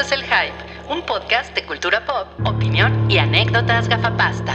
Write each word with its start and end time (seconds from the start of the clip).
Esto 0.00 0.14
es 0.14 0.22
El 0.22 0.24
Hype, 0.24 0.54
un 0.88 1.04
podcast 1.04 1.54
de 1.54 1.66
cultura 1.66 2.02
pop, 2.06 2.26
opinión 2.46 3.10
y 3.10 3.18
anécdotas 3.18 3.86
gafapasta. 3.86 4.54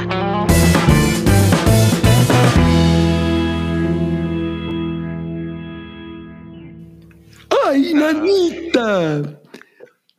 ¡Ay, 7.64 7.94
nanita! 7.94 9.40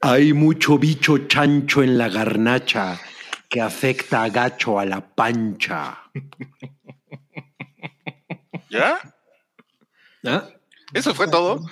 Hay 0.00 0.32
mucho 0.32 0.78
bicho 0.78 1.18
chancho 1.26 1.82
en 1.82 1.98
la 1.98 2.08
garnacha 2.08 3.00
que 3.48 3.60
afecta 3.60 4.22
a 4.22 4.28
gacho 4.28 4.78
a 4.78 4.84
la 4.84 5.00
pancha. 5.00 6.04
¿Ya? 8.70 9.00
¿Ah? 10.24 10.44
¿Eso 10.94 11.12
fue 11.14 11.26
todo? 11.26 11.66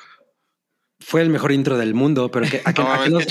Fue 1.06 1.20
el 1.22 1.28
mejor 1.30 1.52
intro 1.52 1.76
del 1.76 1.94
mundo, 1.94 2.30
pero 2.30 2.46
que, 2.48 2.62
¿a 2.64 2.72
qué- 2.72 2.82
No, 2.82 2.92
a 2.92 3.08
nos-. 3.08 3.26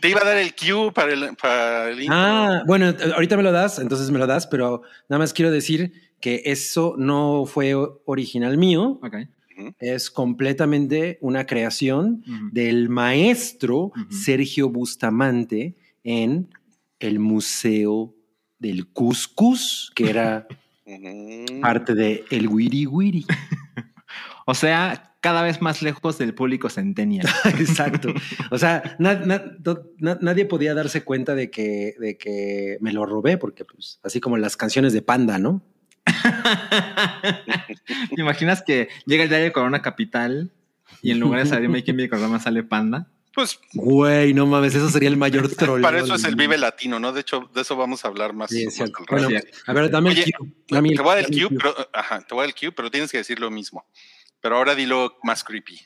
Te 0.00 0.08
iba 0.08 0.20
a 0.20 0.24
dar 0.24 0.36
el 0.38 0.54
cue 0.54 0.92
para 0.92 1.12
el, 1.12 1.36
para 1.36 1.90
el 1.90 2.00
intro. 2.00 2.16
Ah, 2.16 2.62
bueno, 2.66 2.94
ahorita 3.14 3.36
me 3.36 3.42
lo 3.42 3.52
das, 3.52 3.78
entonces 3.78 4.10
me 4.10 4.18
lo 4.18 4.26
das, 4.26 4.46
pero 4.46 4.82
nada 5.08 5.18
más 5.18 5.32
quiero 5.32 5.50
decir 5.50 5.92
que 6.20 6.42
eso 6.46 6.94
no 6.98 7.46
fue 7.46 7.74
original 8.04 8.56
mío, 8.58 9.00
Ok. 9.02 9.16
es 9.78 10.10
completamente 10.10 11.18
una 11.20 11.46
creación 11.46 12.22
del 12.52 12.88
maestro. 12.90 13.92
Sergio 14.10 14.68
Bustamante 14.68 15.74
en 16.04 16.48
el 16.98 17.18
Museo 17.18 18.14
del 18.58 18.86
Cuscus, 18.88 19.90
que 19.94 20.10
era 20.10 20.46
parte 21.62 21.94
de 21.94 22.24
El 22.30 22.48
Wiri 22.48 22.86
Wiri. 22.86 23.26
O 24.46 24.54
sea, 24.54 25.09
cada 25.20 25.42
vez 25.42 25.60
más 25.60 25.82
lejos 25.82 26.16
del 26.18 26.34
público 26.34 26.70
centennial. 26.70 27.26
Exacto. 27.58 28.12
O 28.50 28.58
sea, 28.58 28.96
na- 28.98 29.14
na- 29.14 29.42
to- 29.62 29.90
na- 29.98 30.18
nadie 30.20 30.44
podía 30.46 30.74
darse 30.74 31.02
cuenta 31.04 31.34
de 31.34 31.50
que, 31.50 31.94
de 31.98 32.16
que 32.16 32.78
me 32.80 32.92
lo 32.92 33.04
robé, 33.06 33.36
porque 33.36 33.64
pues 33.64 34.00
así 34.02 34.20
como 34.20 34.36
las 34.38 34.56
canciones 34.56 34.92
de 34.92 35.02
Panda, 35.02 35.38
¿no? 35.38 35.62
¿Te 38.14 38.20
imaginas 38.20 38.62
que 38.62 38.88
llega 39.06 39.22
el 39.24 39.28
diario 39.28 39.46
de 39.46 39.52
Corona 39.52 39.82
Capital 39.82 40.50
y 41.02 41.10
en 41.10 41.20
lugar 41.20 41.42
de 41.44 41.46
salir 41.48 41.68
Making 41.68 41.96
Me 41.96 42.08
Corona 42.08 42.38
sale 42.40 42.62
Panda? 42.62 43.06
Pues 43.32 43.60
Güey, 43.74 44.34
no 44.34 44.44
mames, 44.46 44.74
eso 44.74 44.90
sería 44.90 45.08
el 45.08 45.16
mayor 45.16 45.48
troll. 45.56 45.82
para 45.82 46.00
eso 46.00 46.14
es 46.16 46.24
el 46.24 46.34
Vive 46.34 46.58
Latino, 46.58 46.98
¿no? 46.98 47.12
De 47.12 47.20
hecho, 47.20 47.48
de 47.54 47.60
eso 47.60 47.76
vamos 47.76 48.04
a 48.04 48.08
hablar 48.08 48.32
más. 48.32 48.50
Sí, 48.50 48.66
más. 48.66 48.90
Bueno, 49.08 49.28
a 49.66 49.72
ver, 49.72 49.90
dame 49.90 50.10
Oye, 50.10 50.24
el. 50.24 50.32
Dame 50.68 50.88
el- 50.90 50.96
te 50.96 51.02
voy 51.02 51.12
a 51.12 51.14
dar 51.16 51.24
el 51.24 51.30
dame 51.30 51.42
el 51.42 51.48
cue, 51.48 51.58
pero, 51.58 51.76
ajá, 51.92 52.20
te 52.22 52.34
voy 52.34 52.40
a 52.40 52.42
dar 52.46 52.48
el 52.48 52.54
cue, 52.60 52.72
pero 52.72 52.90
tienes 52.90 53.10
que 53.12 53.18
decir 53.18 53.38
lo 53.38 53.50
mismo. 53.50 53.84
Pero 54.40 54.56
ahora 54.56 54.74
dilo 54.74 55.18
más 55.22 55.44
creepy. 55.44 55.78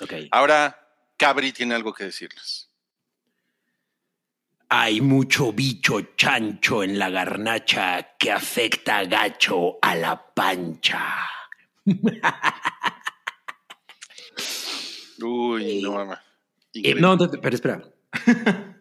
Ok. 0.00 0.12
Ahora 0.30 0.78
Cabri 1.16 1.52
tiene 1.52 1.74
algo 1.74 1.92
que 1.92 2.04
decirles. 2.04 2.68
Hay 4.68 5.00
mucho 5.02 5.52
bicho 5.52 6.00
chancho 6.16 6.82
en 6.82 6.98
la 6.98 7.10
garnacha 7.10 8.16
que 8.18 8.32
afecta 8.32 8.98
a 8.98 9.04
gacho 9.04 9.78
a 9.82 9.94
la 9.96 10.32
pancha. 10.34 11.28
Uy, 15.22 15.82
no 15.82 15.92
mames. 15.92 16.18
Eh, 16.18 16.78
Increíble. 16.78 17.02
no, 17.02 17.18
te- 17.18 17.28
te- 17.28 17.38
pero 17.38 17.54
espera. 17.54 17.82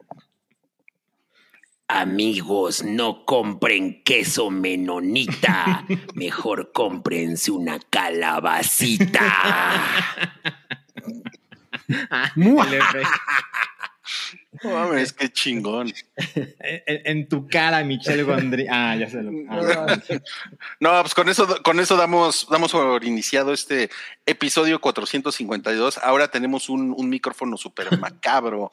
Amigos, 1.94 2.84
no 2.86 3.26
compren 3.26 4.02
queso 4.04 4.50
menonita. 4.50 5.86
Mejor 6.16 6.72
cómprense 6.72 7.52
una 7.52 7.80
calabacita. 7.90 9.22
Efe- 11.88 13.08
No 14.64 14.70
mames, 14.72 15.12
qué 15.14 15.30
chingón. 15.32 15.92
en, 16.36 17.02
en 17.06 17.28
tu 17.28 17.48
cara, 17.48 17.84
Michelle 17.84 18.24
Gondry. 18.24 18.68
Ah, 18.70 18.96
ya 18.96 19.10
se 19.10 19.22
lo. 19.24 19.32
ah. 19.50 19.98
No, 20.80 21.02
pues 21.02 21.14
con 21.16 21.28
eso, 21.30 21.62
con 21.64 21.80
eso 21.80 21.96
damos, 21.98 22.48
damos 22.50 22.72
por 22.72 23.04
iniciado 23.04 23.54
este 23.54 23.90
episodio 24.26 24.80
452. 24.80 25.98
Ahora 25.98 26.30
tenemos 26.30 26.70
un, 26.70 26.94
un 26.96 27.10
micrófono 27.10 27.58
súper 27.58 27.98
macabro. 28.00 28.72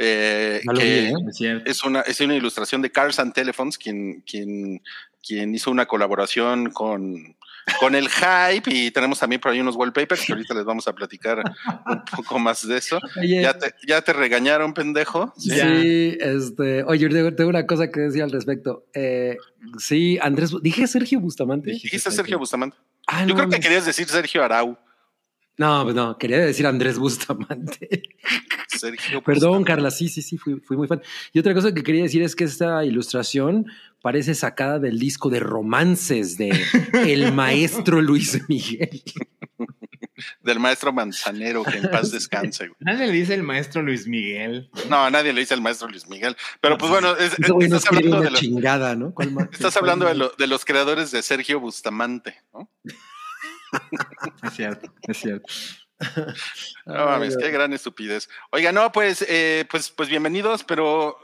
Eh, 0.00 0.60
vi, 0.72 0.78
que 0.78 1.08
¿eh? 1.08 1.62
Es 1.66 1.84
una, 1.84 2.00
es 2.00 2.20
una 2.20 2.34
ilustración 2.34 2.82
de 2.82 2.90
Cars 2.90 3.18
and 3.18 3.32
Telephones, 3.34 3.76
quien, 3.78 4.22
quien, 4.22 4.82
quien 5.22 5.54
hizo 5.54 5.70
una 5.70 5.86
colaboración 5.86 6.70
con, 6.70 7.36
con 7.78 7.94
el 7.94 8.08
hype 8.08 8.70
y 8.72 8.90
tenemos 8.90 9.18
también 9.18 9.40
por 9.40 9.52
ahí 9.52 9.60
unos 9.60 9.76
wallpapers 9.76 10.24
que 10.24 10.32
ahorita 10.32 10.54
les 10.54 10.64
vamos 10.64 10.88
a 10.88 10.94
platicar 10.94 11.42
un 11.86 12.04
poco 12.16 12.38
más 12.38 12.66
de 12.66 12.78
eso. 12.78 12.98
Oye, 13.20 13.42
Ya 13.42 13.56
te, 13.56 13.74
ya 13.86 14.00
te 14.02 14.12
regañaron, 14.12 14.72
pendejo. 14.74 15.32
Sí, 15.36 15.50
Ya. 15.50 15.66
este, 15.68 16.82
oye, 16.84 17.08
tengo, 17.08 17.34
tengo 17.34 17.50
una 17.50 17.66
cosa 17.66 17.90
que 17.90 18.00
decir 18.00 18.22
al 18.22 18.32
respecto. 18.32 18.86
Eh, 18.94 19.36
sí, 19.78 20.18
Andrés, 20.22 20.52
dije 20.62 20.86
Sergio 20.86 21.20
Bustamante. 21.20 21.72
Dijiste 21.72 22.10
Sergio 22.10 22.38
Bustamante. 22.38 22.76
Ah, 23.06 23.22
Yo 23.22 23.28
no, 23.28 23.34
creo 23.36 23.48
que 23.50 23.60
querías 23.60 23.84
decir 23.84 24.08
Sergio 24.08 24.42
Arau. 24.42 24.78
No, 25.60 25.82
pues 25.84 25.94
no, 25.94 26.16
quería 26.16 26.38
decir 26.38 26.66
Andrés 26.66 26.98
Bustamante. 26.98 28.02
Sergio 28.68 29.20
Perdón, 29.24 29.58
Bustamante. 29.58 29.66
Carla, 29.70 29.90
sí, 29.90 30.08
sí, 30.08 30.22
sí, 30.22 30.38
fui, 30.38 30.58
fui 30.60 30.76
muy 30.76 30.88
fan. 30.88 31.02
Y 31.34 31.38
otra 31.38 31.52
cosa 31.52 31.74
que 31.74 31.82
quería 31.82 32.02
decir 32.02 32.22
es 32.22 32.34
que 32.34 32.44
esta 32.44 32.82
ilustración 32.84 33.66
parece 34.00 34.34
sacada 34.34 34.78
del 34.78 34.98
disco 34.98 35.28
de 35.28 35.40
romances 35.40 36.38
de 36.38 36.50
el 37.06 37.32
maestro 37.34 38.00
Luis 38.00 38.40
Miguel. 38.48 39.02
Del 40.42 40.60
maestro 40.60 40.92
Manzanero, 40.92 41.62
que 41.64 41.78
en 41.78 41.90
paz 41.90 42.10
descanse. 42.10 42.66
güey. 42.68 42.76
Nadie 42.80 43.06
le 43.06 43.12
dice 43.12 43.32
el 43.32 43.42
maestro 43.42 43.80
Luis 43.82 44.06
Miguel. 44.06 44.68
No, 44.90 44.96
a 45.04 45.10
nadie 45.10 45.32
le 45.32 45.40
dice 45.40 45.54
el 45.54 45.62
maestro 45.62 45.88
Luis 45.88 46.08
Miguel. 46.08 46.36
Pero 46.60 46.76
pues 46.76 46.90
bueno, 46.90 47.16
es- 47.16 47.38
no 47.38 47.58
estás 47.58 47.86
hablando, 47.86 48.16
de 48.16 48.20
una 48.22 48.30
los, 48.30 48.40
chingada, 48.40 48.96
¿no? 48.96 49.14
¿Cuál 49.14 49.32
ma- 49.32 49.48
estás 49.50 49.72
cuál- 49.72 49.84
hablando 49.84 50.06
de, 50.06 50.14
lo- 50.16 50.32
de 50.38 50.46
los 50.46 50.64
creadores 50.66 51.10
de 51.10 51.22
Sergio 51.22 51.58
Bustamante. 51.58 52.34
¿no? 52.52 52.70
Es 54.42 54.52
cierto, 54.54 54.92
es 55.06 55.16
cierto. 55.16 55.52
No 56.86 57.06
mames, 57.06 57.36
qué 57.36 57.50
gran 57.50 57.72
estupidez. 57.72 58.28
Oiga, 58.50 58.72
no, 58.72 58.90
pues, 58.90 59.24
eh, 59.28 59.66
pues, 59.70 59.90
pues 59.90 60.08
bienvenidos, 60.08 60.64
pero 60.64 61.16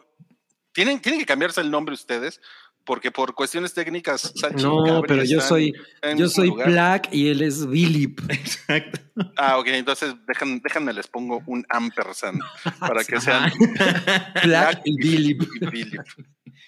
tienen, 0.72 1.00
tienen 1.00 1.18
que 1.18 1.26
cambiarse 1.26 1.60
el 1.62 1.70
nombre 1.70 1.94
ustedes, 1.94 2.40
porque 2.84 3.10
por 3.10 3.34
cuestiones 3.34 3.74
técnicas. 3.74 4.32
Sachi 4.36 4.62
No, 4.62 5.02
pero 5.06 5.24
yo 5.24 5.40
soy, 5.40 5.74
yo 6.16 6.28
soy 6.28 6.48
lugar. 6.48 6.68
Black 6.68 7.08
y 7.10 7.28
él 7.28 7.42
es 7.42 7.66
Philip. 7.66 8.20
Exacto. 8.28 9.00
Ah, 9.36 9.58
ok, 9.58 9.66
entonces 9.68 10.14
dejan, 10.26 10.60
déjenme 10.60 10.92
les 10.92 11.06
pongo 11.08 11.42
un 11.46 11.64
ampersand 11.68 12.40
para 12.78 13.02
que 13.02 13.20
sean 13.20 13.50
Black 14.44 14.82
y 14.84 14.96
Philip. 14.96 15.42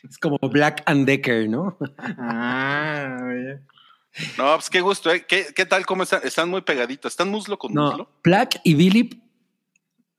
Es 0.02 0.18
como 0.18 0.38
Black 0.38 0.82
and 0.86 1.06
Decker, 1.06 1.48
¿no? 1.48 1.78
Ah, 2.18 3.18
oye. 3.22 3.60
No, 4.36 4.54
pues 4.54 4.70
qué 4.70 4.80
gusto, 4.80 5.12
¿eh? 5.12 5.24
¿Qué, 5.26 5.46
qué 5.54 5.66
tal? 5.66 5.86
¿Cómo 5.86 6.02
están? 6.02 6.20
Están 6.24 6.48
muy 6.48 6.62
pegaditos. 6.62 7.12
¿Están 7.12 7.28
muslo 7.28 7.58
con 7.58 7.72
No, 7.72 7.90
muslo? 7.90 8.10
Black 8.22 8.60
y 8.64 8.74
Philip 8.74 9.14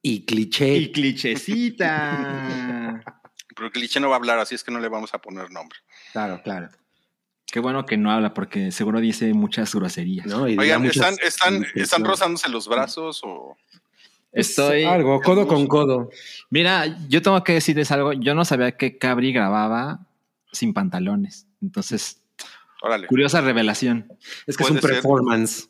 y 0.01 0.25
cliché. 0.25 0.77
Y 0.77 0.91
clichecita. 0.91 3.03
Pero 3.55 3.71
cliché 3.71 3.99
no 3.99 4.09
va 4.09 4.15
a 4.15 4.19
hablar, 4.19 4.39
así 4.39 4.55
es 4.55 4.63
que 4.63 4.71
no 4.71 4.79
le 4.79 4.87
vamos 4.87 5.13
a 5.13 5.19
poner 5.19 5.51
nombre. 5.51 5.77
Claro, 6.13 6.41
claro. 6.41 6.69
Qué 7.45 7.59
bueno 7.59 7.85
que 7.85 7.97
no 7.97 8.09
habla 8.11 8.33
porque 8.33 8.71
seguro 8.71 9.01
dice 9.01 9.33
muchas 9.33 9.75
groserías. 9.75 10.27
¿no? 10.27 10.47
Y 10.47 10.57
Oigan, 10.57 10.81
muchas 10.81 11.19
¿están, 11.19 11.27
están, 11.27 11.65
¿están 11.75 12.05
rozándose 12.05 12.47
los 12.49 12.67
brazos 12.67 13.21
o...? 13.23 13.57
Estoy. 14.31 14.83
Algo, 14.83 15.19
codo 15.21 15.47
con 15.47 15.65
codo. 15.65 16.11
Mira, 16.51 16.85
yo 17.09 17.23
tengo 17.23 17.43
que 17.43 17.53
decirles 17.53 17.91
algo. 17.91 18.13
Yo 18.13 18.35
no 18.35 18.45
sabía 18.45 18.77
que 18.77 18.99
Cabri 18.99 19.33
grababa 19.33 20.05
sin 20.51 20.73
pantalones. 20.73 21.47
Entonces, 21.61 22.21
Órale. 22.81 23.07
curiosa 23.07 23.41
revelación. 23.41 24.07
Es 24.47 24.57
que 24.57 24.63
es 24.63 24.71
un 24.71 24.81
ser. 24.81 24.91
performance. 24.91 25.69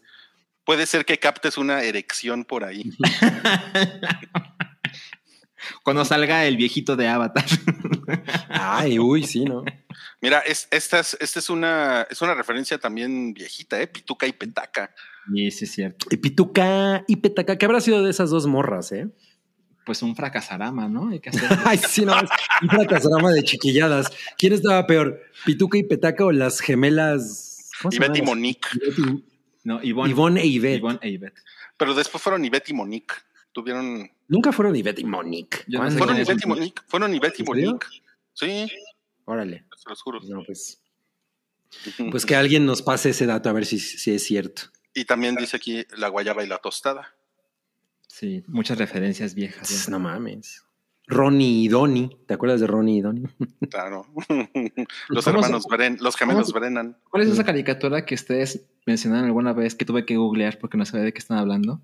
Puede 0.64 0.86
ser 0.86 1.06
que 1.06 1.18
captes 1.18 1.58
una 1.58 1.84
erección 1.84 2.46
por 2.46 2.64
ahí. 2.64 2.92
Cuando 5.84 6.06
salga 6.06 6.46
el 6.46 6.58
viejito 6.58 6.96
de 6.96 7.08
Avatar. 7.08 7.46
Ay, 8.50 9.00
uy, 9.00 9.24
sí, 9.24 9.46
¿no? 9.46 9.64
Mira, 10.22 10.40
es, 10.40 10.68
esta, 10.72 11.00
es, 11.00 11.18
esta 11.20 11.40
es, 11.40 11.50
una, 11.50 12.08
es 12.10 12.22
una 12.22 12.34
referencia 12.34 12.78
también 12.78 13.34
viejita, 13.34 13.82
¿eh? 13.82 13.88
Pituca 13.88 14.28
y 14.28 14.34
Petaca. 14.34 14.94
Y 15.34 15.52
sí 15.52 15.66
es 15.66 15.72
cierto. 15.72 16.08
Y 16.12 16.18
Pituca 16.18 17.04
y 17.08 17.18
Petaca, 17.18 17.58
¿qué 17.58 17.66
habrá 17.66 17.82
sido 17.82 18.04
de 18.04 18.12
esas 18.12 18.30
dos 18.30 18.48
morras, 18.48 18.92
eh? 18.92 19.08
Pues 19.90 20.04
un 20.04 20.16
fracasarama, 20.16 20.88
¿no? 20.88 21.10
Hay 21.10 21.20
que 21.20 21.30
hacer. 21.30 21.50
Ay, 21.66 21.80
sí, 21.80 22.06
no, 22.06 22.16
es 22.16 22.30
un 22.62 22.70
fracasarama 22.70 23.32
de 23.32 23.42
chiquilladas. 23.42 24.12
¿Quién 24.38 24.54
estaba 24.54 24.86
peor? 24.86 25.20
¿Pituca 25.46 25.80
y 25.80 25.84
Petaca 25.84 26.26
o 26.26 26.32
las 26.32 26.60
gemelas? 26.60 27.72
¿cómo 27.82 27.92
se 27.92 27.98
Ivette 27.98 28.18
y? 28.20 28.22
Monique. 28.22 28.70
Ivette 28.76 29.24
No, 29.64 29.82
Ivonne. 29.82 30.12
Ivonne 30.12 30.42
e 30.42 30.46
Ivette. 30.46 30.78
Ivonne 30.78 31.00
e 31.02 31.10
Ivette. 31.10 31.42
Pero 31.76 31.96
después 31.96 32.22
fueron 32.22 32.46
Ivette 32.46 32.70
y 32.70 32.74
Monique. 32.76 33.16
Tuvieron. 33.52 34.12
Nunca 34.28 34.52
fueron 34.52 34.76
Ivette 34.76 35.00
y 35.00 35.06
Monique. 35.06 35.64
Yo 35.68 35.82
no 35.82 35.90
sé 35.90 35.98
Fueron 35.98 36.18
Ivette 36.18 36.44
y 36.44 36.48
Monique. 36.48 36.82
Fueron 36.88 37.16
Ivette 37.16 37.40
y. 37.40 37.44
Monique. 37.44 37.88
Sí, 38.34 38.68
Órale. 39.26 39.66
se 39.76 39.90
los 39.90 40.00
juro. 40.04 40.20
No, 40.22 40.44
pues, 40.46 40.84
pues 42.12 42.28
que 42.28 42.36
alguien 42.36 42.64
nos 42.64 42.84
pase 42.84 43.10
ese 43.10 43.26
dato 43.26 43.50
a 43.50 43.54
ver 43.54 43.66
si, 43.66 43.80
si 43.80 44.12
es 44.12 44.24
cierto. 44.24 44.62
Y 44.94 45.06
también 45.06 45.34
dice 45.34 45.58
aquí 45.58 45.84
la 45.98 46.10
guayaba 46.10 46.44
y 46.44 46.48
la 46.48 46.60
tostada. 46.60 47.16
Sí, 48.20 48.44
muchas 48.48 48.78
referencias 48.78 49.34
viejas. 49.34 49.88
No 49.88 49.98
mames. 49.98 50.66
Ronnie 51.08 51.64
y 51.64 51.68
Donnie. 51.70 52.10
¿Te 52.28 52.34
acuerdas 52.34 52.60
de 52.60 52.68
Ronnie 52.68 52.98
y 52.98 53.02
Donnie? 53.02 53.30
Claro. 53.72 54.06
los 55.08 55.24
¿Cómo 55.24 55.38
hermanos 55.38 55.64
se- 55.64 55.70
Bren, 55.74 55.98
los 56.02 56.18
gemelos 56.18 56.52
Brennan. 56.52 56.98
¿Cuál 57.10 57.24
es 57.24 57.30
esa 57.30 57.46
caricatura 57.46 58.06
que 58.06 58.16
ustedes 58.16 58.66
mencionaron 58.86 59.24
alguna 59.26 59.54
vez 59.54 59.74
que 59.74 59.86
tuve 59.86 60.06
que 60.06 60.18
googlear 60.18 60.60
porque 60.60 60.76
no 60.78 60.86
sabía 60.86 61.06
de 61.06 61.14
qué 61.14 61.20
están 61.20 61.38
hablando? 61.38 61.80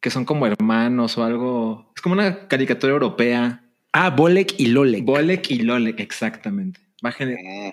Que 0.00 0.08
son 0.08 0.24
como 0.24 0.46
hermanos 0.46 1.18
o 1.18 1.24
algo. 1.24 1.92
Es 1.94 2.00
como 2.00 2.14
una 2.14 2.48
caricatura 2.48 2.94
europea. 2.94 3.62
Ah, 3.92 4.08
Bolek 4.08 4.58
y 4.58 4.68
Lolek. 4.68 5.04
Bolek 5.04 5.50
y 5.50 5.58
Lolek, 5.58 6.00
exactamente. 6.00 6.80
Bájenle. 7.02 7.36
Mm. 7.36 7.72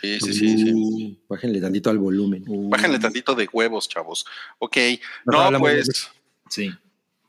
Sí, 0.00 0.18
sí, 0.20 0.32
sí, 0.32 0.58
sí. 0.58 1.20
Bájenle 1.28 1.60
tantito 1.60 1.88
al 1.90 1.98
volumen. 1.98 2.44
Bájenle 2.68 2.98
tantito 2.98 3.36
de 3.36 3.48
huevos, 3.52 3.88
chavos. 3.88 4.26
Ok. 4.58 4.76
No, 5.24 5.56
pues. 5.60 6.10
Sí. 6.48 6.72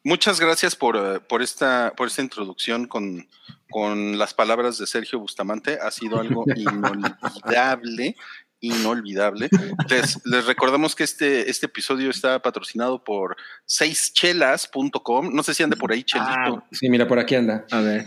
Muchas 0.03 0.39
gracias 0.39 0.75
por, 0.75 0.95
eh, 0.95 1.19
por, 1.19 1.41
esta, 1.41 1.93
por 1.95 2.07
esta 2.07 2.21
introducción 2.21 2.87
con, 2.87 3.27
con 3.69 4.17
las 4.17 4.33
palabras 4.33 4.77
de 4.77 4.87
Sergio 4.87 5.19
Bustamante. 5.19 5.77
Ha 5.81 5.91
sido 5.91 6.19
algo 6.19 6.45
inolvidable, 6.55 8.15
inolvidable. 8.61 9.49
Les, 9.89 10.25
les 10.25 10.45
recordamos 10.45 10.95
que 10.95 11.03
este, 11.03 11.49
este 11.49 11.65
episodio 11.65 12.09
está 12.09 12.41
patrocinado 12.41 13.03
por 13.03 13.35
seischelas.com. 13.65 15.33
No 15.33 15.43
sé 15.43 15.53
si 15.53 15.63
ande 15.63 15.75
por 15.75 15.91
ahí, 15.91 16.03
Chelito. 16.03 16.63
Sí, 16.71 16.89
mira, 16.89 17.07
por 17.07 17.19
aquí 17.19 17.35
anda. 17.35 17.65
A 17.69 17.81
ver. 17.81 18.05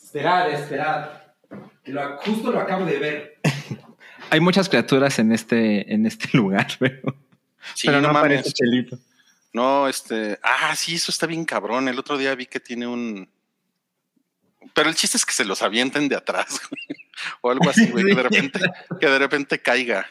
Esperad, 0.00 0.50
esperad. 0.52 1.10
justo 2.24 2.52
lo 2.52 2.60
acabo 2.60 2.86
de 2.86 2.98
ver. 2.98 3.38
Hay 4.30 4.40
muchas 4.40 4.68
criaturas 4.68 5.18
en 5.18 5.32
este, 5.32 5.92
en 5.92 6.06
este 6.06 6.36
lugar, 6.36 6.68
pero, 6.78 7.16
sí, 7.74 7.88
pero 7.88 8.00
no, 8.00 8.12
no 8.12 8.18
aparece 8.18 8.44
mames. 8.44 8.54
Chelito. 8.54 8.98
No, 9.52 9.88
este. 9.88 10.38
Ah, 10.42 10.74
sí, 10.76 10.94
eso 10.94 11.10
está 11.10 11.26
bien 11.26 11.44
cabrón. 11.44 11.88
El 11.88 11.98
otro 11.98 12.16
día 12.16 12.34
vi 12.34 12.46
que 12.46 12.60
tiene 12.60 12.86
un. 12.86 13.28
Pero 14.74 14.88
el 14.88 14.94
chiste 14.94 15.16
es 15.16 15.26
que 15.26 15.34
se 15.34 15.44
los 15.44 15.62
avienten 15.62 16.08
de 16.08 16.16
atrás, 16.16 16.60
güey. 16.70 16.82
O 17.42 17.50
algo 17.50 17.68
así, 17.68 17.90
güey, 17.90 18.04
que 18.04 18.14
de 18.14 18.22
repente, 18.22 18.60
que 19.00 19.06
de 19.06 19.18
repente 19.18 19.60
caiga. 19.60 20.06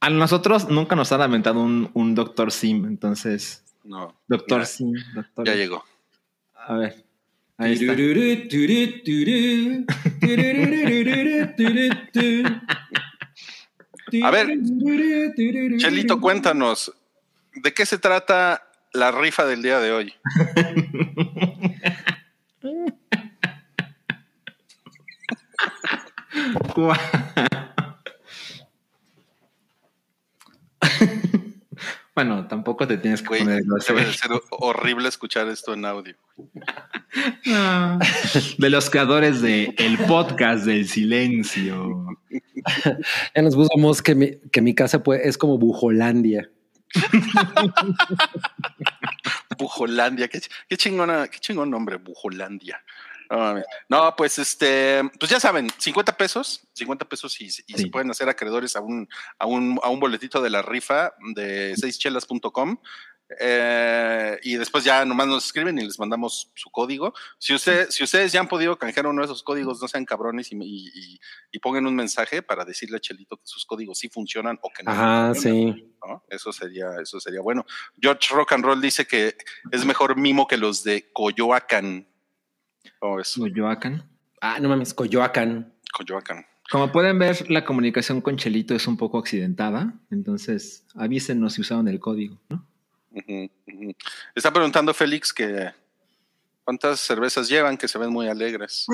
A 0.00 0.10
nosotros 0.10 0.68
nunca 0.68 0.96
nos 0.96 1.12
ha 1.12 1.18
lamentado 1.18 1.60
un, 1.60 1.90
un 1.94 2.14
Doctor 2.14 2.52
Sim, 2.52 2.84
entonces. 2.86 3.64
No. 3.84 4.14
Doctor 4.28 4.66
Sim, 4.66 4.92
Doctor. 5.14 5.46
Ya 5.46 5.54
llegó. 5.54 5.84
A 6.54 6.74
ver. 6.74 7.04
Ahí 7.58 7.74
está. 7.74 7.92
A 14.24 14.30
ver, 14.30 14.48
Chelito, 15.78 16.20
cuéntanos, 16.20 16.92
¿de 17.54 17.74
qué 17.74 17.86
se 17.86 17.98
trata 17.98 18.62
la 18.92 19.12
rifa 19.12 19.46
del 19.46 19.62
día 19.62 19.80
de 19.80 19.92
hoy? 19.92 20.14
bueno, 32.14 32.46
tampoco 32.48 32.86
te 32.86 32.98
tienes 32.98 33.22
que 33.22 33.28
Güey, 33.28 33.40
poner 33.42 33.62
debe 33.62 34.04
de 34.04 34.12
ser 34.12 34.30
horrible 34.50 35.08
escuchar 35.08 35.48
esto 35.48 35.74
en 35.74 35.84
audio. 35.84 36.14
No. 37.44 37.98
De 38.58 38.70
los 38.70 38.88
creadores 38.88 39.42
de 39.42 39.74
el 39.78 39.98
podcast 39.98 40.64
del 40.64 40.86
silencio. 40.86 42.06
Ya 43.34 43.42
nos 43.42 43.56
puso 43.56 44.02
que 44.04 44.14
mi, 44.14 44.38
que 44.52 44.60
mi 44.60 44.74
casa 44.74 45.02
pues, 45.02 45.22
es 45.24 45.36
como 45.36 45.58
Bujolandia. 45.58 46.48
Bujolandia, 49.58 50.28
qué, 50.28 50.40
qué 50.68 50.76
chingona, 50.76 51.28
qué 51.28 51.38
chingón 51.38 51.70
nombre, 51.70 51.96
Bujolandia. 51.96 52.82
No, 53.88 54.16
pues 54.16 54.40
este, 54.40 55.02
pues 55.20 55.30
ya 55.30 55.38
saben, 55.38 55.70
50 55.78 56.16
pesos, 56.16 56.66
50 56.74 57.04
pesos 57.08 57.40
y, 57.40 57.44
y 57.44 57.50
Sí. 57.50 57.62
se 57.76 57.86
pueden 57.86 58.10
hacer 58.10 58.28
acreedores 58.28 58.74
a 58.74 58.80
un, 58.80 59.08
a 59.38 59.46
un, 59.46 59.78
a 59.84 59.88
un 59.88 60.00
boletito 60.00 60.42
de 60.42 60.50
la 60.50 60.62
rifa 60.62 61.14
de 61.34 61.76
seischelas.com. 61.76 62.78
Eh, 63.38 64.38
y 64.42 64.56
después 64.56 64.82
ya 64.84 65.04
nomás 65.04 65.26
nos 65.28 65.44
escriben 65.46 65.78
y 65.78 65.84
les 65.84 65.98
mandamos 65.98 66.50
su 66.54 66.70
código. 66.70 67.14
Si, 67.38 67.54
usted, 67.54 67.88
si 67.90 68.02
ustedes 68.04 68.32
ya 68.32 68.40
han 68.40 68.48
podido 68.48 68.76
canjear 68.78 69.06
uno 69.06 69.20
de 69.20 69.26
esos 69.26 69.42
códigos, 69.42 69.80
no 69.80 69.88
sean 69.88 70.04
cabrones 70.04 70.50
y, 70.52 70.56
y, 70.56 70.88
y- 70.88 71.20
y 71.52 71.58
pongan 71.60 71.86
un 71.86 71.94
mensaje 71.94 72.42
para 72.42 72.64
decirle 72.64 72.96
a 72.96 73.00
Chelito 73.00 73.36
que 73.36 73.42
sus 73.46 73.64
códigos 73.66 73.98
sí 73.98 74.08
funcionan 74.08 74.58
o 74.62 74.70
que 74.76 74.82
no. 74.82 74.90
Ajá, 74.90 75.34
funcionan. 75.34 75.74
sí. 75.74 75.94
¿no? 76.06 76.24
Eso 76.28 76.52
sería, 76.52 76.88
eso 77.02 77.20
sería 77.20 77.40
bueno. 77.40 77.64
George 78.00 78.34
Rock 78.34 78.52
and 78.52 78.64
Roll 78.64 78.80
dice 78.80 79.06
que 79.06 79.36
es 79.70 79.84
mejor 79.84 80.16
mimo 80.16 80.46
que 80.48 80.56
los 80.56 80.82
de 80.82 81.10
Coyoacán. 81.12 82.06
¿Cómo? 82.98 83.16
Coyoacán. 83.38 84.08
Ah, 84.40 84.58
no 84.60 84.68
mames, 84.68 84.94
Coyoacán. 84.94 85.74
Coyoacán. 85.92 86.46
Como 86.70 86.92
pueden 86.92 87.18
ver, 87.18 87.50
la 87.50 87.64
comunicación 87.64 88.20
con 88.20 88.36
Chelito 88.36 88.74
es 88.76 88.86
un 88.86 88.96
poco 88.96 89.18
accidentada, 89.18 89.92
entonces 90.10 90.86
avísenos 90.94 91.54
si 91.54 91.62
usaron 91.62 91.88
el 91.88 91.98
código, 91.98 92.40
¿no? 92.48 92.64
Está 94.34 94.52
preguntando 94.52 94.94
Félix 94.94 95.32
que 95.32 95.70
cuántas 96.64 97.00
cervezas 97.00 97.48
llevan 97.48 97.76
que 97.76 97.88
se 97.88 97.98
ven 97.98 98.10
muy 98.10 98.28
alegres. 98.28 98.86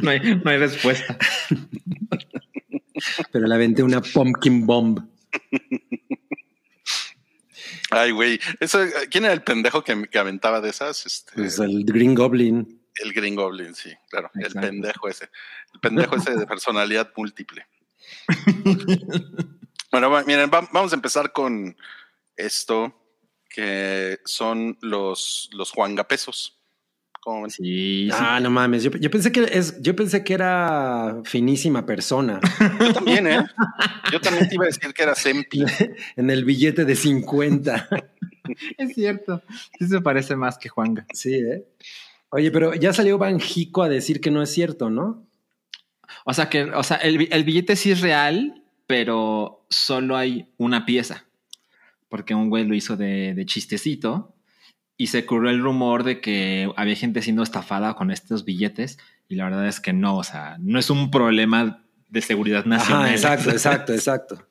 no, 0.00 0.10
hay, 0.10 0.20
no 0.36 0.50
hay 0.50 0.58
respuesta. 0.58 1.16
Pero 3.32 3.46
le 3.46 3.54
aventé 3.54 3.82
una 3.82 4.00
pumpkin 4.00 4.66
bomb. 4.66 5.00
Ay, 7.90 8.10
güey. 8.10 8.40
¿Quién 9.10 9.24
era 9.24 9.32
el 9.32 9.42
pendejo 9.42 9.82
que, 9.84 10.08
que 10.08 10.18
aventaba 10.18 10.60
de 10.60 10.70
esas? 10.70 11.06
Este, 11.06 11.32
Pues 11.34 11.58
el 11.58 11.84
Green 11.84 12.14
Goblin. 12.14 12.80
el 12.96 13.12
Green 13.12 13.34
Goblin, 13.36 13.74
sí, 13.74 13.92
claro. 14.08 14.30
Exacto. 14.34 14.60
El 14.60 14.70
pendejo 14.70 15.08
ese. 15.08 15.28
El 15.74 15.80
pendejo 15.80 16.16
ese 16.16 16.34
de 16.36 16.46
personalidad 16.46 17.12
múltiple. 17.16 17.66
bueno, 19.92 20.10
miren, 20.26 20.50
va- 20.52 20.68
vamos 20.72 20.92
a 20.92 20.96
empezar 20.96 21.32
con 21.32 21.76
esto 22.36 22.94
que 23.48 24.18
son 24.24 24.76
los, 24.82 25.48
los 25.52 25.70
juangapesos. 25.70 26.52
Sí, 27.48 28.08
sí. 28.08 28.10
Ah, 28.12 28.38
no 28.38 28.50
mames. 28.50 28.84
Yo, 28.84 28.90
yo 28.92 29.10
pensé 29.10 29.32
que 29.32 29.42
es, 29.50 29.82
yo 29.82 29.96
pensé 29.96 30.22
que 30.22 30.32
era 30.32 31.22
finísima 31.24 31.84
persona. 31.84 32.38
Yo 32.80 32.92
también, 32.92 33.26
¿eh? 33.26 33.44
Yo 34.12 34.20
también 34.20 34.48
te 34.48 34.54
iba 34.54 34.62
a 34.62 34.68
decir 34.68 34.94
que 34.94 35.02
era 35.02 35.16
Sempi. 35.16 35.64
en 36.16 36.30
el 36.30 36.44
billete 36.44 36.84
de 36.84 36.94
50. 36.94 37.88
es 38.78 38.94
cierto. 38.94 39.42
Sí 39.76 39.88
se 39.88 40.00
parece 40.00 40.36
más 40.36 40.56
que 40.56 40.68
Juanga. 40.68 41.04
Sí, 41.12 41.34
¿eh? 41.34 41.64
Oye, 42.28 42.52
pero 42.52 42.74
ya 42.74 42.92
salió 42.92 43.18
Banjico 43.18 43.82
a 43.82 43.88
decir 43.88 44.20
que 44.20 44.30
no 44.30 44.40
es 44.40 44.52
cierto, 44.52 44.88
¿no? 44.88 45.26
O 46.28 46.34
sea 46.34 46.48
que, 46.48 46.64
o 46.64 46.82
sea, 46.82 46.96
el, 46.96 47.18
bi- 47.18 47.28
el 47.30 47.44
billete 47.44 47.76
sí 47.76 47.92
es 47.92 48.00
real, 48.00 48.62
pero 48.88 49.64
solo 49.70 50.16
hay 50.16 50.48
una 50.58 50.84
pieza. 50.84 51.24
Porque 52.08 52.34
un 52.34 52.50
güey 52.50 52.64
lo 52.66 52.74
hizo 52.74 52.96
de, 52.96 53.32
de 53.34 53.46
chistecito 53.46 54.34
y 54.96 55.06
se 55.08 55.24
corrió 55.24 55.50
el 55.50 55.62
rumor 55.62 56.02
de 56.04 56.20
que 56.20 56.68
había 56.76 56.96
gente 56.96 57.22
siendo 57.22 57.42
estafada 57.42 57.94
con 57.94 58.10
estos 58.10 58.44
billetes. 58.44 58.98
Y 59.28 59.36
la 59.36 59.44
verdad 59.44 59.66
es 59.68 59.80
que 59.80 59.92
no, 59.92 60.16
o 60.16 60.24
sea, 60.24 60.56
no 60.58 60.78
es 60.78 60.90
un 60.90 61.10
problema 61.10 61.84
de 62.08 62.20
seguridad 62.22 62.64
nacional. 62.64 63.04
Ajá, 63.06 63.12
exacto, 63.14 63.50
exacto, 63.52 63.92
exacto. 63.94 64.46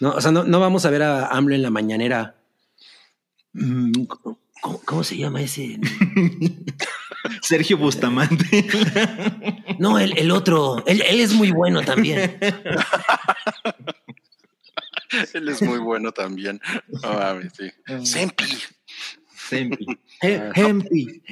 No, 0.00 0.10
o 0.12 0.20
sea, 0.20 0.32
no, 0.32 0.44
no 0.44 0.58
vamos 0.60 0.84
a 0.84 0.90
ver 0.90 1.02
a 1.02 1.26
AMLO 1.28 1.54
en 1.54 1.62
la 1.62 1.70
mañanera. 1.70 2.36
¿Cómo, 4.60 4.80
cómo 4.84 5.04
se 5.04 5.16
llama 5.16 5.42
ese? 5.42 5.78
Sergio 7.42 7.76
Bustamante. 7.78 8.66
No, 9.78 9.98
el, 9.98 10.16
el 10.18 10.30
otro. 10.30 10.84
Él, 10.86 11.02
él 11.06 11.20
es 11.20 11.32
muy 11.32 11.50
bueno 11.50 11.82
también. 11.82 12.38
Él 15.34 15.48
es 15.48 15.60
muy 15.62 15.78
bueno 15.78 16.12
también. 16.12 16.60
No 16.88 17.40
sí. 17.52 17.70
Sempi. 18.04 18.44
Sempi. 19.34 19.86
Eh, 20.22 20.50
Hempi. 20.54 21.22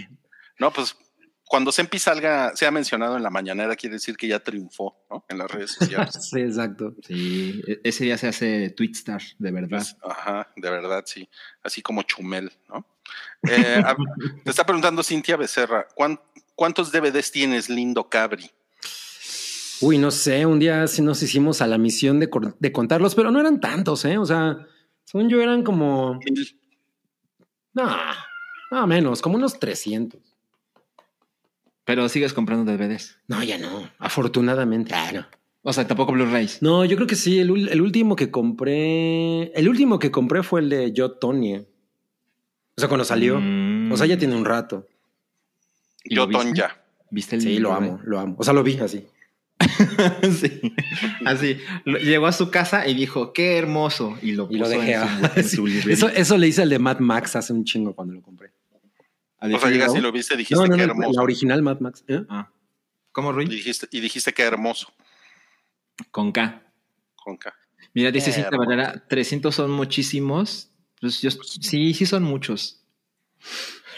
No, 0.58 0.73
pues 0.73 0.97
cuando 1.44 1.70
Sempi 1.73 1.99
salga, 1.99 2.56
sea 2.56 2.70
mencionado 2.70 3.18
en 3.18 3.23
la 3.23 3.28
mañanera, 3.28 3.76
quiere 3.76 3.97
decir 3.97 4.16
que 4.16 4.26
ya 4.26 4.38
triunfó, 4.40 5.04
¿no? 5.11 5.26
En 5.28 5.37
las 5.37 5.50
redes 5.50 5.73
sociales. 5.73 6.14
Sí, 6.30 6.40
exacto. 6.40 6.94
Sí, 7.06 7.62
e- 7.66 7.80
ese 7.85 8.04
día 8.04 8.16
se 8.16 8.28
hace 8.28 8.70
Twitstar, 8.70 9.20
de 9.38 9.50
verdad. 9.50 9.78
Pues, 9.78 9.97
ajá, 10.02 10.50
de 10.56 10.70
verdad, 10.70 11.02
sí. 11.06 11.28
Así 11.62 11.82
como 11.82 12.02
Chumel, 12.02 12.50
¿no? 12.70 12.87
Eh, 13.42 13.83
a- 13.85 13.97
te 14.45 14.50
está 14.50 14.64
preguntando 14.64 15.02
Cintia 15.02 15.37
Becerra, 15.37 15.87
¿cuán- 15.95 16.21
¿cuántos 16.54 16.90
DVDs 16.92 17.30
tienes, 17.30 17.68
lindo 17.68 18.09
Cabri? 18.09 18.50
Uy, 19.80 19.99
no 19.99 20.11
sé, 20.11 20.45
un 20.45 20.59
día 20.59 20.87
sí 20.88 21.02
nos 21.02 21.23
hicimos 21.23 21.62
a 21.62 21.66
la 21.68 21.78
misión 21.78 22.18
de, 22.18 22.28
contarlos, 22.73 23.14
pero 23.14 23.30
no 23.30 23.38
eran 23.38 23.61
tantos, 23.61 24.04
¿eh? 24.04 24.18
O 24.18 24.26
sea, 24.26 24.66
según 25.04 25.28
yo 25.28 25.40
eran 25.40 25.62
como... 25.62 26.18
No, 27.75 27.97
no 28.73 28.87
menos, 28.88 29.23
como 29.23 29.37
unos 29.37 29.61
300. 29.61 30.21
Pero 31.85 32.09
sigues 32.09 32.35
comprando 32.35 32.71
DVDs. 32.71 33.18
No, 33.28 33.42
ya 33.42 33.57
no. 33.57 33.88
Afortunadamente. 33.99 34.92
Ah, 34.95 35.12
no. 35.12 35.26
O 35.62 35.73
sea, 35.73 35.87
tampoco 35.87 36.12
Blu-rays. 36.12 36.61
No, 36.61 36.85
yo 36.85 36.97
creo 36.97 37.07
que 37.07 37.14
sí. 37.16 37.38
El, 37.38 37.68
el 37.68 37.80
último 37.80 38.14
que 38.16 38.30
compré. 38.30 39.52
El 39.52 39.68
último 39.68 39.99
que 39.99 40.11
compré 40.11 40.42
fue 40.42 40.61
el 40.61 40.68
de 40.68 40.92
Yo 40.92 41.12
Tony. 41.12 41.66
O 42.78 42.80
sea, 42.80 42.88
cuando 42.88 43.04
salió. 43.04 43.38
Mm. 43.40 43.90
O 43.92 43.97
sea, 43.97 44.06
ya 44.06 44.16
tiene 44.16 44.37
un 44.37 44.44
rato. 44.44 44.87
¿Y 46.04 46.14
Yo 46.14 46.23
lo 46.23 46.28
viste? 46.28 46.44
Tonya. 46.44 46.80
¿Viste 47.11 47.37
el 47.37 47.42
Sí, 47.42 47.58
lo 47.58 47.73
amo, 47.73 48.00
lo 48.04 48.20
amo. 48.20 48.37
O 48.38 48.44
sea, 48.44 48.52
lo 48.54 48.62
vi 48.62 48.78
así. 48.78 49.04
sí. 50.40 50.61
Así. 51.25 51.58
Lo- 51.85 51.99
Llegó 51.99 52.26
a 52.28 52.32
su 52.32 52.50
casa 52.50 52.87
y 52.87 52.94
dijo, 52.94 53.32
qué 53.32 53.56
hermoso. 53.58 54.16
Y 54.23 54.32
lo 54.32 54.47
Y 54.50 54.58
lo 54.58 54.66
puso 54.66 54.78
dejé. 54.78 54.92
en 54.94 55.00
ah, 55.02 55.30
su, 55.35 55.35
en 55.40 55.49
su 55.49 55.66
librería. 55.66 55.94
Eso, 55.94 56.08
eso 56.08 56.38
le 56.38 56.47
hice 56.49 56.62
al 56.62 56.68
de 56.70 56.78
Mad 56.78 57.00
Max 57.00 57.35
hace 57.37 57.52
un 57.52 57.64
chingo 57.64 57.94
cuando 57.94 58.14
lo 58.14 58.23
compré. 58.23 58.52
¿A 59.40 59.47
O 59.49 59.58
sea, 59.58 59.70
llegas 59.70 59.94
y 59.94 60.00
lo 60.00 60.12
viste 60.12 60.35
y 60.35 60.38
dijiste 60.38 60.54
No, 60.56 60.66
no, 60.66 60.76
que 60.76 60.87
no, 60.87 60.92
hermoso. 60.92 61.12
la 61.14 61.23
original 61.23 61.62
Mad 61.62 61.80
Max. 61.80 62.04
¿eh? 62.08 62.23
Ah. 62.28 62.50
¿Cómo, 63.12 63.30
Y 63.30 63.35
Rui? 63.35 63.47
dijiste, 63.47 63.88
y 63.90 64.00
dijiste 64.00 64.32
que 64.32 64.42
hermoso. 64.42 64.92
Con 66.11 66.30
K. 66.32 66.62
Con 67.16 67.37
K. 67.37 67.52
Mira, 67.94 68.11
dice 68.12 68.26
Qué 68.26 68.32
Cintia 68.35 68.49
hermoso. 68.50 68.68
Valera, 68.68 69.04
300 69.08 69.52
son 69.54 69.70
muchísimos. 69.73 70.70
Pues 71.00 71.21
yo, 71.21 71.31
sí, 71.31 71.95
sí 71.95 72.07
son 72.07 72.23
muchos. 72.23 72.85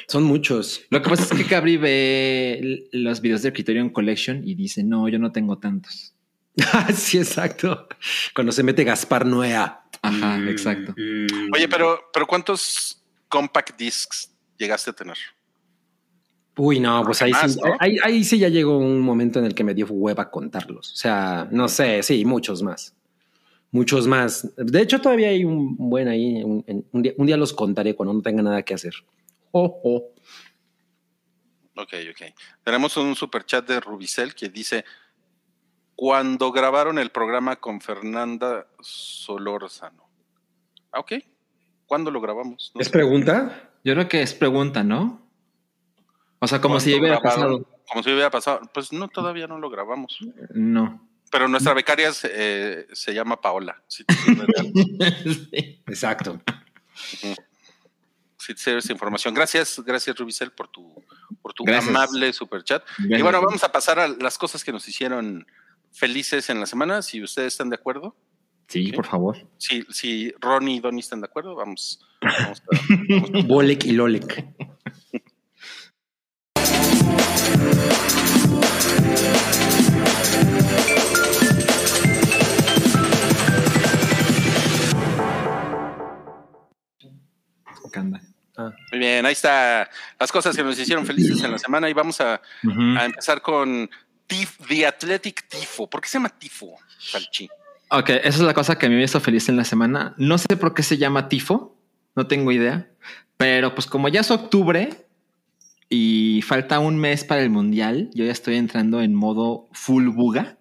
Son 0.08 0.24
muchos. 0.24 0.82
Lo 0.90 1.00
que 1.02 1.08
pasa 1.08 1.22
es 1.22 1.30
que 1.30 1.46
Cabri 1.46 1.76
ve 1.76 2.88
los 2.92 3.20
videos 3.20 3.42
de 3.42 3.52
Criterion 3.52 3.90
Collection 3.90 4.46
y 4.46 4.54
dice, 4.54 4.82
no, 4.82 5.08
yo 5.08 5.18
no 5.18 5.32
tengo 5.32 5.58
tantos. 5.58 6.14
sí, 6.94 7.18
exacto. 7.18 7.88
Cuando 8.34 8.52
se 8.52 8.62
mete 8.62 8.84
Gaspar 8.84 9.24
Noea. 9.24 9.82
Ajá, 10.02 10.38
exacto. 10.48 10.94
Mm. 10.96 11.52
Oye, 11.54 11.68
pero, 11.68 12.10
pero 12.12 12.26
¿cuántos 12.26 13.02
compact 13.28 13.78
discs 13.78 14.30
llegaste 14.58 14.90
a 14.90 14.94
tener? 14.94 15.16
Uy, 16.56 16.80
no, 16.80 17.02
pues 17.04 17.22
ahí 17.22 17.30
Más, 17.30 17.54
sí, 17.54 17.60
¿no? 17.64 17.76
ahí, 17.78 17.96
ahí 18.02 18.24
sí 18.24 18.38
ya 18.38 18.48
llegó 18.48 18.76
un 18.76 19.00
momento 19.00 19.38
en 19.38 19.44
el 19.46 19.54
que 19.54 19.64
me 19.64 19.74
dio 19.74 19.86
hueva 19.86 20.30
contarlos. 20.30 20.92
O 20.92 20.96
sea, 20.96 21.48
no 21.50 21.68
sé, 21.68 22.02
sí, 22.02 22.24
muchos 22.24 22.62
más. 22.62 22.94
Muchos 23.72 24.06
más. 24.06 24.52
De 24.56 24.82
hecho, 24.82 25.00
todavía 25.00 25.28
hay 25.28 25.44
un 25.44 25.76
buen 25.76 26.08
ahí. 26.08 26.42
Un, 26.42 26.64
un 26.92 27.02
día, 27.02 27.12
un 27.16 27.26
día 27.26 27.36
los 27.36 27.52
contaré 27.52 27.94
cuando 27.94 28.12
no 28.14 28.22
tenga 28.22 28.42
nada 28.42 28.62
que 28.62 28.74
hacer. 28.74 28.94
Oh, 29.52 29.80
oh. 29.84 30.12
Ok, 31.76 31.94
ok. 32.10 32.34
Tenemos 32.64 32.96
un 32.96 33.14
super 33.14 33.44
chat 33.44 33.66
de 33.68 33.80
Rubicel 33.80 34.34
que 34.34 34.48
dice: 34.48 34.84
Cuando 35.94 36.50
grabaron 36.52 36.98
el 36.98 37.10
programa 37.10 37.56
con 37.56 37.80
Fernanda 37.80 38.66
Solórzano. 38.80 40.08
Ah, 40.92 41.00
ok. 41.00 41.12
¿Cuándo 41.86 42.10
lo 42.10 42.20
grabamos? 42.20 42.72
No 42.74 42.80
¿Es 42.80 42.88
sé. 42.88 42.92
pregunta? 42.92 43.70
Yo 43.84 43.94
creo 43.94 44.08
que 44.08 44.22
es 44.22 44.34
pregunta, 44.34 44.82
¿no? 44.84 45.26
O 46.40 46.46
sea, 46.46 46.60
como 46.60 46.80
si 46.80 46.90
¿Cuándo 46.90 47.06
hubiera 47.06 47.20
grabaron? 47.20 47.62
pasado. 47.62 47.82
Como 47.88 48.02
si 48.02 48.10
hubiera 48.10 48.30
pasado. 48.30 48.60
Pues 48.74 48.92
no, 48.92 49.08
todavía 49.08 49.46
no 49.46 49.58
lo 49.58 49.70
grabamos. 49.70 50.18
No. 50.54 51.08
Pero 51.30 51.46
nuestra 51.48 51.72
becaria 51.74 52.12
se, 52.12 52.28
eh, 52.32 52.86
se 52.92 53.14
llama 53.14 53.40
Paola. 53.40 53.82
Si 53.86 54.04
te 54.04 54.14
sirve 54.14 54.46
de 54.46 54.60
algo. 54.60 54.72
Sí. 55.52 55.82
Exacto. 55.86 56.40
si 58.38 58.54
te 58.54 58.60
sirve 58.60 58.78
esa 58.80 58.92
información. 58.92 59.32
Gracias, 59.34 59.80
gracias 59.84 60.16
Rubicel 60.18 60.50
por 60.50 60.68
tu, 60.68 61.04
por 61.40 61.52
tu 61.52 61.62
Gracias. 61.64 61.88
amable 61.88 62.32
super 62.32 62.64
chat. 62.64 62.82
Y 62.98 63.22
bueno, 63.22 63.40
vamos 63.40 63.62
a 63.62 63.70
pasar 63.70 63.98
a 64.00 64.08
las 64.08 64.38
cosas 64.38 64.64
que 64.64 64.72
nos 64.72 64.88
hicieron 64.88 65.46
felices 65.92 66.50
en 66.50 66.58
la 66.60 66.66
semana, 66.66 67.02
si 67.02 67.22
ustedes 67.22 67.52
están 67.54 67.70
de 67.70 67.76
acuerdo. 67.76 68.16
Sí, 68.68 68.92
por 68.92 69.06
favor. 69.06 69.36
Si, 69.58 69.84
si 69.90 70.32
Ronnie 70.40 70.76
y 70.76 70.80
Donnie 70.80 71.00
están 71.00 71.20
de 71.20 71.26
acuerdo, 71.26 71.54
vamos. 71.56 72.00
vamos 72.22 72.62
a- 72.62 73.42
Bolek 73.46 73.84
y 73.84 73.92
Lolek. 73.92 74.44
bien, 89.00 89.26
ahí 89.26 89.32
está 89.32 89.90
las 90.18 90.30
cosas 90.30 90.54
que 90.54 90.62
nos 90.62 90.78
hicieron 90.78 91.04
felices 91.04 91.42
en 91.42 91.50
la 91.50 91.58
semana 91.58 91.90
y 91.90 91.92
vamos 91.92 92.20
a, 92.20 92.40
empezar 92.62 93.42
con 93.42 93.90
Tif- 94.28 94.64
The 94.68 94.86
Athletic 94.86 95.48
Tifo. 95.48 95.90
¿Por 95.90 96.00
qué 96.00 96.08
se 96.08 96.18
llama 96.18 96.28
Tifo, 96.28 96.76
Salchi? 96.98 97.48
Ok, 97.90 98.10
esa 98.10 98.28
es 98.28 98.38
la 98.40 98.54
cosa 98.54 98.78
que 98.78 98.86
a 98.86 98.88
mí 98.88 98.94
me 98.94 99.02
hizo 99.02 99.18
feliz 99.18 99.48
en 99.48 99.56
la 99.56 99.64
semana. 99.64 100.14
No 100.16 100.38
sé 100.38 100.56
por 100.56 100.74
qué 100.74 100.84
se 100.84 100.96
llama 100.96 101.28
tifo, 101.28 101.76
no 102.14 102.28
tengo 102.28 102.52
idea, 102.52 102.88
pero 103.36 103.74
pues 103.74 103.86
como 103.88 104.08
ya 104.08 104.20
es 104.20 104.30
octubre 104.30 104.90
y 105.88 106.40
falta 106.42 106.78
un 106.78 106.98
mes 106.98 107.24
para 107.24 107.42
el 107.42 107.50
mundial, 107.50 108.08
yo 108.14 108.24
ya 108.24 108.30
estoy 108.30 108.56
entrando 108.56 109.00
en 109.00 109.12
modo 109.14 109.68
full 109.72 110.06
buga. 110.06 110.56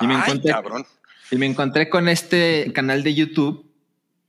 Y 0.00 0.06
me 0.06 0.14
Ay, 0.14 0.20
encontré, 0.26 0.52
cabrón. 0.52 0.86
y 1.32 1.36
me 1.36 1.46
encontré 1.46 1.88
con 1.88 2.08
este 2.08 2.72
canal 2.72 3.02
de 3.02 3.14
YouTube 3.14 3.68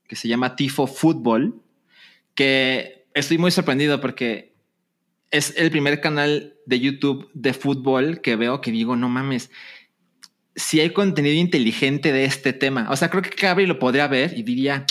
que 0.07 0.15
se 0.15 0.27
llama 0.27 0.55
Tifo 0.55 0.87
Fútbol, 0.87 1.61
que 2.35 3.07
estoy 3.13 3.37
muy 3.37 3.51
sorprendido 3.51 4.01
porque 4.01 4.53
es 5.31 5.53
el 5.57 5.71
primer 5.71 5.99
canal 6.01 6.55
de 6.65 6.79
YouTube 6.79 7.29
de 7.33 7.53
fútbol 7.53 8.21
que 8.21 8.35
veo 8.35 8.61
que 8.61 8.71
digo, 8.71 8.95
no 8.95 9.09
mames, 9.09 9.49
si 10.55 10.79
hay 10.79 10.91
contenido 10.91 11.35
inteligente 11.35 12.11
de 12.11 12.25
este 12.25 12.53
tema. 12.53 12.87
O 12.91 12.95
sea, 12.95 13.09
creo 13.09 13.23
que 13.23 13.31
Cabri 13.31 13.65
lo 13.65 13.79
podría 13.79 14.07
ver 14.07 14.37
y 14.37 14.43
diría, 14.43 14.85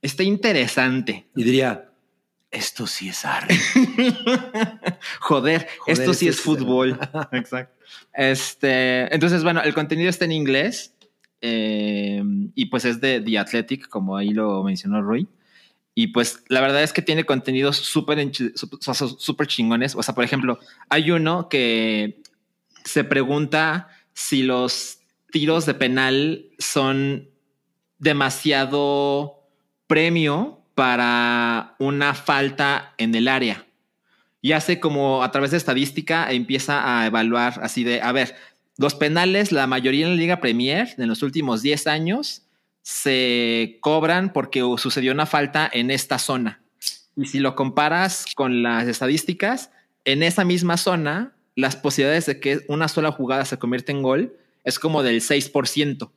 está 0.00 0.22
interesante. 0.24 1.26
y 1.36 1.44
diría, 1.44 1.92
esto 2.50 2.86
sí 2.86 3.08
es 3.08 3.24
arte. 3.24 3.54
Joder, 5.20 5.66
Joder, 5.68 5.68
esto 5.86 6.12
sí 6.12 6.28
esto 6.28 6.30
es 6.30 6.36
sí 6.36 6.42
fútbol. 6.42 6.98
Exacto. 7.32 7.82
Este, 8.12 9.12
entonces, 9.14 9.42
bueno, 9.42 9.62
el 9.62 9.74
contenido 9.74 10.10
está 10.10 10.24
en 10.24 10.32
inglés 10.32 10.94
eh, 11.40 12.22
y 12.54 12.66
pues 12.66 12.84
es 12.84 13.00
de 13.00 13.20
The 13.20 13.38
Athletic, 13.38 13.88
como 13.88 14.16
ahí 14.16 14.30
lo 14.30 14.62
mencionó 14.64 15.00
Roy. 15.02 15.26
Y 15.94 16.08
pues 16.08 16.42
la 16.48 16.60
verdad 16.60 16.82
es 16.82 16.92
que 16.92 17.02
tiene 17.02 17.24
contenidos 17.24 17.76
súper 17.76 18.18
enchi- 18.18 18.52
sup- 18.54 18.78
o 18.88 18.94
sea, 18.94 19.08
súper 19.18 19.46
chingones. 19.46 19.94
O 19.94 20.02
sea, 20.02 20.14
por 20.14 20.24
ejemplo, 20.24 20.58
hay 20.88 21.10
uno 21.10 21.48
que 21.48 22.22
se 22.84 23.04
pregunta 23.04 23.88
si 24.14 24.42
los 24.42 24.98
tiros 25.30 25.66
de 25.66 25.74
penal 25.74 26.46
son 26.58 27.28
demasiado 27.98 29.42
premio 29.86 30.60
para 30.74 31.76
una 31.78 32.14
falta 32.14 32.94
en 32.98 33.14
el 33.14 33.28
área. 33.28 33.66
Y 34.40 34.52
hace 34.52 34.80
como 34.80 35.22
a 35.22 35.30
través 35.30 35.50
de 35.52 35.56
estadística 35.56 36.32
empieza 36.32 36.98
a 37.00 37.06
evaluar 37.06 37.60
así 37.62 37.84
de, 37.84 38.00
a 38.00 38.10
ver, 38.12 38.34
los 38.78 38.94
penales, 38.94 39.52
la 39.52 39.66
mayoría 39.66 40.06
en 40.06 40.12
la 40.12 40.20
Liga 40.20 40.40
Premier 40.40 40.88
en 40.96 41.08
los 41.08 41.22
últimos 41.22 41.62
10 41.62 41.86
años 41.86 42.41
se 42.82 43.78
cobran 43.80 44.32
porque 44.32 44.60
sucedió 44.76 45.12
una 45.12 45.26
falta 45.26 45.70
en 45.72 45.90
esta 45.90 46.18
zona. 46.18 46.62
Y 47.16 47.26
si 47.26 47.38
lo 47.38 47.54
comparas 47.54 48.26
con 48.34 48.62
las 48.62 48.88
estadísticas, 48.88 49.70
en 50.04 50.22
esa 50.22 50.44
misma 50.44 50.76
zona, 50.76 51.34
las 51.54 51.76
posibilidades 51.76 52.26
de 52.26 52.40
que 52.40 52.60
una 52.68 52.88
sola 52.88 53.12
jugada 53.12 53.44
se 53.44 53.58
convierta 53.58 53.92
en 53.92 54.02
gol 54.02 54.36
es 54.64 54.78
como 54.78 55.02
del 55.02 55.20
6%. 55.20 56.10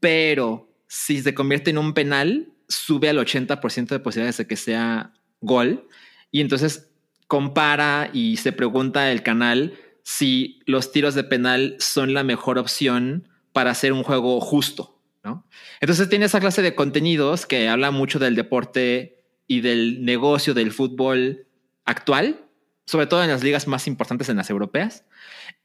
Pero 0.00 0.68
si 0.88 1.22
se 1.22 1.34
convierte 1.34 1.70
en 1.70 1.78
un 1.78 1.94
penal, 1.94 2.52
sube 2.68 3.08
al 3.08 3.18
80% 3.18 3.88
de 3.88 3.98
posibilidades 3.98 4.38
de 4.38 4.46
que 4.46 4.56
sea 4.56 5.12
gol. 5.40 5.86
Y 6.30 6.40
entonces 6.40 6.90
compara 7.26 8.10
y 8.12 8.36
se 8.38 8.52
pregunta 8.52 9.10
el 9.10 9.22
canal 9.22 9.74
si 10.02 10.60
los 10.66 10.92
tiros 10.92 11.14
de 11.14 11.24
penal 11.24 11.76
son 11.78 12.12
la 12.14 12.24
mejor 12.24 12.58
opción 12.58 13.28
para 13.52 13.70
hacer 13.70 13.92
un 13.92 14.02
juego 14.02 14.40
justo, 14.40 14.93
¿no? 15.24 15.46
Entonces 15.80 16.08
tiene 16.08 16.26
esa 16.26 16.40
clase 16.40 16.62
de 16.62 16.74
contenidos 16.74 17.46
que 17.46 17.68
habla 17.68 17.90
mucho 17.90 18.18
del 18.18 18.36
deporte 18.36 19.24
y 19.46 19.60
del 19.60 20.04
negocio 20.04 20.54
del 20.54 20.72
fútbol 20.72 21.46
actual, 21.84 22.44
sobre 22.86 23.06
todo 23.06 23.22
en 23.22 23.30
las 23.30 23.42
ligas 23.42 23.66
más 23.66 23.86
importantes 23.86 24.28
en 24.28 24.36
las 24.36 24.50
europeas. 24.50 25.04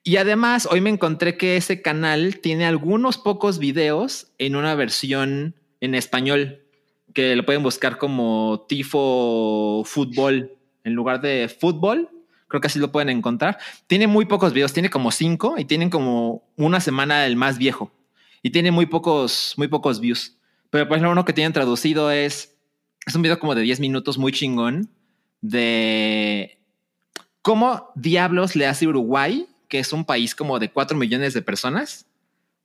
Y 0.03 0.15
además, 0.15 0.67
hoy 0.71 0.81
me 0.81 0.89
encontré 0.89 1.37
que 1.37 1.57
ese 1.57 1.81
canal 1.81 2.39
tiene 2.39 2.65
algunos 2.65 3.17
pocos 3.17 3.59
videos 3.59 4.31
en 4.37 4.55
una 4.55 4.73
versión 4.75 5.55
en 5.81 5.95
español, 5.95 6.63
que 7.13 7.35
lo 7.35 7.45
pueden 7.45 7.63
buscar 7.63 7.97
como 7.97 8.65
Tifo 8.67 9.83
Fútbol 9.85 10.57
en 10.83 10.93
lugar 10.93 11.21
de 11.21 11.49
fútbol. 11.49 12.09
Creo 12.47 12.61
que 12.61 12.67
así 12.67 12.79
lo 12.79 12.91
pueden 12.91 13.09
encontrar. 13.09 13.57
Tiene 13.87 14.07
muy 14.07 14.25
pocos 14.25 14.53
videos, 14.53 14.73
tiene 14.73 14.89
como 14.89 15.11
cinco 15.11 15.55
y 15.57 15.65
tienen 15.65 15.89
como 15.89 16.49
una 16.55 16.79
semana 16.79 17.25
el 17.25 17.35
más 17.35 17.57
viejo. 17.57 17.91
Y 18.41 18.51
tiene 18.51 18.72
muy 18.72 18.86
pocos, 18.86 19.53
muy 19.58 19.67
pocos 19.67 20.00
views. 20.00 20.36
Pero 20.69 20.88
por 20.88 20.98
ejemplo, 20.98 21.12
uno 21.12 21.25
que 21.25 21.34
tienen 21.34 21.53
traducido 21.53 22.12
es, 22.12 22.55
es 23.05 23.15
un 23.15 23.22
video 23.22 23.39
como 23.39 23.55
de 23.55 23.62
10 23.62 23.79
minutos 23.79 24.17
muy 24.17 24.31
chingón 24.31 24.89
de 25.41 26.60
cómo 27.41 27.91
diablos 27.96 28.55
le 28.55 28.67
hace 28.67 28.88
Uruguay, 28.88 29.48
que 29.67 29.79
es 29.79 29.93
un 29.93 30.05
país 30.05 30.36
como 30.36 30.60
de 30.60 30.72
4 30.72 30.98
millones 30.98 31.34
de 31.34 31.41
personas, 31.41 32.05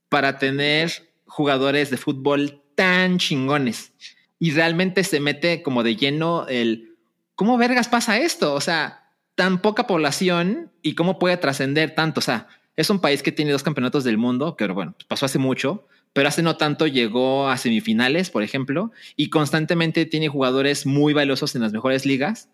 para 0.08 0.38
tener 0.38 1.08
jugadores 1.26 1.90
de 1.90 1.96
fútbol 1.96 2.62
tan 2.74 3.18
chingones. 3.18 3.92
Y 4.38 4.50
realmente 4.52 5.04
se 5.04 5.20
mete 5.20 5.62
como 5.62 5.82
de 5.82 5.96
lleno 5.96 6.46
el, 6.48 6.96
¿cómo 7.34 7.56
vergas 7.56 7.88
pasa 7.88 8.18
esto? 8.18 8.54
O 8.54 8.60
sea, 8.60 9.10
tan 9.34 9.60
poca 9.60 9.86
población 9.86 10.72
y 10.82 10.94
cómo 10.94 11.18
puede 11.18 11.36
trascender 11.36 11.94
tanto. 11.94 12.20
O 12.20 12.22
sea, 12.22 12.48
es 12.76 12.90
un 12.90 13.00
país 13.00 13.22
que 13.22 13.32
tiene 13.32 13.52
dos 13.52 13.62
campeonatos 13.62 14.04
del 14.04 14.18
mundo, 14.18 14.56
que 14.56 14.66
bueno, 14.68 14.94
pasó 15.08 15.26
hace 15.26 15.38
mucho, 15.38 15.86
pero 16.12 16.28
hace 16.28 16.42
no 16.42 16.56
tanto 16.56 16.86
llegó 16.86 17.48
a 17.48 17.56
semifinales, 17.56 18.30
por 18.30 18.42
ejemplo, 18.42 18.90
y 19.16 19.30
constantemente 19.30 20.06
tiene 20.06 20.28
jugadores 20.28 20.86
muy 20.86 21.12
valiosos 21.12 21.54
en 21.54 21.62
las 21.62 21.72
mejores 21.72 22.06
ligas. 22.06 22.48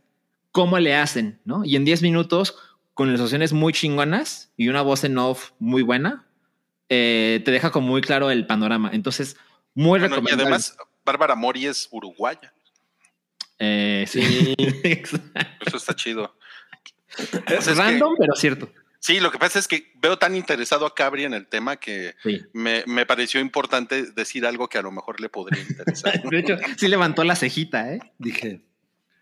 ¿Cómo 0.52 0.78
le 0.78 0.94
hacen? 0.96 1.38
¿no? 1.44 1.64
Y 1.64 1.76
en 1.76 1.84
10 1.84 2.02
minutos, 2.02 2.56
con 2.94 3.08
ilustraciones 3.08 3.52
muy 3.52 3.72
chingonas 3.72 4.50
y 4.56 4.68
una 4.68 4.82
voz 4.82 5.04
en 5.04 5.16
off 5.18 5.50
muy 5.58 5.82
buena, 5.82 6.26
eh, 6.88 7.40
te 7.44 7.50
deja 7.50 7.70
como 7.70 7.86
muy 7.88 8.00
claro 8.00 8.30
el 8.30 8.46
panorama. 8.46 8.90
Entonces, 8.92 9.36
muy 9.74 10.00
Bueno, 10.00 10.06
y 10.06 10.08
recomendable. 10.08 10.42
además, 10.44 10.76
Bárbara 11.04 11.34
Mori 11.36 11.66
es 11.66 11.88
uruguaya. 11.92 12.52
Eh, 13.58 14.04
sí, 14.08 14.54
Eso 14.82 15.76
está 15.76 15.94
chido. 15.94 16.34
es 17.16 17.32
es 17.48 17.66
que- 17.68 17.74
random, 17.74 18.14
pero 18.18 18.34
cierto. 18.34 18.70
Sí, 19.02 19.18
lo 19.18 19.30
que 19.32 19.38
pasa 19.38 19.58
es 19.58 19.66
que 19.66 19.90
veo 20.00 20.18
tan 20.18 20.36
interesado 20.36 20.84
a 20.86 20.94
Cabri 20.94 21.24
en 21.24 21.32
el 21.34 21.46
tema 21.46 21.76
que 21.76 22.14
Sí. 22.22 22.42
me, 22.52 22.84
me 22.86 23.06
pareció 23.06 23.40
importante 23.40 24.12
decir 24.12 24.44
algo 24.44 24.68
que 24.68 24.76
a 24.78 24.82
lo 24.82 24.92
mejor 24.92 25.20
le 25.20 25.28
podría 25.30 25.62
interesar. 25.62 26.22
De 26.30 26.38
hecho, 26.38 26.56
sí 26.76 26.86
levantó 26.86 27.24
la 27.24 27.34
cejita, 27.34 27.92
¿eh? 27.94 28.00
Dije, 28.18 28.60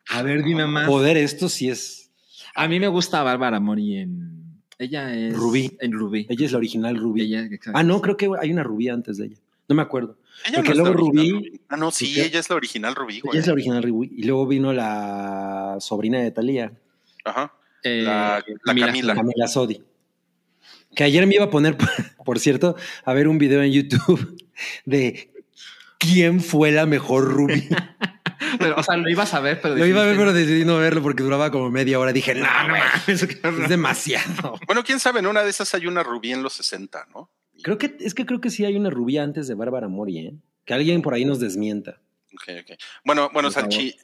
A 0.08 0.22
ver, 0.22 0.42
dime 0.42 0.66
más. 0.66 0.86
joder, 0.86 1.16
esto 1.16 1.48
sí 1.48 1.70
es. 1.70 2.10
A 2.56 2.66
mí 2.66 2.80
me 2.80 2.88
gusta 2.88 3.22
Bárbara 3.22 3.60
Mori 3.60 3.98
en. 3.98 4.62
Ella 4.78 5.14
es. 5.14 5.34
Rubí. 5.36 5.76
En 5.80 5.92
Rubí. 5.92 6.26
Ella 6.28 6.46
es 6.46 6.52
la 6.52 6.58
original 6.58 6.96
Rubí. 6.96 7.22
Ella. 7.22 7.48
Ah, 7.72 7.82
no, 7.84 8.00
creo 8.00 8.16
que 8.16 8.28
hay 8.40 8.50
una 8.52 8.62
Rubí 8.64 8.88
antes 8.88 9.16
de 9.18 9.26
ella. 9.26 9.36
No 9.68 9.74
me 9.76 9.82
acuerdo. 9.82 10.18
Ella 10.46 10.56
Porque 10.56 10.70
es 10.72 10.76
la 10.78 10.82
luego 10.84 10.98
Rubí- 11.12 11.60
Ah, 11.68 11.76
no, 11.76 11.90
sí, 11.90 12.06
¿Sí? 12.06 12.20
ella 12.20 12.40
es 12.40 12.48
la 12.50 12.56
original 12.56 12.94
Rubí, 12.96 13.20
güey. 13.20 13.32
Ella 13.36 13.40
es 13.42 13.46
la 13.48 13.52
original 13.52 13.82
Rubí. 13.82 14.10
Y 14.16 14.22
luego 14.24 14.46
vino 14.46 14.72
la 14.72 15.76
sobrina 15.80 16.20
de 16.20 16.30
Talía, 16.30 16.72
Ajá. 17.24 17.52
Eh, 17.82 18.02
la- 18.02 18.44
la 18.64 18.74
Mila. 18.74 18.86
Camila. 18.86 19.14
Camila 19.14 19.48
Sodi. 19.48 19.82
Que 20.94 21.04
ayer 21.04 21.26
me 21.26 21.34
iba 21.36 21.44
a 21.44 21.50
poner, 21.50 21.76
por 22.24 22.38
cierto, 22.38 22.76
a 23.04 23.12
ver 23.12 23.28
un 23.28 23.38
video 23.38 23.62
en 23.62 23.72
YouTube 23.72 24.36
de 24.84 25.30
quién 25.98 26.40
fue 26.40 26.70
la 26.72 26.86
mejor 26.86 27.24
Rubí. 27.24 27.68
Pero, 28.60 28.76
o 28.76 28.82
sea, 28.82 28.96
lo 28.96 29.08
ibas 29.10 29.34
a 29.34 29.40
ver, 29.40 29.60
pero. 29.60 29.74
Lo 29.76 29.84
iba 29.84 30.00
a 30.02 30.06
ver, 30.06 30.16
pero 30.16 30.32
decidí 30.32 30.64
no 30.64 30.78
verlo 30.78 31.02
porque 31.02 31.22
duraba 31.22 31.50
como 31.50 31.70
media 31.70 31.98
hora. 31.98 32.12
Dije, 32.12 32.34
no, 32.34 32.44
No, 32.46 32.62
no 32.62 32.68
güey, 32.70 32.80
mames, 33.06 33.26
qué 33.26 33.46
horror". 33.46 33.62
es 33.64 33.68
demasiado. 33.68 34.58
Bueno, 34.66 34.84
quién 34.84 35.00
sabe, 35.00 35.18
en 35.18 35.26
una 35.26 35.42
de 35.42 35.50
esas 35.50 35.74
hay 35.74 35.86
una 35.86 36.02
Rubí 36.02 36.32
en 36.32 36.42
los 36.42 36.54
60, 36.54 37.08
¿no? 37.12 37.30
Creo 37.62 37.78
que 37.78 37.96
es 38.00 38.14
que 38.14 38.24
creo 38.26 38.40
que 38.40 38.50
sí 38.50 38.64
hay 38.64 38.76
una 38.76 38.90
Rubí 38.90 39.18
antes 39.18 39.48
de 39.48 39.54
Bárbara 39.54 39.88
Mori, 39.88 40.18
¿eh? 40.18 40.34
Que 40.64 40.72
alguien 40.74 41.02
por 41.02 41.14
ahí 41.14 41.24
nos 41.24 41.40
desmienta. 41.40 42.00
Ok, 42.38 42.54
ok. 42.62 42.78
Bueno, 43.04 43.30
bueno. 43.32 43.50
Salchi, 43.50 43.94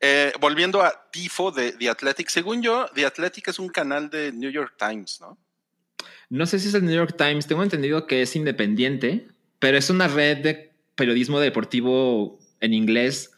eh, 0.00 0.32
volviendo 0.40 0.82
a 0.82 1.08
Tifo 1.12 1.52
de 1.52 1.72
The 1.72 1.88
Athletic, 1.90 2.28
según 2.28 2.62
yo, 2.62 2.86
The 2.94 3.06
Athletic 3.06 3.48
es 3.48 3.58
un 3.58 3.68
canal 3.68 4.10
de 4.10 4.32
New 4.32 4.50
York 4.50 4.74
Times, 4.76 5.20
¿no? 5.20 5.38
No 6.28 6.46
sé 6.46 6.58
si 6.58 6.68
es 6.68 6.74
el 6.74 6.84
New 6.84 6.94
York 6.94 7.14
Times. 7.16 7.46
Tengo 7.46 7.62
entendido 7.62 8.06
que 8.06 8.22
es 8.22 8.34
independiente, 8.34 9.28
pero 9.60 9.78
es 9.78 9.90
una 9.90 10.08
red 10.08 10.38
de 10.38 10.74
periodismo 10.96 11.38
deportivo 11.38 12.38
en 12.60 12.72
inglés 12.72 13.30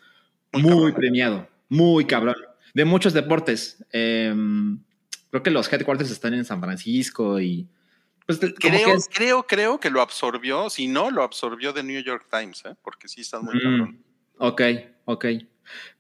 Muy 0.53 0.93
premiado, 0.93 1.49
muy 1.69 2.07
cabrón, 2.07 2.37
de 2.73 2.85
muchos 2.87 3.13
deportes. 3.13 3.85
Em, 3.91 4.79
creo 5.31 5.43
que 5.43 5.51
los 5.51 5.71
headquarters 5.71 6.11
están 6.11 6.33
en 6.33 6.47
San 6.47 6.61
Francisco 6.61 7.41
y 7.41 7.69
pues 8.27 8.39
que 8.41 8.53
Creo, 8.55 8.99
creo, 9.13 9.47
creo 9.47 9.81
que 9.81 9.89
lo 9.89 10.01
absorbió, 10.01 10.69
si 10.69 10.89
no, 10.89 11.11
lo 11.11 11.23
absorbió 11.23 11.73
de 11.73 11.83
New 11.85 12.03
York 12.03 12.27
Times, 12.31 12.65
¿eh? 12.65 12.75
Porque 12.83 13.09
sí 13.09 13.21
está 13.21 13.41
muy 13.41 13.55
Mm, 13.55 13.63
cabrón. 13.63 14.05
Ok, 14.39 14.63
ok. 15.05 15.25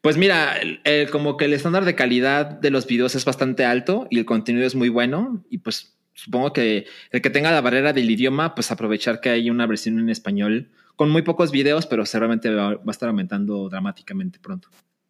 Pues 0.00 0.16
mira, 0.16 0.58
el- 0.58 0.80
el- 0.84 1.10
como 1.10 1.36
que 1.36 1.46
el 1.46 1.52
estándar 1.54 1.84
de 1.84 1.94
calidad 1.96 2.46
de 2.46 2.70
los 2.70 2.86
videos 2.86 3.14
es 3.14 3.24
bastante 3.24 3.64
alto 3.64 4.06
y 4.10 4.18
el 4.18 4.24
contenido 4.24 4.66
es 4.66 4.74
muy 4.74 4.88
bueno 4.88 5.44
y 5.50 5.58
pues 5.58 5.96
supongo 6.14 6.52
que 6.52 6.86
el 7.10 7.20
que 7.20 7.30
tenga 7.30 7.50
la 7.50 7.60
barrera 7.60 7.92
del 7.92 8.08
idioma, 8.10 8.54
pues 8.54 8.70
aprovechar 8.70 9.20
que 9.20 9.30
hay 9.30 9.50
una 9.50 9.66
versión 9.66 9.98
en 9.98 10.08
español 10.08 10.70
con 10.94 11.10
muy 11.10 11.22
pocos 11.22 11.50
videos, 11.50 11.86
pero 11.86 12.06
seguramente 12.06 12.48
va, 12.54 12.74
va 12.76 12.82
a 12.86 12.90
estar 12.90 13.08
aumentando 13.08 13.68
dramáticamente 13.68 14.38
pronto. 14.38 14.68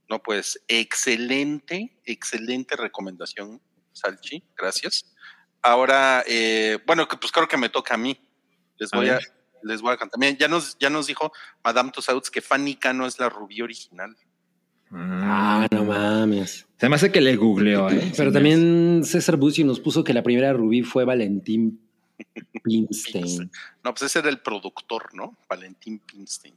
No, 0.08 0.22
pues 0.22 0.60
excelente, 0.68 1.96
excelente 2.04 2.76
recomendación, 2.76 3.60
Salchi, 3.92 4.42
gracias. 4.56 5.14
Ahora, 5.62 6.24
eh, 6.26 6.78
bueno, 6.86 7.06
que 7.08 7.16
pues 7.16 7.30
creo 7.32 7.48
que 7.48 7.56
me 7.56 7.68
toca 7.68 7.94
a 7.94 7.98
mí. 7.98 8.16
Les 8.78 8.90
voy 8.90 9.08
a. 9.08 9.18
les 9.66 9.82
voy 9.82 9.92
a 9.92 9.96
cantar. 9.96 10.18
Miren, 10.18 10.36
ya 10.36 10.48
nos, 10.48 10.76
ya 10.78 10.90
nos 10.90 11.06
dijo 11.06 11.32
Madame 11.64 11.90
Tussauds 11.90 12.30
que 12.30 12.40
Fanica 12.40 12.92
no 12.92 13.06
es 13.06 13.18
la 13.18 13.28
rubí 13.28 13.60
original. 13.60 14.16
Ah, 14.90 15.66
no 15.70 15.84
mames. 15.84 16.66
Se 16.78 16.88
me 16.88 16.94
hace 16.94 17.10
que 17.10 17.20
le 17.20 17.36
googleó, 17.36 17.90
¿eh? 17.90 18.12
Pero 18.16 18.32
también 18.32 19.02
César 19.04 19.36
Bussi 19.36 19.64
nos 19.64 19.80
puso 19.80 20.04
que 20.04 20.14
la 20.14 20.22
primera 20.22 20.52
Rubí 20.52 20.82
fue 20.82 21.04
Valentín 21.04 21.80
Pinstein. 22.62 23.50
No, 23.82 23.92
pues 23.92 24.02
ese 24.02 24.20
era 24.20 24.28
el 24.28 24.38
productor, 24.38 25.14
¿no? 25.14 25.36
Valentín 25.48 25.98
Pinstein. 25.98 26.54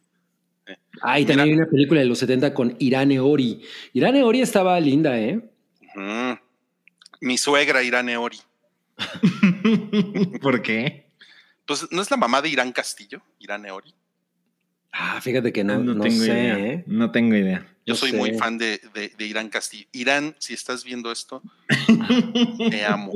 Ah, 1.02 1.20
y 1.20 1.26
también 1.26 1.48
Mira. 1.48 1.56
hay 1.56 1.62
una 1.64 1.72
película 1.72 2.02
de 2.02 2.06
los 2.06 2.20
70 2.20 2.54
con 2.54 2.76
Irane 2.78 3.20
Ori. 3.20 3.64
Irane 3.94 4.24
Ori 4.24 4.42
estaba 4.42 4.80
linda, 4.80 5.20
¿eh? 5.20 5.42
Mi 7.22 7.38
suegra 7.38 7.82
Irán 7.82 8.10
Eori. 8.10 8.38
¿Por 10.42 10.62
qué? 10.62 11.09
Pues, 11.70 11.88
¿no 11.92 12.02
es 12.02 12.10
la 12.10 12.18
mamá 12.18 12.42
de 12.42 12.50
Irán 12.50 12.72
Castillo? 12.72 13.22
Irán 13.38 13.64
Eori. 13.64 13.94
Ah, 14.92 15.22
fíjate 15.22 15.54
que 15.54 15.64
no, 15.64 15.78
no, 15.78 15.94
no 15.94 16.02
tengo 16.04 16.24
sé, 16.24 16.32
idea. 16.32 16.58
¿eh? 16.58 16.84
No 16.88 17.12
tengo 17.12 17.36
idea. 17.36 17.60
Yo 17.86 17.94
No 17.94 17.96
soy 17.96 18.10
sé. 18.10 18.18
muy 18.18 18.34
fan 18.34 18.58
de, 18.58 18.82
de- 18.94 19.10
de 19.16 19.26
Irán 19.26 19.50
Castillo. 19.50 19.88
Irán, 19.92 20.36
si 20.40 20.56
estás 20.56 20.84
viendo 20.84 21.12
esto, 21.12 21.44
te 22.72 22.86
amo. 22.86 23.12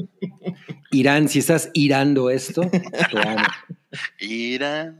Irán, 0.91 1.29
si 1.29 1.39
estás 1.39 1.71
irando 1.73 2.29
esto, 2.29 2.61
te 2.69 3.27
amo. 3.27 3.43
Irán. 4.19 4.99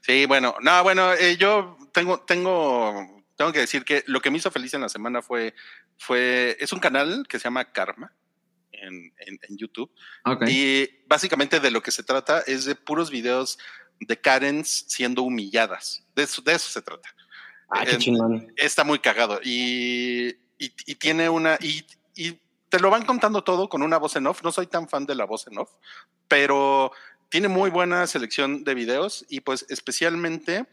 Sí, 0.00 0.26
bueno, 0.26 0.54
no, 0.62 0.82
bueno, 0.84 1.12
eh, 1.14 1.36
yo 1.36 1.76
tengo, 1.92 2.20
tengo, 2.20 3.24
tengo 3.36 3.52
que 3.52 3.58
decir 3.60 3.84
que 3.84 4.04
lo 4.06 4.20
que 4.20 4.30
me 4.30 4.38
hizo 4.38 4.52
feliz 4.52 4.72
en 4.74 4.82
la 4.82 4.88
semana 4.88 5.20
fue, 5.20 5.52
fue, 5.98 6.56
es 6.60 6.72
un 6.72 6.78
canal 6.78 7.26
que 7.28 7.38
se 7.40 7.44
llama 7.44 7.64
Karma 7.72 8.12
en, 8.84 9.12
en- 9.18 9.38
en 9.42 9.56
YouTube. 9.56 9.90
Ok. 10.24 10.44
Y 10.48 10.88
básicamente 11.06 11.58
de 11.60 11.70
lo 11.70 11.82
que 11.82 11.90
se 11.90 12.02
trata 12.02 12.40
es 12.46 12.64
de 12.64 12.74
puros 12.74 13.10
videos 13.10 13.58
de 14.00 14.20
Karens 14.20 14.84
siendo 14.88 15.22
humilladas. 15.22 16.04
De 16.14 16.22
eso, 16.24 16.42
de 16.42 16.52
eso 16.54 16.68
se 16.70 16.82
trata. 16.82 17.14
Ah, 17.68 17.84
qué 17.84 17.96
chingón. 17.98 18.52
Está 18.56 18.84
muy 18.84 18.98
cagado. 18.98 19.40
Y, 19.42 20.28
y, 20.58 20.72
y 20.86 20.94
tiene 20.96 21.28
una. 21.28 21.58
Y, 21.60 21.84
y 22.14 22.38
te 22.68 22.78
lo 22.78 22.90
van 22.90 23.04
contando 23.04 23.42
todo 23.42 23.68
con 23.68 23.82
una 23.82 23.96
voz 23.98 24.16
en 24.16 24.26
off. 24.26 24.42
No 24.42 24.52
soy 24.52 24.66
tan 24.66 24.88
fan 24.88 25.06
de 25.06 25.14
la 25.14 25.24
voz 25.24 25.46
en 25.46 25.58
off, 25.58 25.70
pero 26.28 26.92
tiene 27.30 27.48
muy 27.48 27.70
buena 27.70 28.06
selección 28.06 28.64
de 28.64 28.74
videos. 28.74 29.24
Y 29.28 29.40
pues 29.40 29.64
especialmente 29.68 30.66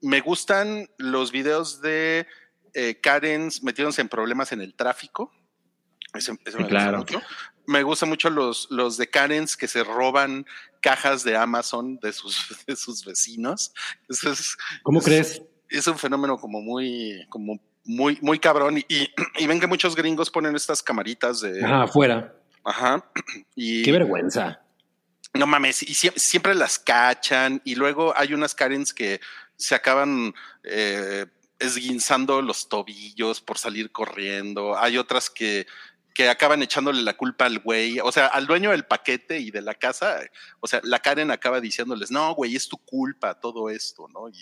me 0.00 0.20
gustan 0.20 0.90
los 0.98 1.32
videos 1.32 1.80
de 1.80 2.26
eh, 2.74 2.98
Karens 3.00 3.62
metiéndose 3.62 4.00
en 4.00 4.08
problemas 4.08 4.52
en 4.52 4.60
el 4.60 4.74
tráfico. 4.74 5.32
Ese, 6.18 6.38
ese 6.44 6.56
me 6.58 6.64
gusta 6.64 6.92
mucho. 6.92 7.22
Me 7.66 7.82
gustan 7.82 8.08
mucho 8.08 8.30
los, 8.30 8.66
los 8.70 8.96
de 8.96 9.08
Karens 9.10 9.56
que 9.56 9.68
se 9.68 9.84
roban 9.84 10.46
cajas 10.80 11.22
de 11.24 11.36
Amazon 11.36 11.98
de 12.00 12.12
sus, 12.12 12.46
de 12.66 12.76
sus 12.76 13.04
vecinos. 13.04 13.72
Eso 14.08 14.32
es, 14.32 14.56
¿Cómo 14.82 14.98
es- 15.00 15.04
crees? 15.04 15.42
es 15.68 15.86
un 15.86 15.98
fenómeno 15.98 16.38
como 16.38 16.60
muy, 16.62 17.26
como 17.28 17.60
muy, 17.84 18.18
muy 18.22 18.38
cabrón. 18.38 18.78
Y, 18.78 18.84
y, 18.88 19.08
y 19.38 19.46
ven 19.46 19.60
que 19.60 19.66
muchos 19.66 19.94
gringos 19.96 20.30
ponen 20.30 20.54
estas 20.56 20.82
camaritas 20.82 21.40
de. 21.40 21.64
Ajá, 21.64 21.82
afuera. 21.84 22.34
Ajá. 22.64 23.04
Y 23.54 23.82
Qué 23.82 23.92
vergüenza. 23.92 24.60
no 25.34 25.46
mames, 25.46 25.82
y 25.82 25.94
sie- 25.94 26.12
siempre 26.16 26.54
las 26.54 26.78
cachan. 26.78 27.60
Y 27.64 27.74
luego 27.74 28.14
hay 28.16 28.32
unas 28.34 28.54
Karens 28.54 28.92
que 28.94 29.20
se 29.56 29.74
acaban 29.74 30.34
eh, 30.64 31.26
esguinzando 31.58 32.40
los 32.42 32.68
tobillos 32.68 33.40
por 33.40 33.58
salir 33.58 33.90
corriendo. 33.92 34.78
Hay 34.78 34.96
otras 34.98 35.28
que, 35.30 35.66
que 36.18 36.28
acaban 36.28 36.60
echándole 36.64 37.00
la 37.02 37.16
culpa 37.16 37.46
al 37.46 37.60
güey, 37.60 38.00
o 38.00 38.10
sea, 38.10 38.26
al 38.26 38.48
dueño 38.48 38.72
del 38.72 38.84
paquete 38.84 39.38
y 39.38 39.52
de 39.52 39.62
la 39.62 39.74
casa. 39.74 40.18
O 40.58 40.66
sea, 40.66 40.80
la 40.82 40.98
Karen 40.98 41.30
acaba 41.30 41.60
diciéndoles, 41.60 42.10
no, 42.10 42.34
güey, 42.34 42.56
es 42.56 42.68
tu 42.68 42.76
culpa 42.78 43.38
todo 43.38 43.70
esto, 43.70 44.08
¿no? 44.12 44.28
Y, 44.28 44.34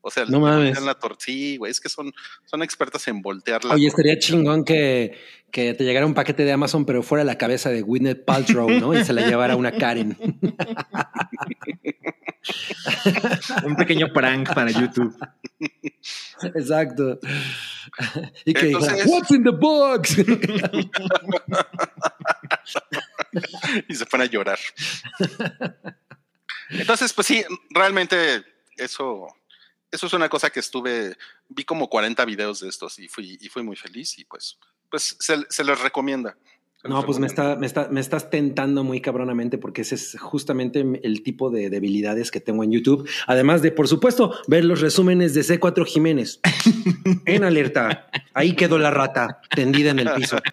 o 0.00 0.12
sea, 0.12 0.26
No 0.26 0.38
mames. 0.38 0.80
la 0.80 0.96
tor- 0.96 1.16
sí, 1.18 1.56
güey, 1.56 1.72
es 1.72 1.80
que 1.80 1.88
son, 1.88 2.12
son 2.44 2.62
expertas 2.62 3.08
en 3.08 3.20
voltear 3.20 3.64
la 3.64 3.74
Oye, 3.74 3.88
estaría 3.88 4.16
chingón 4.16 4.64
que, 4.64 5.18
que 5.50 5.74
te 5.74 5.82
llegara 5.82 6.06
un 6.06 6.14
paquete 6.14 6.44
de 6.44 6.52
Amazon, 6.52 6.86
pero 6.86 7.02
fuera 7.02 7.24
la 7.24 7.36
cabeza 7.36 7.68
de 7.70 7.82
Gwyneth 7.82 8.24
Paltrow, 8.24 8.70
¿no? 8.70 8.94
Y 8.94 9.04
se 9.04 9.12
la 9.12 9.26
llevara 9.26 9.56
una 9.56 9.72
Karen. 9.72 10.16
Un 13.64 13.76
pequeño 13.76 14.12
prank 14.12 14.52
para 14.54 14.70
YouTube. 14.70 15.16
Exacto. 16.54 17.18
Y 18.44 18.52
que 18.54 18.66
Entonces- 18.70 19.06
What's 19.06 19.30
in 19.30 19.44
the 19.44 19.50
box? 19.50 20.16
y 23.88 23.94
se 23.94 24.06
pone 24.06 24.24
a 24.24 24.26
llorar. 24.26 24.58
Entonces, 26.70 27.12
pues 27.12 27.26
sí, 27.26 27.44
realmente 27.70 28.44
eso, 28.76 29.26
eso 29.90 30.06
es 30.06 30.12
una 30.12 30.28
cosa 30.28 30.50
que 30.50 30.60
estuve, 30.60 31.16
vi 31.48 31.64
como 31.64 31.88
40 31.88 32.24
videos 32.24 32.60
de 32.60 32.68
estos 32.68 32.98
y 32.98 33.08
fui, 33.08 33.38
y 33.40 33.48
fui 33.48 33.62
muy 33.62 33.76
feliz 33.76 34.18
y 34.18 34.24
pues, 34.24 34.58
pues 34.90 35.16
se, 35.20 35.44
se 35.48 35.64
les 35.64 35.78
recomienda. 35.80 36.36
No, 36.86 37.02
pues 37.06 37.18
me, 37.18 37.26
está, 37.26 37.56
me, 37.56 37.66
está, 37.66 37.88
me 37.90 37.98
estás 38.00 38.28
tentando 38.28 38.84
muy 38.84 39.00
cabronamente 39.00 39.56
porque 39.56 39.80
ese 39.82 39.94
es 39.94 40.18
justamente 40.20 40.84
el 41.02 41.22
tipo 41.22 41.48
de 41.50 41.70
debilidades 41.70 42.30
que 42.30 42.40
tengo 42.40 42.62
en 42.62 42.72
YouTube. 42.72 43.08
Además 43.26 43.62
de, 43.62 43.72
por 43.72 43.88
supuesto, 43.88 44.34
ver 44.48 44.66
los 44.66 44.82
resúmenes 44.82 45.32
de 45.32 45.40
C4 45.40 45.86
Jiménez. 45.86 46.40
en 47.26 47.42
alerta. 47.44 48.10
Ahí 48.34 48.54
quedó 48.54 48.78
la 48.78 48.90
rata 48.90 49.40
tendida 49.54 49.92
en 49.92 50.00
el 50.00 50.10
piso. 50.12 50.36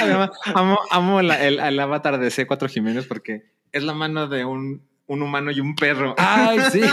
Además, 0.00 0.30
amo, 0.54 0.78
amo 0.90 1.22
la- 1.22 1.44
el, 1.46 1.60
el 1.60 1.80
avatar 1.80 2.18
de 2.18 2.28
C4 2.28 2.68
Jiménez 2.68 3.06
porque 3.06 3.44
es 3.72 3.82
la 3.82 3.94
mano 3.94 4.28
de 4.28 4.44
un, 4.44 4.82
un 5.06 5.22
humano 5.22 5.50
y 5.52 5.60
un 5.60 5.74
perro. 5.76 6.14
Ay, 6.18 6.58
sí. 6.72 6.80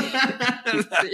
Sí. 0.72 1.10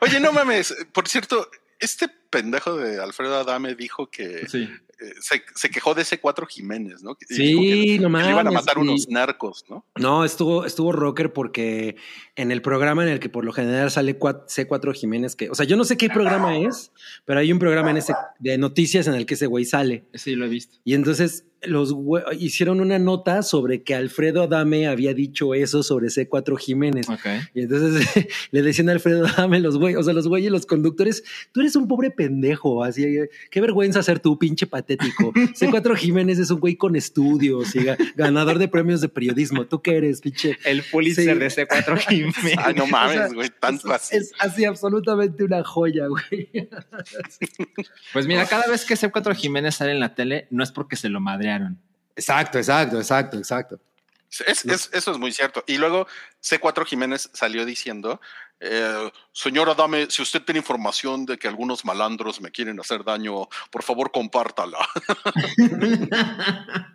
Oye, 0.00 0.20
no 0.20 0.32
mames. 0.32 0.74
Por 0.92 1.08
cierto, 1.08 1.48
este 1.78 2.08
pendejo 2.36 2.76
de 2.76 3.00
Alfredo 3.02 3.36
Adame 3.36 3.74
dijo 3.74 4.10
que 4.10 4.46
Sí. 4.48 4.70
Eh, 5.00 5.12
se, 5.20 5.42
se 5.54 5.68
quejó 5.70 5.94
de 5.94 6.02
ese 6.02 6.18
cuatro 6.20 6.46
Jiménez, 6.46 7.02
¿no? 7.02 7.14
Que 7.14 7.26
Sí, 7.26 7.42
dijo 7.42 7.60
que, 7.60 7.98
no 8.08 8.18
que 8.18 8.24
le 8.24 8.30
iban 8.30 8.46
a 8.46 8.50
matar 8.50 8.74
sí. 8.76 8.80
unos 8.80 9.08
narcos, 9.08 9.64
¿no? 9.68 9.84
No, 9.96 10.24
estuvo, 10.24 10.64
estuvo 10.64 10.92
rocker 10.92 11.32
porque 11.32 11.96
en 12.36 12.50
el 12.52 12.62
programa 12.62 13.02
en 13.02 13.10
el 13.10 13.20
que 13.20 13.28
por 13.28 13.44
lo 13.44 13.52
general 13.52 13.90
sale 13.90 14.18
cua- 14.18 14.46
C4 14.46 14.94
Jiménez, 14.94 15.36
que, 15.36 15.50
o 15.50 15.54
sea, 15.54 15.66
yo 15.66 15.76
no 15.76 15.84
sé 15.84 15.96
qué 15.96 16.08
programa 16.08 16.58
es, 16.58 16.92
pero 17.24 17.40
hay 17.40 17.52
un 17.52 17.58
programa 17.58 17.90
en 17.90 17.98
ese 17.98 18.14
de 18.38 18.58
noticias 18.58 19.06
en 19.06 19.14
el 19.14 19.26
que 19.26 19.34
ese 19.34 19.46
güey 19.46 19.64
sale. 19.64 20.04
Sí, 20.14 20.34
lo 20.34 20.46
he 20.46 20.48
visto. 20.48 20.78
Y 20.84 20.94
entonces 20.94 21.44
los 21.62 21.92
hicieron 22.38 22.80
una 22.80 22.98
nota 22.98 23.42
sobre 23.42 23.82
que 23.82 23.94
Alfredo 23.94 24.42
Adame 24.42 24.86
había 24.86 25.14
dicho 25.14 25.54
eso 25.54 25.82
sobre 25.82 26.08
C4 26.08 26.56
Jiménez. 26.58 27.08
Ok. 27.08 27.26
Y 27.54 27.62
entonces 27.62 28.06
le 28.52 28.62
decían 28.62 28.88
a 28.88 28.92
Alfredo 28.92 29.26
Adame 29.26 29.58
los 29.60 29.78
güeyes, 29.78 29.98
o 29.98 30.02
sea, 30.04 30.12
los 30.12 30.28
güeyes, 30.28 30.52
los 30.52 30.66
conductores, 30.66 31.24
tú 31.52 31.60
eres 31.60 31.74
un 31.74 31.88
pobre 31.88 32.10
pendejo, 32.10 32.84
así, 32.84 33.04
qué 33.50 33.60
vergüenza 33.60 34.02
ser 34.02 34.20
tú, 34.20 34.38
pinche 34.38 34.66
patético. 34.86 35.32
C4 35.32 35.96
Jiménez 35.96 36.38
es 36.38 36.50
un 36.50 36.60
güey 36.60 36.76
con 36.76 36.94
estudios 36.96 37.74
y 37.74 37.80
ga- 37.80 37.96
ganador 38.14 38.58
de 38.58 38.68
premios 38.68 39.00
de 39.00 39.08
periodismo. 39.08 39.66
¿Tú 39.66 39.82
qué 39.82 39.96
eres, 39.96 40.20
pinche? 40.20 40.56
El 40.64 40.82
Pulitzer 40.84 41.34
Sí. 41.34 41.38
de 41.40 41.66
C4 41.66 41.96
Jiménez. 42.08 42.58
Ay, 42.58 42.74
no 42.74 42.86
mames, 42.86 43.16
O 43.16 43.18
sea, 43.26 43.28
güey, 43.34 43.50
tanto 43.60 43.88
es, 43.88 43.94
así. 43.94 44.16
Es 44.16 44.32
así 44.38 44.64
absolutamente 44.64 45.42
una 45.44 45.64
joya, 45.64 46.06
güey. 46.06 46.50
Pues 48.12 48.26
mira, 48.26 48.46
cada 48.46 48.66
vez 48.66 48.84
que 48.84 48.94
C4 48.94 49.34
Jiménez 49.34 49.74
sale 49.76 49.92
en 49.92 50.00
la 50.00 50.14
tele, 50.14 50.46
no 50.50 50.62
es 50.62 50.70
porque 50.72 50.96
se 50.96 51.08
lo 51.08 51.20
madrearon. 51.20 51.78
Exacto, 52.14 52.58
exacto, 52.58 52.96
exacto, 52.98 53.36
exacto. 53.38 53.80
Es- 54.46 54.64
es- 54.64 54.90
eso 54.92 55.12
es 55.12 55.18
muy 55.18 55.32
cierto. 55.32 55.62
Y 55.66 55.78
luego 55.78 56.06
C4 56.42 56.84
Jiménez 56.86 57.30
salió 57.32 57.64
diciendo, 57.64 58.20
eh, 58.60 59.10
señor 59.32 59.68
Adame, 59.70 60.06
si 60.10 60.22
usted 60.22 60.42
tiene 60.42 60.58
información 60.60 61.24
de 61.26 61.38
que 61.38 61.48
algunos 61.48 61.84
malandros 61.84 62.40
me 62.40 62.50
quieren 62.50 62.78
hacer 62.80 63.04
daño, 63.04 63.48
por 63.70 63.82
favor 63.82 64.10
compártala. 64.12 64.78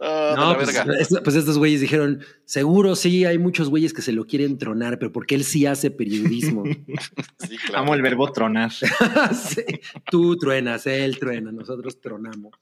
Ah, 0.00 0.34
No, 0.36 0.54
pues, 0.56 0.68
es- 1.00 1.20
pues 1.22 1.36
estos 1.36 1.56
güeyes 1.56 1.80
dijeron, 1.80 2.22
seguro 2.44 2.96
sí, 2.96 3.24
hay 3.24 3.38
muchos 3.38 3.70
güeyes 3.70 3.94
que 3.94 4.02
se 4.02 4.12
lo 4.12 4.26
quieren 4.26 4.58
tronar, 4.58 4.98
pero 4.98 5.12
porque 5.12 5.34
él 5.34 5.44
sí 5.44 5.66
hace 5.66 5.90
periodismo. 5.90 6.64
Sí, 7.38 7.56
claro. 7.58 7.84
Amo 7.84 7.94
el 7.94 8.02
verbo 8.02 8.30
tronar. 8.32 8.72
Sí. 9.34 9.62
Tú 10.10 10.36
truenas, 10.36 10.86
él 10.86 11.18
truena, 11.18 11.52
nosotros 11.52 12.00
tronamos. 12.00 12.52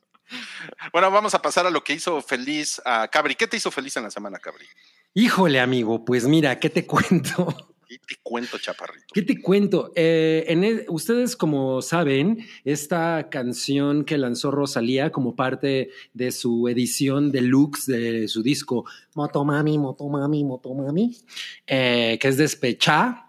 Bueno, 0.93 1.11
vamos 1.11 1.35
a 1.35 1.43
pasar 1.43 1.67
a 1.67 1.71
lo 1.71 1.83
que 1.83 1.93
hizo 1.95 2.21
feliz 2.23 2.81
a 2.85 3.09
Cabri. 3.09 3.35
¿Qué 3.35 3.47
te 3.47 3.57
hizo 3.57 3.71
feliz 3.71 3.97
en 3.97 4.05
la 4.05 4.11
semana, 4.11 4.39
Cabri? 4.39 4.67
Híjole, 5.15 5.61
amigo, 5.61 6.05
pues 6.05 6.27
mira, 6.27 6.59
¿qué 6.59 6.71
te 6.71 6.87
cuento? 6.87 7.55
Y 7.89 7.99
te 7.99 8.17
cuento, 8.23 8.57
chaparrito. 8.59 9.05
¿Qué 9.13 9.21
te 9.21 9.39
cuento? 9.43 9.93
Eh, 9.95 10.47
en 10.49 10.65
el- 10.65 10.87
ustedes, 10.89 11.37
como 11.37 11.83
saben, 11.83 12.39
esta 12.65 13.29
canción 13.31 14.07
que 14.07 14.17
lanzó 14.17 14.51
Rosalía 14.51 15.13
como 15.13 15.37
parte 15.37 15.91
de 16.15 16.33
su 16.33 16.69
edición 16.69 17.31
deluxe 17.31 17.85
de 17.93 18.29
su 18.29 18.43
disco 18.43 18.87
Motomami, 19.15 19.77
Motomami, 19.77 20.43
Motomami, 20.43 21.19
eh, 21.67 22.17
que 22.19 22.29
es 22.29 22.39
Despechá, 22.39 23.27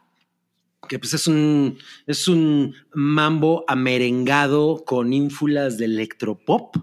que 0.87 0.97
pues 0.97 1.13
es 1.13 1.27
un, 1.27 1.77
es 2.07 2.29
un 2.29 2.73
mambo 2.93 3.65
amerengado 3.67 4.85
con 4.85 5.11
ínfulas 5.11 5.77
de 5.77 5.85
electropop. 5.85 6.77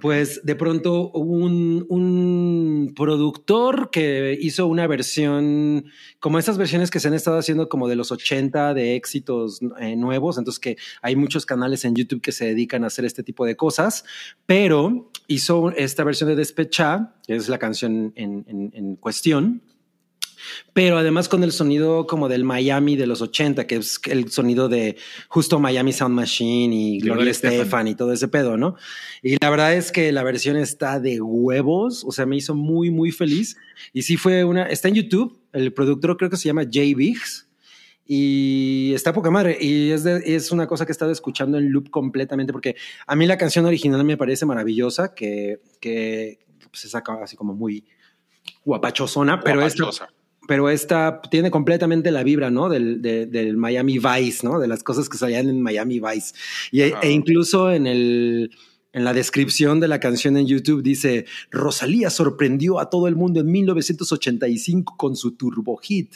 Pues 0.00 0.40
de 0.44 0.54
pronto 0.54 1.10
un, 1.10 1.84
un 1.88 2.92
productor 2.94 3.90
que 3.90 4.38
hizo 4.40 4.66
una 4.68 4.86
versión, 4.86 5.86
como 6.20 6.38
esas 6.38 6.56
versiones 6.56 6.90
que 6.90 7.00
se 7.00 7.08
han 7.08 7.14
estado 7.14 7.38
haciendo 7.38 7.68
como 7.68 7.88
de 7.88 7.96
los 7.96 8.12
80 8.12 8.74
de 8.74 8.94
éxitos 8.94 9.60
eh, 9.80 9.96
nuevos, 9.96 10.38
entonces 10.38 10.60
que 10.60 10.76
hay 11.02 11.16
muchos 11.16 11.46
canales 11.46 11.84
en 11.84 11.94
YouTube 11.96 12.20
que 12.20 12.32
se 12.32 12.46
dedican 12.46 12.84
a 12.84 12.88
hacer 12.88 13.04
este 13.04 13.22
tipo 13.24 13.44
de 13.44 13.56
cosas, 13.56 14.04
pero 14.46 15.10
hizo 15.26 15.70
esta 15.72 16.04
versión 16.04 16.28
de 16.28 16.36
Despecha, 16.36 17.14
que 17.26 17.34
es 17.34 17.48
la 17.48 17.58
canción 17.58 18.12
en, 18.14 18.44
en- 18.46 18.70
en 18.74 18.96
cuestión, 18.96 19.62
pero 20.72 20.98
además 20.98 21.28
con 21.28 21.42
el 21.44 21.52
sonido 21.52 22.06
como 22.06 22.28
del 22.28 22.44
Miami 22.44 22.96
de 22.96 23.06
los 23.06 23.20
80, 23.22 23.66
que 23.66 23.76
es 23.76 24.00
el 24.08 24.30
sonido 24.30 24.68
de 24.68 24.96
justo 25.28 25.58
Miami 25.60 25.92
Sound 25.92 26.14
Machine 26.14 26.74
y 26.74 27.00
Gloria 27.00 27.30
Estefan. 27.30 27.88
Y 27.88 27.94
todo 27.94 28.12
ese 28.12 28.28
pedo, 28.28 28.56
¿no? 28.56 28.76
Y 29.22 29.36
la 29.40 29.50
verdad 29.50 29.74
es 29.74 29.90
que 29.92 30.12
la 30.12 30.22
versión 30.22 30.56
está 30.56 31.00
de 31.00 31.20
huevos, 31.20 32.04
o 32.04 32.12
sea, 32.12 32.26
me 32.26 32.36
hizo 32.36 32.54
muy, 32.54 32.90
muy 32.90 33.10
feliz. 33.12 33.56
Y 33.92 34.02
sí 34.02 34.16
fue 34.16 34.44
una, 34.44 34.64
está 34.64 34.88
en 34.88 34.94
YouTube, 34.94 35.40
el 35.52 35.72
productor 35.72 36.16
creo 36.16 36.30
que 36.30 36.36
se 36.36 36.44
llama 36.48 36.64
Jay 36.70 36.94
Biggs. 36.94 37.46
Y 38.10 38.92
está 38.94 39.12
poca 39.12 39.30
madre. 39.30 39.58
Y 39.60 39.90
es, 39.90 40.02
de- 40.02 40.22
es 40.34 40.50
una 40.50 40.66
cosa 40.66 40.86
que 40.86 40.92
he 40.92 40.94
estado 40.94 41.12
escuchando 41.12 41.58
en 41.58 41.70
loop 41.70 41.90
completamente, 41.90 42.52
porque 42.54 42.74
a 43.06 43.14
mí 43.14 43.26
la 43.26 43.36
canción 43.36 43.66
original 43.66 44.02
me 44.02 44.16
parece 44.16 44.46
maravillosa, 44.46 45.14
que, 45.14 45.60
que 45.78 46.38
pues, 46.70 46.80
se 46.80 46.88
saca 46.88 47.22
así 47.22 47.36
como 47.36 47.54
muy 47.54 47.84
guapachosona, 48.64 49.40
pero 49.40 49.60
esta. 49.66 50.08
Pero 50.48 50.70
esta 50.70 51.20
tiene 51.30 51.50
completamente 51.50 52.10
la 52.10 52.22
vibra, 52.24 52.50
¿no? 52.50 52.68
Del, 52.70 53.02
de- 53.02 53.26
del 53.26 53.56
Miami 53.58 53.98
Vice, 53.98 54.44
¿no? 54.46 54.58
De 54.58 54.66
las 54.66 54.82
cosas 54.82 55.08
que 55.08 55.18
salían 55.18 55.48
en 55.48 55.60
Miami 55.60 56.00
Vice. 56.00 56.34
Y, 56.72 56.82
Ajá. 56.82 57.00
e 57.02 57.10
incluso 57.12 57.70
en 57.70 57.86
el, 57.86 58.50
en 58.94 59.04
la 59.04 59.12
descripción 59.12 59.78
de 59.78 59.88
la 59.88 60.00
canción 60.00 60.38
en 60.38 60.46
YouTube 60.46 60.82
dice, 60.82 61.26
Rosalía 61.50 62.08
sorprendió 62.08 62.80
a 62.80 62.88
todo 62.88 63.06
el 63.08 63.14
mundo 63.14 63.40
en 63.40 63.50
1985 63.52 64.96
con 64.96 65.14
su 65.16 65.36
turbo 65.36 65.76
hit. 65.76 66.14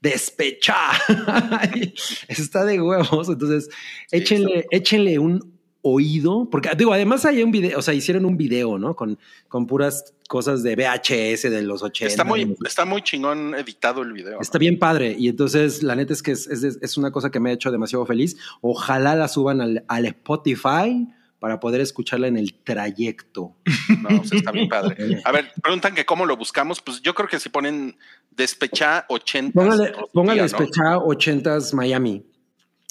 Despecha. 0.00 0.74
Está 2.28 2.64
de 2.64 2.80
huevos. 2.80 3.28
Entonces, 3.28 3.70
Sí, 4.10 4.16
échenle, 4.18 4.66
échenle 4.70 5.18
un 5.18 5.53
oído, 5.86 6.48
porque 6.50 6.70
digo, 6.76 6.94
además 6.94 7.26
hay 7.26 7.42
un 7.42 7.50
video, 7.50 7.78
o 7.78 7.82
sea, 7.82 7.92
hicieron 7.92 8.24
un 8.24 8.38
video, 8.38 8.78
¿no? 8.78 8.96
Con, 8.96 9.18
con 9.48 9.66
puras 9.66 10.14
cosas 10.28 10.62
de 10.62 10.74
VHS 10.76 11.42
de 11.50 11.60
los 11.62 11.82
80. 11.82 12.08
Está 12.10 12.24
muy, 12.24 12.56
está 12.64 12.84
muy 12.86 13.02
chingón 13.02 13.54
editado 13.54 14.00
el 14.00 14.12
video. 14.14 14.32
¿no? 14.36 14.40
Está 14.40 14.56
bien 14.58 14.78
padre. 14.78 15.14
Y 15.18 15.28
entonces, 15.28 15.82
la 15.82 15.94
neta 15.94 16.14
es 16.14 16.22
que 16.22 16.32
es, 16.32 16.46
es- 16.46 16.78
es 16.80 16.96
una 16.96 17.12
cosa 17.12 17.30
que 17.30 17.38
me 17.38 17.50
ha 17.50 17.52
hecho 17.52 17.70
demasiado 17.70 18.06
feliz. 18.06 18.36
Ojalá 18.62 19.14
la 19.14 19.28
suban 19.28 19.60
al, 19.60 19.84
al 19.86 20.06
Spotify 20.06 21.06
para 21.38 21.60
poder 21.60 21.82
escucharla 21.82 22.28
en 22.28 22.38
el 22.38 22.54
trayecto. 22.54 23.54
No, 24.00 24.08
pues 24.16 24.32
está 24.32 24.50
bien 24.52 24.66
padre. 24.70 25.20
A 25.26 25.32
ver, 25.32 25.52
preguntan 25.62 25.94
que 25.94 26.06
cómo 26.06 26.24
lo 26.24 26.38
buscamos. 26.38 26.80
Pues 26.80 27.02
yo 27.02 27.14
creo 27.14 27.28
que 27.28 27.38
si 27.38 27.50
ponen 27.50 27.98
despecha 28.30 29.04
80. 29.10 29.52
Póngale, 29.52 29.92
póngale 30.14 30.42
despechá 30.42 30.96
80s 30.96 31.74
Miami. 31.74 32.24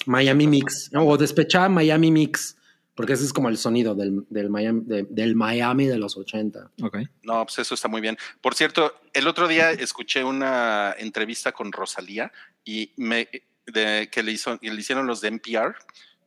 Miami 0.06 0.46
Mix. 0.46 0.90
¿no? 0.92 1.04
O 1.06 1.16
despechá 1.16 1.68
Miami 1.68 2.12
Mix. 2.12 2.56
Porque 2.94 3.14
ese 3.14 3.24
es 3.24 3.32
como 3.32 3.48
el 3.48 3.58
sonido 3.58 3.94
del, 3.94 4.24
del 4.30 4.50
Miami, 4.50 4.82
de- 4.84 5.06
del 5.10 5.34
Miami 5.34 5.86
de 5.86 5.98
los 5.98 6.16
80. 6.16 6.70
Ok. 6.82 6.98
No, 7.24 7.44
pues 7.44 7.58
eso 7.58 7.74
está 7.74 7.88
muy 7.88 8.00
bien. 8.00 8.16
Por 8.40 8.54
cierto, 8.54 8.94
el 9.12 9.26
otro 9.26 9.48
día 9.48 9.72
escuché 9.72 10.22
una 10.22 10.94
entrevista 10.98 11.50
con 11.52 11.72
Rosalía 11.72 12.30
y 12.64 12.92
me 12.96 13.28
de, 13.66 14.08
que 14.12 14.22
le 14.22 14.32
hizo, 14.32 14.58
le 14.62 14.74
hicieron 14.80 15.06
los 15.06 15.20
de 15.20 15.28
NPR 15.28 15.74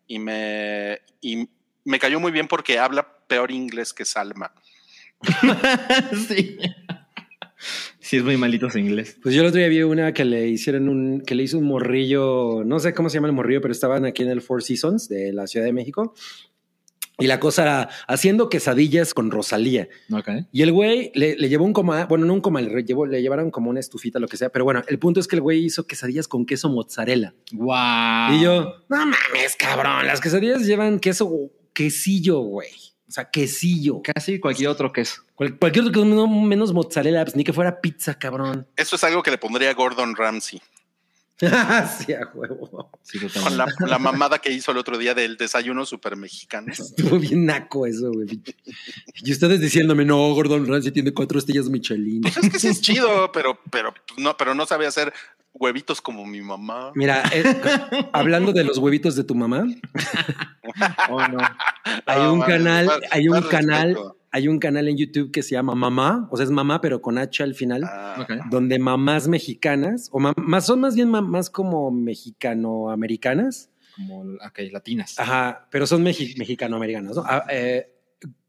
y 0.08 0.20
me 0.20 1.00
y 1.22 1.48
me 1.86 2.00
cayó 2.00 2.20
muy 2.20 2.32
bien 2.34 2.48
porque 2.48 2.80
habla 2.80 3.08
peor 3.28 3.52
inglés 3.52 3.94
que 3.94 4.04
Salma. 4.06 4.52
sí. 6.28 6.58
Sí, 8.00 8.18
es 8.18 8.24
muy 8.24 8.38
malito 8.38 8.70
su 8.70 8.78
inglés. 8.78 9.18
Pues 9.22 9.34
yo 9.36 9.42
el 9.42 9.48
otro 9.48 9.58
día 9.60 9.68
vi 9.68 9.82
una 9.84 10.14
que 10.14 10.24
le 10.24 10.48
hicieron 10.48 10.88
un, 10.90 11.22
que 11.22 11.34
le 11.36 11.44
hizo 11.44 11.58
un 11.58 11.66
morrillo, 11.66 12.64
no 12.64 12.80
sé 12.80 12.94
cómo 12.94 13.10
se 13.10 13.16
llama 13.16 13.28
el 13.28 13.34
morrillo, 13.34 13.62
pero 13.62 13.72
estaban 13.72 14.06
aquí 14.06 14.24
en 14.24 14.30
el 14.30 14.42
Four 14.42 14.64
Seasons 14.64 15.10
de 15.10 15.34
la 15.34 15.48
Ciudad 15.48 15.66
de 15.66 15.74
México. 15.74 16.14
Y 17.20 17.26
la 17.28 17.40
cosa 17.40 17.64
era 17.64 17.90
haciendo 18.08 18.48
quesadillas 18.48 19.14
con 19.16 19.32
Rosalía. 19.32 19.88
Ok. 20.12 20.30
Y 20.52 20.62
el 20.62 20.72
güey 20.72 21.12
le, 21.16 21.36
le 21.36 21.50
llevó 21.50 21.66
un 21.66 21.74
coma, 21.74 22.06
bueno, 22.06 22.26
no 22.26 22.34
un 22.34 22.42
coma, 22.42 22.62
le, 22.62 22.84
llevó, 22.84 23.08
le 23.08 23.22
llevaron 23.22 23.50
como 23.50 23.70
una 23.72 23.80
estufita, 23.80 24.20
lo 24.20 24.28
que 24.28 24.38
sea. 24.38 24.50
Pero 24.50 24.66
bueno, 24.66 24.84
el 24.88 25.00
punto 25.00 25.20
es 25.20 25.28
que 25.28 25.36
el 25.36 25.42
güey 25.42 25.66
hizo 25.66 25.88
quesadillas 25.88 26.28
con 26.28 26.46
queso 26.46 26.70
mozzarella. 26.70 27.34
Wow. 27.54 28.34
Y 28.36 28.42
yo, 28.44 28.76
no 28.90 28.98
mames, 28.98 29.56
cabrón, 29.58 30.06
las 30.06 30.22
quesadillas 30.22 30.66
llevan 30.66 31.00
queso, 31.00 31.32
quesillo, 31.74 32.40
güey. 32.40 32.70
O 33.08 33.12
sea, 33.12 33.30
quesillo. 33.32 34.02
Casi 34.04 34.40
cualquier 34.40 34.70
otro 34.70 34.92
queso. 34.92 35.22
Cual- 35.34 35.58
cualquier 35.58 35.86
otro 35.86 35.94
queso 35.94 36.06
no, 36.06 36.28
menos 36.28 36.74
mozzarella, 36.74 37.24
pues 37.24 37.36
ni 37.36 37.44
que 37.44 37.54
fuera 37.54 37.80
pizza, 37.82 38.14
cabrón. 38.20 38.68
Eso 38.76 38.96
es 38.96 39.04
algo 39.04 39.24
que 39.24 39.32
le 39.32 39.38
pondría 39.38 39.74
Gordon 39.74 40.16
Ramsay. 40.16 40.62
sí, 42.00 42.14
a 42.14 42.28
huevo. 42.34 42.90
Sí, 43.04 43.20
Con 43.20 43.58
la, 43.58 43.68
la 43.86 44.00
mamada 44.00 44.40
que 44.40 44.52
hizo 44.52 44.72
el 44.72 44.78
otro 44.78 44.98
día 44.98 45.14
del 45.14 45.38
desayuno 45.38 45.86
super 45.86 46.16
mexicano. 46.16 46.72
Estuvo 46.74 47.20
bien 47.20 47.46
naco 47.46 47.86
eso, 47.86 48.12
güey. 48.12 48.42
Y 49.24 49.32
ustedes 49.32 49.60
diciéndome, 49.62 50.04
no, 50.06 50.18
Gordon 50.34 50.68
Ramsay 50.68 50.92
tiene 50.92 51.14
cuatro 51.14 51.38
estrellas 51.40 51.70
Michelin. 51.70 52.22
Pues 52.22 52.38
es 52.38 52.50
que 52.50 52.60
sí 52.60 52.68
es 52.68 52.82
chido, 52.82 53.32
pero, 53.32 53.60
pero 53.72 53.94
no, 54.18 54.36
pero 54.36 54.56
no 54.56 54.66
sabe 54.66 54.88
hacer 54.88 55.14
huevitos 55.54 56.02
como 56.02 56.26
mi 56.26 56.42
mamá. 56.42 56.92
Mira, 56.96 57.24
eh, 57.34 57.44
hablando 58.14 58.52
de 58.54 58.64
los 58.64 58.78
huevitos 58.78 59.16
de 59.16 59.24
tu 59.24 59.34
mamá, 59.36 59.66
Oh, 61.10 61.28
no. 61.28 61.38
hay 62.06 62.20
No, 62.22 62.34
un 62.34 62.42
canal, 62.42 62.86
más- 62.88 63.00
hay 63.12 63.28
un 63.30 63.42
canal, 63.44 63.88
respeto. 63.90 64.18
Hay 64.38 64.48
un 64.48 64.60
canal 64.60 64.88
en 64.88 64.98
YouTube 64.98 65.32
que 65.32 65.44
se 65.44 65.52
llama 65.52 65.76
Mamá, 65.76 66.28
o 66.32 66.38
sea, 66.38 66.44
es 66.46 66.52
mamá, 66.52 66.80
pero 66.82 67.02
con 67.02 67.18
H 67.18 67.44
al 67.44 67.54
final, 67.56 67.84
Ah, 67.86 68.26
donde 68.50 68.80
mamás 68.80 69.28
mexicanas, 69.28 70.10
o 70.12 70.20
son 70.66 70.80
más 70.82 70.96
bien 70.96 71.10
ma- 71.10 71.22
más 71.22 71.50
como 71.50 71.92
mexicano-americanas, 71.92 73.70
Como, 73.96 74.24
latinas. 74.72 75.20
Ajá, 75.20 75.68
pero 75.72 75.88
son 75.88 76.04
mexi- 76.04 76.38
mexicano-americanas, 76.38 77.16
¿no? 77.16 77.24
Ah, 77.26 77.46
eh, 77.52 77.94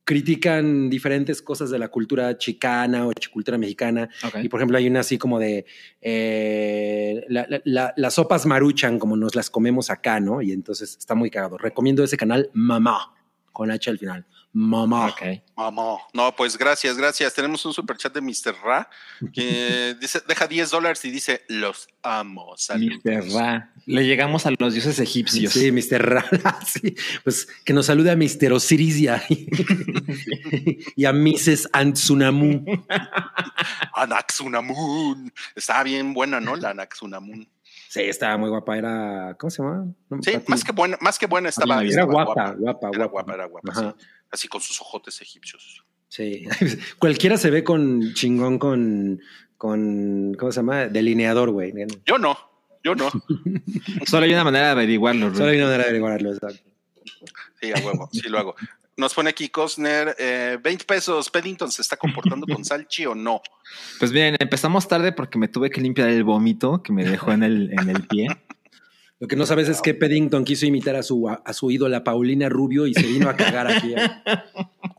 critican 0.05 0.89
diferentes 0.89 1.43
cosas 1.43 1.69
de 1.71 1.79
la 1.79 1.89
cultura 1.89 2.39
chicana 2.39 3.07
o 3.07 3.13
cultura 3.31 3.59
mexicana. 3.59 4.09
Y 4.43 4.49
por 4.49 4.59
ejemplo, 4.61 4.79
hay 4.79 4.87
una 4.89 5.01
así 5.01 5.19
como 5.19 5.39
de 5.39 5.67
eh, 6.01 7.25
la- 7.29 7.47
la- 7.49 7.61
la- 7.65 7.95
las 7.97 8.15
sopas 8.15 8.47
maruchan, 8.47 8.99
como 8.99 9.17
nos 9.17 9.35
las 9.35 9.51
comemos 9.51 9.91
acá, 9.91 10.19
¿no? 10.21 10.41
Y 10.41 10.53
entonces 10.53 10.97
está 10.99 11.15
muy 11.15 11.29
cagado. 11.31 11.59
Recomiendo 11.59 12.03
ese 12.05 12.17
canal, 12.17 12.49
Mamá, 12.55 13.15
con 13.53 13.71
H 13.71 13.91
al 13.91 13.99
final. 13.99 14.27
Mamá. 14.53 15.09
Ok. 15.09 15.23
mamá. 15.57 15.99
No, 16.15 16.35
pues 16.35 16.57
gracias, 16.57 16.97
gracias. 16.97 17.35
Tenemos 17.35 17.65
un 17.67 17.73
super 17.75 17.97
chat 17.97 18.13
de 18.15 18.21
Mr. 18.21 18.55
Ra 18.65 18.89
que 19.33 19.95
dice, 20.01 20.21
deja 20.27 20.47
10 20.47 20.71
dólares 20.71 21.05
y 21.05 21.11
dice, 21.11 21.43
los 21.49 21.87
amo. 22.03 22.55
Saludos. 22.57 22.99
Mr. 23.05 23.31
Ra. 23.35 23.73
Le 23.87 24.07
llegamos 24.07 24.47
a 24.47 24.51
los 24.59 24.73
dioses 24.75 24.99
egipcios. 25.01 25.53
Sí, 25.53 25.71
Mr. 25.71 26.03
Ra. 26.03 26.25
sí. 26.67 26.95
Pues 27.25 27.47
que 27.65 27.73
nos 27.73 27.87
salude 27.87 28.11
a 28.11 28.17
Mr. 28.17 28.53
Osiris 28.53 28.97
y 28.99 29.09
a, 29.09 29.23
y 30.97 31.05
a 31.05 31.13
Mrs. 31.13 31.69
Antsunamu. 31.73 32.65
Anaxunamun. 33.95 35.33
Está 35.55 35.83
bien 35.83 36.15
buena, 36.15 36.41
¿no? 36.41 36.57
La 36.57 36.71
Anaxunamun. 36.71 37.49
Sí, 37.89 38.01
estaba 38.03 38.37
muy 38.37 38.51
guapa. 38.51 38.77
Era. 38.77 39.35
¿Cómo 39.39 39.51
se 39.51 39.63
llama? 39.63 39.87
No, 40.11 40.23
Sí, 40.23 40.33
Pati- 40.33 40.49
más 40.49 40.65
que 40.65 40.73
buena, 40.73 40.99
más 41.01 41.19
que 41.19 41.27
buena 41.27 41.49
estaba. 41.49 41.77
Era 41.77 41.83
Era 41.83 41.91
estaba 42.03 42.13
guapa, 42.13 42.33
guapa, 42.59 42.89
Era 42.93 43.07
guapa. 43.07 43.09
guapa, 43.09 43.35
era 43.35 43.45
guapa. 43.47 43.71
Ajá. 43.73 43.95
sí. 43.99 44.05
Así 44.31 44.49
con 44.49 44.61
sus 44.61 44.81
ojotes 44.81 45.21
egipcios. 45.21 45.85
Sí. 46.09 46.47
Cualquiera 46.99 47.37
se 47.37 47.51
ve 47.51 47.65
con 47.65 48.15
chingón 48.15 48.59
con, 48.59 49.21
con. 49.57 50.35
¿Cómo 50.39 50.53
se 50.53 50.61
llama? 50.61 50.87
Delineador, 50.87 51.51
güey. 51.51 51.73
Yo 52.05 52.19
no, 52.19 52.39
yo 52.83 52.95
no. 52.95 53.11
Solo 54.07 54.25
hay 54.25 54.33
una 54.33 54.45
manera 54.45 54.67
de 54.67 54.73
averiguarlo. 54.73 55.33
Solo 55.33 55.47
Rui. 55.47 55.55
hay 55.55 55.59
una 55.59 55.67
manera 55.67 55.85
de 55.85 55.89
averiguarlo, 55.91 56.33
exacto. 56.33 56.71
Sí, 57.61 57.73
a 57.73 57.85
huevo, 57.85 58.09
sí 58.13 58.29
lo 58.29 58.39
hago. 58.39 58.55
Nos 58.97 59.15
pone 59.15 59.31
aquí 59.31 59.49
Cosner, 59.49 60.17
eh, 60.19 60.59
20 60.61 60.85
pesos. 60.85 61.31
¿Peddington 61.31 61.71
se 61.71 61.83
está 61.83 61.97
comportando 61.97 62.47
con 62.53 62.65
Salchi 62.65 63.07
o 63.07 63.15
no? 63.15 63.41
Pues 64.01 64.11
bien, 64.11 64.37
empezamos 64.41 64.89
tarde 64.89 65.13
porque 65.13 65.39
me 65.39 65.47
tuve 65.47 65.71
que 65.71 65.81
limpiar 65.81 66.09
el 66.09 66.25
vómito 66.25 66.83
que 66.83 66.93
me 66.93 67.05
dejó 67.05 67.31
en 67.31 67.45
el, 67.45 67.73
en 67.79 67.91
el 67.91 68.07
pie. 68.09 68.27
Lo 69.21 69.27
que 69.27 69.35
no 69.37 69.47
sabes 69.47 69.69
es 69.69 69.83
que 69.83 69.95
Peddington 69.95 70.45
quiso 70.45 70.65
imitar 70.67 70.95
a 70.97 71.03
su, 71.03 71.29
a 71.29 71.53
su 71.53 71.71
ídola 71.71 72.05
Paulina 72.05 72.49
Rubio 72.49 72.87
y 72.87 72.95
se 72.95 73.03
vino 73.07 73.29
a 73.29 73.37
cagar 73.37 73.67
aquí 73.67 73.95
a- 73.95 74.23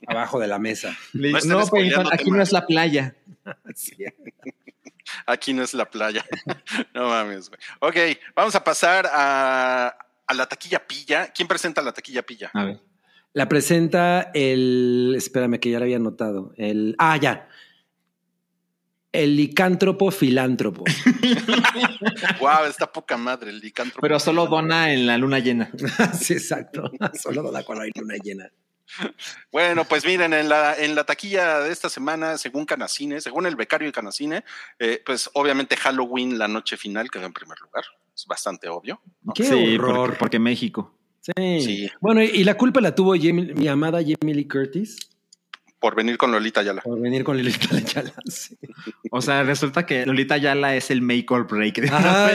abajo 0.08 0.40
de 0.40 0.48
la 0.48 0.60
mesa. 0.60 0.96
Le 1.14 1.32
No 1.32 1.40
no, 1.46 1.68
Peyton, 1.68 2.08
aquí 2.08 2.26
temas". 2.26 2.38
no 2.38 2.44
es 2.44 2.52
la 2.52 2.66
playa. 2.66 3.16
Sí. 3.76 3.96
Aquí 5.26 5.54
no 5.54 5.64
es 5.64 5.74
la 5.74 5.90
playa. 5.90 6.24
No 6.94 7.08
mames, 7.08 7.50
güey. 7.50 7.60
Ok, 7.80 8.18
vamos 8.36 8.54
a 8.56 8.64
pasar 8.64 9.08
a, 9.12 9.88
a 10.28 10.34
la 10.34 10.46
taquilla 10.48 10.86
pilla. 10.86 11.32
¿Quién 11.34 11.48
presenta 11.48 11.82
la 11.82 11.92
taquilla 11.94 12.22
pilla? 12.22 12.52
A 12.54 12.66
ver. 12.66 12.80
La 13.34 13.48
presenta 13.48 14.32
el. 14.34 15.14
Espérame, 15.16 15.60
que 15.60 15.70
ya 15.72 15.80
la 15.80 15.86
había 15.86 16.00
notado. 16.00 16.54
El. 16.58 16.96
Ah, 17.00 17.16
ya. 17.18 17.48
El 19.12 19.36
licántropo 19.36 20.12
filántropo. 20.12 20.84
Wow, 22.40 22.66
está 22.68 22.92
poca 22.92 23.18
madre 23.18 23.50
el 23.52 23.60
licántropo. 23.60 24.02
Pero 24.02 24.20
solo 24.20 24.48
dona 24.48 24.92
en 24.94 25.06
la 25.08 25.18
luna 25.18 25.40
llena. 25.40 25.72
sí, 26.20 26.34
exacto. 26.34 26.92
Solo 27.22 27.52
da 27.52 27.64
cuando 27.64 27.84
hay 27.84 27.92
luna 27.96 28.16
llena. 28.24 28.50
Bueno, 29.52 29.86
pues 29.86 30.04
miren, 30.06 30.34
en 30.34 30.50
la, 30.50 30.76
en 30.76 30.96
la 30.96 31.04
taquilla 31.04 31.60
de 31.60 31.72
esta 31.72 31.90
semana, 31.90 32.38
según 32.38 32.66
Canacine, 32.66 33.22
según 33.22 33.46
el 33.46 33.56
becario 33.56 33.88
de 33.88 33.92
Canacine, 33.92 34.44
eh, 34.80 35.02
pues 35.06 35.30
obviamente 35.34 35.78
Halloween, 35.78 36.40
la 36.40 36.48
noche 36.48 36.76
final, 36.76 37.12
quedó 37.12 37.26
en 37.26 37.34
primer 37.34 37.60
lugar. 37.60 37.84
Es 38.16 38.26
bastante 38.26 38.68
obvio. 38.68 39.00
Qué 39.36 39.44
sí, 39.44 39.76
horror. 39.78 39.96
Porque, 40.08 40.18
porque 40.20 40.40
México. 40.40 40.96
Sí. 41.22 41.62
Sí. 41.62 41.92
Bueno, 42.02 42.24
y, 42.24 42.28
y 42.28 42.44
la 42.44 42.56
culpa 42.56 42.82
la 42.82 42.96
tuvo 42.96 43.16
Jamie- 43.16 43.54
mi 43.54 43.68
amada 43.68 44.00
Jamie 44.00 44.34
Lee 44.34 44.48
Curtis 44.48 44.98
Por 45.80 45.96
venir 45.96 46.18
con 46.18 46.32
Lolita 46.32 46.62
Yala. 46.62 46.82
por 46.82 47.00
venir 47.00 47.24
con 47.24 47.38
Lilita 47.38 47.68
Ayala. 47.78 48.12
Sí. 48.28 48.58
O 49.12 49.22
sea, 49.22 49.44
resulta 49.44 49.86
que 49.86 50.06
Lolita 50.06 50.36
Yala 50.38 50.76
es 50.76 50.92
el 50.92 51.02
make 51.02 51.26
or 51.30 51.48
break. 51.48 51.76
peli. 51.76 51.88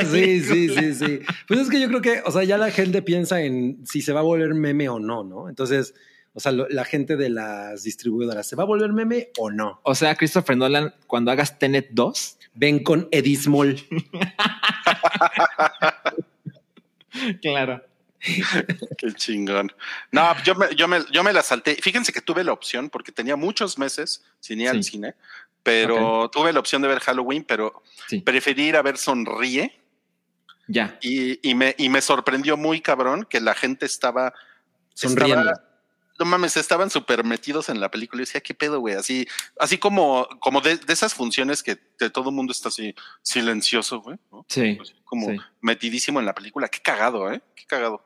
sí, 0.07 0.41
sí, 0.41 0.69
sí, 0.71 0.95
sí. 0.95 1.21
Pues 1.47 1.61
es 1.61 1.69
que 1.69 1.79
yo 1.81 1.89
creo 1.89 2.01
que, 2.01 2.23
o 2.25 2.31
sea, 2.33 2.43
ya 2.45 2.57
la 2.57 2.71
gente 2.71 3.03
piensa 3.03 3.43
en 3.43 3.85
si 3.87 4.01
se 4.01 4.13
va 4.15 4.21
a 4.21 4.23
volver 4.23 4.55
meme 4.55 4.89
o 4.89 4.99
no, 4.99 5.25
¿no? 5.25 5.49
Entonces, 5.51 5.95
o 6.33 6.41
sea, 6.41 6.53
lo- 6.53 6.69
la 6.71 6.85
gente 6.85 7.17
de 7.17 7.29
las 7.29 7.83
distribuidoras, 7.83 8.47
¿se 8.49 8.57
va 8.57 8.63
a 8.63 8.67
volver 8.67 8.93
meme 8.95 9.29
o 9.39 9.51
no? 9.51 9.81
O 9.85 9.95
sea, 9.95 10.15
Christopher 10.17 10.57
Nolan, 10.57 10.95
cuando 11.07 11.31
hagas 11.31 11.59
Tenet 11.59 11.91
2, 11.93 12.39
Ven 12.55 12.83
con 12.83 13.09
Edismol. 13.11 13.77
claro. 17.43 17.83
Qué 18.99 19.13
chingón. 19.15 19.73
No, 20.13 20.35
yo 20.45 20.55
me, 20.55 20.75
yo, 20.75 20.89
me, 20.89 20.99
yo 21.13 21.23
me 21.23 21.33
la 21.33 21.43
salté. 21.43 21.77
Fíjense 21.77 22.13
que 22.13 22.21
tuve 22.21 22.43
la 22.45 22.53
opción, 22.53 22.89
porque 22.91 23.13
tenía 23.13 23.37
muchos 23.37 23.79
meses 23.79 24.25
sin 24.41 24.61
ir 24.61 24.69
al 24.71 24.83
cine, 24.83 25.15
pero 25.63 26.31
tuve 26.31 26.53
la 26.53 26.61
opción 26.61 26.83
de 26.83 26.89
ver 26.89 27.01
Halloween, 27.01 27.45
pero 27.45 27.83
Sí. 28.09 28.21
preferí 28.21 28.65
ir 28.69 28.77
a 28.77 28.83
ver 28.83 28.97
Sonríe 28.99 29.81
Ya. 30.69 30.99
y, 31.03 31.49
y 31.49 31.55
me, 31.55 31.75
y 31.79 31.89
me 31.89 32.01
sorprendió 32.01 32.57
muy 32.57 32.81
cabrón 32.81 33.27
que 33.29 33.41
la 33.41 33.55
gente 33.55 33.87
estaba 33.87 34.33
Sonriendo. 34.95 35.51
estaba- 35.51 35.71
no 36.17 36.27
mames, 36.27 36.57
estaban 36.57 36.91
súper 36.91 37.25
metidos 37.25 37.69
en 37.69 37.81
la 37.81 37.91
película. 37.91 38.23
Y 38.23 38.25
decía, 38.25 38.41
¿qué 38.41 38.55
pedo, 38.55 38.79
güey? 38.79 38.95
Así, 38.95 39.27
así 39.59 39.79
como, 39.79 40.29
como 40.41 40.61
de, 40.61 40.77
de 40.77 40.93
esas 40.93 41.13
funciones 41.13 41.61
que 41.61 41.77
de 41.99 42.09
todo 42.09 42.29
el 42.31 42.37
mundo 42.37 42.53
está 42.53 42.69
así 42.69 42.95
silencioso, 43.21 44.01
güey. 44.01 44.17
¿no? 44.31 44.47
Sí. 44.49 44.79
Así 44.81 44.95
como 45.05 45.29
Sí. 45.31 45.37
metidísimo 45.61 46.21
en 46.21 46.27
la 46.27 46.33
película. 46.33 46.69
Qué 46.69 46.79
cagado, 46.81 47.33
¿eh? 47.33 47.43
Qué 47.57 47.65
cagado. 47.67 48.05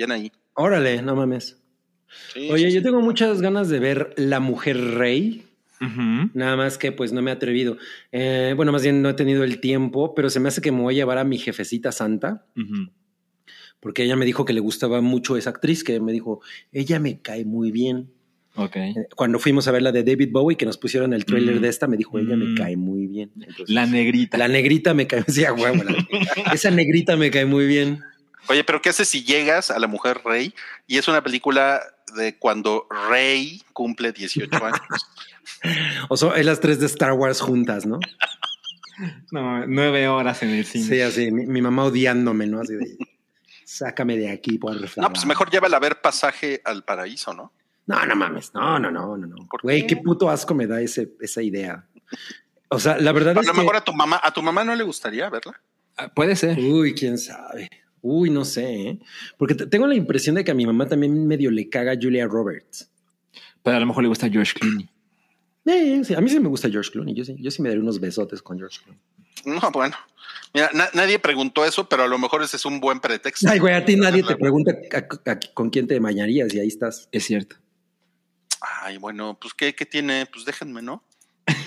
Bien 0.00 0.12
ahí. 0.12 0.32
Órale, 0.54 1.02
no 1.02 1.14
mames. 1.14 1.58
Sí, 2.32 2.48
Oye, 2.50 2.68
sí, 2.68 2.72
yo 2.76 2.80
sí. 2.80 2.84
tengo 2.84 3.02
muchas 3.02 3.42
ganas 3.42 3.68
de 3.68 3.80
ver 3.80 4.14
La 4.16 4.40
Mujer 4.40 4.78
Rey. 4.94 5.44
Nada 6.32 6.56
más 6.56 6.78
que 6.78 6.90
pues 6.90 7.12
no 7.12 7.20
me 7.20 7.30
he 7.30 7.34
atrevido. 7.34 7.76
Eh, 8.10 8.54
bueno, 8.56 8.72
más 8.72 8.82
bien 8.82 9.02
no 9.02 9.10
he 9.10 9.14
tenido 9.14 9.44
el 9.44 9.60
tiempo, 9.60 10.14
pero 10.14 10.30
se 10.30 10.40
me 10.40 10.48
hace 10.48 10.62
que 10.62 10.72
me 10.72 10.80
voy 10.80 10.94
a 10.94 10.96
llevar 10.96 11.18
a 11.18 11.24
mi 11.24 11.36
jefecita 11.36 11.92
santa, 11.92 12.46
porque 13.78 14.04
ella 14.04 14.16
me 14.16 14.24
dijo 14.24 14.46
que 14.46 14.54
le 14.54 14.60
gustaba 14.60 15.02
mucho 15.02 15.36
esa 15.36 15.50
actriz, 15.50 15.84
que 15.84 16.00
me 16.00 16.12
dijo, 16.12 16.40
ella 16.72 16.98
me 16.98 17.20
cae 17.20 17.44
muy 17.44 17.70
bien. 17.70 18.10
Ok. 18.56 18.76
Eh, 18.76 18.94
Cuando 19.16 19.38
fuimos 19.38 19.68
a 19.68 19.70
ver 19.72 19.82
la 19.82 19.92
de 19.92 20.02
David 20.02 20.30
Bowie, 20.32 20.56
que 20.56 20.64
nos 20.66 20.76
pusieron 20.78 21.12
el 21.12 21.24
tráiler 21.26 21.56
Mm. 21.56 21.60
de 21.60 21.68
esta, 21.68 21.86
me 21.86 21.96
dijo, 21.98 22.18
ella 22.18 22.36
me 22.36 22.46
Mm. 22.46 22.54
cae 22.56 22.76
muy 22.76 23.06
bien. 23.06 23.30
Entonces, 23.36 23.68
La 23.70 23.84
negrita. 23.86 24.38
la 24.38 24.48
negrita 24.48 24.94
me 24.94 25.06
cae, 25.06 25.24
sí, 25.28 25.44
a 25.44 25.52
huevo, 25.52 25.82
la- 25.84 26.06
esa 26.54 26.70
negrita 26.70 27.16
me 27.16 27.30
cae 27.30 27.44
muy 27.46 27.66
bien. 27.66 28.00
Oye, 28.48 28.64
pero 28.64 28.80
¿qué 28.82 28.88
haces 28.90 29.08
si 29.08 29.22
llegas 29.24 29.70
a 29.70 29.78
La 29.78 29.86
Mujer 29.86 30.20
Rey 30.24 30.54
y 30.86 30.98
es 30.98 31.06
una 31.08 31.22
película 31.22 31.80
de 32.16 32.36
cuando 32.38 32.86
Rey 33.08 33.62
cumple 33.72 34.12
18 34.12 34.50
años? 34.64 34.80
O 36.08 36.16
sea, 36.16 36.30
es 36.36 36.44
las 36.46 36.60
tres 36.60 36.80
de 36.80 36.86
Star 36.86 37.12
Wars 37.12 37.40
juntas, 37.40 37.86
¿no? 37.86 37.98
No, 39.30 39.66
nueve 39.66 40.08
horas 40.08 40.42
en 40.42 40.50
el 40.50 40.66
cine. 40.66 40.84
Sí, 40.84 41.00
así, 41.00 41.30
mi, 41.30 41.46
mi 41.46 41.62
mamá 41.62 41.84
odiándome, 41.84 42.46
¿no? 42.46 42.60
Así 42.60 42.74
de, 42.74 42.98
sácame 43.64 44.18
de 44.18 44.30
aquí, 44.30 44.58
por 44.58 44.74
favor. 44.88 45.08
No, 45.08 45.10
pues 45.14 45.24
mejor 45.24 45.50
llévala 45.50 45.78
a 45.78 45.80
ver 45.80 46.02
Pasaje 46.02 46.60
al 46.66 46.84
Paraíso, 46.84 47.32
¿no? 47.32 47.50
No, 47.86 48.04
no 48.04 48.14
mames, 48.14 48.52
no, 48.52 48.78
no, 48.78 48.90
no, 48.90 49.16
no, 49.16 49.26
no. 49.26 49.36
¿Por 49.48 49.62
Güey, 49.62 49.86
qué? 49.86 49.94
qué 49.94 49.96
puto 50.02 50.28
asco 50.28 50.54
me 50.54 50.66
da 50.66 50.82
ese, 50.82 51.12
esa 51.20 51.40
idea. 51.40 51.86
O 52.68 52.78
sea, 52.78 52.98
la 52.98 53.12
verdad 53.12 53.38
A 53.38 53.40
es 53.40 53.46
lo 53.46 53.54
que... 53.54 53.60
mejor 53.60 53.76
a 53.76 53.80
tu 53.80 53.94
mamá, 53.94 54.20
a 54.22 54.30
tu 54.34 54.42
mamá 54.42 54.64
no 54.64 54.74
le 54.74 54.84
gustaría 54.84 55.30
verla. 55.30 55.58
Ah, 55.96 56.08
Puede 56.08 56.36
ser. 56.36 56.58
Uy, 56.58 56.92
quién 56.94 57.16
sabe. 57.16 57.70
Uy, 58.02 58.30
no 58.30 58.44
sé, 58.44 58.72
¿eh? 58.88 58.98
Porque 59.36 59.54
te- 59.54 59.66
tengo 59.66 59.86
la 59.86 59.94
impresión 59.94 60.34
de 60.36 60.44
que 60.44 60.50
a 60.50 60.54
mi 60.54 60.64
mamá 60.66 60.86
también 60.88 61.26
medio 61.26 61.50
le 61.50 61.68
caga 61.68 61.94
Julia 62.00 62.26
Roberts. 62.26 62.90
Pero 63.62 63.76
a 63.76 63.80
lo 63.80 63.86
mejor 63.86 64.02
le 64.04 64.08
gusta 64.08 64.28
George 64.30 64.54
Clooney. 64.58 64.88
Eh, 65.66 66.00
sí, 66.04 66.14
a 66.14 66.20
mí 66.20 66.28
sí 66.30 66.40
me 66.40 66.48
gusta 66.48 66.70
George 66.70 66.90
Clooney. 66.90 67.14
Yo 67.14 67.24
sí, 67.24 67.36
yo 67.38 67.50
sí 67.50 67.60
me 67.62 67.68
daría 67.68 67.82
unos 67.82 68.00
besotes 68.00 68.40
con 68.42 68.58
George 68.58 68.78
Clooney. 68.82 69.60
No, 69.60 69.70
bueno. 69.70 69.94
Mira, 70.54 70.70
na- 70.74 70.88
nadie 70.94 71.18
preguntó 71.18 71.64
eso, 71.64 71.88
pero 71.88 72.02
a 72.02 72.08
lo 72.08 72.18
mejor 72.18 72.42
ese 72.42 72.56
es 72.56 72.64
un 72.64 72.80
buen 72.80 72.98
pretexto. 73.00 73.48
Ay, 73.48 73.58
güey, 73.58 73.74
a 73.74 73.84
ti 73.84 73.94
nadie 73.96 74.22
te 74.22 74.36
pregunta 74.36 74.72
a- 74.92 75.30
a- 75.32 75.40
con 75.54 75.70
quién 75.70 75.86
te 75.86 75.98
bañarías 76.00 76.52
y 76.54 76.60
ahí 76.60 76.68
estás. 76.68 77.08
Es 77.12 77.24
cierto. 77.24 77.56
Ay, 78.82 78.96
bueno, 78.98 79.38
pues 79.40 79.54
¿qué, 79.54 79.74
qué 79.74 79.86
tiene? 79.86 80.26
Pues 80.26 80.44
déjenme, 80.44 80.82
¿no? 80.82 81.04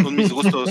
Con 0.02 0.16
mis 0.16 0.32
gustos. 0.32 0.70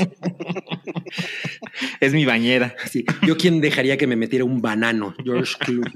Es 2.01 2.13
mi 2.13 2.25
bañera. 2.25 2.75
Sí, 2.91 3.05
Yo 3.23 3.37
quién 3.37 3.61
dejaría 3.61 3.97
que 3.97 4.07
me 4.07 4.17
metiera 4.17 4.45
un 4.45 4.61
banano, 4.61 5.15
George 5.25 5.57
Clooney. 5.61 5.93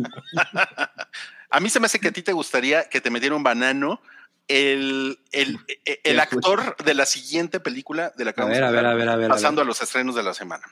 A 1.51 1.61
mí 1.61 1.69
se 1.71 1.81
me 1.81 1.87
hace 1.87 1.99
que 1.99 2.09
a 2.09 2.13
ti 2.13 2.23
te 2.23 2.33
gustaría 2.33 2.89
que 2.89 3.01
te 3.01 3.11
metiera 3.11 3.35
un 3.35 3.43
banano 3.43 4.01
el, 4.49 5.19
el, 5.33 5.59
el, 5.85 5.99
el 6.05 6.21
actor 6.21 6.77
de 6.85 6.95
la 6.95 7.07
siguiente 7.07 7.61
película 7.61 8.13
de 8.17 8.25
la 8.25 8.33
que 8.33 8.41
A 8.41 8.45
vamos 8.45 8.57
ver, 8.59 8.65
a 8.65 8.71
ver, 8.71 8.87
a 8.87 8.95
ver, 8.95 9.09
a 9.09 9.17
ver. 9.17 9.27
a 9.27 9.35
pasando 9.35 9.61
ver. 9.61 9.67
a 9.67 9.69
los 9.69 9.81
estrenos 9.83 10.15
de 10.15 10.23
la 10.23 10.35
semana. 10.35 10.65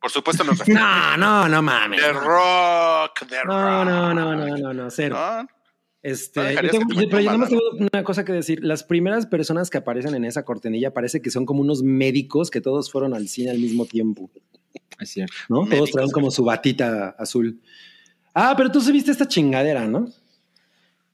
Por 0.00 0.10
supuesto, 0.10 0.44
nos 0.44 0.58
No, 0.68 1.16
no, 1.16 1.48
no 1.48 1.62
mames. 1.62 2.00
The 2.00 2.12
Rock, 2.12 3.26
The 3.28 3.36
No, 3.46 3.52
Rock. 3.78 3.86
no, 3.88 4.14
no, 4.14 4.34
no, 4.36 4.56
no, 4.56 4.72
no, 4.74 4.90
cero. 4.90 5.16
¿No? 5.18 5.48
Este, 6.02 6.40
No 6.40 6.44
yo 6.44 6.48
dejarías 6.50 6.72
tengo- 6.72 6.88
que 6.88 6.94
te 7.00 7.06
pero 7.08 7.20
yo 7.20 7.26
nada 7.26 7.38
más 7.38 7.48
tengo 7.50 7.62
una 7.92 8.04
cosa 8.04 8.24
que 8.24 8.32
decir. 8.32 8.60
Las 8.62 8.82
primeras 8.84 9.26
personas 9.26 9.68
que 9.68 9.76
aparecen 9.78 10.14
en 10.14 10.24
esa 10.24 10.44
cortinilla 10.44 10.94
parece 10.94 11.20
que 11.20 11.30
son 11.30 11.44
como 11.44 11.60
unos 11.60 11.82
médicos 11.82 12.50
que 12.50 12.60
todos 12.62 12.90
fueron 12.90 13.12
al 13.14 13.28
cine 13.28 13.50
al 13.50 13.58
mismo 13.58 13.84
tiempo, 13.84 14.30
Es 14.98 15.10
cierto. 15.10 15.34
¿no? 15.50 15.66
Todos 15.66 15.90
traen 15.90 16.10
como 16.10 16.30
su 16.30 16.42
batita 16.44 17.10
azul. 17.18 17.60
Ah, 18.34 18.54
pero 18.56 18.70
tú 18.70 18.80
sí 18.80 18.92
viste 18.92 19.10
esta 19.10 19.28
chingadera, 19.28 19.86
¿no? 19.86 20.08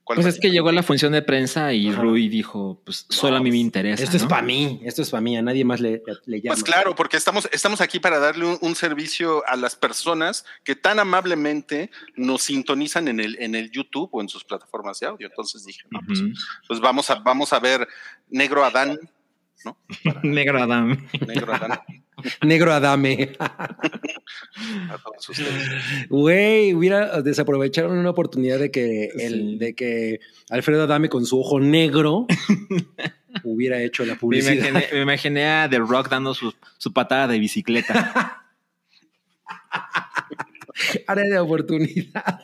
¿Cuál 0.07 0.21
Pues 0.21 0.35
es 0.35 0.39
que 0.39 0.51
llegó 0.51 0.71
la 0.71 0.83
función 0.83 1.11
de 1.11 1.21
prensa 1.21 1.73
y 1.73 1.89
Ajá. 1.89 2.01
Rui 2.01 2.29
dijo, 2.29 2.81
pues 2.85 3.05
solo 3.09 3.35
a 3.35 3.41
mí 3.41 3.51
me 3.51 3.57
interesa. 3.57 4.01
Esto 4.01 4.15
es 4.15 4.23
para 4.23 4.41
mí, 4.41 4.79
esto 4.85 5.01
es 5.01 5.09
para 5.09 5.19
mí, 5.19 5.35
a 5.35 5.41
nadie 5.41 5.65
más 5.65 5.81
le, 5.81 6.01
le 6.25 6.39
llama. 6.39 6.55
Pues 6.55 6.63
claro, 6.63 6.95
porque 6.95 7.17
estamos, 7.17 7.49
estamos 7.51 7.81
aquí 7.81 7.99
para 7.99 8.17
darle 8.17 8.45
un, 8.45 8.57
un 8.61 8.73
servicio 8.73 9.45
a 9.49 9.57
las 9.57 9.75
personas 9.75 10.45
que 10.63 10.77
tan 10.77 10.99
amablemente 10.99 11.91
nos 12.15 12.43
sintonizan 12.43 13.09
en 13.09 13.19
el, 13.19 13.37
en 13.41 13.53
el 13.53 13.69
YouTube 13.69 14.07
o 14.13 14.21
en 14.21 14.29
sus 14.29 14.45
plataformas 14.45 14.97
de 15.01 15.07
audio. 15.07 15.27
Entonces 15.27 15.65
dije, 15.65 15.83
no, 15.91 15.99
pues, 16.07 16.23
pues 16.69 16.79
vamos 16.79 17.09
a, 17.09 17.15
vamos 17.15 17.51
a 17.51 17.59
ver 17.59 17.85
Negro 18.29 18.63
Adán, 18.63 18.97
Negro 20.23 20.61
Adam. 20.61 21.07
Negro 21.27 21.53
Adán, 21.53 21.79
Negro 22.43 22.73
Adame. 22.73 23.35
a 24.89 24.97
todos 24.97 25.29
ustedes. 25.29 26.07
Güey, 26.09 26.73
hubiera 26.73 27.21
desaprovecharon 27.21 27.97
una 27.97 28.09
oportunidad 28.09 28.59
de 28.59 28.71
que 28.71 29.09
el, 29.17 29.59
de 29.59 29.75
que 29.75 30.19
Alfredo 30.49 30.83
Adame 30.83 31.09
con 31.09 31.25
su 31.25 31.39
ojo 31.39 31.59
negro 31.59 32.25
hubiera 33.43 33.81
hecho 33.81 34.05
la 34.05 34.13
Me 34.13 34.19
publicidad. 34.19 34.69
imaginé, 34.69 34.87
me 34.93 35.01
imaginé 35.01 35.45
a 35.45 35.69
The 35.69 35.79
Rock 35.79 36.09
dando 36.09 36.33
su, 36.33 36.53
su 36.77 36.93
patada 36.93 37.27
de 37.27 37.39
bicicleta. 37.39 38.43
Área 41.07 41.25
de 41.25 41.39
oportunidad. 41.39 42.41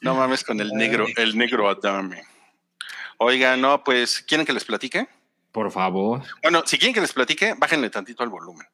No 0.00 0.14
mames 0.14 0.44
con 0.44 0.60
el 0.60 0.70
negro, 0.70 1.06
el 1.16 1.36
negro 1.36 1.68
Adame. 1.68 2.22
Oiga, 3.24 3.56
no, 3.56 3.84
pues, 3.84 4.20
¿quieren 4.22 4.44
que 4.44 4.52
les 4.52 4.64
platique? 4.64 5.08
Por 5.52 5.70
favor. 5.70 6.22
Bueno, 6.42 6.62
si 6.66 6.76
quieren 6.76 6.92
que 6.94 7.00
les 7.00 7.12
platique, 7.12 7.54
bájenle 7.56 7.88
tantito 7.88 8.22
al 8.24 8.30
volumen. 8.30 8.66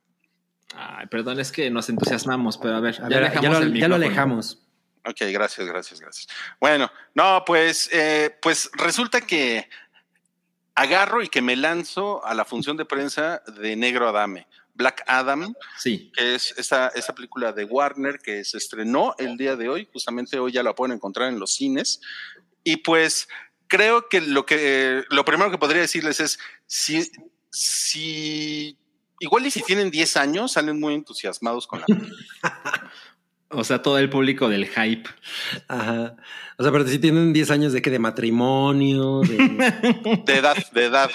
Ay, 0.75 1.07
perdón, 1.07 1.39
es 1.39 1.53
que 1.53 1.71
nos 1.71 1.89
entusiasmamos, 1.91 2.57
pero 2.57 2.77
a 2.77 2.81
ver, 2.81 2.95
A 2.97 3.03
ya, 3.03 3.09
ver, 3.09 3.19
alejamos 3.25 3.43
ya, 3.43 3.65
lo, 3.65 3.75
ya 3.75 3.89
lo 3.89 3.95
alejamos. 3.97 4.59
Ok, 5.05 5.17
gracias, 5.33 5.67
gracias, 5.67 6.01
gracias. 6.01 6.29
Bueno, 6.61 6.91
no, 7.15 7.43
pues, 7.47 7.91
eh, 7.93 8.37
pues 8.41 8.71
resulta 8.75 9.21
que 9.21 9.69
agarro 10.75 11.23
y 11.23 11.29
que 11.29 11.43
me 11.43 11.55
lanzo 11.57 12.25
a 12.25 12.33
la 12.35 12.45
función 12.47 12.77
de 12.77 12.85
prensa 12.87 13.43
de 13.61 13.77
Negro 13.77 14.09
Adame, 14.09 14.47
Black 14.75 15.03
Adam, 15.07 15.53
Sí. 15.77 16.11
que 16.17 16.37
es 16.37 16.55
esa, 16.57 16.89
esa 16.89 17.15
película 17.15 17.53
de 17.53 17.65
Warner 17.65 18.19
que 18.19 18.45
se 18.45 18.57
estrenó 18.57 19.15
el 19.19 19.37
día 19.37 19.57
de 19.57 19.69
hoy, 19.69 19.89
justamente 19.93 20.39
hoy 20.39 20.53
ya 20.53 20.63
la 20.63 20.75
pueden 20.75 20.95
encontrar 20.97 21.29
en 21.29 21.39
los 21.39 21.53
cines. 21.55 22.01
Y 22.63 22.77
pues 22.79 23.29
creo 23.69 24.09
que 24.09 24.21
lo 24.21 24.45
que 24.47 25.05
lo 25.11 25.25
primero 25.25 25.51
que 25.51 25.59
podría 25.59 25.83
decirles 25.83 26.21
es 26.21 26.39
si, 26.67 27.11
si 27.51 28.77
igual 29.21 29.47
y 29.47 29.51
si 29.51 29.63
tienen 29.63 29.91
10 29.91 30.17
años, 30.17 30.53
salen 30.53 30.81
muy 30.81 30.95
entusiasmados 30.95 31.67
con 31.67 31.81
la 31.81 31.87
O 33.51 33.65
sea, 33.65 33.81
todo 33.81 33.99
el 33.99 34.11
público 34.11 34.51
del 34.51 34.67
hype. 34.67 35.09
Ajá. 35.69 36.17
O 36.59 36.63
sea, 36.63 36.71
pero 36.71 36.87
si 36.87 36.99
tienen 36.99 37.33
10 37.33 37.51
años 37.51 37.73
de 37.73 37.81
que 37.81 37.91
de 37.91 37.99
matrimonio, 37.99 39.21
de... 39.21 39.37
de 40.27 40.37
edad, 40.37 40.57
de 40.73 40.85
edad, 40.85 41.11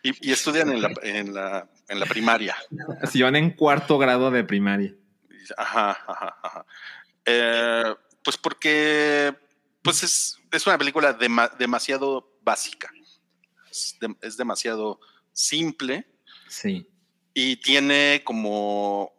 y, 0.00 0.28
y 0.28 0.30
estudian 0.30 0.70
en 0.70 0.80
la, 0.80 0.92
en, 1.02 1.34
la, 1.34 1.68
en 1.88 1.98
la 1.98 2.06
primaria. 2.06 2.56
Si 3.10 3.20
van 3.20 3.34
en 3.34 3.50
cuarto 3.50 3.98
grado 3.98 4.30
de 4.30 4.44
primaria. 4.44 4.94
Ajá, 5.56 5.98
ajá, 6.06 6.36
ajá. 6.40 6.66
Eh, 7.24 7.94
pues 8.22 8.36
porque 8.36 9.34
pues 9.82 10.02
es, 10.02 10.38
es 10.50 10.66
una 10.66 10.78
película 10.78 11.18
dema- 11.18 11.54
demasiado 11.56 12.38
básica. 12.42 12.90
Es, 13.70 13.96
de- 14.00 14.16
es 14.22 14.36
demasiado 14.36 15.00
simple 15.32 16.06
Sí. 16.48 16.86
y 17.34 17.56
tiene 17.56 18.22
como 18.24 19.12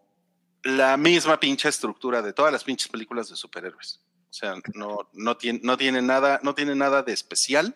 la 0.63 0.95
misma 0.97 1.39
pinche 1.39 1.67
estructura 1.69 2.21
de 2.21 2.33
todas 2.33 2.51
las 2.53 2.63
pinches 2.63 2.87
películas 2.87 3.29
de 3.29 3.35
superhéroes. 3.35 3.99
O 4.29 4.33
sea, 4.33 4.55
no, 4.73 5.09
no, 5.13 5.37
tiene, 5.37 5.59
no 5.63 5.77
tiene 5.77 6.01
nada, 6.01 6.39
no 6.43 6.55
tiene 6.55 6.75
nada 6.75 7.03
de 7.03 7.13
especial. 7.13 7.75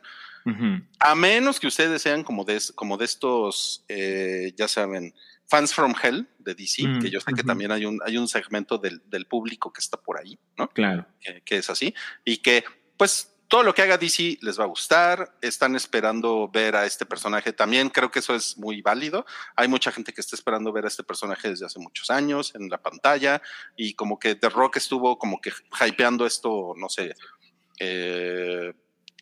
A 0.99 1.13
menos 1.13 1.59
que 1.59 1.67
ustedes 1.67 2.01
sean 2.01 2.23
como 2.23 2.45
de, 2.45 2.61
como 2.73 2.95
de 2.95 3.03
estos, 3.03 3.83
eh, 3.89 4.53
ya 4.55 4.69
saben, 4.69 5.13
fans 5.47 5.73
from 5.73 5.93
hell 6.01 6.27
de 6.39 6.53
DC, 6.53 6.83
Mm, 6.83 7.01
que 7.01 7.09
yo 7.09 7.19
sé 7.19 7.33
que 7.33 7.43
también 7.43 7.71
hay 7.71 7.85
un, 7.85 7.99
hay 8.05 8.17
un 8.17 8.27
segmento 8.27 8.77
del, 8.77 9.01
del 9.09 9.25
público 9.25 9.71
que 9.71 9.79
está 9.81 9.97
por 9.97 10.19
ahí, 10.19 10.37
¿no? 10.57 10.67
Claro. 10.69 11.05
Que, 11.19 11.41
que 11.41 11.57
es 11.57 11.69
así. 11.69 11.93
Y 12.23 12.37
que, 12.37 12.63
pues, 12.97 13.33
todo 13.47 13.63
lo 13.63 13.73
que 13.73 13.81
haga 13.81 13.97
DC 13.97 14.39
les 14.41 14.59
va 14.59 14.65
a 14.65 14.67
gustar. 14.67 15.37
Están 15.41 15.75
esperando 15.75 16.49
ver 16.49 16.75
a 16.75 16.85
este 16.85 17.05
personaje. 17.05 17.53
También 17.53 17.89
creo 17.89 18.11
que 18.11 18.19
eso 18.19 18.35
es 18.35 18.57
muy 18.57 18.81
válido. 18.81 19.25
Hay 19.55 19.67
mucha 19.67 19.91
gente 19.91 20.13
que 20.13 20.21
está 20.21 20.35
esperando 20.35 20.73
ver 20.73 20.85
a 20.85 20.89
este 20.89 21.03
personaje 21.03 21.49
desde 21.49 21.65
hace 21.65 21.79
muchos 21.79 22.09
años 22.09 22.53
en 22.55 22.69
la 22.69 22.81
pantalla. 22.81 23.41
Y 23.77 23.93
como 23.93 24.19
que 24.19 24.35
The 24.35 24.49
Rock 24.49 24.77
estuvo 24.77 25.17
como 25.17 25.39
que 25.39 25.51
hypeando 25.85 26.25
esto, 26.25 26.73
no 26.75 26.89
sé, 26.89 27.15
eh, 27.79 28.73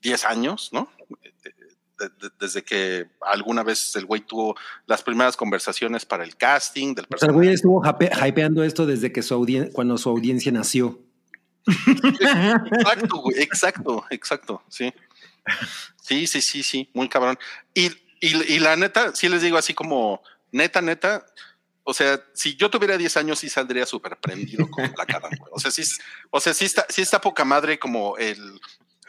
10 0.02 0.26
años, 0.26 0.70
¿no? 0.72 0.92
De- 1.98 2.10
de- 2.10 2.30
desde 2.40 2.62
que 2.64 3.08
alguna 3.22 3.64
vez 3.64 3.96
el 3.96 4.06
güey 4.06 4.20
tuvo 4.22 4.56
las 4.86 5.02
primeras 5.02 5.38
conversaciones 5.38 6.06
para 6.06 6.24
el 6.26 6.36
casting 6.36 6.94
del 6.94 7.06
O 7.06 7.06
sea, 7.06 7.06
el 7.06 7.10
personaje. 7.10 7.36
güey 7.38 7.50
estuvo 7.54 7.82
hype- 7.84 8.28
hypeando 8.28 8.64
esto 8.64 8.86
desde 8.86 9.12
que 9.14 9.22
su 9.22 9.34
audien- 9.34 9.72
cuando 9.72 9.98
su 9.98 10.10
audiencia 10.10 10.52
nació. 10.52 11.00
Exacto, 11.68 13.18
güey, 13.18 13.42
exacto, 13.42 14.06
exacto, 14.10 14.64
sí. 14.70 14.94
Sí, 16.02 16.28
sí, 16.28 16.42
sí, 16.42 16.64
sí, 16.64 16.90
muy 16.94 17.08
cabrón. 17.10 17.38
Y, 17.74 17.88
y, 18.20 18.54
y 18.54 18.60
la 18.60 18.76
neta, 18.76 19.16
sí 19.16 19.30
les 19.30 19.42
digo 19.42 19.58
así 19.58 19.74
como, 19.74 20.22
neta, 20.52 20.82
neta, 20.82 21.26
o 21.84 21.94
sea, 21.94 22.20
si 22.34 22.56
yo 22.56 22.70
tuviera 22.70 22.98
10 22.98 23.16
años 23.18 23.40
sí 23.40 23.50
saldría 23.50 23.86
súper 23.86 24.18
prendido 24.18 24.68
con 24.70 24.86
Adam, 24.86 25.32
güey. 25.38 25.52
O 25.52 25.60
sea, 25.60 25.72
sí, 25.72 25.84
o 26.32 26.40
sea, 26.40 26.54
sí 26.54 26.66
está, 26.66 26.86
sí 26.90 27.02
está 27.02 27.22
poca 27.22 27.46
madre 27.46 27.78
como 27.80 28.18
el, 28.18 28.60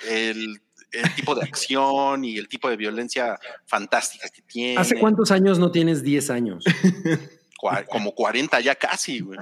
el, 0.09 0.61
el 0.93 1.15
tipo 1.15 1.35
de 1.35 1.43
acción 1.43 2.25
y 2.25 2.37
el 2.37 2.49
tipo 2.49 2.69
de 2.71 2.77
violencia 2.77 3.39
fantástica 3.67 4.29
que 4.29 4.43
tiene. 4.43 4.81
¿Hace 4.81 4.99
cuántos 4.99 5.31
años 5.31 5.59
no 5.59 5.71
tienes 5.71 6.03
10 6.03 6.31
años? 6.31 6.65
Como 7.91 8.15
40 8.15 8.61
ya 8.61 8.75
casi, 8.75 9.21
güey. 9.21 9.39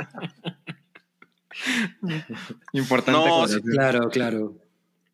Importante. 2.72 3.20
No. 3.20 3.46
Claro, 3.72 4.08
claro. 4.10 4.54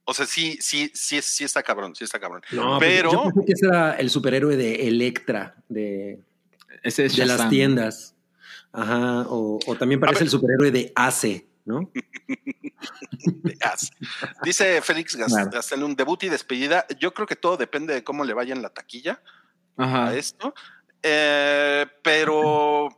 O 0.05 0.15
sea, 0.15 0.27
sí, 0.27 0.59
sí, 0.61 0.91
sí, 0.95 1.21
sí 1.23 1.45
está 1.45 1.63
cabrón, 1.63 1.95
sí 1.95 2.05
está 2.05 2.19
cabrón. 2.19 2.43
No, 2.53 2.79
pues 2.79 2.91
Pero- 2.91 3.13
yo 3.13 3.23
pensé 3.25 3.45
que 3.47 3.53
ese 3.53 3.67
era 3.67 3.93
el 3.95 4.11
superhéroe 4.11 4.57
de 4.57 4.89
Electra, 4.89 5.55
de, 5.69 6.21
Ese 6.83 7.05
es 7.07 7.17
de 7.17 7.27
las 7.27 7.49
tiendas. 7.49 8.15
Ajá, 8.73 9.23
o, 9.29 9.59
o 9.67 9.75
también 9.77 10.01
parece 10.01 10.21
ver. 10.21 10.25
el 10.25 10.31
superhéroe 10.31 10.71
de 10.71 10.93
Ace, 10.95 11.47
¿no? 11.65 11.91
Dice 14.43 14.83
Félix 14.83 15.17
Gas- 15.17 15.33
Claro. 15.33 15.51
Gastelum, 15.51 15.95
debut 15.95 16.23
y 16.25 16.29
despedida. 16.29 16.87
Yo 16.99 17.13
creo 17.15 17.27
que 17.27 17.37
todo 17.37 17.57
depende 17.57 17.95
de 17.95 18.05
cómo 18.05 18.25
le 18.25 18.35
vaya 18.35 18.55
en 18.55 18.63
la 18.63 18.71
taquilla 18.71 19.23
Ajá. 19.77 20.09
a 20.09 20.17
esto. 20.17 20.55
Eh, 21.03 21.87
pero 22.03 22.89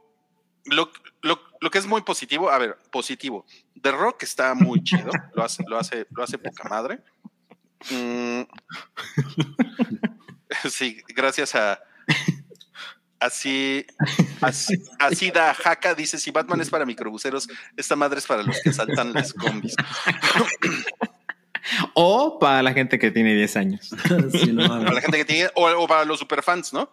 lo, 0.65 0.91
lo- 1.23 1.41
lo 1.61 1.71
que 1.71 1.79
es 1.79 1.87
muy 1.87 2.03
positivo, 2.03 2.51
a 2.51 2.59
ver, 2.59 2.77
positivo. 2.91 3.47
The 3.81 3.93
Rock 3.93 4.23
está 4.25 4.55
muy 4.55 4.83
chido, 4.83 5.11
lo 5.35 5.45
hace, 5.45 5.65
lo 5.67 5.79
hace, 5.79 6.07
lo 6.11 6.23
hace 6.23 6.39
poca 6.39 6.69
madre. 6.69 7.01
Mm. 7.91 8.43
Sí, 10.69 11.01
gracias 11.09 11.55
a 11.55 11.81
así, 13.23 13.87
así, 14.41 14.83
así 14.99 15.31
da 15.31 15.55
Jaca 15.55 15.95
dice 15.95 16.18
si 16.18 16.31
Batman 16.31 16.61
es 16.61 16.70
para 16.70 16.85
microbuseros, 16.85 17.49
esta 17.77 17.97
madre 17.97 18.18
es 18.18 18.27
para 18.27 18.43
los 18.43 18.61
que 18.61 18.73
saltan 18.73 19.12
las 19.12 19.33
combis. 19.33 19.75
O 21.95 22.41
para 22.41 22.61
la 22.61 22.73
gente 22.73 22.99
que 22.99 23.12
tiene 23.12 23.37
10 23.37 23.57
años. 23.57 23.91
Sí, 24.33 24.53
no, 24.53 24.66
para 24.66 24.95
la 24.95 25.01
gente 25.01 25.16
que 25.18 25.25
tiene, 25.25 25.51
o, 25.55 25.68
o 25.70 25.87
para 25.87 26.05
los 26.05 26.18
superfans, 26.18 26.73
¿no? 26.73 26.91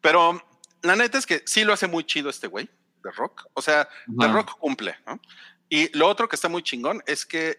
Pero 0.00 0.42
la 0.82 0.96
neta 0.96 1.18
es 1.18 1.26
que 1.26 1.42
sí 1.44 1.62
lo 1.62 1.74
hace 1.74 1.86
muy 1.86 2.04
chido 2.04 2.30
este 2.30 2.46
güey, 2.46 2.70
The 3.02 3.10
Rock. 3.10 3.46
O 3.52 3.60
sea, 3.60 3.86
The 4.18 4.24
Ajá. 4.24 4.32
Rock 4.32 4.58
cumple, 4.58 4.96
¿no? 5.06 5.20
Y 5.68 5.96
lo 5.96 6.08
otro 6.08 6.28
que 6.28 6.36
está 6.36 6.48
muy 6.48 6.62
chingón 6.62 7.02
es 7.06 7.26
que 7.26 7.58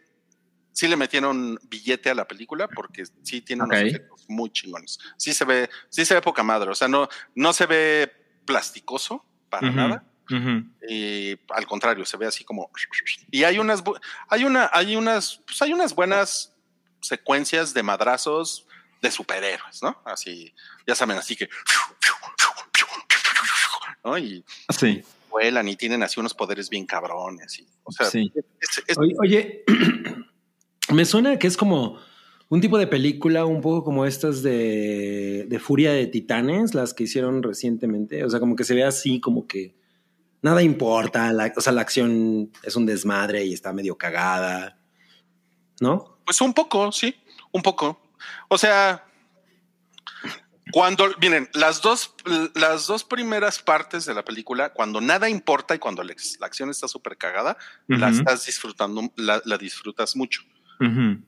sí 0.79 0.87
le 0.87 0.95
metieron 0.95 1.59
billete 1.63 2.09
a 2.09 2.15
la 2.15 2.25
película 2.25 2.69
porque 2.69 3.03
sí 3.23 3.41
tiene 3.41 3.63
unos 3.63 3.77
efectos 3.89 4.23
muy 4.29 4.49
chingones. 4.49 4.97
Sí 5.17 5.33
se 5.33 5.43
ve, 5.43 5.69
sí 5.89 6.05
se 6.05 6.13
ve 6.13 6.21
poca 6.21 6.41
madre. 6.41 6.69
O 6.71 6.75
sea, 6.75 6.87
no, 6.87 7.09
no 7.35 7.51
se 7.51 7.65
ve 7.65 8.09
plasticoso 8.45 9.25
para 9.49 9.69
nada. 9.71 10.03
Y 10.87 11.37
al 11.49 11.65
contrario, 11.67 12.05
se 12.05 12.15
ve 12.15 12.27
así 12.27 12.45
como. 12.45 12.71
Y 13.31 13.43
hay 13.43 13.59
unas, 13.59 13.83
bu- 13.83 13.99
hay 14.29 14.45
una, 14.45 14.69
hay 14.71 14.95
unas, 14.95 15.41
pues 15.45 15.61
hay 15.63 15.73
unas 15.73 15.93
buenas 15.93 16.55
secuencias 17.01 17.73
de 17.73 17.83
madrazos 17.83 18.65
de 19.01 19.11
superhéroes, 19.11 19.81
¿no? 19.83 20.01
Así, 20.05 20.53
ya 20.87 20.95
saben, 20.95 21.17
así 21.17 21.35
que. 21.35 21.49
¿no? 24.03 24.17
Y 24.17 24.45
Sí, 24.69 25.03
vuelan 25.29 25.67
y 25.67 25.75
tienen 25.75 26.03
así 26.03 26.19
unos 26.19 26.33
poderes 26.33 26.69
bien 26.69 26.85
cabrones. 26.85 27.59
Y, 27.59 27.67
o 27.83 27.91
sea, 27.91 28.05
sí. 28.05 28.31
es- 28.61 28.83
es- 28.87 28.97
Oye, 28.97 29.13
oye, 29.19 29.63
me 30.93 31.05
suena 31.05 31.37
que 31.39 31.47
es 31.47 31.57
como 31.57 31.97
un 32.49 32.61
tipo 32.61 32.77
de 32.77 32.87
película 32.87 33.45
un 33.45 33.61
poco 33.61 33.83
como 33.83 34.05
estas 34.05 34.41
de, 34.41 35.45
de 35.47 35.59
Furia 35.59 35.91
de 35.91 36.07
Titanes, 36.07 36.73
las 36.73 36.93
que 36.93 37.03
hicieron 37.03 37.43
recientemente. 37.43 38.23
O 38.23 38.29
sea, 38.29 38.39
como 38.39 38.55
que 38.55 38.63
se 38.63 38.73
ve 38.73 38.83
así, 38.83 39.19
como 39.19 39.45
que 39.47 39.75
nada 40.41 40.61
importa. 40.63 41.31
la- 41.31 41.53
o 41.55 41.61
sea, 41.61 41.73
la 41.73 41.81
acción 41.81 42.51
es 42.63 42.75
un 42.75 42.85
desmadre 42.85 43.45
y 43.45 43.53
está 43.53 43.71
medio 43.73 43.97
cagada. 43.97 44.77
¿No? 45.79 46.17
Pues 46.25 46.41
un 46.41 46.53
poco, 46.53 46.91
sí, 46.91 47.15
un 47.51 47.61
poco. 47.61 48.01
O 48.49 48.57
sea, 48.57 49.05
cuando, 50.71 51.05
miren, 51.21 51.49
las 51.53 51.81
dos, 51.81 52.13
las 52.53 52.85
dos 52.85 53.03
primeras 53.03 53.59
partes 53.59 54.05
de 54.05 54.13
la 54.13 54.23
película, 54.23 54.71
cuando 54.73 55.01
nada 55.01 55.27
importa 55.29 55.73
y 55.75 55.79
cuando 55.79 56.03
la, 56.03 56.13
la 56.39 56.45
acción 56.45 56.69
está 56.69 56.87
súper 56.87 57.17
cagada, 57.17 57.57
la 57.87 58.09
estás 58.09 58.45
disfrutando, 58.45 59.11
la, 59.15 59.41
la 59.45 59.57
disfrutas 59.57 60.15
mucho. 60.15 60.41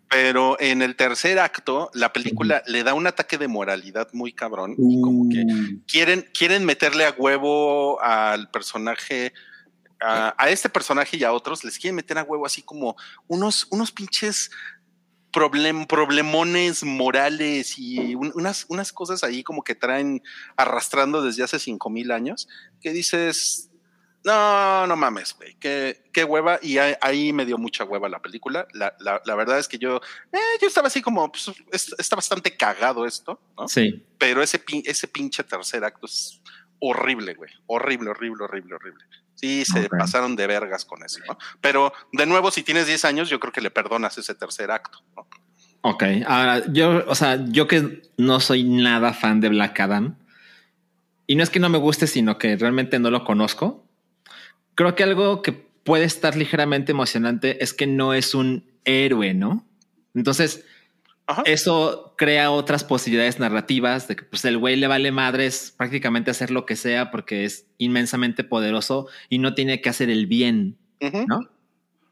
Pero 0.10 0.58
en 0.60 0.82
el 0.82 0.96
tercer 0.96 1.40
acto, 1.40 1.90
la 1.94 2.12
película 2.14 2.64
le 2.68 2.84
da 2.84 2.94
un 2.94 3.08
ataque 3.08 3.38
de 3.38 3.48
moralidad 3.48 4.08
muy 4.14 4.34
cabrón. 4.34 4.76
y 4.78 5.02
como 5.02 5.30
que 5.30 5.44
Mm, 5.46 5.84
quieren, 5.88 6.26
quieren 6.34 6.66
meterle 6.66 7.06
a 7.06 7.12
huevo 7.18 8.02
al 8.02 8.50
personaje, 8.52 9.34
a, 10.02 10.34
a 10.38 10.50
este 10.50 10.68
personaje 10.70 11.18
y 11.18 11.24
a 11.24 11.32
otros, 11.34 11.64
les 11.64 11.78
quieren 11.80 11.96
meter 11.96 12.18
a 12.18 12.24
huevo 12.24 12.46
así 12.46 12.62
como 12.62 12.96
unos, 13.28 13.68
unos 13.72 13.92
pinches 13.92 14.50
problem, 15.32 15.86
problemones 15.86 16.84
morales 16.84 17.76
y 17.78 18.16
un- 18.16 18.34
unas, 18.36 18.66
unas 18.68 18.92
cosas 18.92 19.24
ahí 19.24 19.44
como 19.44 19.64
que 19.64 19.76
traen 19.76 20.22
arrastrando 20.58 21.22
desde 21.22 21.44
hace 21.44 21.58
cinco 21.58 21.90
mil 21.90 22.12
años, 22.12 22.50
que 22.82 22.92
dices, 22.92 23.71
no, 24.24 24.86
no 24.88 24.96
mames, 24.96 25.36
güey, 25.36 25.56
qué, 25.60 26.04
qué 26.14 26.24
hueva. 26.24 26.60
Y 26.62 26.78
ahí, 26.78 26.94
ahí 27.02 27.34
me 27.34 27.46
dio 27.46 27.58
mucha 27.58 27.84
hueva 27.84 28.08
la 28.10 28.20
película. 28.22 28.68
La, 28.74 28.94
la- 29.00 29.22
la 29.26 29.36
verdad 29.36 29.58
es 29.60 29.68
que 29.68 29.78
yo, 29.80 29.98
eh, 30.32 30.38
yo 30.62 30.68
estaba 30.68 30.88
así 30.88 31.02
como, 31.02 31.32
pues, 31.32 31.52
es- 31.72 31.96
está 31.98 32.16
bastante 32.16 32.56
cagado 32.56 33.06
esto, 33.06 33.40
¿no? 33.58 33.68
Sí. 33.68 34.06
pero 34.18 34.42
ese, 34.44 34.64
ese 34.86 35.08
pinche 35.08 35.44
tercer 35.44 35.84
acto 35.84 36.06
es 36.06 36.40
horrible, 36.80 37.34
güey. 37.36 37.52
Horrible, 37.68 38.10
horrible, 38.12 38.44
horrible, 38.44 38.76
horrible. 38.76 39.04
Sí, 39.36 39.66
se 39.66 39.90
pasaron 39.90 40.36
de 40.36 40.46
vergas 40.46 40.86
con 40.86 41.04
eso, 41.04 41.20
¿no? 41.28 41.36
Pero 41.62 41.92
de 42.12 42.26
nuevo, 42.28 42.52
si 42.52 42.62
tienes 42.62 42.86
10 42.86 43.06
años, 43.06 43.28
yo 43.30 43.40
creo 43.40 43.52
que 43.52 43.62
le 43.62 43.72
perdonas 43.72 44.16
ese 44.20 44.36
tercer 44.36 44.70
acto, 44.70 45.00
¿no? 45.16 45.28
Ok. 45.82 46.04
Ahora, 46.28 46.62
yo, 46.72 47.04
o 47.08 47.16
sea, 47.16 47.44
yo 47.50 47.68
que 47.68 48.04
no 48.18 48.40
soy 48.40 48.64
nada 48.64 49.14
fan 49.14 49.42
de 49.42 49.50
Black 49.50 49.80
Adam, 49.80 50.16
y 51.26 51.36
no 51.36 51.42
es 51.44 51.50
que 51.50 51.60
no 51.60 51.70
me 51.70 51.80
guste, 51.80 52.06
sino 52.06 52.38
que 52.38 52.56
realmente 52.56 53.00
no 53.00 53.10
lo 53.10 53.24
conozco. 53.24 53.81
Creo 54.76 54.96
que 54.96 55.04
algo 55.04 55.42
que 55.42 55.52
puede 55.52 56.06
estar 56.06 56.36
ligeramente 56.36 56.92
emocionante 56.92 57.64
es 57.64 57.74
que 57.74 57.88
no 57.88 58.14
es 58.14 58.34
un 58.36 58.66
héroe, 58.86 59.34
¿no? 59.34 59.66
Entonces, 60.14 60.64
Ajá. 61.28 61.44
eso 61.46 62.14
crea 62.18 62.52
otras 62.52 62.84
posibilidades 62.84 63.40
narrativas 63.40 64.08
de 64.08 64.16
que 64.16 64.24
pues 64.24 64.44
el 64.46 64.58
güey 64.58 64.76
le 64.76 64.88
vale 64.88 65.12
madres 65.12 65.74
prácticamente 65.78 66.32
hacer 66.32 66.52
lo 66.52 66.66
que 66.66 66.76
sea 66.76 67.10
porque 67.12 67.46
es 67.46 67.66
inmensamente 67.78 68.44
poderoso 68.44 69.08
y 69.30 69.38
no 69.40 69.54
tiene 69.54 69.82
que 69.82 69.90
hacer 69.90 70.10
el 70.10 70.28
bien. 70.28 70.78
¿no? 71.28 71.50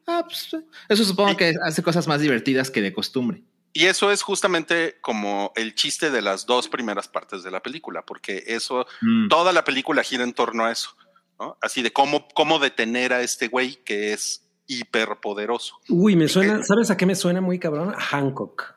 Ah, 0.07 0.23
pues, 0.27 0.49
eso 0.89 1.03
supongo 1.03 1.37
que 1.37 1.53
hace 1.63 1.83
cosas 1.83 2.07
más 2.07 2.21
divertidas 2.21 2.71
que 2.71 2.81
de 2.81 2.91
costumbre. 2.91 3.43
Y 3.71 3.85
eso 3.85 4.11
es 4.11 4.23
justamente 4.23 4.97
como 5.01 5.51
el 5.55 5.75
chiste 5.75 6.09
de 6.09 6.23
las 6.23 6.47
dos 6.47 6.67
primeras 6.67 7.07
partes 7.07 7.43
de 7.43 7.51
la 7.51 7.61
película, 7.61 8.03
porque 8.03 8.43
eso, 8.47 8.87
Mm. 9.01 9.27
toda 9.27 9.53
la 9.53 9.63
película 9.63 10.01
gira 10.03 10.23
en 10.23 10.33
torno 10.33 10.65
a 10.65 10.71
eso, 10.71 10.95
¿no? 11.39 11.57
Así 11.61 11.81
de 11.81 11.91
cómo, 11.91 12.27
cómo 12.35 12.59
detener 12.59 13.13
a 13.13 13.21
este 13.21 13.47
güey 13.47 13.75
que 13.83 14.13
es 14.13 14.45
hiperpoderoso. 14.67 15.79
Uy, 15.89 16.15
me 16.15 16.27
suena, 16.27 16.61
¿sabes 16.63 16.91
a 16.91 16.97
qué 16.97 17.05
me 17.05 17.15
suena 17.15 17.41
muy 17.41 17.57
cabrón? 17.59 17.93
A 17.95 17.99
Hancock. 17.99 18.75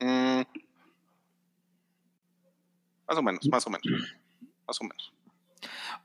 Mm. 0.00 0.42
Más 3.08 3.18
o 3.18 3.22
menos, 3.22 3.40
más 3.50 3.66
o 3.66 3.70
menos, 3.70 3.86
más 4.66 4.80
o 4.80 4.84
menos. 4.84 5.12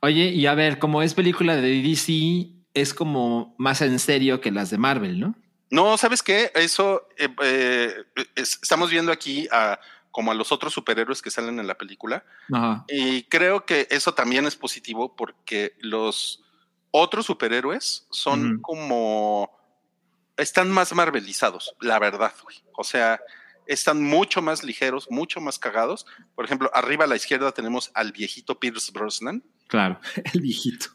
Oye, 0.00 0.28
y 0.30 0.46
a 0.46 0.54
ver, 0.54 0.78
como 0.78 1.02
es 1.02 1.14
película 1.14 1.56
de 1.56 1.80
DC, 1.82 2.50
es 2.74 2.92
como 2.94 3.54
más 3.58 3.80
en 3.82 3.98
serio 3.98 4.40
que 4.40 4.50
las 4.50 4.70
de 4.70 4.78
Marvel, 4.78 5.20
¿no? 5.20 5.34
No, 5.70 5.96
¿sabes 5.98 6.22
qué? 6.22 6.50
Eso 6.54 7.08
eh, 7.16 7.28
eh, 7.42 7.94
es- 8.36 8.58
estamos 8.62 8.90
viendo 8.90 9.10
aquí 9.12 9.48
a 9.50 9.78
como 10.16 10.30
a 10.30 10.34
los 10.34 10.50
otros 10.50 10.72
superhéroes 10.72 11.20
que 11.20 11.30
salen 11.30 11.58
en 11.60 11.66
la 11.66 11.74
película 11.76 12.24
Ajá. 12.50 12.86
y 12.88 13.24
creo 13.24 13.66
que 13.66 13.86
eso 13.90 14.14
también 14.14 14.46
es 14.46 14.56
positivo 14.56 15.14
porque 15.14 15.74
los 15.80 16.42
otros 16.90 17.26
superhéroes 17.26 18.06
son 18.10 18.62
como 18.62 19.50
están 20.38 20.70
más 20.70 20.94
marvelizados, 20.94 21.76
la 21.80 21.98
verdad, 21.98 22.32
güey. 22.42 22.56
O 22.78 22.82
sea, 22.82 23.20
están 23.66 24.02
mucho 24.02 24.40
más 24.40 24.64
ligeros, 24.64 25.06
mucho 25.10 25.38
más 25.42 25.58
cagados. 25.58 26.06
Por 26.34 26.46
ejemplo, 26.46 26.70
arriba 26.72 27.04
a 27.04 27.08
la 27.08 27.16
izquierda 27.16 27.52
tenemos 27.52 27.90
al 27.92 28.12
viejito 28.12 28.58
Pierce 28.58 28.92
Brosnan, 28.92 29.44
Claro. 29.68 30.00
El 30.32 30.40
viejito. 30.40 30.86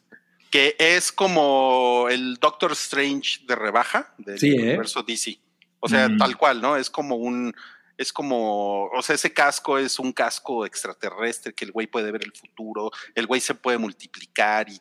que 0.50 0.76
es 0.80 1.12
como 1.12 2.08
el 2.10 2.38
Doctor 2.38 2.72
Strange 2.72 3.42
de 3.46 3.56
rebaja 3.56 4.16
del 4.18 4.40
Sí, 4.40 4.50
¿eh? 4.50 4.62
universo 4.64 5.04
DC. 5.04 5.40
O 5.80 5.88
sea, 5.88 6.10
Mm. 6.10 6.18
tal 6.18 6.38
cual, 6.38 6.60
¿no? 6.60 6.76
Es 6.76 6.90
como 6.90 7.16
un, 7.18 7.54
es 7.98 8.12
como, 8.14 8.86
o 8.86 9.02
sea, 9.02 9.16
ese 9.16 9.34
casco 9.34 9.78
es 9.78 10.00
un 10.00 10.12
casco 10.14 10.66
extraterrestre 10.66 11.54
que 11.54 11.66
el 11.66 11.72
güey 11.72 11.88
puede 11.88 12.12
ver 12.12 12.24
el 12.24 12.32
futuro, 12.34 12.92
el 13.16 13.28
güey 13.28 13.42
se 13.42 13.56
puede 13.56 13.78
multiplicar 13.78 14.70
y 14.70 14.80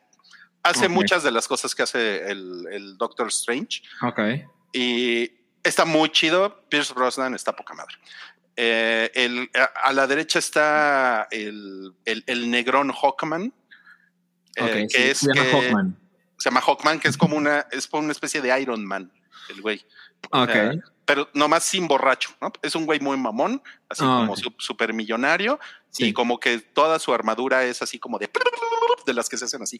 hace 0.63 0.87
muchas 0.87 1.23
de 1.23 1.31
las 1.31 1.47
cosas 1.47 1.73
que 1.75 1.83
hace 1.83 2.29
el, 2.31 2.65
el 2.71 2.97
Doctor 2.97 3.27
Strange 3.29 3.81
Ok. 4.03 4.19
y 4.73 5.31
está 5.63 5.85
muy 5.85 6.09
chido. 6.11 6.63
Pierce 6.69 6.93
Brosnan 6.93 7.33
está 7.35 7.55
poca 7.55 7.73
madre. 7.73 7.95
Eh, 8.55 9.09
el- 9.15 9.49
a, 9.55 9.63
a 9.89 9.93
la 9.93 10.05
derecha 10.07 10.37
está 10.39 11.27
el, 11.31 11.93
el, 12.05 12.23
el 12.27 12.49
negrón 12.51 12.91
Hawkman, 12.91 13.53
eh, 14.55 14.87
que 14.91 14.97
sí, 14.97 15.03
es 15.09 15.17
se 15.19 15.27
llama 15.33 15.43
que- 15.49 15.51
Hawkman. 15.51 15.97
se 16.37 16.49
llama 16.49 16.61
Hawkman, 16.61 16.99
que 16.99 17.07
es 17.07 17.17
como 17.17 17.37
una, 17.37 17.65
es 17.71 17.87
como 17.87 18.03
una 18.03 18.11
especie 18.11 18.41
de 18.41 18.61
Iron 18.61 18.85
Man, 18.85 19.11
el 19.49 19.61
güey. 19.61 19.83
O 20.31 20.43
Ok. 20.43 20.51
sea, 20.51 20.71
pero 21.05 21.27
nomás 21.33 21.63
sin 21.63 21.87
borracho, 21.87 22.29
¿no? 22.39 22.51
Es 22.61 22.75
un 22.75 22.85
güey 22.85 22.99
muy 22.99 23.17
mamón, 23.17 23.61
así 23.89 24.03
Ah, 24.05 24.19
como 24.21 24.33
ok. 24.33 24.37
su- 24.39 24.53
super 24.59 24.93
millonario, 24.93 25.59
Sí. 25.89 26.05
y 26.07 26.13
como 26.13 26.39
que 26.39 26.59
toda 26.59 26.99
su 26.99 27.13
armadura 27.13 27.65
es 27.65 27.81
así 27.81 27.99
como 27.99 28.17
de 28.19 28.29
de 29.05 29.13
las 29.13 29.27
que 29.27 29.35
se 29.37 29.45
hacen 29.45 29.61
así. 29.63 29.79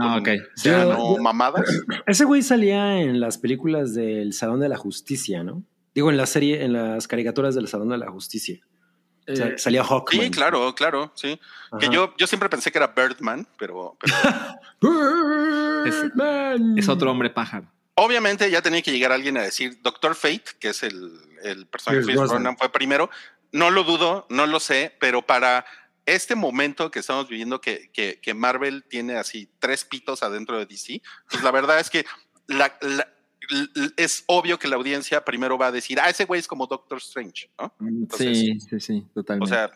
Ah, 0.00 0.16
ok. 0.18 0.28
Ya 0.62 0.82
Yo- 0.84 0.92
no 0.92 1.16
yo- 1.16 1.22
mamadas. 1.22 1.64
Ese 2.06 2.24
güey 2.24 2.42
salía 2.42 3.00
en 3.00 3.20
las 3.20 3.38
películas 3.38 3.94
del 3.94 4.32
Salón 4.32 4.60
de 4.60 4.68
la 4.68 4.76
Justicia, 4.76 5.42
¿no? 5.42 5.62
Digo, 5.94 6.10
en 6.10 6.16
la 6.16 6.26
serie, 6.26 6.62
en 6.64 6.72
las 6.74 7.08
caricaturas 7.08 7.54
del 7.54 7.68
Salón 7.68 7.88
de 7.88 7.98
la 7.98 8.10
Justicia. 8.10 8.60
O 9.28 9.36
sea, 9.36 9.46
Eh, 9.48 9.58
salía 9.58 9.84
Hawkman. 9.84 10.24
Sí, 10.24 10.30
claro, 10.30 10.74
claro, 10.74 11.12
sí. 11.14 11.38
Que 11.78 11.88
yo, 11.88 12.14
yo 12.18 12.26
siempre 12.26 12.48
pensé 12.48 12.70
que 12.72 12.78
era 12.78 12.88
Birdman, 12.88 13.46
pero, 13.58 13.96
pero 14.00 14.14
Birdman. 15.84 16.78
es 16.78 16.88
otro 16.88 17.10
hombre 17.10 17.30
pájaro. 17.30 17.66
Obviamente 17.94 18.50
ya 18.50 18.62
tenía 18.62 18.82
que 18.82 18.92
llegar 18.92 19.12
alguien 19.12 19.36
a 19.36 19.42
decir 19.42 19.80
Doctor 19.82 20.14
Fate, 20.14 20.44
que 20.58 20.68
es 20.68 20.82
el, 20.82 21.12
el 21.42 21.66
personaje. 21.66 22.04
Brosnan, 22.04 22.56
fue 22.56 22.70
primero. 22.70 23.10
No 23.52 23.70
lo 23.70 23.84
dudo, 23.84 24.26
no 24.30 24.46
lo 24.46 24.60
sé, 24.60 24.94
pero 24.98 25.22
para 25.22 25.64
este 26.06 26.34
momento 26.34 26.90
que 26.90 26.98
estamos 27.00 27.28
viviendo, 27.28 27.60
que, 27.60 27.90
que, 27.92 28.18
que 28.20 28.34
Marvel 28.34 28.82
tiene 28.84 29.16
así 29.16 29.48
tres 29.58 29.84
pitos 29.84 30.22
adentro 30.22 30.58
de 30.58 30.66
DC, 30.66 31.00
pues 31.30 31.42
la 31.42 31.50
verdad 31.50 31.78
es 31.78 31.90
que 31.90 32.04
la- 32.48 32.76
la- 32.80 33.08
l- 33.50 33.68
es 33.96 34.24
obvio 34.26 34.58
que 34.58 34.68
la 34.68 34.76
audiencia 34.76 35.24
primero 35.24 35.58
va 35.58 35.66
a 35.66 35.72
decir, 35.72 36.00
ah, 36.00 36.08
ese 36.08 36.24
güey 36.24 36.40
es 36.40 36.48
como 36.48 36.66
Doctor 36.66 36.98
Strange, 36.98 37.50
¿no? 37.58 37.74
Entonces, 37.80 38.38
sí, 38.38 38.58
sí, 38.60 38.80
sí, 38.80 39.06
O 39.10 39.14
totalmente. 39.14 39.54
sea, 39.54 39.70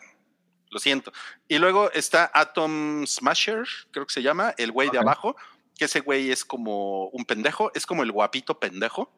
lo 0.69 0.79
siento. 0.79 1.13
Y 1.47 1.59
luego 1.59 1.91
está 1.93 2.29
Atom 2.33 3.05
Smasher, 3.05 3.63
creo 3.91 4.05
que 4.05 4.13
se 4.13 4.21
llama, 4.23 4.53
el 4.57 4.71
güey 4.71 4.89
de 4.89 4.97
abajo, 4.99 5.35
que 5.77 5.85
ese 5.85 5.99
güey 6.01 6.31
es 6.31 6.43
como 6.45 7.07
un 7.09 7.25
pendejo, 7.25 7.71
es 7.75 7.85
como 7.85 8.03
el 8.03 8.11
guapito 8.11 8.59
pendejo. 8.59 9.13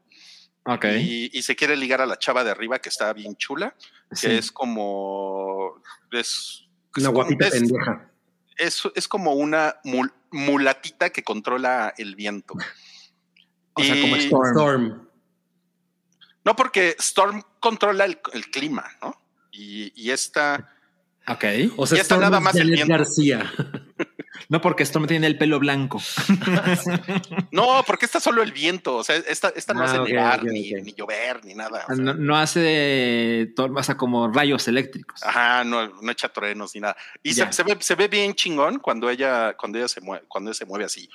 ok. 0.66 0.86
Y, 1.00 1.30
y 1.38 1.42
se 1.42 1.56
quiere 1.56 1.76
ligar 1.78 2.02
a 2.02 2.06
la 2.06 2.18
chava 2.20 2.44
de 2.44 2.52
arriba 2.52 2.80
que 2.80 2.90
está 2.90 3.12
bien 3.14 3.36
chula, 3.38 3.76
que 4.20 4.38
es 4.38 4.52
como. 4.52 5.82
Es, 6.12 6.68
Una 6.98 7.08
es- 7.10 7.14
guapita 7.14 7.48
es- 7.48 7.54
pendeja. 7.54 8.12
es, 8.58 8.84
es 8.96 9.08
como 9.08 9.34
una 9.34 9.76
mul- 9.84 10.14
mulatita 10.32 11.10
que 11.12 11.24
controla 11.24 11.94
el 11.98 12.16
viento. 12.16 12.56
O 13.74 13.84
sea, 13.84 14.00
como 14.02 14.16
Y- 14.18 14.20
Storm. 14.20 14.48
Storm. 14.52 15.10
No, 16.46 16.56
porque 16.56 16.96
Storm 17.00 17.44
controla 17.60 18.06
el, 18.06 18.20
el 18.34 18.50
clima, 18.50 18.86
¿no? 19.02 19.22
Y, 19.52 19.92
y 19.96 20.12
esta. 20.12 20.74
Ok. 21.28 21.44
O 21.78 21.86
sea, 21.86 21.98
Ya 21.98 22.02
está 22.02 22.16
Storm 22.16 22.22
nada 22.22 22.38
es 22.38 22.44
más 22.44 22.56
el 22.56 22.72
viento. 22.72 22.92
García. 22.94 23.52
No, 24.52 24.60
porque 24.62 24.82
Storm 24.84 25.06
tiene 25.06 25.28
el 25.28 25.38
pelo 25.38 25.60
blanco. 25.60 26.02
No, 27.52 27.84
porque 27.86 28.06
esta 28.06 28.20
solo 28.20 28.42
el 28.42 28.52
viento. 28.52 28.96
O 28.98 29.04
sea, 29.04 29.16
esta, 29.16 29.50
esta 29.50 29.74
no 29.74 29.82
Ah, 29.82 29.86
hace 29.86 30.00
ok, 30.00 30.08
nevar, 30.10 30.44
ni, 30.44 30.94
llover, 30.94 31.44
ni 31.46 31.54
nada. 31.54 31.86
o 31.90 31.96
sea, 31.96 32.04
No, 32.04 32.14
no 32.16 32.36
hace, 32.38 33.52
tor- 33.56 33.78
o 33.78 33.84
sea, 33.84 33.96
como 33.98 34.28
rayos 34.32 34.68
eléctricos. 34.68 35.22
Ajá, 35.24 35.64
no, 35.64 35.88
no 36.02 36.12
echa 36.12 36.30
truenos 36.30 36.74
ni 36.76 36.82
nada. 36.82 36.96
Y 37.24 37.34
se, 37.34 37.46
ve, 37.64 37.78
se 37.80 37.96
ve 37.96 38.08
bien 38.08 38.34
chingón 38.34 38.80
cuando 38.80 39.10
ella, 39.10 39.56
cuando 39.58 39.78
ella 39.78 39.88
se 39.88 40.02
mueve, 40.02 40.26
cuando 40.28 40.50
ella 40.52 40.58
se 40.58 40.66
mueve 40.66 40.86
así. 40.86 41.10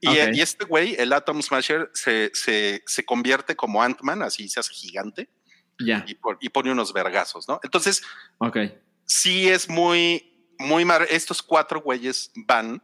Y, 0.00 0.40
este 0.40 0.64
güey, 0.64 0.94
el 0.98 1.12
Atom 1.12 1.40
Smasher, 1.42 1.90
se, 1.94 2.30
se, 2.34 2.82
se 2.86 3.04
convierte 3.04 3.56
como 3.56 3.82
Ant-Man, 3.82 4.22
así 4.22 4.48
se 4.48 4.60
hace 4.60 4.72
gigante 4.74 5.28
Ya. 5.78 6.04
y, 6.06 6.14
por- 6.14 6.38
y 6.40 6.48
pone 6.48 6.70
unos 6.72 6.92
vergazos, 6.92 7.48
¿no? 7.48 7.60
Entonces, 7.62 8.02
Ok. 8.38 8.58
sí 9.04 9.48
es 9.48 9.68
muy, 9.68 10.35
muy 10.58 10.84
mar. 10.84 11.06
Estos 11.10 11.42
cuatro 11.42 11.80
güeyes 11.82 12.30
van 12.34 12.82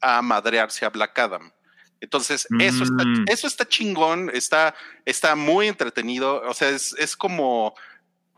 a 0.00 0.20
madrearse 0.22 0.84
a 0.84 0.90
Black 0.90 1.18
Adam. 1.18 1.50
Entonces, 2.00 2.46
eso, 2.60 2.84
está, 2.84 3.04
Mm. 3.04 3.24
eso 3.28 3.46
está 3.46 3.66
chingón, 3.66 4.30
está, 4.34 4.74
está 5.06 5.34
muy 5.36 5.68
entretenido. 5.68 6.42
O 6.42 6.52
sea, 6.52 6.68
es, 6.68 6.94
es 6.98 7.16
como, 7.16 7.74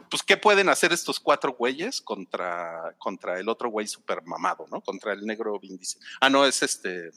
pues, 0.08 0.22
¿qué 0.22 0.36
pueden 0.36 0.68
hacer 0.68 0.92
estos 0.92 1.18
cuatro 1.18 1.52
güeyes 1.54 2.00
contra, 2.00 2.94
contra 2.98 3.40
el 3.40 3.48
otro 3.48 3.68
güey 3.70 3.88
super 3.88 4.22
mamado, 4.22 4.66
¿no? 4.70 4.80
Contra 4.80 5.12
el 5.14 5.26
negro 5.26 5.58
Vin 5.58 5.76
Diesel. 5.76 6.00
Ah, 6.20 6.30
no, 6.30 6.46
es 6.46 6.62
este 6.62 7.10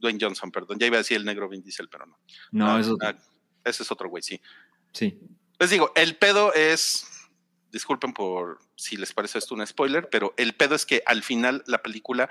Dwayne 0.00 0.18
Johnson, 0.20 0.50
perdón. 0.50 0.78
Ya 0.80 0.86
iba 0.88 0.96
a 0.96 0.98
decir 1.04 1.18
el 1.18 1.24
negro 1.24 1.48
Vin 1.48 1.62
Diesel, 1.62 1.88
pero 1.88 2.06
no. 2.06 2.18
No, 2.50 2.72
Ah, 2.74 2.80
eso 2.80 2.96
ah, 3.00 3.14
ese 3.64 3.84
es 3.84 3.92
otro 3.92 4.08
güey, 4.08 4.24
sí. 4.24 4.40
sí. 4.92 5.20
Les 5.60 5.70
digo, 5.70 5.92
el 5.94 6.16
pedo 6.16 6.52
es, 6.54 7.06
disculpen 7.72 8.12
por 8.12 8.58
si 8.76 8.96
les 8.96 9.12
parece 9.12 9.38
esto 9.38 9.54
un 9.54 9.66
spoiler, 9.66 10.08
pero 10.10 10.34
el 10.36 10.54
pedo 10.54 10.74
es 10.74 10.86
que 10.86 11.02
al 11.06 11.22
final 11.22 11.64
la 11.66 11.82
película 11.82 12.28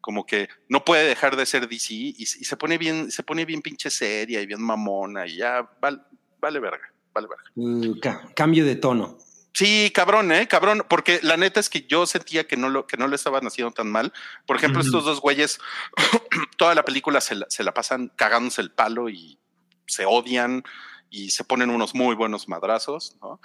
como 0.00 0.26
que 0.26 0.48
no 0.68 0.84
puede 0.84 1.06
dejar 1.08 1.34
de 1.36 1.46
ser 1.46 1.68
DC 1.68 1.92
y, 1.94 2.14
y 2.18 2.26
se 2.26 2.56
pone 2.56 2.78
bien, 2.78 3.10
se 3.10 3.22
pone 3.22 3.44
bien 3.44 3.62
pinche 3.62 3.90
seria 3.90 4.40
y 4.40 4.46
bien 4.46 4.60
mamona 4.62 5.26
y 5.26 5.36
ya 5.36 5.68
vale, 5.80 5.98
vale 6.40 6.60
verga, 6.60 6.92
vale 7.12 7.26
verga. 7.28 7.44
Mm, 7.54 7.98
ca- 8.00 8.28
cambio 8.36 8.64
de 8.64 8.76
tono. 8.76 9.18
Sí, 9.56 9.90
cabrón, 9.94 10.32
eh, 10.32 10.48
cabrón, 10.48 10.84
porque 10.90 11.20
la 11.22 11.36
neta 11.36 11.60
es 11.60 11.70
que 11.70 11.82
yo 11.86 12.06
sentía 12.06 12.46
que 12.46 12.56
no 12.56 12.68
lo, 12.70 12.86
que 12.88 12.96
no 12.96 13.06
le 13.06 13.14
estaban 13.16 13.46
haciendo 13.46 13.72
tan 13.72 13.88
mal. 13.90 14.12
Por 14.46 14.56
ejemplo, 14.56 14.80
estos 14.80 15.04
dos 15.04 15.20
güeyes, 15.20 15.60
toda 16.58 16.74
la 16.74 16.84
película 16.84 17.20
se 17.20 17.36
la, 17.36 17.46
se 17.48 17.62
la 17.64 17.72
pasan 17.72 18.10
cagándose 18.16 18.60
el 18.62 18.72
palo 18.72 19.08
y 19.08 19.38
se 19.86 20.04
odian 20.06 20.64
y 21.08 21.30
se 21.30 21.44
ponen 21.44 21.70
unos 21.70 21.94
muy 21.94 22.14
buenos 22.16 22.48
madrazos, 22.48 23.16
¿no? 23.22 23.40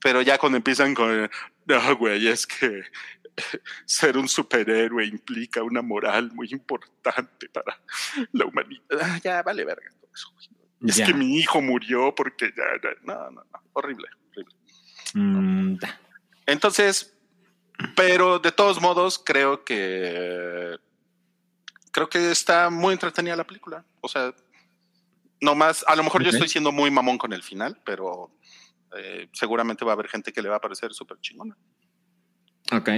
Pero 0.00 0.22
ya 0.22 0.38
cuando 0.38 0.56
empiezan 0.56 0.94
con, 0.94 1.30
no, 1.66 1.96
güey, 1.96 2.28
es 2.28 2.46
que 2.46 2.82
ser 3.84 4.16
un 4.16 4.28
superhéroe 4.28 5.04
implica 5.06 5.62
una 5.62 5.82
moral 5.82 6.30
muy 6.32 6.48
importante 6.50 7.48
para 7.50 7.80
la 8.32 8.44
humanidad. 8.46 8.82
Ah, 9.00 9.18
Ya, 9.22 9.42
vale 9.42 9.64
verga 9.64 9.90
todo 10.00 10.10
eso. 10.14 10.30
güey. 10.34 10.48
Es 10.90 10.96
Ya. 10.96 11.06
que 11.06 11.14
mi 11.14 11.36
hijo 11.38 11.60
murió 11.60 12.14
porque 12.14 12.52
ya, 12.56 12.64
ya- 12.82 12.96
no, 13.02 13.30
no, 13.30 13.42
no, 13.52 13.62
horrible, 13.72 14.08
horrible. 14.30 14.54
Mm. 15.14 15.78
Entonces, 16.46 17.14
pero 17.96 18.38
de 18.38 18.52
todos 18.52 18.80
modos, 18.80 19.18
creo 19.24 19.64
que 19.64 20.76
creo 21.92 22.08
que 22.08 22.30
está 22.30 22.70
muy 22.70 22.92
entretenida 22.92 23.34
la 23.36 23.46
película. 23.46 23.84
O 24.00 24.08
sea, 24.08 24.32
no 25.40 25.54
más, 25.54 25.84
a 25.88 25.96
lo 25.96 26.02
mejor 26.04 26.22
yo 26.22 26.30
estoy 26.30 26.48
siendo 26.48 26.70
muy 26.72 26.90
mamón 26.90 27.18
con 27.18 27.32
el 27.32 27.42
final, 27.42 27.80
pero 27.84 28.30
eh, 28.96 29.28
seguramente 29.32 29.84
va 29.84 29.92
a 29.92 29.94
haber 29.94 30.08
gente 30.08 30.32
que 30.32 30.42
le 30.42 30.48
va 30.48 30.56
a 30.56 30.60
parecer 30.60 30.92
súper 30.92 31.18
chingona. 31.20 31.56
Ok. 32.72 32.88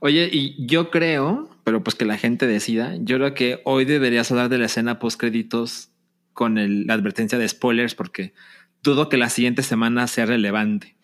Oye, 0.00 0.28
y 0.32 0.66
yo 0.66 0.90
creo, 0.90 1.48
pero 1.64 1.82
pues 1.82 1.94
que 1.94 2.04
la 2.04 2.18
gente 2.18 2.46
decida, 2.46 2.96
yo 2.98 3.16
creo 3.16 3.34
que 3.34 3.60
hoy 3.64 3.84
deberías 3.84 4.30
hablar 4.30 4.48
de 4.48 4.58
la 4.58 4.66
escena 4.66 4.98
post 4.98 5.18
créditos 5.18 5.90
con 6.32 6.58
el- 6.58 6.86
la 6.86 6.94
advertencia 6.94 7.38
de 7.38 7.48
spoilers 7.48 7.94
porque 7.94 8.34
dudo 8.82 9.08
que 9.08 9.16
la 9.16 9.28
siguiente 9.30 9.62
semana 9.62 10.06
sea 10.08 10.26
relevante. 10.26 10.96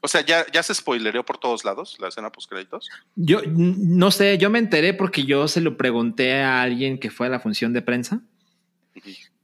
O 0.00 0.06
sea, 0.06 0.24
ya, 0.24 0.46
ya 0.52 0.62
se 0.62 0.72
spoilereó 0.74 1.24
por 1.24 1.38
todos 1.38 1.64
lados 1.64 1.96
la 1.98 2.06
escena 2.08 2.30
post 2.30 2.48
créditos. 2.48 2.88
Yo 3.16 3.40
no 3.46 4.12
sé, 4.12 4.38
yo 4.38 4.48
me 4.48 4.60
enteré 4.60 4.94
porque 4.94 5.24
yo 5.24 5.48
se 5.48 5.60
lo 5.60 5.76
pregunté 5.76 6.34
a 6.40 6.62
alguien 6.62 6.98
que 7.00 7.10
fue 7.10 7.26
a 7.26 7.30
la 7.30 7.40
función 7.40 7.72
de 7.72 7.82
prensa. 7.82 8.20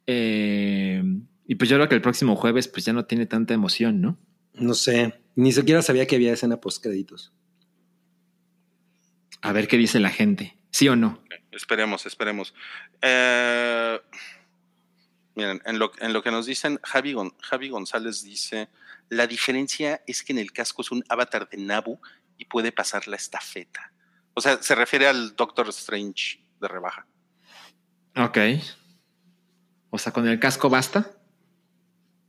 Eh, 0.06 1.02
y 1.46 1.54
pues 1.56 1.68
yo 1.70 1.76
creo 1.76 1.88
que 1.88 1.94
el 1.94 2.02
próximo 2.02 2.36
jueves 2.36 2.68
pues 2.68 2.84
ya 2.84 2.92
no 2.92 3.04
tiene 3.06 3.26
tanta 3.26 3.54
emoción, 3.54 4.00
¿no? 4.00 4.18
No 4.54 4.74
sé. 4.74 5.20
Ni 5.36 5.52
siquiera 5.52 5.82
sabía 5.82 6.06
que 6.06 6.16
había 6.16 6.32
escena 6.32 6.60
post 6.60 6.82
créditos. 6.82 7.32
A 9.42 9.52
ver 9.52 9.68
qué 9.68 9.76
dice 9.76 10.00
la 10.00 10.10
gente. 10.10 10.56
¿Sí 10.70 10.88
o 10.88 10.96
no? 10.96 11.22
Esperemos, 11.50 12.06
esperemos. 12.06 12.54
Eh, 13.02 14.00
miren, 15.34 15.60
en 15.66 15.78
lo, 15.78 15.92
en 16.00 16.12
lo 16.12 16.22
que 16.22 16.30
nos 16.30 16.46
dicen, 16.46 16.80
Javi, 16.82 17.12
Gon- 17.12 17.34
Javi 17.40 17.68
González 17.68 18.22
dice, 18.22 18.68
la 19.08 19.26
diferencia 19.26 20.02
es 20.06 20.22
que 20.22 20.32
en 20.32 20.38
el 20.38 20.52
casco 20.52 20.82
es 20.82 20.90
un 20.90 21.04
avatar 21.08 21.48
de 21.48 21.58
Nabu 21.58 22.00
y 22.38 22.46
puede 22.46 22.72
pasar 22.72 23.06
la 23.06 23.16
estafeta. 23.16 23.92
O 24.34 24.40
sea, 24.40 24.60
se 24.62 24.74
refiere 24.74 25.06
al 25.06 25.36
Doctor 25.36 25.68
Strange 25.68 26.44
de 26.60 26.68
rebaja. 26.68 27.06
Ok. 28.16 28.38
O 29.90 29.98
sea, 29.98 30.12
con 30.12 30.26
el 30.26 30.40
casco 30.40 30.68
basta. 30.70 31.12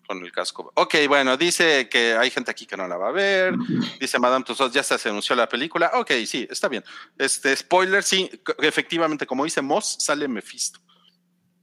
Con 0.08 0.24
el 0.24 0.32
casco. 0.32 0.72
Ok, 0.76 0.96
bueno, 1.08 1.36
dice 1.38 1.90
que 1.90 2.14
hay 2.14 2.30
gente 2.30 2.52
aquí 2.52 2.66
que 2.66 2.78
no 2.78 2.88
la 2.88 2.96
va 2.98 3.10
a 3.10 3.12
ver. 3.12 3.56
Dice 4.00 4.20
Madame 4.20 4.46
Tussauds, 4.46 4.74
ya 4.74 4.84
se 4.84 5.10
anunció 5.10 5.36
la 5.36 5.50
película. 5.50 5.92
Ok, 5.96 6.12
sí, 6.28 6.48
está 6.50 6.68
bien. 6.68 6.84
Este, 7.18 7.56
spoiler, 7.56 8.04
sí, 8.04 8.30
efectivamente, 8.60 9.26
como 9.26 9.44
dice 9.46 9.62
Moss, 9.62 9.98
sale 10.00 10.28
Mephisto. 10.28 10.80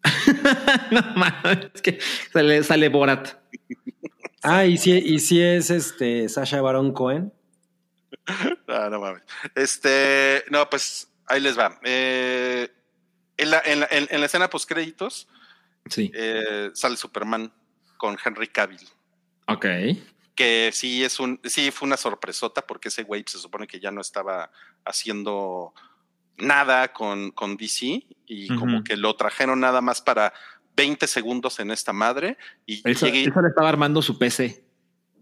no 0.91 1.03
mames, 1.15 1.71
es 1.75 1.83
que 1.83 1.99
sale, 2.33 2.63
sale 2.65 2.89
Borat. 2.89 3.29
Ah, 4.45 4.65
y 4.67 4.77
si, 4.77 4.91
y 4.91 5.21
si 5.21 5.41
es 5.41 5.71
este 5.71 6.29
Sasha 6.29 6.61
Baron 6.61 6.93
Cohen. 6.93 7.33
Ah, 8.67 8.89
no 8.91 8.99
mames. 9.01 9.23
Este, 9.55 10.45
no, 10.51 10.69
pues 10.69 11.09
ahí 11.27 11.41
les 11.41 11.57
va. 11.57 11.79
Eh, 11.85 12.69
en, 13.37 13.51
la, 13.53 13.63
en, 13.65 13.81
la, 13.81 13.89
en- 13.91 14.09
en 14.11 14.19
la 14.21 14.27
escena 14.27 14.51
post 14.51 14.69
créditos 14.69 15.29
Sí. 15.89 16.11
eh, 16.15 16.71
sale 16.75 16.97
Superman 16.97 17.53
con 18.03 18.19
Henry 18.25 18.49
Cavill, 18.49 18.81
Ok. 19.47 19.65
que 20.35 20.71
sí 20.75 21.05
es 21.05 21.21
un, 21.21 21.39
sí 21.45 21.71
fue 21.71 21.87
una 21.87 21.97
sorpresota 21.97 22.67
porque 22.67 22.89
ese 22.89 23.05
güey 23.05 23.23
se 23.29 23.39
supone 23.39 23.69
que 23.69 23.79
ya 23.79 23.93
no 23.93 24.01
estaba 24.01 24.51
haciendo 24.85 25.73
nada 26.37 26.93
con, 26.93 27.31
con 27.31 27.57
DC 27.57 28.05
y 28.27 28.49
como 28.57 28.83
que 28.83 28.97
lo 28.97 29.15
trajeron 29.15 29.61
nada 29.61 29.81
más 29.81 30.01
para 30.01 30.33
20 30.75 31.07
segundos 31.07 31.61
en 31.61 31.71
esta 31.71 31.93
madre 31.93 32.37
y 32.67 32.83
Eso, 32.91 33.07
llegué- 33.07 33.29
eso 33.31 33.41
le 33.41 33.51
estaba 33.51 33.69
armando 33.69 34.03
su 34.03 34.19
PC. 34.19 34.65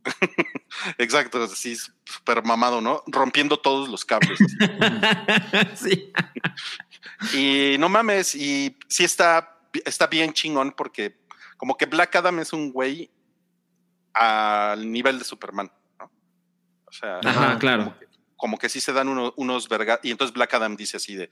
exacto, 0.96 1.42
así 1.42 1.76
súper 1.76 2.42
mamado, 2.42 2.80
¿no? 2.80 3.02
Rompiendo 3.08 3.58
todos 3.58 3.90
los 3.90 4.06
cables. 4.06 4.38
sí. 5.74 6.10
Y 7.34 7.76
no 7.78 7.90
mames, 7.90 8.34
y 8.34 8.78
sí 8.88 9.04
está, 9.04 9.58
está 9.84 10.06
bien 10.06 10.32
chingón 10.32 10.72
porque 10.74 11.20
como 11.60 11.76
que 11.76 11.84
Black 11.84 12.16
Adam 12.16 12.38
es 12.38 12.54
un 12.54 12.72
güey 12.72 13.10
al 14.14 14.90
nivel 14.90 15.18
de 15.18 15.24
Superman, 15.26 15.70
¿no? 15.98 16.10
O 16.86 16.92
sea, 16.92 17.20
Ajá, 17.22 17.58
claro. 17.58 17.84
Como 17.84 17.98
que, 17.98 18.06
como 18.36 18.58
que 18.58 18.68
sí 18.70 18.80
se 18.80 18.94
dan 18.94 19.08
uno- 19.08 19.34
unos 19.36 19.68
vergas. 19.68 20.00
Y 20.02 20.10
entonces 20.10 20.32
Black 20.34 20.54
Adam 20.54 20.74
dice 20.74 20.96
así 20.96 21.14
de, 21.14 21.30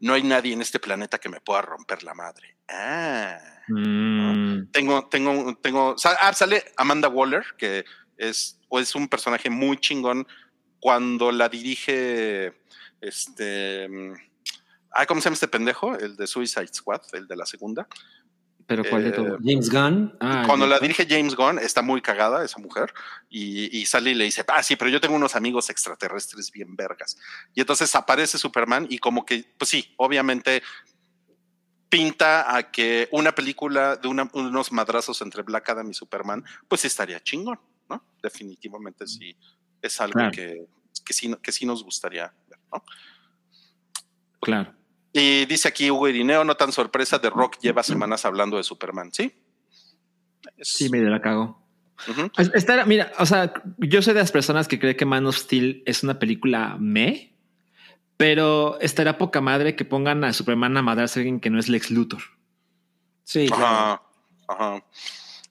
"No, 0.00 0.14
hay 0.14 0.22
nadie 0.22 0.54
en 0.54 0.62
este 0.62 0.80
planeta 0.80 1.18
que 1.18 1.28
me 1.28 1.40
pueda 1.40 1.60
romper 1.60 2.02
la 2.02 2.14
madre. 2.14 2.56
Ah. 2.68 3.38
Mm, 3.68 4.70
Tengo, 4.72 5.06
tengo, 5.10 5.54
tengo, 5.60 5.94
ah, 6.22 6.32
sale 6.32 6.64
Amanda 6.78 7.08
Waller, 7.08 7.44
que 7.58 7.84
es, 8.16 8.58
o 8.68 8.80
es 8.80 8.94
un 8.94 9.08
personaje 9.08 9.50
muy 9.50 9.76
chingón 9.76 10.26
cuando 10.80 11.30
la 11.32 11.48
dirige 11.50 12.54
este, 13.02 13.86
ah, 14.92 15.04
¿cómo 15.06 15.20
se 15.20 15.26
llama 15.26 15.34
este 15.34 15.48
pendejo? 15.48 15.94
El 15.96 16.16
de 16.16 16.26
Suicide 16.26 16.68
Squad, 16.72 17.02
el 17.12 17.28
de 17.28 17.36
la 17.36 17.44
segunda. 17.46 17.86
Pero 18.68 18.84
¿cuál 18.88 19.02
de 19.02 19.08
Eh, 19.08 19.12
todo? 19.12 19.38
James 19.42 19.70
Gunn. 19.70 20.14
Ah, 20.20 20.44
cuando 20.46 20.66
la 20.66 20.78
dirige 20.78 21.06
James 21.08 21.34
Gunn, 21.34 21.58
está 21.58 21.80
muy 21.80 22.02
cagada 22.02 22.44
esa 22.44 22.58
mujer 22.58 22.92
y, 23.30 23.76
y 23.76 23.86
sale 23.86 24.10
y 24.10 24.14
le 24.14 24.24
dice, 24.24 24.44
ah, 24.46 24.62
sí, 24.62 24.76
pero 24.76 24.90
yo 24.90 25.00
tengo 25.00 25.16
unos 25.16 25.34
amigos 25.34 25.70
extraterrestres 25.70 26.52
bien 26.52 26.76
vergas. 26.76 27.16
Y 27.54 27.60
entonces 27.60 27.92
aparece 27.94 28.36
Superman 28.36 28.86
y 28.90 28.98
como 28.98 29.24
que, 29.24 29.42
pues 29.58 29.70
sí, 29.70 29.94
obviamente 29.96 30.62
pinta 31.88 32.54
a 32.54 32.70
que 32.70 33.08
una 33.12 33.32
película 33.34 33.96
de 33.96 34.08
una- 34.08 34.28
unos 34.34 34.70
madrazos 34.70 35.22
entre 35.22 35.42
Black 35.42 35.70
Adam 35.70 35.88
y 35.90 35.94
Superman, 35.94 36.44
pues 36.68 36.84
estaría 36.84 37.18
chingón, 37.22 37.58
¿no? 37.88 38.04
Definitivamente 38.22 39.06
sí, 39.06 39.34
es 39.80 39.98
algo 40.00 40.12
Claro. 40.12 40.30
que, 40.32 40.66
que, 41.06 41.12
sí, 41.14 41.34
que 41.42 41.52
sí 41.52 41.64
nos 41.64 41.82
gustaría 41.82 42.30
ver. 42.48 42.58
Claro. 44.40 44.74
Y 45.12 45.46
dice 45.46 45.68
aquí 45.68 45.90
Hugo 45.90 46.08
Irineo, 46.08 46.44
no 46.44 46.56
tan 46.56 46.72
sorpresa, 46.72 47.20
The 47.20 47.30
Rock 47.30 47.58
lleva 47.60 47.82
semanas 47.82 48.24
hablando 48.24 48.56
de 48.56 48.62
Superman, 48.62 49.10
¿sí? 49.12 49.32
Es- 50.56 50.68
Sí, 50.68 50.88
medio 50.90 51.08
la 51.10 51.20
cago. 51.20 51.66
Esta, 52.54 52.84
mira, 52.86 53.12
o 53.18 53.26
sea, 53.26 53.52
yo 53.78 54.02
soy 54.02 54.14
de 54.14 54.20
las 54.20 54.30
personas 54.30 54.68
que 54.68 54.78
cree 54.78 54.94
que 54.96 55.04
Man 55.04 55.26
of 55.26 55.36
Steel 55.36 55.82
es 55.84 56.02
una 56.04 56.18
película 56.18 56.76
me, 56.78 57.34
pero 58.16 58.78
estará 58.80 59.18
poca 59.18 59.40
madre 59.40 59.74
que 59.74 59.84
pongan 59.84 60.22
a 60.24 60.32
Superman 60.32 60.76
a 60.76 60.82
madrarse 60.82 61.18
a 61.18 61.20
alguien 61.20 61.40
que 61.40 61.50
no 61.50 61.58
es 61.58 61.68
Lex 61.68 61.90
Luthor. 61.90 62.22
Sí, 63.24 63.46
claro. 63.48 63.64
Ajá, 63.64 64.02
ajá. 64.48 64.84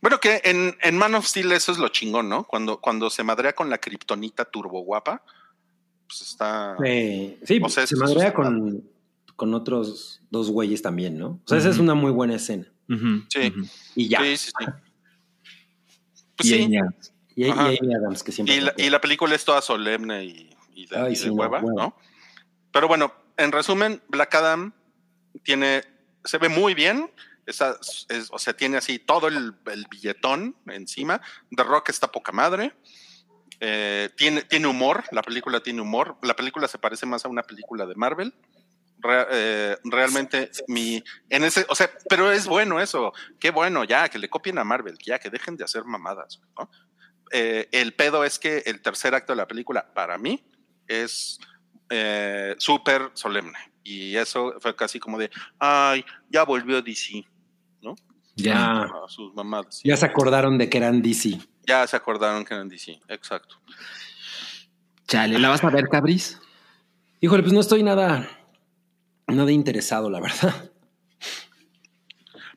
Bueno, 0.02 0.20
que 0.20 0.40
en, 0.46 0.78
en 0.82 0.98
Man 0.98 1.16
of 1.16 1.26
Steel 1.28 1.52
eso 1.52 1.72
es 1.72 1.80
lo 1.80 1.90
chingón, 1.90 2.30
¿no? 2.30 2.44
Cuando, 2.46 2.80
cuando 2.80 3.10
se 3.10 3.24
madrea 3.24 3.54
con 3.54 3.70
la 3.70 3.80
kriptonita 3.80 4.46
turbo 4.46 4.82
guapa, 4.82 5.24
pues 6.08 6.22
está. 6.22 6.78
Sí, 7.44 7.60
O 7.62 7.68
sea, 7.70 7.86
se 7.88 7.96
madrea 7.98 8.28
está 8.28 8.34
con, 9.38 9.54
otros 9.54 10.22
dos 10.30 10.52
güeyes 10.52 10.82
también, 10.82 11.18
¿no? 11.18 11.40
O 11.46 11.48
sea, 11.48 11.58
esa 11.58 11.70
es 11.70 11.78
una 11.78 11.94
muy 11.94 12.12
buena 12.12 12.36
escena. 12.36 12.66
Sí. 13.30 13.54
Y 13.96 14.10
ya. 14.10 14.20
Sí, 14.22 14.36
sí, 14.38 14.52
sí. 14.60 14.66
Pues 16.36 16.50
Y 16.50 16.54
sí. 16.54 16.56
ella- 16.64 16.90
Y, 17.36 17.46
y 17.46 17.50
Ajá. 17.50 17.66
Amy 17.68 17.94
Adams, 17.96 18.24
que 18.24 18.32
siempre. 18.32 18.56
Y 18.56 18.62
la, 18.62 18.74
y 18.78 18.90
la 18.90 19.00
película 19.00 19.36
es 19.36 19.46
toda 19.46 19.62
solemne 19.62 20.26
y, 20.26 20.50
y 20.74 20.88
de, 20.88 20.98
Ay, 20.98 21.06
y 21.08 21.10
de 21.10 21.16
sí, 21.16 21.28
no, 21.28 21.34
hueva. 21.36 21.62
¿no? 21.62 21.96
Pero 22.72 22.88
bueno, 22.88 23.14
en 23.38 23.52
resumen, 23.52 24.02
Black 24.10 24.34
Adam 24.36 24.74
tiene, 25.44 25.84
se 26.24 26.38
ve 26.40 26.50
muy 26.50 26.74
bien. 26.74 27.12
Esa, 27.46 27.78
es- 28.10 28.30
o 28.32 28.40
sea, 28.40 28.54
tiene 28.54 28.78
así 28.78 29.00
todo 29.00 29.28
el, 29.28 29.54
el 29.72 29.86
billetón 29.90 30.56
encima. 30.68 31.22
The 31.56 31.64
Rock 31.64 31.90
está 31.90 32.12
poca 32.12 32.32
madre. 32.32 32.74
Eh, 33.60 34.10
tiene, 34.18 34.42
tiene 34.44 34.68
humor, 34.68 35.04
la 35.12 35.22
película 35.22 35.60
tiene 35.62 35.82
humor. 35.82 36.18
La 36.22 36.36
película 36.36 36.68
se 36.68 36.78
parece 36.78 37.06
más 37.06 37.26
a 37.26 37.30
una 37.30 37.44
película 37.44 37.86
de 37.86 37.96
Marvel. 37.96 38.34
Re- 39.00 39.28
eh, 39.32 39.78
realmente 39.84 40.50
mi 40.68 41.04
en 41.30 41.44
ese, 41.44 41.66
o 41.70 41.76
sea, 41.76 41.90
pero 42.10 42.32
es 42.32 42.48
bueno 42.48 42.80
eso, 42.80 43.14
qué 43.40 43.52
bueno, 43.52 43.84
ya 43.84 44.10
que 44.10 44.18
le 44.18 44.28
copien 44.30 44.58
a 44.58 44.64
Marvel, 44.64 44.98
ya 45.06 45.20
que 45.20 45.30
dejen 45.30 45.56
de 45.56 45.64
hacer 45.64 45.84
mamadas, 45.86 46.42
¿no? 46.58 46.70
Eh, 47.32 47.68
el 47.72 47.94
pedo 47.94 48.24
es 48.24 48.40
que 48.40 48.64
el 48.66 48.82
tercer 48.82 49.14
acto 49.14 49.34
de 49.34 49.38
la 49.38 49.48
película, 49.48 49.94
para 49.94 50.18
mí, 50.18 50.44
es 50.88 51.40
eh, 51.90 52.56
súper 52.58 53.12
solemne. 53.14 53.58
Y 53.84 54.16
eso 54.16 54.56
fue 54.60 54.76
casi 54.76 55.00
como 55.00 55.18
de, 55.18 55.30
ay, 55.60 56.04
ya 56.30 56.44
volvió 56.44 56.82
DC, 56.82 57.24
¿no? 57.82 57.96
Ya. 58.36 58.82
Ah, 58.84 59.06
sus 59.08 59.34
mamadas. 59.34 59.82
ya 59.84 59.96
se 59.98 60.06
acordaron 60.06 60.58
de 60.58 60.70
que 60.70 60.78
eran 60.78 61.02
DC. 61.02 61.40
Ya 61.66 61.86
se 61.88 61.96
acordaron 61.96 62.46
que 62.46 62.54
eran 62.54 62.68
DC, 62.70 63.00
exacto. 63.10 63.62
Chale, 65.08 65.40
¿la 65.40 65.50
vas 65.50 65.64
a 65.64 65.70
ver, 65.70 65.88
Cabris? 65.88 66.40
Híjole, 67.22 67.42
pues 67.44 67.54
no 67.54 67.62
estoy 67.62 67.82
nada, 67.82 68.30
nada 69.28 69.52
interesado, 69.52 70.10
la 70.10 70.20
verdad. 70.20 70.72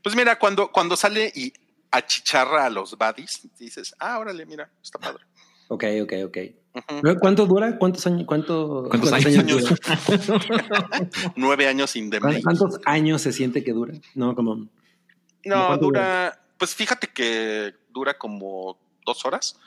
Pues 0.03 0.17
mira, 0.17 0.39
cuando, 0.39 0.71
cuando 0.73 0.97
sale 0.97 1.31
y 1.35 1.53
achicharra 1.91 2.67
a 2.67 2.71
los 2.71 2.97
baddies, 2.97 3.49
dices, 3.59 3.95
ah, 3.99 4.19
órale, 4.19 4.47
mira, 4.47 4.71
está 4.83 4.99
padre. 4.99 5.25
Ok, 5.69 5.85
ok, 6.03 6.13
ok. 6.27 6.39
¿Cuánto 7.21 7.47
dura? 7.47 7.77
¿Cuántos 7.79 8.07
años? 8.07 8.25
Cuánto, 8.27 8.87
¿Cuántos 8.89 9.13
años? 9.13 9.47
dura? 9.47 9.77
Nueve 11.37 11.67
años 11.67 11.91
sin 11.91 12.11
¿Cuántos, 12.11 12.43
cuántos 12.43 12.81
años 12.87 13.23
se 13.23 13.33
siente 13.33 13.63
que 13.63 13.73
dura? 13.73 13.95
No, 14.15 14.35
como. 14.35 14.57
No, 15.45 15.67
¿Cuánto 15.67 15.87
dura, 15.87 16.41
pues 16.59 16.75
fíjate 16.75 17.09
que 17.09 17.75
dura 17.91 18.17
como 18.17 18.79
dos 19.05 19.25
horas. 19.25 19.59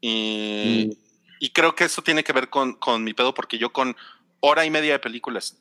Y, 0.00 0.90
Mm. 0.90 0.96
y 1.40 1.50
creo 1.50 1.74
que 1.74 1.84
eso 1.84 2.02
tiene 2.02 2.24
que 2.24 2.32
ver 2.32 2.48
con, 2.48 2.74
con 2.74 3.04
mi 3.04 3.14
pedo, 3.14 3.34
porque 3.34 3.58
yo 3.58 3.72
con 3.72 3.94
hora 4.40 4.64
y 4.64 4.70
media 4.70 4.92
de 4.92 4.98
películas, 4.98 5.58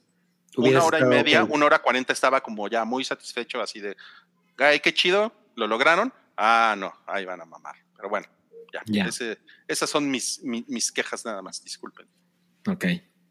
una 0.57 0.83
hora 0.83 0.99
y 0.99 1.03
media, 1.05 1.43
una 1.43 1.65
hora 1.65 1.79
cuarenta 1.79 2.13
estaba 2.13 2.41
como 2.41 2.67
ya 2.67 2.83
muy 2.85 3.03
satisfecho, 3.03 3.61
así 3.61 3.79
de, 3.79 3.95
ay, 4.57 4.79
qué 4.79 4.93
chido, 4.93 5.31
lo 5.55 5.67
lograron. 5.67 6.13
Ah, 6.35 6.75
no, 6.77 6.93
ahí 7.07 7.25
van 7.25 7.41
a 7.41 7.45
mamar. 7.45 7.75
Pero 7.95 8.09
bueno, 8.09 8.27
ya, 8.73 8.81
Ya. 8.85 9.05
ese- 9.05 9.39
esas 9.67 9.89
son 9.89 10.09
mis, 10.09 10.41
mi- 10.43 10.65
mis 10.67 10.91
quejas 10.91 11.25
nada 11.25 11.41
más, 11.41 11.63
disculpen. 11.63 12.07
Ok. 12.67 12.85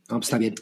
No, 0.09 0.17
pues 0.19 0.27
está 0.29 0.39
bien. 0.39 0.55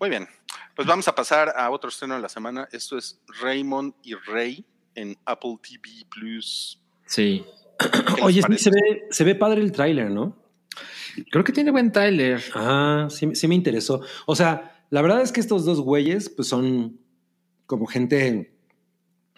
Muy 0.00 0.10
bien, 0.10 0.28
pues 0.76 0.86
vamos 0.86 1.08
a 1.08 1.14
pasar 1.14 1.52
a 1.56 1.70
otro 1.70 1.88
estreno 1.90 2.14
de 2.14 2.20
la 2.20 2.28
semana. 2.28 2.68
Esto 2.72 2.96
es 2.98 3.20
Raymond 3.42 3.94
y 4.02 4.14
Rey 4.14 4.64
en 4.94 5.16
Apple 5.24 5.56
TV 5.62 6.06
Plus. 6.10 6.80
Sí. 7.06 7.44
¿Qué 7.78 8.12
les 8.12 8.22
Oye, 8.22 8.42
sí, 8.42 8.58
se 8.58 8.70
ve, 8.70 9.06
se 9.10 9.24
ve 9.24 9.34
padre 9.34 9.60
el 9.60 9.72
tráiler, 9.72 10.10
¿no? 10.10 10.36
Creo 11.30 11.42
que 11.42 11.52
tiene 11.52 11.70
buen 11.70 11.90
tráiler. 11.90 12.42
Ah, 12.54 13.08
sí, 13.10 13.34
sí 13.34 13.48
me 13.48 13.54
interesó. 13.56 14.00
O 14.26 14.36
sea, 14.36 14.77
la 14.90 15.02
verdad 15.02 15.20
es 15.22 15.32
que 15.32 15.40
estos 15.40 15.64
dos 15.64 15.80
güeyes, 15.80 16.28
pues 16.30 16.48
son 16.48 16.98
como 17.66 17.86
gente, 17.86 18.54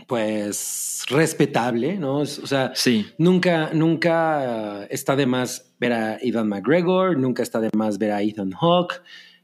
pues, 0.06 1.04
respetable, 1.08 1.96
¿no? 1.98 2.18
O 2.18 2.26
sea, 2.26 2.72
Sí. 2.74 3.06
nunca, 3.18 3.70
nunca 3.72 4.84
está 4.86 5.16
de 5.16 5.26
más 5.26 5.72
ver 5.78 5.92
a 5.92 6.16
Ethan 6.20 6.48
McGregor, 6.48 7.16
nunca 7.18 7.42
está 7.42 7.60
de 7.60 7.70
más 7.76 7.98
ver 7.98 8.12
a 8.12 8.22
Ethan 8.22 8.52
Hawke. 8.52 9.02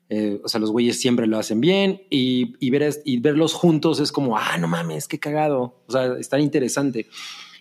Eh, 0.09 0.41
o 0.45 0.49
sea, 0.49 0.61
los 0.61 0.71
güeyes 0.71 1.01
siempre 1.01 1.27
lo 1.27 1.37
hacen 1.39 1.61
bien 1.61 2.03
y, 2.11 2.55
y, 2.65 2.71
ver, 2.71 2.83
es- 2.85 3.03
y 3.05 3.19
verlos 3.19 3.55
juntos 3.55 3.99
es 3.99 4.13
como, 4.13 4.37
ah, 4.39 4.57
no 4.59 4.69
mames, 4.69 5.09
qué 5.09 5.19
cagado. 5.19 5.83
O 5.89 5.93
sea, 5.93 6.17
está 6.19 6.39
interesante. 6.39 7.07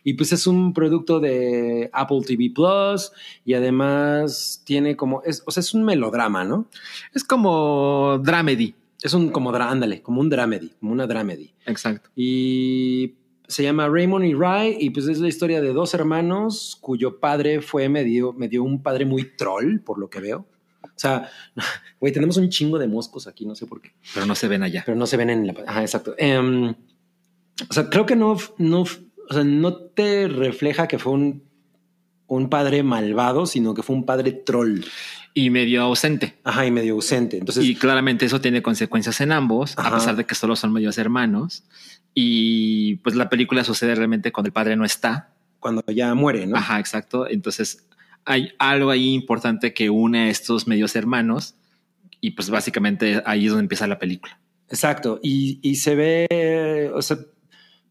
Y 0.06 0.14
pues 0.14 0.32
es 0.32 0.46
un 0.46 0.72
producto 0.72 1.20
de 1.20 1.90
Apple 1.92 2.22
TV 2.26 2.52
Plus 2.54 3.12
y 3.44 3.56
además 3.56 4.62
tiene 4.64 4.96
como, 4.96 5.24
es, 5.24 5.44
o 5.46 5.52
sea, 5.52 5.62
es 5.62 5.74
un 5.74 5.84
melodrama, 5.84 6.46
¿no? 6.46 6.68
Es 7.14 7.24
como 7.24 8.20
dramedy. 8.24 8.76
Es 9.02 9.14
un 9.14 9.30
como, 9.30 9.54
ándale, 9.54 10.02
como 10.04 10.22
un 10.22 10.30
dramedy, 10.30 10.72
como 10.80 10.92
una 10.94 11.08
dramedy. 11.08 11.54
Exacto. 11.66 12.12
Y 12.16 13.16
se 13.48 13.64
llama 13.64 13.90
Raymond 13.90 14.26
y 14.26 14.34
Ray 14.36 14.78
y 14.80 14.92
pues 14.92 15.08
es 15.08 15.20
la 15.20 15.28
historia 15.28 15.60
de 15.60 15.74
dos 15.74 15.96
hermanos 15.96 16.78
cuyo 16.82 17.20
padre 17.20 17.62
fue 17.62 17.90
medio, 17.90 18.32
medio 18.32 18.64
un 18.64 18.84
padre 18.84 19.06
muy 19.06 19.36
troll, 19.36 19.80
por 19.80 19.98
lo 19.98 20.10
que 20.10 20.20
veo. 20.20 20.48
O 20.84 20.88
sea, 21.00 21.30
güey, 22.00 22.14
tenemos 22.14 22.38
un 22.38 22.50
chingo 22.50 22.78
de 22.78 22.88
moscos 22.88 23.26
aquí, 23.26 23.44
no 23.46 23.56
sé 23.56 23.66
por 23.66 23.82
qué, 23.82 23.92
Pero 24.14 24.28
no 24.28 24.36
se 24.36 24.48
ven 24.48 24.62
allá. 24.62 24.84
pero 24.86 24.96
no 24.96 25.08
se 25.08 25.18
ven 25.18 25.32
en 25.32 25.48
la... 25.48 25.56
Ajá, 25.66 25.82
exacto. 25.82 26.14
Em, 26.20 26.76
o 27.70 27.74
sea, 27.74 27.90
creo 27.90 28.06
que 28.06 28.16
no, 28.16 28.38
no, 28.58 28.84
o 29.30 29.34
sea, 29.34 29.44
no 29.44 29.76
te 29.76 30.28
refleja 30.28 30.88
que 30.88 31.00
fue 31.00 31.14
un, 31.14 31.44
un 32.28 32.50
padre 32.50 32.84
malvado, 32.84 33.46
sino 33.46 33.74
que 33.74 33.84
fue 33.84 33.96
un 33.96 34.06
padre 34.06 34.32
troll. 34.32 34.82
Y 35.34 35.50
medio 35.50 35.82
ausente. 35.84 36.36
Ajá, 36.44 36.66
y 36.66 36.72
medio 36.72 36.94
ausente. 36.94 37.38
Entonces, 37.38 37.66
y 37.66 37.76
claramente 37.76 38.26
eso 38.26 38.40
tiene 38.40 38.62
consecuencias 38.62 39.20
en 39.22 39.32
ambos, 39.34 39.78
Ajá. 39.78 39.90
a 39.90 39.96
pesar 39.96 40.16
de 40.16 40.26
que 40.26 40.34
solo 40.36 40.56
son 40.56 40.72
medios 40.72 40.98
hermanos. 40.98 41.64
Y 42.14 42.96
pues 42.98 43.16
la 43.16 43.30
película 43.30 43.64
sucede 43.66 43.94
realmente 43.96 44.32
cuando 44.32 44.48
el 44.48 44.54
padre 44.54 44.76
no 44.78 44.86
está. 44.86 45.34
cuando 45.60 45.84
ya 45.88 46.14
muere, 46.16 46.48
¿no? 46.48 46.56
Ajá, 46.56 46.80
exacto. 46.80 47.28
Entonces 47.30 47.86
hay 48.24 48.54
algo 48.60 48.92
ahí 48.92 49.14
importante 49.14 49.74
que 49.74 49.90
une 49.90 50.20
a 50.20 50.30
estos 50.30 50.68
medios 50.68 50.96
hermanos. 50.96 51.56
Y 52.22 52.32
pues 52.32 52.50
básicamente 52.50 53.22
ahí 53.26 53.46
es 53.46 53.52
donde 53.52 53.64
empieza 53.64 53.88
la 53.88 54.00
película. 54.00 54.40
Exacto. 54.70 55.20
Y, 55.22 55.60
y 55.62 55.76
se 55.76 55.96
ve, 55.96 56.92
o 56.94 57.02
sea, 57.02 57.18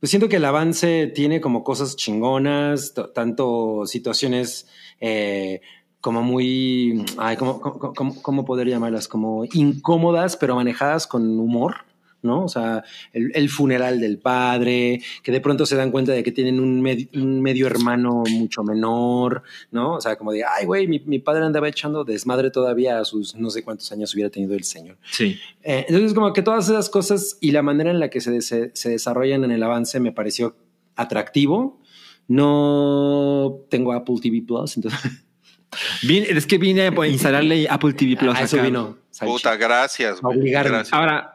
pues 0.05 0.11
siento 0.11 0.29
que 0.29 0.37
el 0.37 0.45
avance 0.45 1.11
tiene 1.15 1.41
como 1.41 1.65
cosas 1.65 1.97
chingonas, 1.97 2.93
tanto 3.15 3.87
situaciones 3.87 4.69
eh, 5.01 5.63
como 6.03 6.23
muy, 6.23 7.07
ay, 7.17 7.39
¿cómo, 7.39 7.59
cómo, 7.59 7.95
cómo- 7.95 8.21
cómo 8.21 8.45
poder 8.45 8.69
llamarlas? 8.69 9.09
Como 9.09 9.47
incómodas, 9.55 10.37
pero 10.37 10.57
manejadas 10.57 11.07
con 11.07 11.41
humor. 11.41 11.77
¿No? 12.25 12.45
O 12.45 12.49
sea, 12.49 12.83
el, 13.13 13.31
el 13.35 13.49
funeral 13.49 14.01
del 14.01 14.19
padre, 14.19 15.01
que 15.23 15.31
de 15.31 15.41
pronto 15.41 15.65
se 15.67 15.77
dan 15.77 15.91
cuenta 15.93 16.11
de 16.13 16.23
que 16.25 16.33
tienen 16.33 16.59
un, 16.59 16.83
med- 16.83 17.09
un 17.15 17.41
medio 17.41 17.67
hermano 17.69 18.25
mucho 18.31 18.65
menor, 18.65 19.43
¿no? 19.71 19.95
O 19.95 20.01
sea, 20.01 20.17
como 20.17 20.33
de, 20.33 20.43
ay, 20.45 20.67
güey, 20.67 20.89
mi, 20.89 20.99
mi 21.07 21.21
padre 21.21 21.45
andaba 21.45 21.69
echando 21.69 22.03
desmadre 22.05 22.51
todavía 22.51 22.99
a 22.99 23.05
sus 23.05 23.35
no 23.37 23.51
sé 23.51 23.63
cuántos 23.63 23.93
años 23.93 24.13
hubiera 24.15 24.31
tenido 24.31 24.55
el 24.55 24.65
señor. 24.65 24.97
Sí. 25.11 25.39
Eh, 25.63 25.85
entonces, 25.89 26.15
como 26.15 26.33
que 26.33 26.43
todas 26.43 26.69
esas 26.69 26.91
cosas 26.91 27.39
y 27.41 27.53
la 27.53 27.63
manera 27.63 27.91
en 27.91 28.01
la 28.01 28.11
que 28.11 28.21
se, 28.21 28.41
se, 28.43 28.71
se 28.75 28.91
desarrollan 28.91 29.45
en 29.45 29.53
el 29.53 29.63
avance 29.63 30.01
me 30.01 30.11
pareció 30.11 30.57
atractivo. 30.97 31.81
No 32.27 33.61
tengo 33.71 33.93
Apple 33.93 34.17
TV 34.23 34.43
Plus, 34.47 34.77
entonces 34.77 35.01
Vine- 36.03 36.27
es 36.31 36.47
que 36.47 36.57
vine 36.59 36.83
a 36.89 37.07
instalarle 37.07 37.67
Apple 37.69 37.93
TV 37.95 38.17
Plus. 38.17 38.35
a 38.37 38.43
eso 38.43 38.57
acá. 38.57 38.65
vino. 38.65 38.97
Salchi. 39.11 39.33
Puta, 39.33 39.57
gracias. 39.57 40.21
güey, 40.21 40.39
Obligarme. 40.39 40.71
gracias. 40.71 40.93
Ahora, 40.93 41.34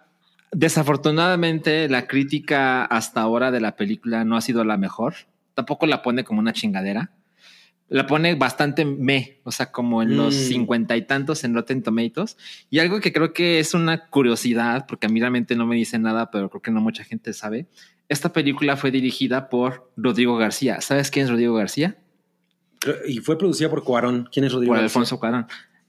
desafortunadamente, 0.52 1.88
la 1.89 2.08
crítica 2.08 2.86
hasta 2.86 3.22
ahora 3.22 3.52
de 3.52 3.62
la 3.62 3.76
película 3.76 4.24
no 4.26 4.38
ha 4.38 4.41
sido 4.41 4.64
la 4.64 4.78
mejor. 4.78 5.16
Tampoco 5.54 5.86
la 5.86 6.02
pone 6.02 6.24
como 6.24 6.39
una 6.39 6.54
chingadera. 6.54 7.12
La 7.88 8.06
pone 8.06 8.36
bastante 8.36 8.86
me, 8.86 9.39
o 9.43 9.52
sea, 9.52 9.72
como 9.72 10.04
en 10.04 10.16
los 10.16 10.36
Mm. 10.36 10.38
cincuenta 10.47 10.95
y 10.95 11.02
tantos 11.08 11.43
en 11.43 11.56
Rotten 11.56 11.82
Tomatoes. 11.82 12.38
Y 12.70 12.80
algo 12.80 13.00
que 13.00 13.12
creo 13.12 13.34
que 13.34 13.60
es 13.60 13.74
una 13.74 14.08
curiosidad, 14.10 14.86
porque 14.88 15.08
a 15.08 15.10
mí 15.10 15.20
realmente 15.20 15.56
no 15.56 15.66
me 15.66 15.76
dice 15.76 15.97
nada, 15.97 16.30
pero 16.30 16.50
creo 16.50 16.62
que 16.62 16.70
no 16.72 16.82
mucha 16.82 17.04
gente 17.04 17.34
sabe. 17.34 17.66
Esta 18.08 18.32
película 18.32 18.78
fue 18.78 18.91
dirigida 18.91 19.50
por 19.50 19.91
Rodrigo 19.97 20.38
García. 20.38 20.82
¿Sabes 20.82 21.10
quién 21.10 21.26
es 21.26 21.32
Rodrigo 21.32 21.56
García? 21.56 21.97
Y 23.08 23.18
fue 23.18 23.38
producida 23.38 23.70
por 23.70 23.84
Cuarón. 23.84 24.30
¿Quién 24.32 24.45
es 24.45 24.54
Rodrigo? 24.54 24.72
Por 24.74 24.82
García? 24.82 25.00
Alfonso 25.00 25.20
Cuarón. 25.20 25.47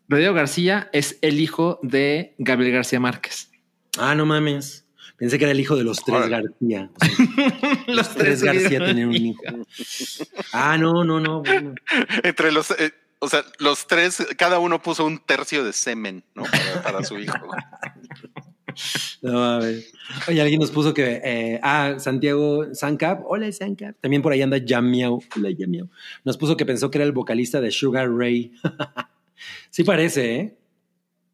Rodrigo 0.08 0.32
García 0.32 0.88
es 0.92 1.18
el 1.22 1.38
hijo 1.38 1.78
de 1.82 2.34
Gabriel 2.38 2.72
García 2.72 2.98
Márquez. 2.98 3.49
Ah, 3.98 4.14
no 4.14 4.26
mames. 4.26 4.86
Pensé 5.16 5.38
que 5.38 5.44
era 5.44 5.52
el 5.52 5.60
hijo 5.60 5.76
de 5.76 5.84
los 5.84 5.98
tres. 6.04 6.28
García. 6.28 6.90
O 7.00 7.92
sea, 7.92 7.94
los 7.94 8.14
tres 8.14 8.42
García 8.42 8.78
tenían 8.84 9.08
un 9.08 9.16
hijo. 9.16 9.42
Ah, 10.52 10.78
no, 10.78 11.04
no, 11.04 11.20
no. 11.20 11.42
bueno. 11.42 11.74
Entre 12.22 12.52
los, 12.52 12.70
eh, 12.72 12.92
o 13.18 13.28
sea, 13.28 13.44
los 13.58 13.86
tres, 13.86 14.26
cada 14.38 14.58
uno 14.58 14.80
puso 14.80 15.04
un 15.04 15.18
tercio 15.18 15.64
de 15.64 15.72
semen, 15.72 16.24
¿no? 16.34 16.44
Para, 16.44 16.82
para 16.82 17.04
su 17.04 17.18
hijo. 17.18 17.34
No, 19.20 19.44
a 19.44 19.58
ver. 19.58 19.82
Oye, 20.28 20.40
alguien 20.40 20.60
nos 20.60 20.70
puso 20.70 20.94
que. 20.94 21.20
eh, 21.24 21.60
ah, 21.62 21.96
Santiago 21.98 22.72
Sancap. 22.72 23.20
Hola, 23.26 23.50
Sancap. 23.50 23.96
También 24.00 24.22
por 24.22 24.32
ahí 24.32 24.40
anda 24.42 24.58
Yamiao. 24.58 25.18
Hola, 25.36 25.50
Yamiao. 25.50 25.90
Nos 26.24 26.36
puso 26.38 26.56
que 26.56 26.64
pensó 26.64 26.88
que 26.90 26.98
era 26.98 27.04
el 27.04 27.10
vocalista 27.12 27.60
de 27.60 27.72
Sugar 27.72 28.08
Ray. 28.08 28.52
sí 29.70 29.82
parece, 29.82 30.36
¿eh? 30.36 30.56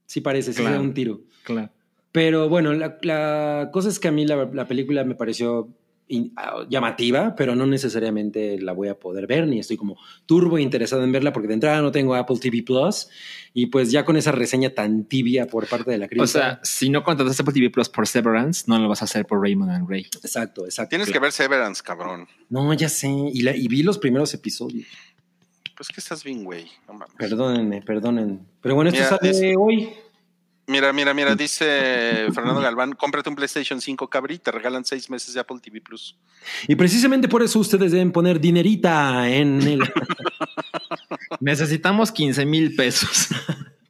Sí 0.06 0.22
parece, 0.22 0.52
sí 0.54 0.60
Claro. 0.62 0.76
da 0.76 0.80
un 0.80 0.94
tiro. 0.94 1.20
Claro. 1.44 1.70
Pero 2.16 2.48
bueno, 2.48 2.72
la, 2.72 2.96
la 3.02 3.68
cosa 3.74 3.90
es 3.90 3.98
que 4.00 4.08
a 4.08 4.10
mí 4.10 4.26
la, 4.26 4.48
la 4.50 4.66
película 4.66 5.04
me 5.04 5.14
pareció 5.14 5.68
in- 6.08 6.32
ah, 6.36 6.64
llamativa, 6.66 7.34
pero 7.36 7.54
no 7.54 7.66
necesariamente 7.66 8.58
la 8.58 8.72
voy 8.72 8.88
a 8.88 8.98
poder 8.98 9.26
ver, 9.26 9.46
ni 9.46 9.58
estoy 9.58 9.76
como 9.76 9.98
turbo 10.24 10.58
interesado 10.58 11.04
en 11.04 11.12
verla, 11.12 11.34
porque 11.34 11.48
de 11.48 11.52
entrada 11.54 11.82
no 11.82 11.92
tengo 11.92 12.14
Apple 12.14 12.38
TV 12.40 12.62
Plus, 12.62 13.08
y 13.52 13.66
pues 13.66 13.90
ya 13.92 14.06
con 14.06 14.16
esa 14.16 14.32
reseña 14.32 14.70
tan 14.70 15.04
tibia 15.04 15.46
por 15.46 15.66
parte 15.68 15.90
de 15.90 15.98
la 15.98 16.08
crítica. 16.08 16.24
O 16.24 16.26
sea, 16.26 16.60
si 16.62 16.88
no 16.88 17.04
contrataste 17.04 17.42
Apple 17.42 17.52
TV 17.52 17.68
Plus 17.68 17.90
por 17.90 18.06
Severance, 18.08 18.64
no 18.66 18.78
lo 18.78 18.88
vas 18.88 19.02
a 19.02 19.04
hacer 19.04 19.26
por 19.26 19.42
Raymond 19.42 19.70
and 19.72 19.86
Ray. 19.90 20.06
exacto, 20.22 20.64
exacto. 20.64 20.88
Tienes 20.88 21.10
que 21.10 21.18
ver 21.18 21.32
Severance, 21.32 21.82
cabrón. 21.82 22.26
No, 22.48 22.72
ya 22.72 22.88
sé, 22.88 23.08
y, 23.10 23.42
la- 23.42 23.54
y 23.54 23.68
vi 23.68 23.82
los 23.82 23.98
primeros 23.98 24.32
episodios. 24.32 24.86
Pues 25.76 25.88
que 25.88 26.00
estás 26.00 26.24
bien, 26.24 26.42
güey. 26.44 26.64
No 26.88 26.94
mames. 26.94 27.14
Perdónenme, 27.18 27.82
perdonen. 27.82 28.40
Pero 28.62 28.74
bueno, 28.74 28.88
esto 28.88 29.02
Mira, 29.02 29.18
sale 29.18 29.28
dice- 29.32 29.54
hoy. 29.58 29.90
Mira, 30.68 30.92
mira, 30.92 31.14
mira, 31.14 31.36
dice 31.36 32.26
Fernando 32.32 32.60
Galván, 32.62 32.92
cómprate 32.94 33.28
un 33.28 33.36
PlayStation 33.36 33.80
5, 33.80 34.10
cabri, 34.10 34.38
te 34.38 34.50
regalan 34.50 34.84
seis 34.84 35.08
meses 35.08 35.34
de 35.34 35.40
Apple 35.40 35.58
TV 35.62 35.80
Plus. 35.80 36.18
Y 36.66 36.74
precisamente 36.74 37.28
por 37.28 37.42
eso 37.42 37.60
ustedes 37.60 37.92
deben 37.92 38.10
poner 38.10 38.40
dinerita 38.40 39.28
en 39.28 39.62
el... 39.62 39.80
Necesitamos 41.40 42.10
15 42.10 42.46
mil 42.46 42.74
pesos. 42.74 43.28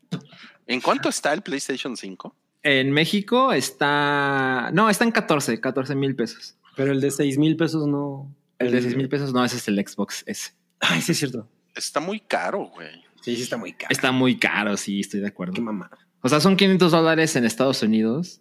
¿En 0.67 0.81
cuánto 0.81 1.09
está 1.09 1.33
el 1.33 1.43
PlayStation 1.43 1.97
5? 1.97 2.37
En 2.63 2.91
México 2.91 3.53
está. 3.53 4.71
No, 4.73 4.91
está 4.91 5.05
en 5.05 5.13
14, 5.13 5.61
14 5.61 5.95
mil 5.95 6.17
pesos. 6.17 6.57
Pero 6.75 6.93
el 6.93 7.01
de 7.01 7.11
6 7.11 7.39
mil 7.39 7.57
pesos 7.57 7.87
no... 7.87 8.35
El 8.59 8.73
de 8.73 8.83
6 8.83 8.97
mil 8.97 9.09
pesos 9.09 9.33
no, 9.33 9.45
ese 9.45 9.57
es 9.57 9.69
el 9.69 9.77
Xbox 9.87 10.25
S. 10.27 10.53
Ay, 10.81 11.01
sí 11.01 11.13
es 11.13 11.19
cierto. 11.19 11.49
Está 11.75 12.01
muy 12.01 12.21
caro, 12.21 12.65
güey. 12.75 13.05
Sí, 13.23 13.37
sí 13.37 13.43
está 13.43 13.57
muy 13.57 13.73
caro. 13.73 13.89
Está 13.91 14.13
muy 14.13 14.39
caro, 14.39 14.77
sí, 14.77 15.01
estoy 15.01 15.21
de 15.21 15.29
acuerdo. 15.29 15.55
Qué 15.55 15.61
mamada. 15.61 16.06
O 16.27 16.29
sea, 16.29 16.41
son 16.41 16.57
500 16.57 16.91
dólares 16.91 17.37
en 17.37 17.45
Estados 17.45 17.83
Unidos, 17.85 18.41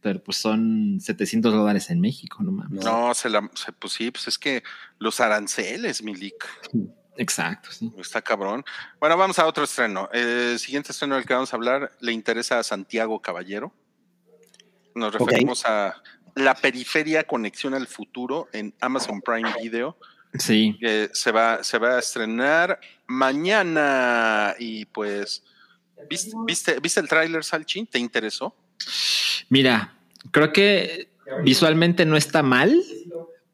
pero 0.00 0.22
pues 0.24 0.38
son 0.38 0.98
700 0.98 1.52
dólares 1.52 1.90
en 1.90 2.00
México, 2.00 2.38
no 2.42 2.52
mames. 2.52 2.82
No, 2.82 3.12
se 3.12 3.28
la, 3.28 3.48
se- 3.54 3.72
pues 3.72 3.92
sí, 3.92 4.10
pues 4.10 4.28
es 4.28 4.38
que 4.38 4.62
los 4.98 5.20
aranceles, 5.20 6.02
Milik. 6.02 6.34
Exacto, 7.18 7.70
sí. 7.70 7.92
Está 7.98 8.22
cabrón. 8.22 8.64
Bueno, 8.98 9.18
vamos 9.18 9.38
a 9.38 9.44
otro 9.46 9.64
estreno. 9.64 10.08
El 10.12 10.58
siguiente 10.58 10.92
estreno 10.92 11.16
del 11.16 11.26
que 11.26 11.34
vamos 11.34 11.52
a 11.52 11.56
hablar 11.56 11.92
le 12.00 12.12
interesa 12.12 12.58
a 12.58 12.62
Santiago 12.62 13.20
Caballero. 13.20 13.74
Nos 14.94 15.12
referimos 15.12 15.66
a 15.66 16.00
La 16.34 16.54
Periferia 16.54 17.24
Conexión 17.24 17.74
al 17.74 17.86
Futuro 17.86 18.48
en 18.54 18.74
Amazon 18.80 19.20
Prime 19.20 19.52
Video. 19.62 19.98
Sí. 20.38 20.76
que 20.80 21.10
se 21.12 21.30
va, 21.32 21.62
se 21.62 21.78
va 21.78 21.96
a 21.96 21.98
estrenar 21.98 22.80
mañana. 23.06 24.54
Y 24.58 24.84
pues, 24.86 25.42
¿viste, 26.08 26.32
viste, 26.46 26.80
¿viste 26.80 27.00
el 27.00 27.08
tráiler, 27.08 27.44
Salchi? 27.44 27.86
¿Te 27.86 27.98
interesó? 27.98 28.54
Mira, 29.48 29.94
creo 30.30 30.52
que 30.52 31.08
visualmente 31.42 32.06
no 32.06 32.16
está 32.16 32.42
mal, 32.42 32.80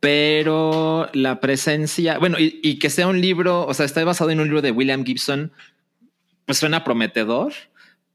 pero 0.01 1.09
la 1.13 1.41
presencia, 1.41 2.19
bueno, 2.19 2.39
y, 2.39 2.61
y 2.63 2.79
que 2.79 2.91
sea 2.91 3.07
un 3.07 3.21
libro, 3.21 3.67
o 3.67 3.75
sea, 3.75 3.87
está 3.87 4.05
basado 4.05 4.31
en 4.31 4.41
un 4.41 4.47
libro 4.47 4.63
de 4.63 4.71
William 4.71 5.05
Gibson, 5.05 5.53
pues 6.47 6.59
suena 6.59 6.85
prometedor, 6.85 7.53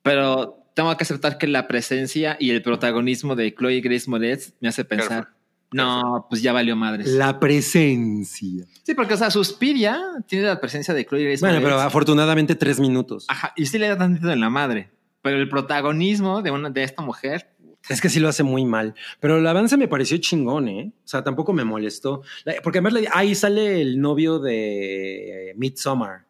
pero 0.02 0.60
tengo 0.74 0.96
que 0.96 1.04
aceptar 1.04 1.38
que 1.38 1.48
la 1.48 1.68
presencia 1.68 2.38
y 2.40 2.52
el 2.52 2.62
protagonismo 2.62 3.36
de 3.36 3.54
Chloe 3.54 3.82
Grace 3.82 4.10
Moretz 4.10 4.54
me 4.62 4.70
hace 4.70 4.86
pensar. 4.86 5.30
No, 5.72 6.26
pues 6.30 6.42
ya 6.42 6.52
valió 6.54 6.76
madres. 6.76 7.08
La 7.10 7.40
presencia. 7.40 8.66
Sí, 8.84 8.94
porque, 8.96 9.14
o 9.14 9.18
sea, 9.18 9.30
Suspiria 9.30 10.02
tiene 10.28 10.46
la 10.46 10.60
presencia 10.60 10.94
de 10.94 11.06
Chloe 11.06 11.24
Grace 11.26 11.40
Bueno, 11.42 11.56
Moretz. 11.56 11.70
pero 11.76 11.80
afortunadamente 11.82 12.56
tres 12.56 12.80
minutos. 12.80 13.26
Ajá, 13.28 13.54
y 13.56 13.66
sí 13.66 13.78
le 13.78 13.88
da 13.88 13.98
tantito 13.98 14.32
en 14.32 14.40
la 14.40 14.50
madre, 14.50 14.90
pero 15.22 15.38
el 15.38 15.48
protagonismo 15.50 16.42
de, 16.42 16.52
una, 16.52 16.70
de 16.70 16.84
esta 16.84 17.02
mujer 17.04 17.50
Es 17.88 18.02
que 18.02 18.10
sí 18.10 18.20
lo 18.20 18.28
hace 18.30 18.44
muy 18.44 18.66
mal. 18.66 18.94
Pero 19.20 19.38
el 19.38 19.48
avance 19.48 19.78
me 19.78 19.88
pareció 19.88 20.18
chingón, 20.18 20.68
¿eh? 20.70 20.92
O 21.06 21.08
sea, 21.08 21.24
tampoco 21.24 21.54
me 21.54 21.64
molestó. 21.64 22.24
Porque 22.64 22.80
además 22.80 22.94
le- 22.94 23.10
ahí 23.14 23.36
sale 23.36 23.82
el 23.82 24.02
novio 24.02 24.40
de 24.40 25.54
Midsommar. 25.56 26.26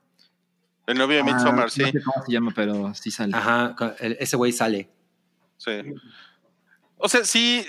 El 0.85 0.97
novio 0.97 1.17
de 1.17 1.23
Midsommar, 1.23 1.65
Ah, 1.65 1.69
sí. 1.69 1.81
No 1.81 1.87
sé 1.91 2.01
cómo 2.03 2.25
se 2.25 2.31
llama, 2.31 2.51
pero 2.55 2.93
sí 2.93 3.09
sale. 3.11 3.35
Ajá, 3.35 3.75
ese 3.99 4.35
güey 4.37 4.51
sale. 4.51 4.89
sí. 5.57 5.71
O 7.01 7.07
sea, 7.07 7.23
sí, 7.23 7.65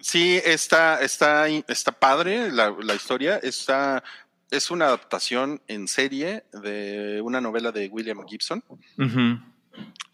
sí 0.00 0.38
está, 0.44 1.00
está, 1.00 1.48
está 1.48 1.92
padre 1.92 2.50
la, 2.52 2.70
la 2.78 2.94
historia. 2.94 3.38
Está, 3.38 4.04
es 4.50 4.70
una 4.70 4.86
adaptación 4.86 5.62
en 5.66 5.88
serie 5.88 6.44
de 6.52 7.20
una 7.22 7.40
novela 7.40 7.72
de 7.72 7.88
William 7.88 8.22
Gibson. 8.28 8.62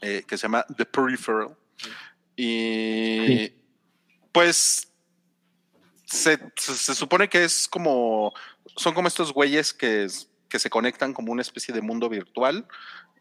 Eh, 0.01 0.23
que 0.27 0.37
se 0.39 0.43
llama 0.43 0.65
The 0.77 0.87
Peripheral. 0.87 1.57
Y 2.37 3.19
Sí. 3.27 3.55
pues 4.33 4.89
se, 6.07 6.39
se- 6.57 6.75
se 6.75 6.95
supone 6.95 7.29
que 7.29 7.45
es 7.45 7.69
como, 7.69 8.33
son 8.77 8.95
como 8.95 9.09
estos 9.09 9.33
güeyes 9.33 9.73
que, 9.75 10.07
que 10.49 10.59
se 10.59 10.71
conectan 10.71 11.13
como 11.15 11.33
una 11.33 11.43
especie 11.43 11.75
de 11.75 11.81
mundo 11.83 12.09
virtual. 12.09 12.67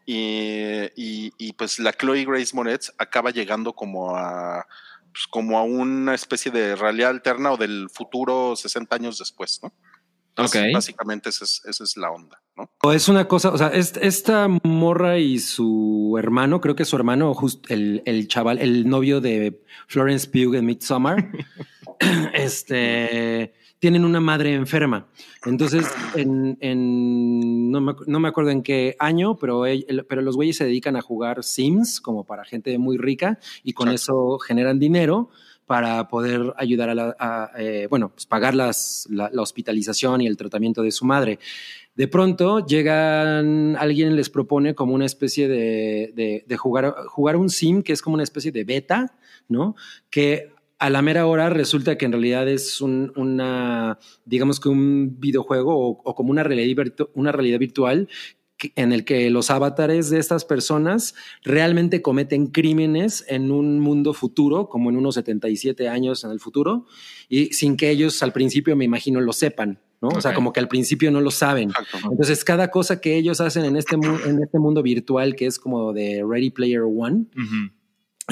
Y, 0.06 0.88
y- 0.96 1.32
y, 1.38 1.52
pues 1.52 1.78
la 1.78 1.92
Chloe 1.92 2.24
Grace 2.24 2.54
Moretz 2.54 2.90
acaba 2.98 3.30
llegando 3.30 3.72
como 3.72 4.16
a 4.16 4.66
pues, 5.12 5.26
como 5.30 5.58
a 5.58 5.62
una 5.62 6.14
especie 6.14 6.50
de 6.50 6.74
realidad 6.76 7.10
alterna 7.10 7.52
o 7.52 7.56
del 7.56 7.88
futuro 7.90 8.56
60 8.56 8.94
años 8.96 9.18
después, 9.18 9.60
¿no? 9.62 9.72
Entonces, 10.30 10.62
Ok. 10.62 10.74
Básicamente 10.74 11.28
esa 11.28 11.44
es, 11.44 11.60
esa 11.66 11.84
es 11.84 11.94
la 11.98 12.10
onda, 12.10 12.40
¿no? 12.56 12.70
O 12.82 12.92
es 12.92 13.06
una 13.08 13.28
cosa, 13.28 13.50
o 13.50 13.58
sea, 13.58 13.68
es- 13.68 13.98
esta 14.00 14.48
morra 14.64 15.18
y 15.18 15.38
su 15.38 16.16
hermano, 16.18 16.60
creo 16.62 16.74
que 16.74 16.86
su 16.86 16.96
hermano, 16.96 17.34
just, 17.34 17.70
el, 17.70 18.02
el 18.06 18.28
chaval, 18.28 18.58
el 18.58 18.88
novio 18.88 19.20
de 19.20 19.62
Florence 19.88 20.26
Pugh 20.28 20.54
en 20.54 20.64
Midsommar, 20.64 21.30
este, 22.32 23.52
tienen 23.82 24.04
una 24.04 24.20
madre 24.20 24.54
enferma. 24.54 25.08
Entonces, 25.44 25.84
en, 26.14 26.56
en- 26.60 27.68
no, 27.72 27.80
me, 27.80 27.92
acu- 27.94 28.04
no 28.06 28.20
me 28.20 28.28
acuerdo 28.28 28.50
en 28.50 28.62
qué 28.62 28.94
año, 29.00 29.36
pero, 29.36 29.66
el- 29.66 30.06
pero 30.08 30.22
los 30.22 30.36
güeyes 30.36 30.56
se 30.56 30.64
dedican 30.64 30.94
a 30.94 31.00
jugar 31.02 31.42
Sims 31.42 32.00
como 32.00 32.22
para 32.22 32.44
gente 32.44 32.78
muy 32.78 32.96
rica 32.96 33.40
y 33.64 33.72
con 33.72 33.88
Exacto. 33.88 34.36
eso 34.36 34.38
generan 34.38 34.78
dinero 34.78 35.30
para 35.66 36.06
poder 36.06 36.54
ayudar 36.58 36.90
a, 36.90 36.94
la, 36.94 37.16
a, 37.18 37.50
eh, 37.58 37.88
bueno, 37.90 38.10
pues 38.10 38.24
pagar 38.24 38.54
las, 38.54 39.08
la, 39.10 39.28
la 39.32 39.42
hospitalización 39.42 40.20
y 40.20 40.28
el 40.28 40.36
tratamiento 40.36 40.82
de 40.82 40.92
su 40.92 41.04
madre. 41.04 41.40
De 41.96 42.06
pronto 42.06 42.64
llegan, 42.64 43.74
alguien 43.76 44.14
les 44.14 44.30
propone 44.30 44.76
como 44.76 44.94
una 44.94 45.06
especie 45.06 45.48
de, 45.48 46.12
de, 46.14 46.44
de 46.46 46.56
jugar, 46.56 46.94
jugar 47.08 47.34
un 47.36 47.50
sim 47.50 47.82
que 47.82 47.92
es 47.92 48.00
como 48.00 48.14
una 48.14 48.22
especie 48.22 48.52
de 48.52 48.62
beta, 48.62 49.18
¿no? 49.48 49.74
Que 50.08 50.51
a 50.82 50.90
la 50.90 51.00
mera 51.02 51.26
hora 51.26 51.48
resulta 51.50 51.96
que 51.96 52.04
en 52.06 52.12
realidad 52.12 52.48
es 52.48 52.80
un- 52.80 53.12
una, 53.16 53.98
digamos 54.24 54.58
que 54.60 54.68
un 54.68 55.16
videojuego 55.20 55.74
o, 55.76 56.00
o 56.04 56.14
como 56.14 56.30
una 56.30 56.42
realidad, 56.42 56.84
virtu- 56.84 57.08
una 57.14 57.32
realidad 57.32 57.58
virtual 57.58 58.08
en 58.76 58.92
el 58.92 59.04
que 59.04 59.28
los 59.30 59.50
avatares 59.50 60.08
de 60.10 60.18
estas 60.20 60.44
personas 60.44 61.14
realmente 61.42 62.00
cometen 62.00 62.46
crímenes 62.46 63.24
en 63.28 63.50
un 63.50 63.80
mundo 63.80 64.12
futuro, 64.14 64.68
como 64.68 64.88
en 64.90 64.96
unos 64.96 65.16
77 65.16 65.88
años 65.88 66.22
en 66.22 66.30
el 66.30 66.38
futuro, 66.38 66.86
y 67.28 67.46
sin 67.54 67.76
que 67.76 67.90
ellos 67.90 68.22
al 68.22 68.32
principio, 68.32 68.76
me 68.76 68.84
imagino, 68.84 69.20
lo 69.20 69.32
sepan, 69.32 69.80
¿no? 70.00 70.08
O 70.08 70.20
sea, 70.20 70.32
como 70.34 70.52
que 70.52 70.60
al 70.60 70.68
principio 70.68 71.10
no 71.10 71.20
lo 71.20 71.32
saben. 71.32 71.70
Exacto. 71.70 71.98
Entonces, 72.12 72.44
cada 72.44 72.70
cosa 72.70 73.00
que 73.00 73.16
ellos 73.16 73.40
hacen 73.40 73.64
en 73.64 73.76
este, 73.76 73.96
en 73.96 74.40
este 74.40 74.58
mundo 74.60 74.80
virtual 74.82 75.34
que 75.34 75.46
es 75.46 75.58
como 75.58 75.92
de 75.92 76.24
Ready 76.24 76.50
Player 76.50 76.82
One. 76.82 77.26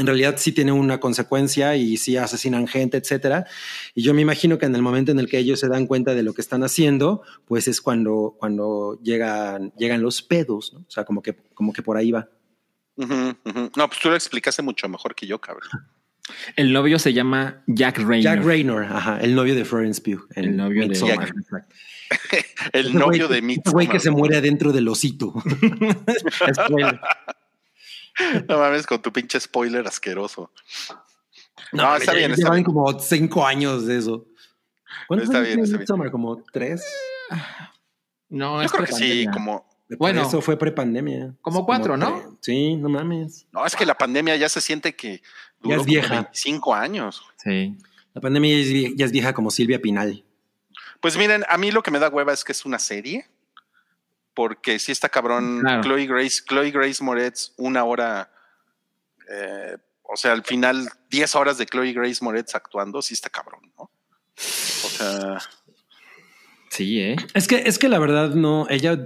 En 0.01 0.07
realidad 0.07 0.35
sí 0.39 0.53
tiene 0.53 0.73
una 0.73 0.99
consecuencia 0.99 1.77
y 1.77 1.97
sí 1.97 2.17
asesinan 2.17 2.67
gente, 2.67 2.97
etcétera. 2.97 3.47
Y 3.95 4.03
yo 4.03 4.15
me 4.15 4.23
imagino 4.23 4.59
que 4.59 4.67
en 4.67 4.75
el 4.75 4.83
momento 4.83 5.13
en 5.13 5.19
el 5.19 5.29
que 5.29 5.39
ellos 5.39 5.61
se 5.61 5.69
dan 5.69 5.87
cuenta 5.87 6.15
de 6.15 6.23
lo 6.23 6.35
que 6.35 6.41
están 6.41 6.65
haciendo, 6.65 7.23
pues 7.45 7.69
es 7.69 7.81
cuando, 7.81 8.35
cuando 8.39 8.99
llegan, 9.03 9.73
llegan 9.77 10.03
los 10.03 10.23
pedos, 10.23 10.73
¿no? 10.73 10.81
O 10.81 10.91
sea, 10.91 11.05
como 11.05 11.23
que, 11.23 11.37
como 11.55 11.73
que 11.73 11.83
por 11.83 11.97
ahí 11.97 12.11
va. 12.11 12.29
No, 12.97 13.89
pues 13.89 14.01
tú 14.03 14.09
lo 14.09 14.15
explicaste 14.15 14.63
mucho 14.63 14.89
mejor 14.89 15.15
que 15.15 15.27
yo, 15.27 15.41
cabrón. 15.41 15.71
El 16.57 16.73
novio 16.73 16.99
se 16.99 17.13
llama 17.13 17.63
Jack 17.67 17.99
Raynor. 17.99 18.23
Jack 18.23 18.45
Raynor, 18.45 18.85
ajá, 18.85 19.19
el 19.21 19.35
novio 19.35 19.55
de 19.55 19.65
Florence 19.65 20.01
Pugh. 20.01 20.27
El 20.35 20.57
novio 20.57 20.83
de 20.83 20.89
Midsommar. 20.89 21.27
Jack. 21.27 21.67
El 22.73 22.93
novio 22.95 23.29
de 23.29 23.39
ese 23.39 23.71
güey 23.71 23.87
que 23.87 23.95
Midsommar. 23.95 24.01
se 24.01 24.11
muere 24.11 24.37
adentro 24.37 24.73
del 24.73 24.89
osito. 24.89 25.33
No 28.49 28.59
mames 28.59 28.87
con 28.87 29.01
tu 29.01 29.13
pinche 29.13 29.39
spoiler 29.41 29.87
asqueroso. 29.87 30.51
No, 31.73 31.95
está 31.97 32.13
ya 32.13 32.19
bien, 32.19 32.35
Llevan 32.35 32.65
como 32.65 32.99
cinco 33.01 33.47
años 33.47 33.87
de 33.87 33.99
eso. 33.99 34.27
¿Cuántos 35.07 35.29
Está 35.29 35.39
años 35.39 35.49
bien, 35.49 35.61
está 35.83 35.95
bien. 35.97 36.11
¿Como 36.11 36.43
tres? 36.53 36.85
No, 38.29 38.57
Yo 38.59 38.63
es 38.63 38.73
creo 38.73 38.87
que 38.87 38.93
sí, 38.93 39.27
como. 39.33 39.69
Bueno, 39.99 40.23
eso 40.23 40.41
fue 40.41 40.57
prepandemia. 40.57 41.35
como 41.43 41.61
Es 41.61 41.65
cuatro, 41.67 41.97
¿no? 41.97 42.39
Sí, 42.41 42.77
no 42.77 42.89
mames. 42.89 43.47
No, 43.51 43.67
es 43.67 43.75
que 43.75 43.85
la 43.85 43.99
pandemia 43.99 44.37
ya 44.37 44.49
se 44.49 44.61
siente 44.61 44.95
que 44.95 45.21
duró 45.61 45.75
es 45.77 45.79
como 45.81 45.91
vieja. 45.91 46.15
25 46.15 46.75
años. 46.75 47.23
Sí. 47.43 47.77
La 48.15 48.21
pandemia 48.21 48.55
ya 48.55 48.61
es, 48.63 48.69
vie- 48.69 48.95
ya 48.97 49.05
es 49.07 49.13
vieja 49.13 49.33
como 49.33 49.51
Silvia 49.51 49.81
Pinal. 49.81 50.25
Pues 51.01 51.17
miren, 51.17 51.45
a 51.49 51.57
mí 51.59 51.73
lo 51.73 51.83
que 51.83 51.91
me 51.91 51.99
da 51.99 52.09
hueva 52.09 52.33
es 52.33 52.45
que 52.45 52.53
es 52.53 52.65
una 52.65 52.79
serie. 52.79 53.27
Porque 54.41 54.79
sí 54.79 54.91
está 54.91 55.11
cabrón. 55.11 55.61
Claro. 55.61 55.83
Chloe 55.83 56.07
Grace, 56.07 56.43
Chloe 56.49 56.71
Grace 56.71 57.05
Moretz, 57.05 57.53
una 57.59 57.85
hora. 57.85 58.31
eh, 59.31 59.77
o 60.03 60.17
sea, 60.17 60.33
al 60.33 60.43
final, 60.43 60.89
10 61.11 61.35
horas 61.35 61.59
de 61.59 61.67
Chloe 61.67 61.93
Grace 61.93 62.25
Moretz 62.25 62.55
actuando, 62.55 63.03
sí 63.03 63.13
está 63.13 63.29
cabrón, 63.29 63.71
¿no? 63.77 63.83
O 63.85 64.89
sea, 64.89 65.39
Sí, 66.71 67.01
¿eh? 67.01 67.17
Es 67.35 67.47
que, 67.47 67.65
es 67.67 67.79
que 67.79 67.91
la 67.91 67.99
verdad 67.99 68.31
no, 68.31 68.67
ella 68.71 68.99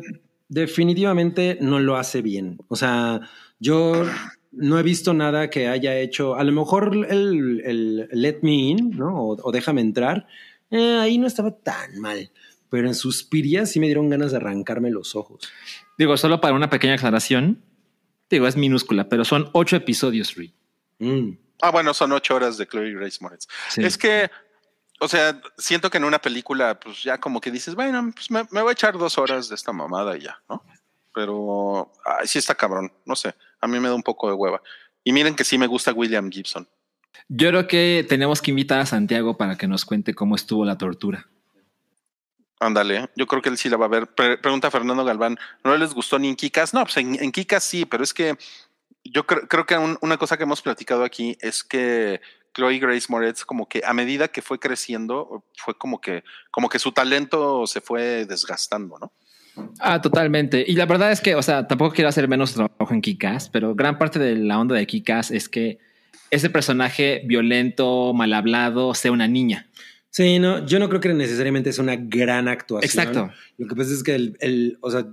definitivamente 0.48 1.58
no 1.60 1.80
lo 1.80 1.96
hace 1.96 2.22
bien. 2.22 2.58
O 2.68 2.76
sea, 2.76 3.20
yo 3.58 4.06
no 4.52 4.78
he 4.78 4.84
visto 4.84 5.14
nada 5.14 5.50
que 5.50 5.66
haya 5.66 5.98
hecho, 5.98 6.36
a 6.36 6.44
lo 6.44 6.52
mejor 6.52 6.94
el, 7.10 7.60
el 7.64 8.08
Let 8.12 8.38
Me 8.42 8.52
In, 8.52 8.90
¿no? 8.90 9.16
O, 9.20 9.36
o 9.42 9.50
Déjame 9.50 9.80
entrar, 9.80 10.28
eh, 10.70 10.98
ahí 11.00 11.18
no 11.18 11.26
estaba 11.26 11.50
tan 11.58 11.98
mal. 11.98 12.30
Pero 12.74 12.88
en 12.88 12.96
Suspiria 12.96 13.66
sí 13.66 13.78
me 13.78 13.86
dieron 13.86 14.10
ganas 14.10 14.32
de 14.32 14.38
arrancarme 14.38 14.90
los 14.90 15.14
ojos. 15.14 15.48
Digo, 15.96 16.16
solo 16.16 16.40
para 16.40 16.54
una 16.54 16.70
pequeña 16.70 16.94
aclaración. 16.94 17.62
Digo, 18.28 18.48
es 18.48 18.56
minúscula, 18.56 19.08
pero 19.08 19.24
son 19.24 19.48
ocho 19.52 19.76
episodios, 19.76 20.34
Rui. 20.34 20.52
Mm. 20.98 21.38
ah, 21.62 21.70
bueno, 21.70 21.94
son 21.94 22.10
8 22.10 22.34
horas 22.34 22.58
de 22.58 22.66
Chloe 22.66 22.92
Grace 22.92 23.18
Moretz. 23.20 23.46
Sí. 23.68 23.84
Es 23.84 23.96
que, 23.96 24.28
o 24.98 25.06
sea, 25.06 25.40
siento 25.56 25.88
que 25.88 25.98
en 25.98 26.04
una 26.04 26.18
película, 26.18 26.80
pues 26.80 27.00
ya 27.04 27.18
como 27.18 27.40
que 27.40 27.52
dices, 27.52 27.76
bueno, 27.76 28.10
pues 28.12 28.28
me, 28.32 28.42
me 28.50 28.62
voy 28.62 28.70
a 28.70 28.72
echar 28.72 28.98
dos 28.98 29.18
horas 29.18 29.48
de 29.48 29.54
esta 29.54 29.72
mamada 29.72 30.16
y 30.16 30.22
ya, 30.22 30.42
¿no? 30.48 30.64
Pero 31.14 31.92
ay, 32.04 32.26
sí 32.26 32.40
está 32.40 32.56
cabrón, 32.56 32.92
no 33.06 33.14
sé, 33.14 33.36
a 33.60 33.68
mí 33.68 33.78
me 33.78 33.86
da 33.86 33.94
un 33.94 34.02
poco 34.02 34.26
de 34.26 34.34
hueva. 34.34 34.60
Y 35.04 35.12
miren 35.12 35.36
que 35.36 35.44
sí 35.44 35.58
me 35.58 35.68
gusta 35.68 35.92
William 35.92 36.28
Gibson. 36.28 36.68
Yo 37.28 37.50
creo 37.50 37.68
que 37.68 38.04
tenemos 38.08 38.42
que 38.42 38.50
invitar 38.50 38.80
a 38.80 38.86
Santiago 38.86 39.36
para 39.36 39.56
que 39.56 39.68
nos 39.68 39.84
cuente 39.84 40.12
cómo 40.12 40.34
estuvo 40.34 40.64
la 40.64 40.76
tortura. 40.76 41.28
Ándale, 42.60 43.08
yo 43.16 43.26
creo 43.26 43.42
que 43.42 43.48
él 43.48 43.58
sí 43.58 43.68
la 43.68 43.76
va 43.76 43.86
a 43.86 43.88
ver. 43.88 44.06
Pre- 44.06 44.38
pregunta 44.38 44.70
Fernando 44.70 45.04
Galván, 45.04 45.38
¿no 45.64 45.76
les 45.76 45.92
gustó 45.92 46.18
ni 46.18 46.28
en 46.28 46.36
Kikas? 46.36 46.72
No, 46.72 46.82
pues 46.84 46.96
en, 46.96 47.22
en 47.22 47.32
Kikas 47.32 47.64
sí, 47.64 47.84
pero 47.84 48.02
es 48.04 48.14
que 48.14 48.36
yo 49.04 49.26
cre- 49.26 49.46
creo 49.48 49.66
que 49.66 49.76
un- 49.76 49.98
una 50.00 50.16
cosa 50.16 50.36
que 50.36 50.44
hemos 50.44 50.62
platicado 50.62 51.04
aquí 51.04 51.36
es 51.40 51.62
que 51.64 52.20
Chloe 52.54 52.78
Grace 52.78 53.06
Moretz 53.08 53.44
como 53.44 53.68
que 53.68 53.82
a 53.84 53.92
medida 53.92 54.28
que 54.28 54.40
fue 54.40 54.58
creciendo, 54.60 55.44
fue 55.56 55.76
como 55.76 56.00
que, 56.00 56.22
como 56.50 56.68
que 56.68 56.78
su 56.78 56.92
talento 56.92 57.66
se 57.66 57.80
fue 57.80 58.24
desgastando, 58.24 58.96
¿no? 59.00 59.12
Ah, 59.80 60.00
totalmente. 60.00 60.64
Y 60.66 60.74
la 60.74 60.86
verdad 60.86 61.12
es 61.12 61.20
que, 61.20 61.34
o 61.34 61.42
sea, 61.42 61.66
tampoco 61.66 61.94
quiero 61.94 62.08
hacer 62.08 62.26
menos 62.28 62.54
trabajo 62.54 62.88
en 62.94 63.00
Kikas, 63.02 63.48
pero 63.50 63.74
gran 63.74 63.98
parte 63.98 64.18
de 64.18 64.36
la 64.36 64.58
onda 64.58 64.74
de 64.76 64.86
Kikas 64.86 65.30
es 65.32 65.48
que 65.48 65.78
ese 66.30 66.50
personaje 66.50 67.22
violento, 67.26 68.12
mal 68.14 68.32
hablado, 68.32 68.94
sea 68.94 69.12
una 69.12 69.28
niña. 69.28 69.68
Sí, 70.14 70.38
no, 70.38 70.64
yo 70.64 70.78
no 70.78 70.88
creo 70.88 71.00
que 71.00 71.12
necesariamente 71.12 71.70
es 71.70 71.80
una 71.80 71.96
gran 71.96 72.46
actuación. 72.46 72.84
Exacto. 72.88 73.32
Lo 73.58 73.66
que 73.66 73.74
pasa 73.74 73.92
es 73.92 74.04
que 74.04 74.14
el, 74.14 74.36
el- 74.38 74.78
o 74.80 74.88
sea, 74.88 75.08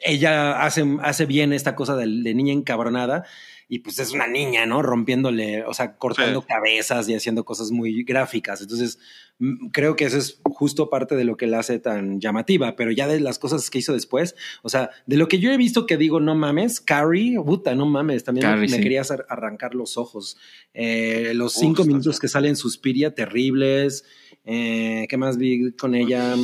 ella 0.00 0.62
hace, 0.62 0.84
hace 1.02 1.26
bien 1.26 1.52
esta 1.52 1.74
cosa 1.74 1.96
de, 1.96 2.06
de 2.06 2.34
niña 2.34 2.52
encabronada 2.52 3.24
y 3.68 3.80
pues 3.80 4.00
es 4.00 4.10
una 4.12 4.26
niña, 4.26 4.66
¿no? 4.66 4.82
Rompiéndole, 4.82 5.64
o 5.64 5.72
sea, 5.74 5.96
cortando 5.96 6.40
Sí. 6.40 6.46
cabezas 6.48 7.08
y 7.08 7.14
haciendo 7.14 7.44
cosas 7.44 7.70
muy 7.70 8.02
gráficas. 8.02 8.60
Entonces, 8.62 8.98
mm, 9.38 9.68
creo 9.68 9.94
que 9.94 10.06
eso 10.06 10.18
es 10.18 10.40
justo 10.42 10.90
parte 10.90 11.14
de 11.14 11.22
lo 11.24 11.36
que 11.36 11.46
la 11.46 11.60
hace 11.60 11.78
tan 11.78 12.20
llamativa, 12.20 12.74
pero 12.74 12.90
ya 12.90 13.06
de 13.06 13.20
las 13.20 13.38
cosas 13.38 13.70
que 13.70 13.78
hizo 13.78 13.92
después, 13.92 14.34
o 14.62 14.68
sea, 14.68 14.90
de 15.06 15.16
lo 15.16 15.28
que 15.28 15.38
yo 15.38 15.52
he 15.52 15.56
visto 15.56 15.86
que 15.86 15.96
digo, 15.96 16.18
no 16.18 16.34
mames, 16.34 16.80
Carrie, 16.80 17.38
puta, 17.40 17.76
no 17.76 17.86
mames, 17.86 18.24
también 18.24 18.46
me- 18.48 18.52
Carrie, 18.54 18.70
me, 18.70 18.76
sí. 18.78 18.82
querías 18.82 19.12
ar- 19.12 19.26
arrancar 19.28 19.76
los 19.76 19.96
ojos. 19.96 20.36
Eh, 20.74 21.30
los 21.34 21.54
Uf, 21.56 21.60
cinco 21.62 21.84
minutos 21.84 22.18
que 22.18 22.26
salen 22.26 22.56
Suspiria, 22.56 23.14
terribles. 23.14 24.04
Eh, 24.44 25.06
¿Qué 25.08 25.16
más 25.16 25.36
vi 25.36 25.72
con 25.72 25.94
ella? 25.94 26.34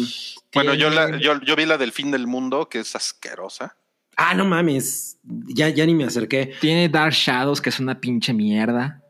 Bueno, 0.54 0.74
yo, 0.74 0.90
la, 0.90 1.06
Tiene- 1.06 1.22
yo, 1.22 1.40
yo 1.40 1.56
vi 1.56 1.66
la 1.66 1.78
del 1.78 1.92
fin 1.92 2.10
del 2.10 2.26
mundo, 2.26 2.68
que 2.68 2.80
es 2.80 2.94
asquerosa. 2.94 3.76
Ah, 4.16 4.34
no 4.34 4.44
mames. 4.44 5.18
Ya, 5.22 5.68
ya 5.68 5.84
ni 5.86 5.94
me 5.94 6.04
acerqué. 6.04 6.54
Tiene 6.60 6.88
Dark 6.88 7.12
Shadows, 7.12 7.60
que 7.60 7.68
es 7.70 7.80
una 7.80 8.00
pinche 8.00 8.32
mierda. 8.32 9.02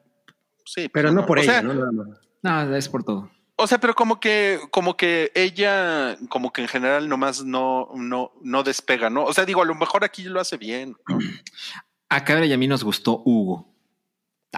Sí, 0.65 0.89
Pero 0.89 1.09
pues, 1.09 1.15
no 1.15 1.27
por 1.27 1.39
o 1.39 1.43
ella, 1.43 1.53
sea, 1.53 1.63
¿no? 1.63 1.75
No, 2.43 2.77
es 2.77 2.89
por 2.89 3.05
todo. 3.05 3.31
O 3.59 3.67
sea, 3.67 3.79
pero 3.79 3.95
como 3.95 4.21
que, 4.21 4.61
como 4.71 4.97
que 4.97 5.33
ella, 5.35 6.19
como 6.29 6.53
que 6.53 6.61
en 6.63 6.69
general 6.69 7.09
nomás 7.09 7.43
no, 7.45 7.89
no, 7.95 8.33
no 8.43 8.63
despega, 8.63 9.09
¿no? 9.09 9.25
O 9.25 9.33
sea, 9.33 9.45
digo, 9.47 9.63
a 9.63 9.67
lo 9.67 9.75
mejor 9.75 10.05
aquí 10.05 10.25
lo 10.25 10.41
hace 10.41 10.57
bien. 10.59 10.97
¿no? 11.09 11.19
A 12.09 12.25
Cabra 12.25 12.45
y 12.47 12.53
a 12.53 12.59
mí 12.59 12.69
nos 12.69 12.85
gustó 12.85 13.23
Hugo. 13.25 13.73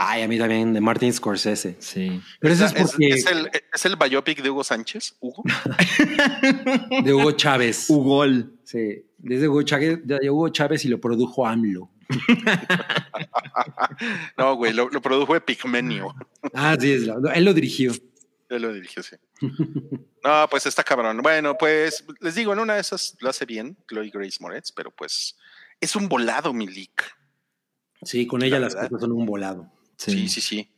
Ay, 0.01 0.22
a 0.22 0.28
mí 0.28 0.38
también, 0.38 0.72
de 0.72 0.80
Martin 0.80 1.12
Scorsese. 1.12 1.76
Sí. 1.80 2.20
Pero 2.40 2.55
eso 2.55 2.66
es 2.66 2.72
Es, 2.74 2.82
porque 2.92 3.09
es 3.09 3.26
el, 3.26 3.51
es 3.74 3.84
el 3.86 3.96
biopic 3.96 4.42
de 4.42 4.51
Hugo 4.51 4.62
Sánchez, 4.62 5.16
Hugo. 5.20 5.42
de 7.05 7.12
Hugo 7.14 7.32
Chávez. 7.32 7.86
Hugol. 7.90 8.59
Sí, 8.64 9.05
desde 9.18 9.49
Hugo 9.49 9.62
Chávez, 9.62 9.99
de 10.05 10.30
Hugo 10.30 10.49
Chávez 10.51 10.84
y 10.84 10.88
lo 10.88 11.01
produjo 11.01 11.46
AMLO. 11.46 11.90
No, 14.36 14.55
güey, 14.57 14.72
lo, 14.72 14.88
lo 14.88 15.01
produjo 15.03 15.34
Epigmenio. 15.36 16.14
Ah, 16.55 16.76
sí, 16.78 16.92
es 16.92 17.03
la- 17.03 17.32
él 17.34 17.44
lo 17.44 17.53
dirigió. 17.55 17.92
Él 18.49 18.62
lo 18.62 18.72
dirigió, 18.72 19.03
sí. 19.03 19.16
No, 20.24 20.46
pues 20.51 20.66
está 20.66 20.82
cabrón. 20.84 21.18
Bueno, 21.22 21.57
pues 21.59 22.05
les 22.20 22.34
digo, 22.34 22.53
en 22.53 22.61
una 22.61 22.74
de 22.74 22.80
esas 22.80 23.16
lo 23.20 23.28
hace 23.28 23.44
bien 23.44 23.76
Chloe 23.88 24.11
Grace 24.11 24.38
Moretz, 24.40 24.72
pero 24.72 24.90
pues 24.90 25.36
es 25.80 25.96
un 25.96 26.09
volado, 26.09 26.53
Milik. 26.53 27.03
Sí, 28.03 28.26
con 28.26 28.42
ella 28.42 28.59
La 28.59 28.66
las 28.66 28.74
verdad. 28.74 28.90
cosas 28.90 29.01
son 29.03 29.12
un 29.12 29.26
volado. 29.26 29.70
Sí, 29.99 30.28
sí, 30.28 30.40
sí. 30.40 30.70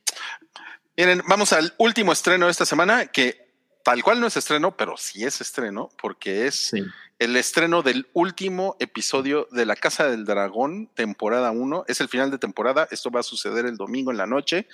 Miren, 0.96 1.22
vamos 1.28 1.52
al 1.52 1.72
último 1.78 2.12
estreno 2.12 2.46
de 2.46 2.52
esta 2.52 2.66
semana, 2.66 3.06
que 3.06 3.48
tal 3.84 4.02
cual 4.02 4.20
no 4.20 4.26
es 4.26 4.36
estreno, 4.36 4.76
pero 4.76 4.96
sí 4.96 5.24
es 5.24 5.40
estreno, 5.40 5.88
porque 6.00 6.46
es 6.46 6.68
Sí. 6.70 6.82
el 7.18 7.36
estreno 7.36 7.82
del 7.82 8.08
último 8.12 8.76
episodio 8.80 9.46
de 9.52 9.66
La 9.66 9.76
Casa 9.76 10.08
del 10.10 10.24
Dragón, 10.24 10.90
temporada 10.94 11.50
1. 11.52 11.84
Es 11.86 12.00
el 12.00 12.08
final 12.08 12.30
de 12.30 12.38
temporada. 12.38 12.88
Esto 12.90 13.10
va 13.10 13.20
a 13.20 13.22
suceder 13.22 13.66
el 13.66 13.76
domingo 13.76 14.10
en 14.10 14.16
la 14.18 14.26
noche. 14.26 14.66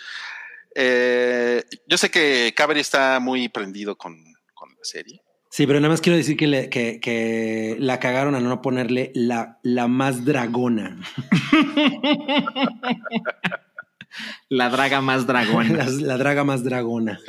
Eh, 0.74 1.64
yo 1.86 1.96
sé 1.98 2.10
que 2.10 2.52
Cabri 2.56 2.80
está 2.80 3.20
muy 3.20 3.48
prendido 3.48 3.96
con, 3.96 4.16
con 4.54 4.70
la 4.70 4.82
serie. 4.84 5.22
Sí, 5.48 5.66
pero 5.66 5.80
nada 5.80 5.92
más 5.92 6.00
quiero 6.02 6.18
decir 6.18 6.36
que, 6.36 6.46
le- 6.48 6.68
que, 6.68 7.00
que 7.00 7.76
la 7.78 7.98
cagaron 8.00 8.34
a 8.34 8.40
no 8.40 8.60
ponerle 8.60 9.10
la, 9.14 9.58
la 9.62 9.86
más 9.88 10.24
dragona. 10.24 11.00
La 14.48 14.68
draga 14.70 15.00
más 15.00 15.26
dragón. 15.26 15.76
La, 15.76 15.84
la 15.90 16.16
draga 16.16 16.44
más 16.44 16.62
dragona. 16.64 17.20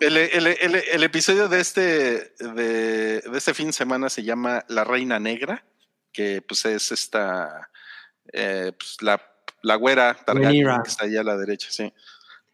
El, 0.00 0.16
el- 0.16 0.46
el- 0.46 0.74
el 0.92 1.02
episodio 1.04 1.48
de 1.48 1.60
este, 1.60 1.82
de, 2.38 3.20
de 3.20 3.38
este 3.38 3.54
fin 3.54 3.68
de 3.68 3.72
semana 3.72 4.08
se 4.08 4.22
llama 4.22 4.64
La 4.68 4.84
Reina 4.84 5.18
Negra, 5.18 5.64
que 6.12 6.42
pues 6.42 6.64
es 6.64 6.92
esta, 6.92 7.70
eh, 8.32 8.72
pues, 8.78 8.96
la, 9.00 9.20
la 9.62 9.74
güera 9.76 10.14
Targaryen 10.14 10.66
que 10.82 10.88
está 10.88 11.04
allá 11.04 11.20
a 11.20 11.24
la 11.24 11.36
derecha, 11.36 11.68
sí. 11.70 11.92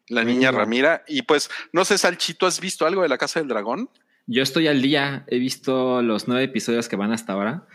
La 0.08 0.22
niña 0.22 0.50
Ramira. 0.52 1.04
Y 1.08 1.22
pues, 1.22 1.50
no 1.72 1.84
sé, 1.84 1.98
Salchito, 1.98 2.46
¿has 2.46 2.60
visto 2.60 2.86
algo 2.86 3.02
de 3.02 3.08
la 3.08 3.18
Casa 3.18 3.40
del 3.40 3.48
Dragón? 3.48 3.90
Yo 4.28 4.42
estoy 4.42 4.68
al 4.68 4.82
día, 4.82 5.24
he 5.28 5.38
visto 5.38 6.02
los 6.02 6.26
nueve 6.28 6.44
episodios 6.44 6.88
que 6.88 6.96
van 6.96 7.12
hasta 7.12 7.32
ahora. 7.32 7.66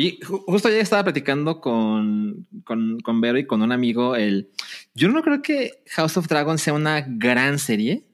Y 0.00 0.18
ju- 0.20 0.42
justo 0.46 0.68
ayer 0.68 0.80
estaba 0.80 1.04
platicando 1.04 1.60
con, 1.60 2.46
con, 2.64 3.00
con 3.00 3.20
Vero 3.20 3.38
y 3.38 3.46
con 3.46 3.60
un 3.60 3.70
amigo. 3.70 4.16
El, 4.16 4.48
yo 4.94 5.08
no 5.08 5.22
creo 5.22 5.42
que 5.42 5.82
House 5.90 6.16
of 6.16 6.26
Dragon 6.26 6.56
sea 6.56 6.72
una 6.72 7.04
gran 7.06 7.58
serie, 7.58 8.04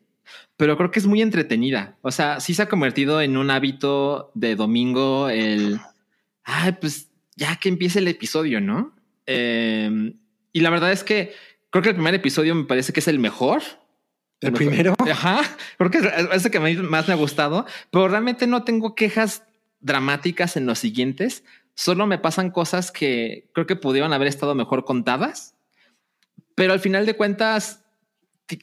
pero 0.56 0.76
creo 0.76 0.90
que 0.90 0.98
es 0.98 1.06
muy 1.06 1.22
entretenida. 1.22 1.96
O 2.02 2.10
sea, 2.10 2.40
sí 2.40 2.54
se 2.54 2.62
ha 2.62 2.68
convertido 2.68 3.20
en 3.20 3.36
un 3.36 3.50
hábito 3.52 4.32
de 4.34 4.56
domingo 4.56 5.28
el, 5.28 5.78
ay, 6.42 6.72
pues 6.80 7.08
ya 7.36 7.54
que 7.56 7.68
empiece 7.68 8.00
el 8.00 8.08
episodio, 8.08 8.60
¿no? 8.60 8.92
Eh, 9.26 10.12
y 10.52 10.60
la 10.60 10.70
verdad 10.70 10.90
es 10.90 11.04
que 11.04 11.34
creo 11.70 11.82
que 11.84 11.90
el 11.90 11.94
primer 11.94 12.14
episodio 12.14 12.54
me 12.56 12.64
parece 12.64 12.92
que 12.92 12.98
es 13.00 13.06
el 13.08 13.20
mejor. 13.20 13.62
¿El 14.40 14.52
primero? 14.52 14.94
Ajá, 15.10 15.40
creo 15.78 15.90
que 15.92 15.98
es 16.32 16.44
el 16.44 16.50
que 16.50 16.58
más 16.58 17.06
me 17.06 17.14
ha 17.14 17.16
gustado, 17.16 17.64
pero 17.92 18.08
realmente 18.08 18.48
no 18.48 18.64
tengo 18.64 18.94
quejas 18.96 19.44
dramáticas 19.80 20.56
en 20.56 20.66
los 20.66 20.78
siguientes. 20.80 21.44
Solo 21.76 22.06
me 22.06 22.18
pasan 22.18 22.50
cosas 22.50 22.90
que 22.90 23.48
creo 23.52 23.66
que 23.66 23.76
pudieron 23.76 24.12
haber 24.14 24.28
estado 24.28 24.54
mejor 24.54 24.84
contadas, 24.86 25.54
pero 26.54 26.72
al 26.72 26.80
final 26.80 27.04
de 27.04 27.14
cuentas, 27.14 27.84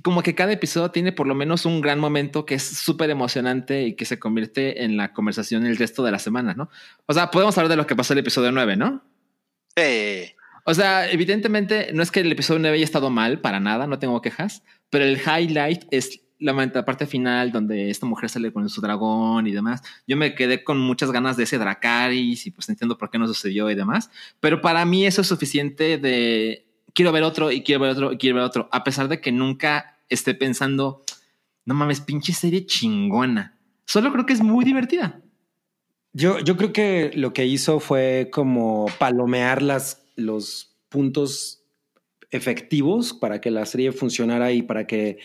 como 0.02 0.24
que 0.24 0.34
cada 0.34 0.52
episodio 0.52 0.90
tiene 0.90 1.12
por 1.12 1.28
lo 1.28 1.36
menos 1.36 1.66
un 1.66 1.80
gran 1.80 2.00
momento 2.00 2.44
que 2.46 2.56
es 2.56 2.64
súper 2.64 3.12
emocionante 3.12 3.84
y 3.84 3.94
que 3.96 4.06
se 4.06 4.18
convierte 4.18 4.84
en 4.84 4.98
la 4.98 5.14
conversación 5.14 5.66
el 5.68 5.78
resto 5.78 6.04
de 6.04 6.12
la 6.12 6.18
semana, 6.18 6.56
¿no? 6.56 6.70
O 7.06 7.14
sea, 7.14 7.30
podemos 7.30 7.56
hablar 7.58 7.70
de 7.70 7.76
lo 7.76 7.86
que 7.86 7.96
pasó 7.96 8.14
el 8.14 8.20
episodio 8.20 8.52
9, 8.52 8.78
¿no? 8.78 9.04
Eh, 9.76 10.36
O 10.66 10.74
sea, 10.74 11.12
evidentemente 11.12 11.92
no 11.94 12.02
es 12.02 12.10
que 12.10 12.22
el 12.22 12.32
episodio 12.32 12.60
9 12.62 12.78
haya 12.78 12.86
estado 12.86 13.10
mal 13.12 13.42
para 13.42 13.60
nada, 13.60 13.86
no 13.86 14.00
tengo 14.00 14.22
quejas, 14.22 14.64
pero 14.90 15.06
el 15.06 15.20
highlight 15.20 15.84
es 15.92 16.23
la 16.44 16.86
parte 16.86 17.08
final 17.08 17.52
donde 17.52 17.90
esta 17.90 18.06
mujer 18.06 18.30
sale 18.30 18.52
con 18.52 18.68
su 18.70 18.82
dragón 18.82 19.48
y 19.48 19.52
demás. 19.52 19.82
Yo 20.08 20.18
me 20.18 20.36
quedé 20.36 20.64
con 20.64 20.80
muchas 20.80 21.12
ganas 21.12 21.38
de 21.38 21.44
ese 21.44 21.58
Dracaris 21.58 22.46
y 22.46 22.52
pues 22.52 22.68
entiendo 22.70 22.98
por 22.98 23.10
qué 23.10 23.18
no 23.18 23.28
sucedió 23.28 23.70
y 23.72 23.76
demás. 23.76 24.10
Pero 24.40 24.62
para 24.62 24.86
mí 24.86 25.06
eso 25.06 25.22
es 25.22 25.28
suficiente 25.28 25.98
de 25.98 26.68
quiero 26.94 27.12
ver 27.12 27.24
otro 27.24 27.52
y 27.52 27.62
quiero 27.62 27.82
ver 27.82 27.92
otro 27.92 28.12
y 28.12 28.18
quiero 28.18 28.36
ver 28.36 28.44
otro, 28.44 28.70
a 28.72 28.84
pesar 28.84 29.08
de 29.08 29.22
que 29.22 29.32
nunca 29.32 29.98
esté 30.10 30.36
pensando, 30.36 31.04
no 31.66 31.74
mames, 31.74 32.02
pinche 32.02 32.34
serie 32.34 32.66
chingona. 32.66 33.58
Solo 33.86 34.12
creo 34.12 34.26
que 34.26 34.34
es 34.34 34.42
muy 34.42 34.66
divertida. 34.66 35.22
Yo, 36.14 36.40
yo 36.40 36.58
creo 36.58 36.74
que 36.74 37.12
lo 37.16 37.34
que 37.34 37.46
hizo 37.46 37.80
fue 37.80 38.30
como 38.32 38.86
palomear 39.00 39.62
las, 39.62 40.06
los 40.16 40.76
puntos 40.90 41.64
efectivos 42.30 43.14
para 43.14 43.40
que 43.42 43.52
la 43.52 43.66
serie 43.66 43.92
funcionara 43.92 44.52
y 44.52 44.62
para 44.62 44.86
que, 44.88 45.20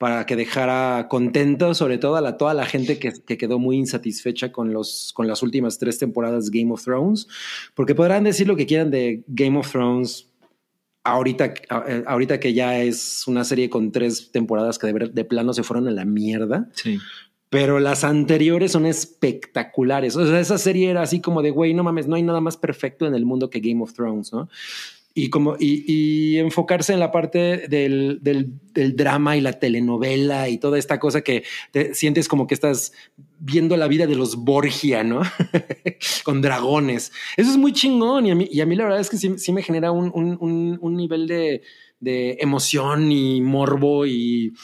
para 0.00 0.24
que 0.24 0.34
dejara 0.34 1.08
contento 1.10 1.74
sobre 1.74 1.98
todo 1.98 2.16
a 2.16 2.22
la, 2.22 2.38
toda 2.38 2.54
la 2.54 2.64
gente 2.64 2.98
que, 2.98 3.12
que, 3.12 3.36
quedó 3.36 3.58
muy 3.58 3.76
insatisfecha 3.76 4.50
con, 4.50 4.72
los, 4.72 5.12
con 5.12 5.26
las 5.26 5.42
últimas 5.42 5.78
tres 5.78 5.98
temporadas 5.98 6.50
Game 6.50 6.72
of 6.72 6.82
Thrones, 6.82 7.28
porque 7.74 7.94
podrán 7.94 8.24
decir 8.24 8.48
lo 8.48 8.56
que 8.56 8.64
quieran 8.64 8.90
de 8.90 9.22
Game 9.26 9.58
of 9.58 9.70
Thrones. 9.70 10.26
Ahorita, 11.04 11.52
ahorita 12.06 12.40
que 12.40 12.54
ya 12.54 12.80
es 12.80 13.24
una 13.26 13.44
serie 13.44 13.68
con 13.68 13.92
tres 13.92 14.32
temporadas 14.32 14.78
que 14.78 14.90
de, 14.90 15.10
de 15.10 15.24
plano 15.26 15.52
se 15.52 15.64
fueron 15.64 15.86
a 15.86 15.90
la 15.90 16.06
mierda. 16.06 16.70
Sí 16.72 16.98
pero 17.50 17.80
las 17.80 18.04
anteriores 18.04 18.70
son 18.70 18.86
espectaculares. 18.86 20.14
O 20.14 20.24
sea, 20.24 20.38
esa 20.38 20.56
serie 20.56 20.88
era 20.88 21.02
así 21.02 21.20
como 21.20 21.42
de, 21.42 21.50
güey, 21.50 21.74
no 21.74 21.82
mames, 21.82 22.06
no 22.06 22.14
hay 22.14 22.22
nada 22.22 22.40
más 22.40 22.56
perfecto 22.56 23.08
en 23.08 23.14
el 23.16 23.26
mundo 23.26 23.50
que 23.50 23.58
Game 23.58 23.82
of 23.82 23.92
Thrones, 23.92 24.32
¿no? 24.32 24.48
Y 25.14 25.28
como 25.28 25.56
y, 25.58 26.38
enfocarse 26.38 26.92
en 26.92 27.00
la 27.00 27.10
parte 27.10 27.68
del, 27.68 28.20
del, 28.22 28.96
drama 28.96 29.36
y 29.36 29.40
la 29.40 29.58
telenovela 29.58 30.48
y 30.48 30.58
toda 30.58 30.78
esta 30.78 31.00
cosa 31.00 31.22
que 31.22 31.42
te 31.72 31.94
sientes 31.94 32.28
como 32.28 32.46
que 32.46 32.54
estás 32.54 32.92
viendo 33.38 33.76
la 33.76 33.88
vida 33.88 34.06
de 34.06 34.14
los 34.14 34.36
Borgia, 34.36 35.02
¿no? 35.02 35.22
Con 36.24 36.40
dragones. 36.40 37.12
Eso 37.36 37.50
es 37.50 37.56
muy 37.56 37.72
chingón 37.72 38.26
y 38.26 38.30
a 38.30 38.34
mí, 38.34 38.48
y 38.50 38.60
a 38.60 38.66
mí 38.66 38.76
la 38.76 38.84
verdad 38.84 39.00
es 39.00 39.10
que 39.10 39.16
sí, 39.16 39.52
me 39.52 39.62
genera 39.62 39.90
un, 39.90 40.10
un, 40.14 40.78
un 40.80 40.96
nivel 40.96 41.26
de, 41.26 41.62
de, 41.98 42.36
emoción 42.40 43.10
y 43.10 43.40
morbo 43.40 44.06
y, 44.06 44.54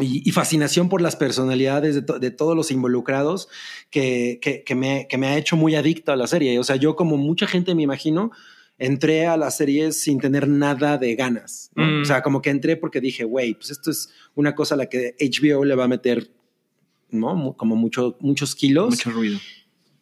y, 0.00 0.30
fascinación 0.32 0.88
por 0.88 1.00
las 1.00 1.14
personalidades 1.14 1.94
de, 1.94 2.18
de 2.18 2.30
todos 2.30 2.56
los 2.56 2.70
involucrados 2.72 3.48
que, 3.90 4.40
que, 4.42 4.64
que, 4.64 4.74
me, 4.74 5.06
que 5.08 5.18
me 5.18 5.28
ha 5.28 5.38
hecho 5.38 5.56
muy 5.56 5.76
adicto 5.76 6.10
a 6.10 6.16
la 6.16 6.26
serie. 6.26 6.58
O 6.58 6.64
sea, 6.64 6.76
yo 6.76 6.96
como 6.96 7.16
mucha 7.16 7.46
gente 7.46 7.74
me 7.74 7.82
imagino, 7.82 8.32
entré 8.80 9.26
a 9.26 9.36
la 9.36 9.50
serie 9.50 9.92
sin 9.92 10.18
tener 10.18 10.48
nada 10.48 10.98
de 10.98 11.14
ganas. 11.14 11.70
¿no? 11.76 12.00
O 12.00 12.04
sea, 12.04 12.22
como 12.22 12.42
que 12.42 12.50
entré 12.50 12.76
porque 12.76 13.00
dije, 13.00 13.24
güey, 13.24 13.54
pues 13.54 13.70
esto 13.70 13.90
es 13.90 14.10
una 14.34 14.54
cosa 14.54 14.74
a 14.74 14.78
la 14.78 14.86
que 14.86 15.14
HBO 15.20 15.64
le 15.64 15.76
va 15.76 15.84
a 15.84 15.88
meter, 15.88 16.30
¿no? 17.10 17.54
Como 17.56 17.76
mucho, 17.76 18.16
muchos 18.20 18.54
kilos. 18.54 18.90
Mucho 18.90 19.10
ruido. 19.10 19.38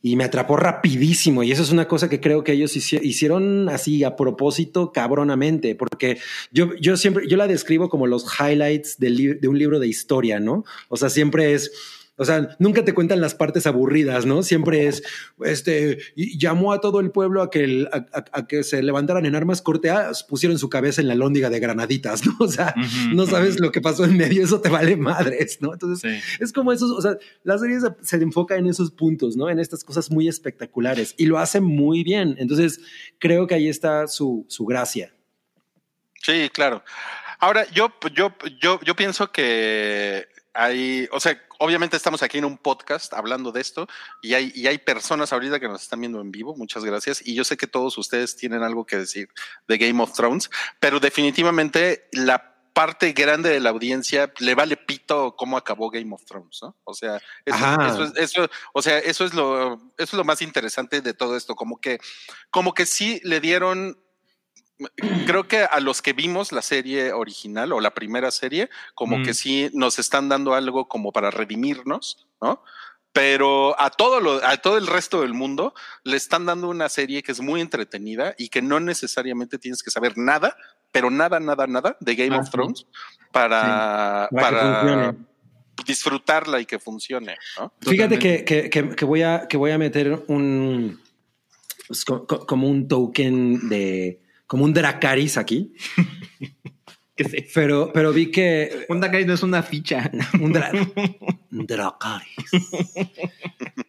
Y 0.01 0.15
me 0.15 0.23
atrapó 0.23 0.57
rapidísimo. 0.57 1.43
Y 1.43 1.51
eso 1.51 1.63
es 1.63 1.73
una 1.73 1.89
cosa 1.89 2.09
que 2.09 2.21
creo 2.21 2.45
que 2.45 2.53
ellos 2.53 2.77
hicieron 2.77 3.69
así 3.69 4.05
a 4.05 4.15
propósito, 4.15 4.93
cabronamente, 4.93 5.75
porque 5.75 6.19
yo, 6.53 6.71
yo 6.81 6.97
siempre, 6.97 7.27
yo 7.29 7.37
la 7.37 7.49
describo 7.49 7.89
como 7.89 8.07
los 8.07 8.25
highlights 8.39 8.99
de, 8.99 9.39
de 9.41 9.49
un 9.49 9.59
libro 9.59 9.81
de 9.81 9.89
historia, 9.89 10.39
¿no? 10.39 10.65
O 10.89 10.97
sea, 10.97 11.11
siempre 11.11 11.53
es 11.53 11.73
o 12.19 12.25
sea, 12.25 12.57
nunca 12.59 12.85
te 12.85 12.93
cuentan 12.93 13.21
las 13.21 13.35
partes 13.35 13.67
aburridas, 13.67 14.27
¿no? 14.27 14.43
Siempre 14.43 14.89
es, 14.89 15.05
este, 15.45 15.99
llamó 16.17 16.73
a 16.73 16.81
todo 16.81 16.99
el 16.99 17.13
pueblo 17.13 17.43
a 17.43 17.51
que, 17.51 17.87
a, 17.93 18.47
que 18.47 18.65
se 18.65 18.83
levantaran 18.83 19.25
en 19.25 19.37
armas 19.37 19.63
corteadas, 19.63 20.25
pusieron 20.25 20.59
su 20.59 20.69
cabeza 20.69 21.01
en 21.01 21.07
la 21.07 21.15
lóndiga 21.15 21.49
de 21.49 21.61
granaditas, 21.61 22.27
¿no? 22.27 22.35
O 22.41 22.49
sea, 22.49 22.75
no 23.13 23.25
sabes 23.27 23.61
lo 23.61 23.71
que 23.71 23.81
pasó 23.81 24.05
en 24.05 24.17
medio, 24.17 24.43
eso 24.43 24.61
te 24.61 24.69
vale 24.69 24.97
madres, 24.97 25.59
¿no? 25.61 25.73
Entonces, 25.73 26.23
es 26.41 26.53
como 26.53 26.73
esos, 26.73 26.91
o 26.91 27.01
sea, 27.01 27.17
la 27.45 27.57
serie 27.57 27.79
se, 27.81 27.89
se, 28.03 28.17
enfoca 28.17 28.57
en 28.57 28.67
esos 28.67 28.91
puntos, 28.91 29.37
¿no? 29.37 29.49
En 29.49 29.61
estas 29.61 29.85
cosas 29.85 30.11
muy 30.11 30.27
espectaculares 30.27 31.15
y 31.17 31.27
lo 31.27 31.39
hace 31.39 31.61
muy 31.61 32.03
bien. 32.03 32.35
Entonces, 32.39 32.81
creo 33.21 33.47
que 33.47 33.55
ahí 33.55 33.69
está 33.69 34.09
su, 34.09 34.45
su 34.49 34.67
gracia. 34.67 35.13
Sí, 36.21 36.51
claro. 36.53 36.83
Ahora, 37.39 37.65
yo, 37.71 37.93
yo, 38.13 38.35
yo, 38.61 38.81
yo 38.83 38.97
pienso 38.97 39.31
que 39.31 40.27
hay, 40.59 41.09
o 41.13 41.21
sea, 41.21 41.41
obviamente 41.61 41.97
estamos 41.97 42.23
aquí 42.25 42.39
en 42.39 42.45
un 42.45 42.59
podcast 42.59 43.15
hablando 43.15 43.53
de 43.53 43.61
esto 43.61 43.87
y 44.21 44.35
hay, 44.35 44.51
y 44.57 44.67
hay 44.67 44.79
personas 44.79 45.33
ahorita 45.33 45.61
que 45.61 45.69
nos 45.69 45.83
están 45.83 46.01
viendo 46.01 46.21
en 46.21 46.33
vivo, 46.33 46.57
muchas 46.57 46.85
gracias. 46.85 47.25
Y 47.25 47.37
yo 47.37 47.45
sé 47.45 47.57
que 47.57 47.69
todos 47.69 47.97
ustedes 47.97 48.37
tienen 48.37 48.65
algo 48.65 48.85
que 48.85 48.97
decir 48.97 49.29
de 49.69 49.79
Game 49.79 50.03
of 50.03 50.13
Thrones, 50.15 50.51
pero 50.81 50.99
definitivamente 50.99 52.09
la 52.11 52.57
parte 52.73 53.13
grande 53.13 53.51
de 53.51 53.61
la 53.61 53.71
audiencia 53.71 54.33
le 54.41 54.57
vale 54.57 54.77
pito 54.77 55.37
cómo 55.37 55.57
acabó 55.57 55.91
Game 55.91 56.13
of 56.13 56.25
Thrones, 56.25 56.59
¿no? 56.61 56.77
O 56.83 56.93
sea, 56.93 57.21
eso, 57.45 58.05
es, 58.05 58.17
eso, 58.17 58.51
o 58.73 58.83
sea, 58.83 58.99
eso 58.99 59.25
es 59.25 59.35
lo, 59.35 59.75
eso 59.75 59.81
es 59.97 60.15
lo 60.15 60.25
más 60.25 60.43
interesante 60.43 61.01
de 61.01 61.15
todo 61.15 61.37
esto, 61.37 61.55
como 61.55 61.81
que, 61.81 62.01
como 62.51 62.75
que 62.75 62.85
sí 62.85 63.21
le 63.23 63.39
dieron 63.41 63.97
creo 65.27 65.49
que 65.49 65.59
a 65.59 65.81
los 65.81 66.03
que 66.03 66.13
vimos 66.13 66.53
la 66.53 66.63
serie 66.63 67.13
original 67.13 67.73
o 67.73 67.81
la 67.81 67.95
primera 67.95 68.31
serie, 68.31 68.71
como 68.95 69.23
que 69.23 69.31
mm. 69.31 69.35
sí 69.35 69.71
nos 69.73 69.99
están 69.99 70.29
dando 70.29 70.55
algo 70.55 70.89
como 70.89 71.13
para 71.13 71.31
redimirnos, 71.31 72.29
¿no? 72.41 72.63
Pero 73.13 73.81
a 73.81 73.91
todo 73.91 74.21
lo, 74.21 74.45
a 74.45 74.59
todo 74.59 74.79
el 74.79 74.87
resto 74.87 75.23
del 75.23 75.35
mundo 75.35 75.75
le 76.05 76.17
están 76.17 76.47
dando 76.47 76.69
una 76.69 76.89
serie 76.89 77.23
que 77.23 77.33
es 77.33 77.41
muy 77.41 77.61
entretenida 77.61 78.35
y 78.39 78.49
que 78.49 78.63
no 78.63 78.79
necesariamente 78.79 79.59
tienes 79.59 79.83
que 79.83 79.91
saber 79.91 80.17
nada, 80.17 80.57
pero 80.93 81.11
nada, 81.11 81.41
nada, 81.41 81.67
nada 81.67 81.97
de 82.01 82.15
Game 82.15 82.37
of 82.37 82.51
Thrones 82.51 82.87
para, 83.33 84.29
para, 84.31 85.17
disfrutarla 85.85 86.61
y 86.61 86.67
que 86.67 86.79
funcione. 86.79 87.37
¿no? 87.59 87.73
Fíjate 87.81 88.19
que, 88.19 88.45
que, 88.45 88.71
que, 88.71 89.05
voy 89.05 89.23
a, 89.23 89.49
que 89.49 89.57
voy 89.57 89.71
a 89.71 89.79
meter 89.79 90.25
un 90.29 91.01
pues, 91.89 92.05
como 92.05 92.69
un 92.69 92.87
token 92.87 93.69
de 93.69 94.21
como 94.49 94.65
un 94.65 94.73
Dracaris 94.73 95.37
aquí. 95.37 95.73
pero, 97.55 97.93
pero 97.93 98.13
vi 98.13 98.33
que. 98.33 98.87
Un 98.89 98.99
Dracaris 98.99 99.27
no 99.29 99.35
es 99.35 99.43
una 99.45 99.63
ficha. 99.63 100.11
un, 100.41 100.53
Dracaris. 101.51 102.27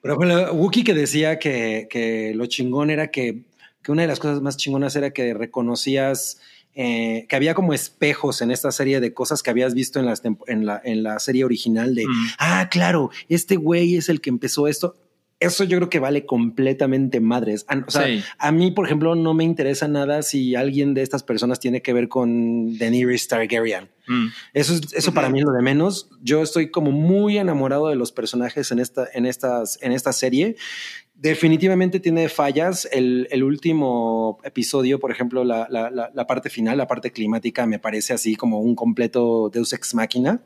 pero 0.04 0.16
bueno, 0.18 0.52
Wookie 0.52 0.84
que 0.84 0.94
decía 0.94 1.40
que, 1.40 1.88
que, 1.90 2.34
lo 2.36 2.46
chingón 2.46 2.92
era 2.92 3.10
que, 3.10 3.46
que 3.82 3.92
una 3.92 4.04
de 4.04 4.10
las 4.10 4.20
cosas 4.20 4.42
más 4.42 4.58
chingonas 4.58 4.96
era 4.96 5.10
que 5.10 5.34
reconocías. 5.34 6.40
Eh, 6.76 7.26
que 7.28 7.36
había 7.36 7.56
como 7.56 7.74
espejos 7.74 8.42
en 8.44 8.52
esta 8.52 8.72
serie 8.72 9.00
de 9.00 9.12
cosas 9.12 9.42
que 9.42 9.50
habías 9.50 9.74
visto 9.74 10.00
en, 10.00 10.06
las 10.06 10.22
en, 10.24 10.66
la, 10.68 10.80
en 10.86 11.02
la 11.02 11.20
serie 11.20 11.44
original 11.44 11.96
de, 11.96 12.06
mm. 12.06 12.28
ah, 12.38 12.70
claro, 12.70 13.10
este 13.28 13.56
güey 13.56 13.96
es 13.96 14.08
el 14.08 14.22
que 14.22 14.30
empezó 14.30 14.68
esto 14.68 14.96
eso 15.40 15.64
yo 15.64 15.78
creo 15.78 15.90
que 15.90 16.00
vale 16.00 16.26
completamente 16.26 17.22
madres. 17.22 17.66
O 17.88 17.92
sea, 17.92 18.08
a 18.38 18.52
mí, 18.52 18.72
por 18.72 18.86
ejemplo, 18.86 19.16
no 19.16 19.34
me 19.34 19.46
interesa 19.46 19.88
nada 19.88 20.22
si 20.22 20.56
alguien 20.56 20.94
de 20.94 21.02
estas 21.02 21.24
personas 21.24 21.60
tiene 21.60 21.82
que 21.82 21.94
ver 21.94 22.10
con 22.10 22.78
Daenerys 22.78 23.28
Targaryen. 23.30 23.90
Mm. 24.08 24.28
Eso 24.54 24.74
es, 24.74 24.94
eso 24.94 25.14
para 25.14 25.30
mí 25.30 25.40
es 25.40 25.46
lo 25.46 25.54
de 25.54 25.62
menos. 25.62 26.10
Yo 26.22 26.44
estoy 26.44 26.72
como 26.72 26.92
muy 26.92 27.38
enamorado 27.38 27.88
de 27.88 27.96
los 27.96 28.12
personajes 28.12 28.72
en 28.72 28.80
esta, 28.80 29.08
en 29.14 29.26
estas, 29.26 29.82
en 29.82 29.94
esta 29.94 30.12
serie. 30.12 30.58
Definitivamente 31.16 32.02
tiene 32.02 32.28
fallas. 32.28 32.88
El, 32.92 33.28
el 33.32 33.44
último 33.44 34.40
episodio, 34.44 35.00
por 35.00 35.12
ejemplo, 35.12 35.46
la, 35.46 35.68
la, 35.70 35.90
la, 35.90 36.28
parte 36.28 36.50
final, 36.50 36.78
la 36.78 36.88
parte 36.88 37.12
climática, 37.12 37.66
me 37.66 37.80
parece 37.80 38.12
así 38.14 38.36
como 38.36 38.60
un 38.60 38.76
completo 38.76 39.50
Deus 39.50 39.72
ex 39.72 39.94
machina. 39.96 40.42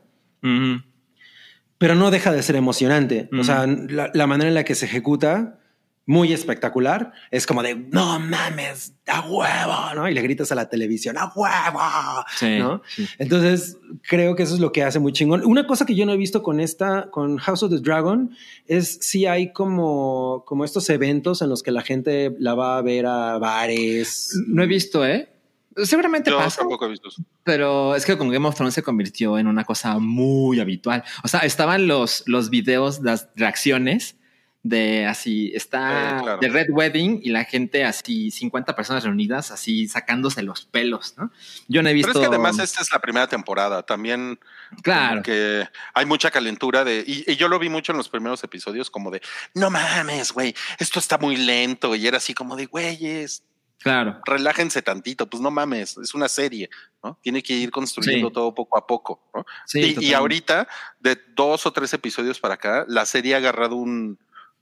Pero 1.78 1.94
no 1.94 2.10
deja 2.10 2.32
de 2.32 2.42
ser 2.42 2.56
emocionante. 2.56 3.28
O 3.38 3.44
sea, 3.44 3.66
la, 3.66 4.26
manera 4.26 4.48
en 4.48 4.54
la 4.54 4.64
que 4.64 4.74
se 4.74 4.86
ejecuta, 4.86 5.58
muy 6.06 6.32
espectacular, 6.32 7.12
es 7.30 7.46
como 7.46 7.62
de, 7.62 7.74
no 7.74 8.20
mames, 8.20 8.94
a 9.06 9.20
huevo, 9.22 9.94
¿no? 9.94 10.08
Y 10.08 10.14
le 10.14 10.22
gritas 10.22 10.52
a 10.52 10.54
la 10.54 10.68
televisión, 10.68 11.16
a 11.18 11.32
huevo, 11.34 12.24
¿no? 12.58 12.82
Entonces, 13.18 13.78
creo 14.08 14.36
que 14.36 14.42
eso 14.42 14.54
es 14.54 14.60
lo 14.60 14.70
que 14.70 14.82
hace 14.82 14.98
muy 14.98 15.12
chingón. 15.12 15.44
Una 15.44 15.66
cosa 15.66 15.86
que 15.86 15.94
yo 15.94 16.04
no 16.06 16.12
he 16.12 16.16
visto 16.16 16.42
con 16.42 16.60
esta, 16.60 17.10
con 17.10 17.38
House 17.38 17.62
of 17.62 17.70
the 17.70 17.80
Dragon, 17.80 18.30
es 18.66 18.98
si 19.00 19.26
hay 19.26 19.52
como, 19.52 20.44
como 20.46 20.64
estos 20.64 20.88
eventos 20.90 21.42
en 21.42 21.48
los 21.48 21.62
que 21.62 21.70
la 21.70 21.82
gente 21.82 22.34
la 22.38 22.54
va 22.54 22.78
a 22.78 22.82
ver 22.82 23.06
a 23.06 23.38
bares. 23.38 24.38
No 24.46 24.62
he 24.62 24.66
visto, 24.66 25.06
¿eh? 25.06 25.33
Seguramente 25.82 26.30
Yo 26.30 26.38
pasa. 26.38 26.58
Tampoco 26.58 26.86
he 26.86 26.90
visto 26.90 27.08
eso. 27.08 27.22
Pero 27.42 27.94
es 27.94 28.04
que 28.04 28.16
con 28.16 28.30
Game 28.30 28.46
of 28.46 28.54
Thrones 28.54 28.74
se 28.74 28.82
convirtió 28.82 29.38
en 29.38 29.46
una 29.46 29.64
cosa 29.64 29.98
muy 29.98 30.60
habitual. 30.60 31.04
O 31.22 31.28
sea, 31.28 31.40
estaban 31.40 31.86
los, 31.86 32.22
los 32.26 32.50
videos, 32.50 33.00
las 33.00 33.28
reacciones 33.36 34.16
de 34.64 35.04
así, 35.04 35.52
está 35.54 36.38
de 36.40 36.48
Red 36.48 36.70
Wedding 36.70 37.20
y 37.22 37.28
la 37.28 37.44
gente 37.44 37.84
así, 37.84 38.30
50 38.30 38.74
personas 38.74 39.04
reunidas, 39.04 39.50
así 39.50 39.86
sacándose 39.88 40.42
los 40.42 40.64
pelos, 40.64 41.14
¿no? 41.18 41.30
Yo 41.68 41.82
no 41.82 41.90
he 41.90 41.92
visto. 41.92 42.12
Pero 42.14 42.22
es 42.24 42.28
que 42.28 42.34
además 42.34 42.58
esta 42.58 42.80
es 42.80 42.90
la 42.90 42.98
primera 42.98 43.28
temporada. 43.28 43.82
También. 43.82 44.40
Claro. 44.82 45.22
Que 45.22 45.68
hay 45.92 46.06
mucha 46.06 46.30
calentura 46.30 46.82
de. 46.82 47.04
Y, 47.06 47.30
y, 47.30 47.36
yo 47.36 47.48
lo 47.48 47.58
vi 47.58 47.68
mucho 47.68 47.92
en 47.92 47.98
los 47.98 48.08
primeros 48.08 48.42
episodios, 48.42 48.90
como 48.90 49.10
de 49.10 49.20
no 49.52 49.68
mames, 49.68 50.32
güey, 50.32 50.54
esto 50.78 50.98
está 50.98 51.18
muy 51.18 51.36
lento. 51.36 51.94
Y 51.94 52.06
era 52.06 52.16
así 52.16 52.32
como 52.32 52.56
de 52.56 52.64
güeyes 52.64 53.42
Claro. 53.82 54.20
relájense 54.24 54.80
tantito, 54.80 55.28
pues 55.28 55.42
no 55.42 55.50
mames, 55.50 55.98
es 55.98 56.14
una 56.14 56.28
serie, 56.28 56.70
¿no? 57.02 57.18
Tiene 57.22 57.42
que 57.42 57.52
ir 57.54 57.70
construyendo 57.70 58.28
Sí. 58.28 58.32
todo 58.34 58.54
poco 58.54 58.78
a 58.78 58.86
poco, 58.86 59.20
¿no? 59.34 59.44
Sí, 59.66 59.94
y, 60.00 60.14
ahorita, 60.14 60.66
de 61.00 61.18
dos 61.36 61.66
o 61.66 61.72
tres 61.72 61.92
episodios 61.92 62.40
para 62.40 62.54
acá, 62.54 62.86
la 62.88 63.04
serie 63.04 63.34
ha 63.34 63.38
agarrado 63.38 63.76
un, 63.76 64.18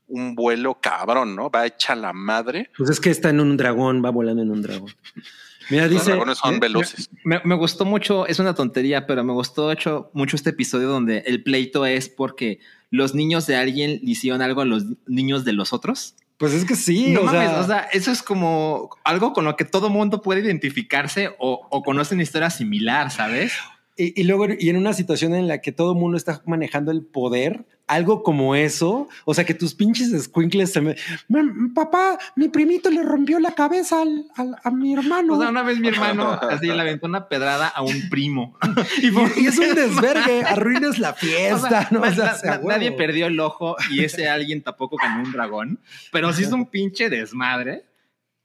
un 0.07 0.35
vuelo 0.35 0.77
cabrón, 0.81 1.35
¿no? 1.37 1.49
Va 1.49 1.65
hecha 1.65 1.95
la 1.95 2.11
madre. 2.11 2.69
Pues 2.77 2.89
es 2.89 2.99
que 2.99 3.09
está 3.11 3.29
en 3.29 3.39
un 3.39 3.55
dragón, 3.55 4.03
va 4.03 4.09
volando 4.09 4.41
en 4.41 4.51
un 4.51 4.61
dragón. 4.61 4.91
Mira, 5.69 5.83
Los 5.83 5.91
dice. 5.91 6.09
dragones 6.11 6.37
son 6.39 6.55
¿eh? 6.55 6.59
veloces. 6.59 7.09
Me, 7.23 7.39
me 7.45 7.55
gustó 7.55 7.85
mucho, 7.85 8.27
es 8.27 8.39
una 8.39 8.53
tontería, 8.53 9.07
pero 9.07 9.23
me 9.23 9.31
gustó 9.31 9.71
hecho, 9.71 10.09
mucho 10.13 10.35
este 10.35 10.49
episodio 10.49 10.89
donde 10.89 11.19
el 11.19 11.41
pleito 11.43 11.85
es 11.85 12.09
porque 12.09 12.59
los 12.91 13.15
niños 13.15 13.47
de 13.47 13.55
alguien 13.55 13.91
le 14.03 14.11
hicieron 14.11 14.41
algo 14.41 14.59
a 14.59 14.65
los 14.65 14.83
niños 15.07 15.45
de 15.45 15.53
los 15.53 15.71
otros. 15.71 16.15
Pues 16.37 16.53
es 16.53 16.65
que 16.65 16.75
sí, 16.75 17.11
no 17.11 17.21
o, 17.21 17.23
mames, 17.25 17.49
sea, 17.49 17.59
o 17.59 17.63
sea, 17.65 17.79
eso 17.93 18.11
es 18.11 18.21
como 18.23 18.89
algo 19.03 19.33
con 19.33 19.45
lo 19.45 19.55
que 19.55 19.65
todo 19.65 19.89
mundo 19.89 20.21
puede 20.21 20.41
identificarse 20.41 21.35
o, 21.39 21.67
o 21.69 21.83
conoce 21.83 22.15
una 22.15 22.23
historia 22.23 22.49
similar, 22.49 23.11
¿sabes? 23.11 23.53
Y, 23.95 24.19
y 24.19 24.23
luego, 24.23 24.47
y 24.57 24.69
en 24.69 24.77
una 24.77 24.93
situación 24.93 25.35
en 25.35 25.47
la 25.47 25.59
que 25.61 25.71
todo 25.71 25.93
el 25.93 25.99
mundo 25.99 26.17
está 26.17 26.41
manejando 26.45 26.91
el 26.91 27.03
poder, 27.03 27.65
algo 27.85 28.23
como 28.23 28.55
eso, 28.55 29.07
o 29.25 29.33
sea, 29.33 29.43
que 29.45 29.53
tus 29.53 29.75
pinches 29.75 30.09
squinkles 30.23 30.71
se 30.71 30.81
me. 30.81 30.95
"Mam, 31.27 31.73
Papá, 31.73 32.17
mi 32.35 32.47
primito 32.47 32.89
le 32.89 33.03
rompió 33.03 33.39
la 33.39 33.51
cabeza 33.53 34.01
al, 34.01 34.25
al- 34.35 34.55
a 34.63 34.71
mi 34.71 34.93
hermano. 34.93 35.33
O 35.35 35.39
sea, 35.39 35.49
una 35.49 35.63
vez 35.63 35.79
mi 35.79 35.89
hermano 35.89 36.31
así 36.49 36.67
le 36.67 36.79
aventó 36.81 37.07
una 37.07 37.27
pedrada 37.27 37.67
a 37.67 37.81
un 37.83 38.09
primo. 38.09 38.57
y, 39.01 39.07
y 39.43 39.47
es 39.47 39.57
un 39.59 39.75
desvergue, 39.75 40.43
arruinas 40.47 40.97
la 40.97 41.11
O 41.11 41.15
fiesta, 41.15 41.69
sea, 41.69 41.87
¿no? 41.91 42.01
O 42.01 42.11
sea, 42.11 42.25
na- 42.25 42.33
sea 42.35 42.57
na- 42.57 42.63
nadie 42.65 42.93
perdió 42.93 43.27
el 43.27 43.39
ojo 43.39 43.75
y 43.91 44.03
ese 44.03 44.27
alguien 44.29 44.61
tampoco 44.63 44.95
ganó 45.01 45.21
un 45.23 45.31
dragón, 45.33 45.79
pero 46.11 46.31
sí 46.33 46.43
es 46.43 46.51
un 46.51 46.65
pinche 46.67 47.09
desmadre. 47.09 47.83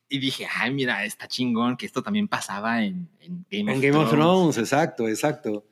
Y 0.08 0.18
dije, 0.18 0.46
ay, 0.52 0.72
mira, 0.72 1.04
está 1.04 1.28
chingón 1.28 1.76
que 1.76 1.86
esto 1.86 2.02
también 2.02 2.28
pasaba 2.28 2.82
en, 2.82 3.08
en 3.20 3.44
Game, 3.50 3.72
En 3.72 3.76
of, 3.78 3.82
Game 3.82 3.96
of 3.96 4.10
Thrones. 4.10 4.58
Exacto, 4.58 5.08
exacto. 5.08 5.64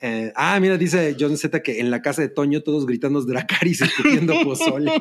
Eh, 0.00 0.32
ah, 0.34 0.58
mira, 0.60 0.76
dice 0.76 1.16
John 1.18 1.36
Z 1.36 1.62
que 1.62 1.80
en 1.80 1.90
la 1.90 2.02
casa 2.02 2.22
de 2.22 2.28
Toño 2.28 2.62
todos 2.62 2.86
gritando 2.86 3.22
Dracaris 3.22 3.82
escupiendo 3.82 4.34
pozole. 4.44 4.92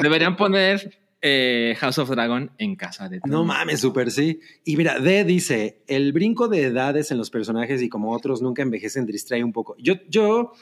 Deberían 0.00 0.36
poner 0.36 1.02
eh, 1.20 1.76
House 1.78 1.98
of 1.98 2.10
Dragon 2.10 2.50
en 2.58 2.74
casa 2.74 3.08
de 3.08 3.20
No 3.26 3.44
mames, 3.44 3.80
súper 3.80 4.10
sí. 4.10 4.40
Y 4.64 4.76
mira, 4.76 4.98
D 4.98 5.24
dice, 5.24 5.82
el 5.86 6.12
brinco 6.12 6.48
de 6.48 6.64
edades 6.64 7.10
en 7.10 7.18
los 7.18 7.30
personajes 7.30 7.82
y 7.82 7.88
como 7.88 8.12
otros 8.12 8.42
nunca 8.42 8.62
envejecen 8.62 9.06
distrae 9.06 9.44
un 9.44 9.52
poco. 9.52 9.76
Yo, 9.78 9.94
yo, 10.08 10.52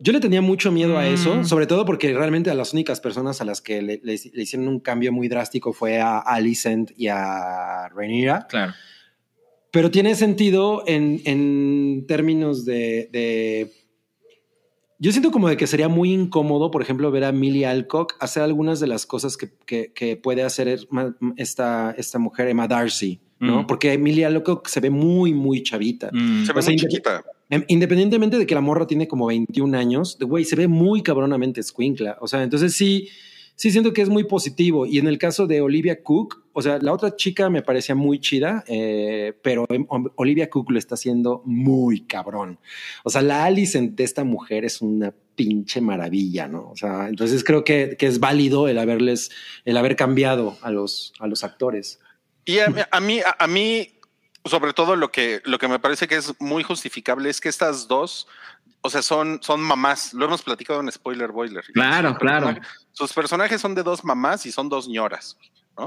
yo 0.00 0.12
le 0.12 0.20
tenía 0.20 0.40
mucho 0.40 0.70
miedo 0.70 0.96
a 0.98 1.06
eso, 1.08 1.36
Mm. 1.36 1.44
sobre 1.44 1.66
todo 1.66 1.84
porque 1.84 2.12
realmente 2.14 2.50
a 2.50 2.54
las 2.54 2.72
únicas 2.72 3.00
personas 3.00 3.40
a 3.40 3.44
las 3.44 3.60
que 3.60 3.82
le, 3.82 4.00
le- 4.02 4.20
le 4.32 4.42
hicieron 4.42 4.68
un 4.68 4.80
cambio 4.80 5.12
muy 5.12 5.28
drástico 5.28 5.72
fue 5.72 6.00
a 6.00 6.18
Alicent 6.18 6.92
y 6.96 7.08
a 7.08 7.88
Rhaenyra. 7.88 8.46
Claro. 8.48 8.72
Pero 9.70 9.90
tiene 9.90 10.14
sentido 10.14 10.82
en, 10.86 11.20
en 11.24 12.04
términos 12.06 12.64
de, 12.64 13.08
de- 13.12 13.72
Yo 15.00 15.12
siento 15.12 15.30
como 15.30 15.48
de 15.48 15.56
que 15.56 15.66
sería 15.66 15.88
muy 15.88 16.12
incómodo, 16.12 16.70
por 16.70 16.82
ejemplo, 16.82 17.10
ver 17.10 17.24
a 17.24 17.30
Millie 17.32 17.66
Alcock 17.66 18.14
hacer 18.20 18.42
algunas 18.42 18.80
de 18.80 18.86
las 18.88 19.04
cosas 19.06 19.36
que, 19.36 19.50
que- 19.66 19.92
que 19.92 20.16
puede 20.16 20.42
hacer 20.42 20.80
esta, 21.36 21.94
esta 21.96 22.18
mujer, 22.18 22.48
Emma 22.48 22.66
Darcy, 22.66 23.20
¿no? 23.38 23.62
Mm. 23.62 23.66
Porque 23.66 23.96
Millie 23.98 24.24
Alcock 24.24 24.66
se 24.68 24.80
ve 24.80 24.90
muy, 24.90 25.34
muy 25.34 25.62
chavita. 25.62 26.10
Mm. 26.12 26.44
Se 26.46 26.52
ve 26.52 26.58
O 26.58 26.62
sea, 26.62 26.70
muy 26.72 26.80
chiquita. 26.80 27.22
Em, 27.50 27.64
Independientemente 27.68 28.38
de 28.38 28.46
que 28.46 28.54
la 28.54 28.60
morra 28.60 28.86
tiene 28.86 29.08
como 29.08 29.26
21 29.26 29.74
años, 29.74 30.18
de 30.18 30.26
güey, 30.26 30.44
se 30.44 30.56
ve 30.56 30.68
muy 30.68 31.02
cabronamente 31.02 31.60
escuincla. 31.60 32.18
O 32.20 32.28
sea, 32.28 32.42
entonces 32.42 32.74
sí, 32.74 33.08
sí 33.54 33.70
siento 33.70 33.92
que 33.92 34.02
es 34.02 34.08
muy 34.08 34.24
positivo. 34.24 34.86
Y 34.86 34.98
en 34.98 35.06
el 35.06 35.18
caso 35.18 35.46
de 35.46 35.60
Olivia 35.60 36.02
Cook, 36.02 36.44
o 36.52 36.62
sea, 36.62 36.78
la 36.78 36.92
otra 36.92 37.16
chica 37.16 37.48
me 37.50 37.62
parecía 37.62 37.94
muy 37.94 38.20
chida, 38.20 38.64
eh, 38.68 39.32
pero 39.42 39.64
em- 39.68 39.86
Olivia 40.16 40.50
Cook 40.50 40.70
lo 40.70 40.78
está 40.78 40.94
haciendo 40.94 41.42
muy 41.44 42.02
cabrón. 42.02 42.58
O 43.04 43.10
sea, 43.10 43.22
la 43.22 43.44
Alicent 43.44 43.96
de 43.96 44.04
esta 44.04 44.24
mujer 44.24 44.64
es 44.64 44.82
una 44.82 45.14
pinche 45.34 45.80
maravilla, 45.80 46.48
¿no? 46.48 46.68
O 46.70 46.76
sea, 46.76 47.08
entonces 47.08 47.44
creo 47.44 47.64
que, 47.64 47.96
que 47.98 48.06
es 48.06 48.20
válido 48.20 48.68
el 48.68 48.76
haberles, 48.76 49.30
el 49.64 49.76
haber 49.76 49.96
cambiado 49.96 50.58
a 50.62 50.70
los, 50.70 51.12
a 51.20 51.28
los 51.28 51.44
actores. 51.44 52.00
Y 52.44 52.58
a, 52.58 52.66
a 52.90 53.00
mí, 53.00 53.20
a 53.38 53.46
mí, 53.46 53.88
sobre 54.44 54.72
todo 54.72 54.96
lo 54.96 55.10
que, 55.10 55.40
lo 55.44 55.58
que 55.58 55.68
me 55.68 55.78
parece 55.78 56.08
que 56.08 56.16
es 56.16 56.34
muy 56.40 56.62
justificable 56.62 57.28
es 57.30 57.40
que 57.40 57.48
estas 57.48 57.86
dos, 57.88 58.26
o 58.80 58.90
sea, 58.90 59.02
son, 59.02 59.40
son 59.42 59.60
mamás. 59.60 60.14
Lo 60.14 60.24
hemos 60.26 60.42
platicado 60.42 60.80
en 60.80 60.90
Spoiler 60.92 61.32
Boiler. 61.32 61.64
Claro, 61.74 62.10
Sus 62.10 62.18
claro. 62.18 62.46
personajes- 62.46 62.86
Sus 62.92 63.12
personajes 63.12 63.60
son 63.60 63.74
de 63.74 63.82
dos 63.82 64.04
mamás 64.04 64.46
y 64.46 64.52
son 64.52 64.68
dos 64.68 64.88
ñoras. 64.88 65.36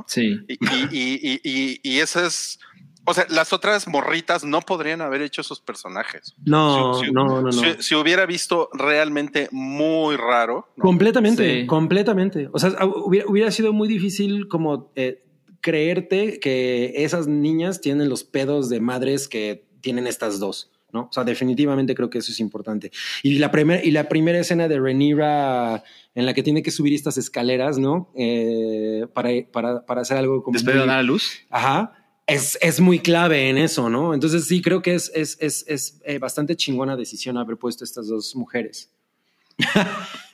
Sí. 0.08 0.40
Y, 0.48 0.54
y, 0.54 0.88
y, 0.92 1.20
y, 1.22 1.42
y, 1.44 1.80
y 1.84 2.00
eso 2.00 2.26
es. 2.26 2.60
O 3.04 3.14
sea, 3.16 3.26
las 3.30 3.52
otras 3.52 3.88
morritas 3.88 4.44
no 4.46 4.62
podrían 4.62 5.02
haber 5.02 5.22
hecho 5.24 5.42
esos 5.42 5.60
personajes. 5.60 6.36
No, 6.46 6.94
Si- 6.94 7.08
si- 7.08 7.12
no, 7.12 7.26
no, 7.26 7.42
no. 7.42 7.52
Si, 7.52 7.66
si 7.82 7.96
hubiera 7.96 8.26
visto 8.28 8.70
realmente 8.74 9.50
muy 9.52 10.16
raro. 10.18 10.70
¿no? 10.78 10.82
Completamente, 10.84 11.62
Sí. 11.62 11.68
completamente. 11.68 12.48
O 12.54 12.60
sea, 12.60 12.70
hubiera, 12.86 13.28
hubiera 13.28 13.52
sido 13.52 13.74
muy 13.74 13.88
difícil 13.88 14.48
como 14.48 14.92
eh, 14.96 15.24
creerte 15.62 16.40
que 16.40 16.94
esas 16.98 17.28
niñas 17.28 17.82
tienen 17.82 18.10
los 18.10 18.24
pedos 18.24 18.70
de 18.70 18.80
madres 18.80 19.28
que 19.28 19.66
tienen 19.82 20.08
estas 20.08 20.40
dos, 20.40 20.72
¿no? 20.92 21.04
O 21.04 21.14
sea, 21.14 21.24
definitivamente 21.24 21.96
creo 21.96 22.10
que 22.10 22.18
eso 22.18 22.32
es 22.32 22.40
importante. 22.40 22.92
Y 23.24 23.38
la, 23.38 23.52
primer, 23.52 23.86
y 23.86 23.92
la 23.92 24.10
primera 24.10 24.40
escena 24.40 24.68
de 24.68 24.80
Rhaenyra 24.80 25.84
en 26.14 26.26
la 26.26 26.34
que 26.34 26.44
tiene 26.44 26.62
que 26.64 26.72
subir 26.72 26.94
estas 26.94 27.18
escaleras, 27.18 27.78
¿no? 27.78 28.12
Eh, 28.16 29.08
para, 29.14 29.30
para, 29.52 29.86
para 29.86 30.02
hacer 30.02 30.18
algo 30.18 30.44
como... 30.44 30.54
Después 30.54 30.76
de 30.76 30.86
dar 30.86 31.00
a 31.00 31.04
luz. 31.04 31.40
Ajá. 31.50 31.98
Es, 32.28 32.58
es 32.62 32.80
muy 32.80 33.00
clave 33.00 33.50
en 33.50 33.58
eso, 33.58 33.90
¿no? 33.90 34.14
Entonces 34.14 34.46
sí, 34.46 34.62
creo 34.62 34.82
que 34.82 34.94
es, 34.94 35.12
es, 35.16 35.38
es, 35.42 35.66
es 35.68 36.02
eh, 36.06 36.18
bastante 36.18 36.56
chingona 36.56 36.96
decisión 36.96 37.38
haber 37.38 37.58
puesto 37.58 37.84
estas 37.84 38.08
dos 38.08 38.36
mujeres. 38.36 38.90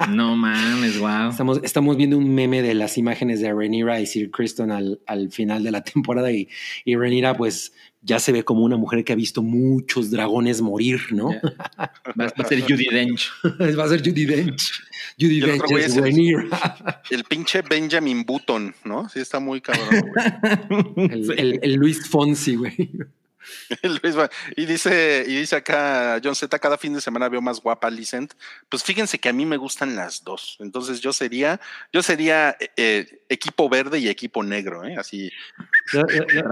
No 0.10 0.36
mames, 0.36 1.00
wow. 1.00 1.30
Estamos, 1.30 1.60
estamos 1.64 1.98
viendo 1.98 2.18
un 2.18 2.34
meme 2.34 2.62
de 2.62 2.74
las 2.76 2.98
imágenes 2.98 3.42
de 3.42 3.52
Rhaenyra 3.52 4.00
y 4.00 4.06
Sir 4.06 4.30
Kristen 4.32 4.72
al, 4.72 5.00
al 5.08 5.32
final 5.32 5.64
de 5.64 5.72
la 5.72 5.84
temporada 5.84 6.32
y, 6.32 6.48
y 6.86 6.96
Rhaenyra 6.96 7.36
pues 7.36 7.74
ya 8.02 8.20
se 8.20 8.32
ve 8.32 8.44
como 8.44 8.62
una 8.64 8.78
mujer 8.78 9.04
que 9.04 9.14
ha 9.14 9.16
visto 9.16 9.42
muchos 9.42 10.12
dragones 10.12 10.62
morir, 10.62 11.02
¿no? 11.12 11.30
Va, 11.80 11.92
va 12.16 12.32
a 12.38 12.46
ser 12.48 12.62
Judy 12.62 12.88
Dench. 12.92 13.30
Va 13.78 13.84
a 13.84 13.90
ser 13.90 14.00
Judy 14.00 14.26
Dench. 14.26 14.72
Judy 15.20 15.40
Dench 15.42 15.64
es 15.72 15.98
es 15.98 16.06
el- 17.10 17.24
pinche 17.28 17.64
Benjamin 17.64 18.24
Button, 18.24 18.74
¿no? 18.86 19.10
Sí, 19.10 19.20
está 19.20 19.40
muy 19.40 19.62
cabrón. 19.62 20.06
güey. 20.96 21.08
El, 21.12 21.32
el- 21.40 21.60
el 21.64 21.74
Luis 21.74 22.08
Fonsi, 22.08 22.56
güey. 22.56 22.92
Luis 23.84 24.18
va- 24.18 24.30
y 24.56 24.66
dice, 24.66 25.24
y 25.28 25.36
dice 25.36 25.56
acá 25.56 26.20
John 26.24 26.36
Z, 26.36 26.58
cada 26.60 26.78
fin 26.78 26.94
de 26.94 27.02
semana 27.02 27.30
veo 27.30 27.42
más 27.42 27.62
guapa 27.62 27.88
a 27.88 27.90
Alicent. 27.92 28.34
Pues 28.70 28.84
fíjense 28.84 29.20
que 29.20 29.30
a 29.30 29.34
mí 29.34 29.46
me 29.46 29.58
gustan 29.58 29.96
las 29.96 30.24
dos. 30.24 30.58
Entonces 30.60 31.00
yo 31.02 31.14
sería, 31.14 31.60
yo 31.92 32.02
sería 32.02 32.56
eh, 32.76 33.22
equipo 33.30 33.70
verde 33.70 34.00
y 34.00 34.08
equipo 34.08 34.44
negro, 34.44 34.86
¿eh? 34.86 34.96
Así. 34.98 35.32
Ya, 35.94 36.04
ya, 36.14 36.26
ya. 36.34 36.44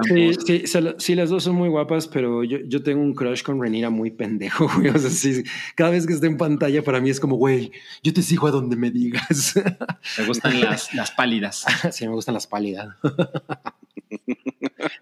Sí, 0.43 0.63
sí, 0.97 1.15
las 1.15 1.29
dos 1.29 1.43
son 1.43 1.55
muy 1.55 1.69
guapas, 1.69 2.07
pero 2.07 2.43
yo, 2.43 2.57
yo 2.65 2.83
tengo 2.83 3.01
un 3.01 3.13
crush 3.13 3.43
con 3.43 3.61
Renira 3.61 3.89
muy 3.89 4.11
pendejo, 4.11 4.67
güey. 4.75 4.89
O 4.89 4.97
sea, 4.99 5.09
sí, 5.09 5.43
cada 5.75 5.91
vez 5.91 6.05
que 6.05 6.13
esté 6.13 6.27
en 6.27 6.37
pantalla 6.37 6.83
para 6.83 6.99
mí 6.99 7.09
es 7.09 7.19
como, 7.19 7.35
güey, 7.35 7.71
yo 8.03 8.13
te 8.13 8.21
sigo 8.21 8.47
a 8.47 8.51
donde 8.51 8.75
me 8.75 8.91
digas. 8.91 9.53
Me 10.17 10.25
gustan 10.25 10.59
las, 10.61 10.93
las 10.93 11.11
pálidas. 11.11 11.65
sí, 11.91 12.07
me 12.07 12.13
gustan 12.13 12.33
las 12.35 12.47
pálidas. 12.47 12.89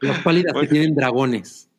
las 0.02 0.20
pálidas 0.20 0.54
que 0.60 0.68
tienen 0.68 0.96
dragones. 0.96 1.70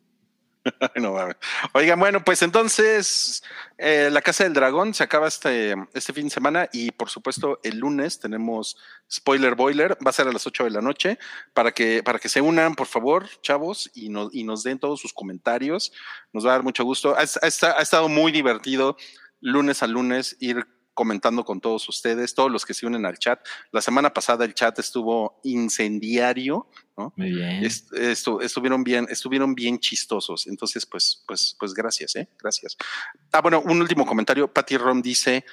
No 0.95 1.13
mames. 1.13 1.35
Oigan, 1.73 1.99
bueno, 1.99 2.23
pues 2.23 2.41
entonces 2.41 3.43
eh, 3.77 4.09
la 4.11 4.21
Casa 4.21 4.43
del 4.43 4.53
Dragón 4.53 4.93
se 4.93 5.03
acaba 5.03 5.27
este, 5.27 5.75
este 5.93 6.13
fin 6.13 6.25
de 6.25 6.29
semana 6.31 6.69
y 6.73 6.91
por 6.91 7.09
supuesto 7.09 7.59
el 7.63 7.77
lunes 7.77 8.19
tenemos 8.19 8.77
Spoiler 9.11 9.55
Boiler, 9.55 9.97
va 10.05 10.09
a 10.09 10.13
ser 10.13 10.27
a 10.27 10.31
las 10.31 10.47
8 10.47 10.63
de 10.63 10.71
la 10.71 10.81
noche 10.81 11.19
para 11.53 11.71
que, 11.71 12.01
para 12.03 12.19
que 12.19 12.29
se 12.29 12.41
unan, 12.41 12.75
por 12.75 12.87
favor, 12.87 13.27
chavos, 13.41 13.91
y, 13.93 14.09
no- 14.09 14.29
y 14.31 14.43
nos 14.43 14.63
den 14.63 14.79
todos 14.79 14.99
sus 14.99 15.13
comentarios. 15.13 15.91
Nos 16.33 16.45
va 16.45 16.49
a 16.49 16.53
dar 16.53 16.63
mucho 16.63 16.83
gusto. 16.83 17.15
Ha, 17.15 17.21
ha 17.21 17.45
ha 17.77 17.81
estado 17.81 18.09
muy 18.09 18.31
divertido 18.31 18.97
lunes 19.41 19.83
a 19.83 19.87
lunes 19.87 20.35
ir 20.39 20.65
comentando 20.95 21.43
con 21.45 21.61
todos 21.61 21.87
ustedes, 21.87 22.33
todos 22.33 22.49
los 22.51 22.65
que 22.65 22.73
se 22.73 22.87
unen 22.87 23.05
al 23.05 23.19
chat. 23.19 23.39
La 23.71 23.81
semana 23.81 24.11
pasada 24.11 24.43
el 24.45 24.55
chat 24.55 24.79
estuvo 24.79 25.39
incendiario, 25.43 26.67
¿no? 26.97 27.13
Muy 27.15 27.31
bien. 27.33 27.63
Est- 27.63 27.91
estu- 27.91 28.41
estuvieron 28.41 28.83
bien, 28.83 29.05
estuvieron 29.09 29.53
bien 29.53 29.77
chistosos. 29.77 30.47
Entonces, 30.47 30.87
pues, 30.87 31.23
pues, 31.27 31.55
pues 31.59 31.73
gracias, 31.75 32.15
eh, 32.15 32.27
gracias. 32.39 32.75
Ah, 33.31 33.41
bueno, 33.41 33.61
un 33.63 33.79
último 33.79 34.05
comentario. 34.07 34.51
Patty 34.51 34.77
Rom 34.77 35.01
dice: 35.03 35.45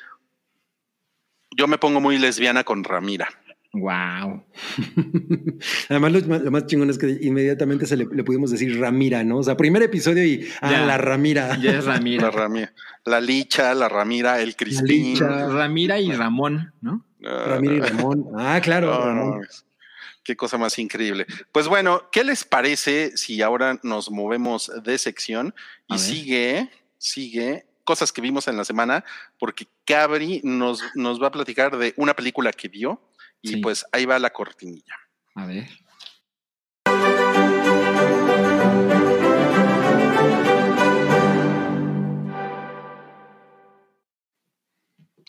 Yo 1.55 1.66
me 1.69 1.77
pongo 1.77 2.01
muy 2.01 2.16
lesbiana 2.19 2.64
con 2.64 2.82
Ramira. 2.82 3.28
Wow. 3.74 4.44
Además, 5.89 6.12
lo, 6.12 6.20
más- 6.28 6.43
lo 6.43 6.51
más 6.51 6.66
chingón 6.66 6.90
es 6.90 6.99
que 6.99 7.19
inmediatamente 7.23 7.86
se 7.86 7.97
le, 7.97 8.07
le 8.12 8.23
pudimos 8.24 8.51
decir 8.51 8.78
Ramira, 8.78 9.24
¿no? 9.24 9.39
O 9.39 9.43
sea, 9.43 9.57
primer 9.57 9.82
episodio 9.82 10.24
y 10.24 10.47
ah, 10.61 10.70
Ya. 10.70 10.86
la 10.86 10.99
Ramira. 10.99 11.57
Ya 11.59 11.78
es 11.78 11.85
La 11.86 11.94
Ramira. 11.94 12.31
Ramira, 12.31 12.73
la 13.05 13.20
Licha, 13.20 13.74
la 13.74 13.89
Ramira, 13.89 14.40
el 14.40 14.57
Crispín. 14.57 15.12
Licha. 15.15 15.49
Ramira 15.49 15.99
y 16.01 16.12
Ramón, 16.12 16.73
¿no? 16.81 17.05
Ah, 17.24 17.44
Ramira 17.49 17.74
y 17.74 17.81
Ramón. 17.81 18.27
Ah, 18.36 18.61
claro, 18.62 18.89
no, 18.93 19.01
Ramón. 19.07 19.40
no. 19.40 19.47
Qué 20.24 20.36
cosa 20.36 20.57
más 20.59 20.78
increíble. 20.78 21.27
Pues 21.51 21.66
bueno, 21.66 22.03
¿qué 22.12 22.23
les 22.24 22.44
parece 22.44 23.16
si 23.16 23.43
ahora 23.43 23.81
nos 23.82 24.09
movemos 24.11 24.70
de 24.85 24.97
sección 24.99 25.53
y 25.89 25.99
sigue, 25.99 26.70
sigue 26.99 27.66
cosas 27.82 28.12
que 28.12 28.20
vimos 28.20 28.47
en 28.47 28.57
la 28.57 28.65
semana? 28.65 29.03
Porque 29.39 29.66
Cabri 29.85 30.40
nos, 30.44 30.81
nos 30.94 31.20
va 31.20 31.27
a 31.27 31.32
platicar 31.32 31.77
de 31.77 31.93
una 31.97 32.15
película 32.15 32.53
que 32.53 32.69
vio 32.69 33.01
y 33.43 33.56
pues 33.56 33.85
ahí 33.93 34.06
va 34.06 34.19
la 34.19 34.31
cortinilla. 34.31 34.97
A 35.35 35.47
ver. 35.47 35.69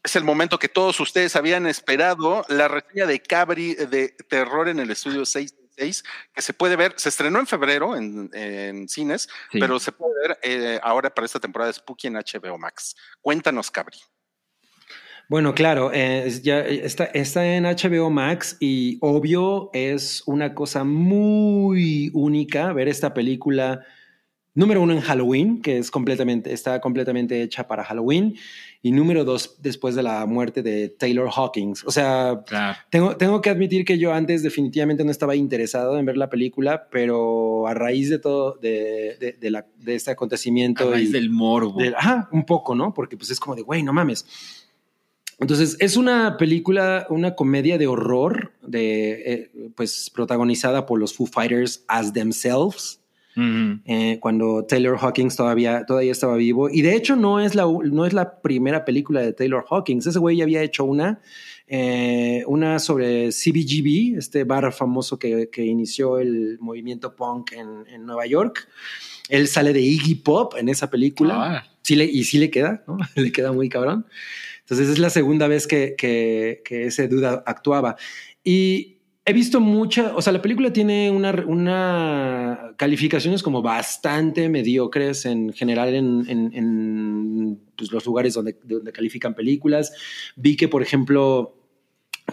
Es 0.03 0.18
el 0.18 0.23
momento 0.26 0.60
que 0.60 0.68
todos 0.68 0.99
ustedes 0.99 1.35
habían 1.35 1.65
esperado, 1.65 2.45
la 2.49 2.68
reseña 2.68 3.06
de 3.06 3.22
Cabri 3.22 3.73
de 3.73 4.10
Terror 4.30 4.68
en 4.68 4.80
el 4.80 4.91
Estudio 4.91 5.26
66, 5.26 6.03
que 6.34 6.41
se 6.41 6.53
puede 6.53 6.76
ver, 6.76 6.94
se 6.98 7.07
estrenó 7.07 7.40
en 7.40 7.48
febrero 7.48 7.95
en, 7.95 8.90
cines, 8.90 9.30
pero 9.53 9.80
se 9.80 9.94
puede 9.94 10.14
ver 10.27 10.40
eh, 10.44 10.80
ahora 10.84 11.14
para 11.14 11.26
esta 11.26 11.40
temporada 11.40 11.72
de 11.72 11.76
Spooky 11.76 12.07
en 12.07 12.15
HBO 12.15 12.57
Max. 12.57 12.95
Cuéntanos, 13.22 13.72
Cabri. 13.72 13.98
Bueno, 15.34 15.55
claro, 15.55 15.89
eh, 15.91 16.31
ya 16.43 16.60
está, 16.60 17.05
está 17.05 17.55
en 17.55 17.64
HBO 17.64 18.11
Max 18.11 18.55
y 18.60 18.99
obvio 19.01 19.72
es 19.73 20.22
una 20.27 20.53
cosa 20.53 20.84
muy 20.84 22.11
única 22.14 22.72
ver 22.72 22.88
esta 22.88 23.15
película 23.15 23.84
número 24.53 24.80
uno 24.80 24.93
en 24.93 24.99
Halloween, 24.99 25.60
que 25.64 25.80
es 25.80 25.89
completamente, 25.89 26.53
está 26.53 26.80
completamente 26.81 27.41
hecha 27.41 27.68
para 27.68 27.84
Halloween, 27.84 28.35
y 28.84 28.91
número 28.91 29.26
dos 29.26 29.55
después 29.60 29.95
de 29.95 30.03
la 30.03 30.23
muerte 30.27 30.61
de 30.61 30.89
Taylor 30.89 31.31
Hawkins. 31.35 31.84
O 31.84 31.89
sea, 31.89 32.43
tengo, 32.91 33.18
tengo 33.18 33.41
que 33.41 33.49
admitir 33.49 33.85
que 33.85 33.97
yo 33.97 34.14
antes 34.14 34.43
definitivamente 34.43 35.03
no 35.03 35.10
estaba 35.10 35.35
interesado 35.35 35.97
en 35.97 36.05
ver 36.05 36.18
la 36.18 36.30
película, 36.30 36.89
pero 36.91 37.65
a 37.65 37.73
raíz 37.73 38.11
de 38.11 38.19
todo, 38.19 38.60
de, 38.61 39.35
de, 39.39 39.49
la, 39.49 39.65
de 39.77 39.95
este 39.95 40.11
acontecimiento... 40.11 40.89
A 40.89 40.91
raíz 40.91 41.11
del 41.11 41.31
morbo. 41.31 41.80
ajá, 41.97 42.30
un 42.31 42.45
poco, 42.45 42.76
¿no? 42.76 42.93
Porque 42.93 43.18
pues 43.18 43.31
es 43.31 43.39
como 43.39 43.55
de, 43.55 43.64
güey, 43.64 43.81
no 43.81 43.93
mames. 43.93 44.27
Entonces, 45.39 45.77
es 45.80 45.97
una 45.97 46.38
película, 46.38 47.07
una 47.10 47.35
comedia 47.35 47.77
de 47.77 47.88
horror, 47.88 48.53
de, 48.61 49.11
eh, 49.11 49.51
pues 49.76 50.11
protagonizada 50.14 50.85
por 50.85 50.99
los 50.99 51.14
Foo 51.14 51.26
Fighters 51.26 51.84
as 51.88 52.14
themselves. 52.14 52.99
Eh, 53.35 54.19
cuando 54.22 54.64
Taylor 54.65 54.97
Hawkins 54.99 55.35
todavía, 55.35 55.85
todavía 55.85 56.11
estaba 56.11 56.35
vivo. 56.35 56.69
Y 56.69 56.81
de 56.81 56.95
hecho 56.95 57.15
no 57.15 57.39
es, 57.39 57.55
la, 57.55 57.64
no 57.64 58.05
es 58.05 58.14
la 58.14 58.41
primera 58.41 58.85
película 58.85 59.22
de 59.22 59.34
Taylor 59.34 59.65
Hawkins. 59.69 60.05
Ese 60.05 60.19
güey 60.19 60.38
ya 60.38 60.43
había 60.43 60.61
hecho 60.61 60.85
una, 60.85 61.19
eh, 61.68 62.43
una 62.47 62.80
sobre 62.80 63.30
CBGB, 63.30 64.18
este 64.18 64.43
bar 64.43 64.72
famoso 64.72 65.18
que, 65.18 65.49
que 65.49 65.65
inició 65.65 66.19
el 66.19 66.57
movimiento 66.60 67.15
punk 67.15 67.53
en, 67.53 67.88
en, 67.91 68.05
Nueva 68.05 68.27
York. 68.27 68.68
Él 69.30 69.47
sale 69.47 69.73
de 69.73 69.81
Iggy 69.81 70.15
Pop 70.15 70.53
en 70.57 70.69
esa 70.69 70.89
película. 70.89 71.57
Ah. 71.57 71.64
Sí 71.81 71.95
le, 71.95 72.05
y 72.05 72.23
sí 72.23 72.38
le 72.38 72.49
queda, 72.49 72.84
¿no? 72.88 72.97
le 73.15 73.31
queda 73.31 73.51
muy 73.51 73.68
cabrón. 73.68 74.05
Entonces 74.74 74.94
es 74.94 75.00
la 75.00 75.10
segunda 75.10 75.48
vez 75.48 75.68
que, 75.68 75.95
que, 75.98 76.62
que 76.66 76.88
ese 76.88 77.08
duda 77.08 77.44
actuaba. 77.45 77.95
Y 78.44 78.94
He 79.26 79.32
visto 79.32 79.62
mucha, 79.62 80.14
o 80.18 80.22
sea, 80.22 80.34
la 80.34 80.41
película 80.41 80.74
tiene 80.74 81.10
una, 81.10 81.32
una 81.48 82.74
calificaciones 82.76 83.41
como 83.41 83.62
bastante 83.62 84.50
mediocres 84.50 85.26
en 85.26 85.54
general 85.54 85.95
en, 85.95 86.26
en, 86.28 87.62
pues, 87.78 87.90
los 87.94 88.06
lugares 88.06 88.34
donde, 88.34 88.58
donde 88.66 88.91
califican 88.91 89.34
películas. 89.34 89.94
Vi 90.36 90.58
que, 90.58 90.68
por 90.68 90.82
ejemplo, 90.82 91.56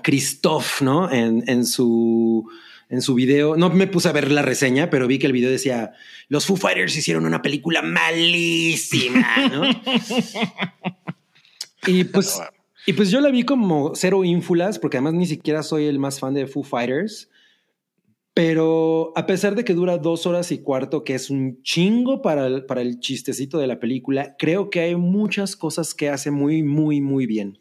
Christoph, 0.02 0.82
¿no? 0.82 1.08
En, 1.12 1.44
en 1.46 1.64
su 1.64 2.50
en 2.90 3.02
su 3.02 3.14
video, 3.14 3.56
no 3.56 3.70
me 3.70 3.86
puse 3.86 4.08
a 4.08 4.12
ver 4.12 4.32
la 4.32 4.42
reseña, 4.42 4.90
pero 4.90 5.06
vi 5.06 5.20
que 5.20 5.28
el 5.28 5.32
video 5.32 5.48
decía, 5.48 5.92
los 6.28 6.44
Foo 6.44 6.56
Fighters 6.56 6.96
hicieron 6.96 7.24
una 7.24 7.40
película 7.40 7.82
malísima, 7.82 9.48
¿no? 9.48 9.62
y 11.86 12.04
pues 12.04 12.40
y 12.86 12.94
pues 12.94 13.10
yo 13.10 13.20
la 13.20 13.30
vi 13.30 13.42
como 13.42 13.92
cero 13.94 14.24
ínfulas, 14.24 14.78
porque 14.78 14.96
además 14.96 15.14
ni 15.14 15.26
siquiera 15.26 15.62
soy 15.62 15.84
el 15.84 15.98
más 15.98 16.18
fan 16.18 16.34
de 16.34 16.46
Foo 16.46 16.62
Fighters. 16.62 17.28
Pero 18.32 19.12
a 19.16 19.26
pesar 19.26 19.54
de 19.54 19.64
que 19.64 19.74
dura 19.74 19.98
dos 19.98 20.24
horas 20.24 20.50
y 20.52 20.58
cuarto, 20.58 21.04
que 21.04 21.14
es 21.14 21.30
un 21.30 21.62
chingo 21.62 22.22
para 22.22 22.46
el, 22.46 22.64
para 22.64 22.80
el 22.80 23.00
chistecito 23.00 23.58
de 23.58 23.66
la 23.66 23.80
película, 23.80 24.36
creo 24.38 24.70
que 24.70 24.80
hay 24.80 24.96
muchas 24.96 25.56
cosas 25.56 25.94
que 25.94 26.08
hace 26.08 26.30
muy, 26.30 26.62
muy, 26.62 27.00
muy 27.00 27.26
bien. 27.26 27.58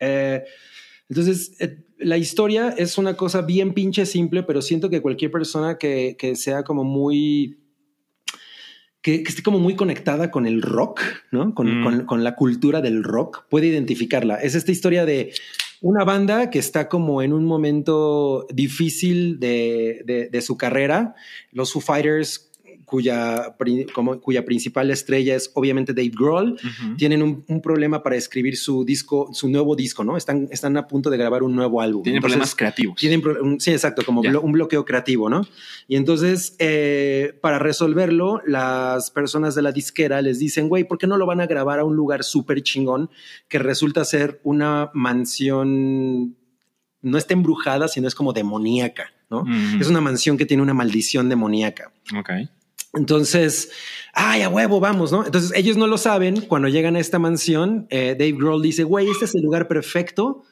Eh, 0.00 0.44
entonces, 1.08 1.52
eh, 1.60 1.84
la 1.98 2.18
historia 2.18 2.74
es 2.76 2.98
una 2.98 3.16
cosa 3.16 3.42
bien 3.42 3.72
pinche 3.72 4.04
simple, 4.04 4.42
pero 4.42 4.62
siento 4.62 4.90
que 4.90 5.00
cualquier 5.00 5.30
persona 5.30 5.78
que, 5.78 6.16
que 6.18 6.34
sea 6.34 6.64
como 6.64 6.84
muy 6.84 7.58
que, 9.02 9.22
esté 9.26 9.42
como 9.42 9.58
muy 9.58 9.76
conectada 9.76 10.30
con 10.30 10.46
el 10.46 10.62
rock, 10.62 11.00
¿no? 11.30 11.46
Mm. 11.46 11.52
Con, 11.54 12.04
con, 12.06 12.24
la 12.24 12.36
cultura 12.36 12.80
del 12.80 13.02
rock, 13.02 13.44
puede 13.48 13.68
identificarla. 13.68 14.36
Es 14.36 14.54
esta 14.54 14.72
historia 14.72 15.06
de 15.06 15.32
una 15.80 16.04
banda 16.04 16.50
que 16.50 16.58
está 16.58 16.88
como 16.88 17.22
en 17.22 17.32
un 17.32 17.44
momento 17.44 18.46
difícil 18.52 19.40
de, 19.40 20.02
de, 20.04 20.28
de 20.28 20.42
su 20.42 20.56
carrera. 20.56 21.14
Los 21.52 21.72
Foo 21.72 21.80
Fighters 21.80 22.49
cuya, 22.90 23.56
como, 23.94 24.20
cuya 24.20 24.44
principal 24.44 24.90
estrella 24.90 25.36
es 25.36 25.50
obviamente 25.54 25.94
Dave 25.94 26.10
Grohl, 26.12 26.58
tienen 26.98 27.22
un, 27.22 27.60
problema 27.62 28.02
para 28.02 28.16
escribir 28.16 28.56
su 28.56 28.84
disco, 28.84 29.30
su 29.32 29.48
nuevo 29.48 29.76
disco, 29.76 30.02
¿no? 30.02 30.16
Están, 30.16 30.48
están 30.50 30.76
a 30.76 30.88
punto 30.88 31.08
de 31.08 31.16
grabar 31.16 31.44
un 31.44 31.54
nuevo 31.54 31.80
álbum. 31.80 32.02
Tienen 32.02 32.20
problemas 32.20 32.54
creativos. 32.56 32.96
Tienen, 32.96 33.22
sí, 33.60 33.70
exacto, 33.70 34.02
como 34.04 34.22
un 34.22 34.52
bloqueo 34.52 34.84
creativo, 34.84 35.30
¿no? 35.30 35.46
Y 35.86 35.96
entonces, 35.96 36.56
eh, 36.58 37.38
para 37.40 37.60
resolverlo, 37.60 38.42
las 38.44 39.10
personas 39.10 39.54
de 39.54 39.62
la 39.62 39.70
disquera 39.70 40.20
les 40.20 40.40
dicen, 40.40 40.68
güey, 40.68 40.84
¿por 40.84 40.98
qué 40.98 41.06
no 41.06 41.16
lo 41.16 41.26
van 41.26 41.40
a 41.40 41.46
grabar 41.46 41.78
a 41.78 41.84
un 41.84 41.94
lugar 41.94 42.24
súper 42.24 42.62
chingón 42.62 43.10
que 43.48 43.60
resulta 43.60 44.04
ser 44.04 44.40
una 44.42 44.90
mansión 44.94 46.34
no 47.02 47.18
está 47.18 47.34
embrujada, 47.34 47.88
sino 47.88 48.08
es 48.08 48.14
como 48.14 48.32
demoníaca, 48.32 49.12
¿no? 49.30 49.44
Es 49.80 49.86
una 49.86 50.00
mansión 50.00 50.36
que 50.36 50.44
tiene 50.44 50.62
una 50.62 50.74
maldición 50.74 51.28
demoníaca. 51.28 51.92
Ok. 52.18 52.30
Entonces, 52.92 53.70
ay, 54.12 54.42
a 54.42 54.48
huevo, 54.48 54.80
vamos, 54.80 55.12
¿no? 55.12 55.24
Entonces 55.24 55.52
ellos 55.54 55.76
no 55.76 55.86
lo 55.86 55.98
saben. 55.98 56.40
Cuando 56.42 56.68
llegan 56.68 56.96
a 56.96 57.00
esta 57.00 57.18
mansión, 57.18 57.86
eh, 57.90 58.16
Dave 58.18 58.32
Grohl 58.32 58.62
dice, 58.62 58.84
güey, 58.84 59.08
este 59.08 59.26
es 59.26 59.34
el 59.34 59.42
lugar 59.42 59.68
perfecto 59.68 60.44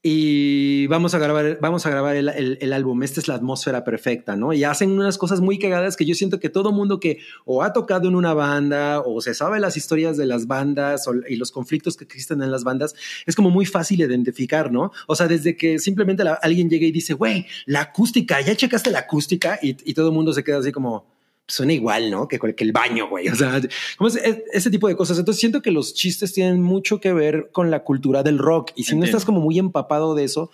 y 0.00 0.86
vamos 0.86 1.12
a 1.14 1.18
grabar, 1.18 1.58
vamos 1.60 1.84
a 1.84 1.90
grabar 1.90 2.14
el, 2.14 2.72
álbum. 2.72 3.02
Esta 3.02 3.20
es 3.20 3.26
la 3.26 3.34
atmósfera 3.34 3.82
perfecta, 3.82 4.36
¿no? 4.36 4.52
Y 4.52 4.62
hacen 4.62 4.92
unas 4.92 5.18
cosas 5.18 5.40
muy 5.40 5.58
cagadas 5.58 5.96
que 5.96 6.06
yo 6.06 6.14
siento 6.14 6.38
que 6.38 6.48
todo 6.48 6.70
mundo 6.70 7.00
que 7.00 7.18
o 7.44 7.64
ha 7.64 7.72
tocado 7.72 8.08
en 8.08 8.14
una 8.14 8.32
banda 8.32 9.00
o 9.00 9.20
se 9.20 9.34
sabe 9.34 9.58
las 9.58 9.76
historias 9.76 10.16
de 10.16 10.26
las 10.26 10.46
bandas 10.46 11.08
y 11.28 11.34
los 11.34 11.50
conflictos 11.50 11.96
que 11.96 12.04
existen 12.04 12.42
en 12.42 12.52
las 12.52 12.62
bandas, 12.62 12.94
es 13.26 13.34
como 13.34 13.50
muy 13.50 13.66
fácil 13.66 14.00
identificar, 14.00 14.70
¿no? 14.70 14.92
O 15.08 15.16
sea, 15.16 15.26
desde 15.26 15.56
que 15.56 15.80
simplemente 15.80 16.22
alguien 16.42 16.70
llega 16.70 16.86
y 16.86 16.92
dice, 16.92 17.14
güey, 17.14 17.46
la 17.66 17.80
acústica, 17.80 18.40
ya 18.40 18.54
checaste 18.54 18.92
la 18.92 19.00
acústica 19.00 19.58
y, 19.60 19.76
y 19.84 19.94
todo 19.94 20.08
el 20.08 20.14
mundo 20.14 20.32
se 20.32 20.44
queda 20.44 20.58
así 20.58 20.70
como 20.70 21.17
suena 21.48 21.72
igual, 21.72 22.10
¿no? 22.10 22.28
Que, 22.28 22.38
el 22.58 22.72
baño, 22.72 23.08
güey. 23.08 23.28
O 23.28 23.34
sea, 23.34 23.60
como 23.96 24.08
ese 24.08 24.70
tipo 24.70 24.86
de 24.86 24.96
cosas. 24.96 25.18
Entonces 25.18 25.40
siento 25.40 25.62
que 25.62 25.70
los 25.70 25.94
chistes 25.94 26.32
tienen 26.32 26.62
mucho 26.62 27.00
que 27.00 27.12
ver 27.12 27.48
con 27.52 27.70
la 27.70 27.82
cultura 27.82 28.22
del 28.22 28.38
rock. 28.38 28.72
Y 28.76 28.84
si 28.84 28.94
no 28.94 29.04
estás 29.04 29.24
como 29.24 29.40
muy 29.40 29.58
empapado 29.58 30.14
de 30.14 30.24
eso, 30.24 30.50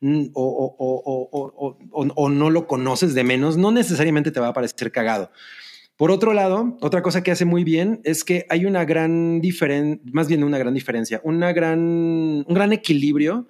mm, 0.00 0.28
o, 0.32 2.28
no 2.30 2.50
lo 2.50 2.66
conoces 2.66 3.14
de 3.14 3.24
menos, 3.24 3.56
no 3.56 3.70
necesariamente 3.70 4.30
te 4.30 4.40
va 4.40 4.48
a 4.48 4.54
parecer 4.54 4.90
cagado. 4.90 5.30
Por 5.96 6.10
otro 6.12 6.32
lado, 6.32 6.78
otra 6.80 7.02
cosa 7.02 7.22
que 7.22 7.32
hace 7.32 7.44
muy 7.44 7.64
bien 7.64 8.00
es 8.04 8.24
que 8.24 8.46
hay 8.48 8.66
una 8.66 8.84
gran 8.84 9.40
diferencia, 9.40 10.00
más 10.12 10.28
bien 10.28 10.44
una 10.44 10.56
gran 10.56 10.72
diferencia, 10.72 11.20
una 11.24 11.52
gran, 11.52 11.80
un 11.80 12.54
gran 12.54 12.72
equilibrio 12.72 13.48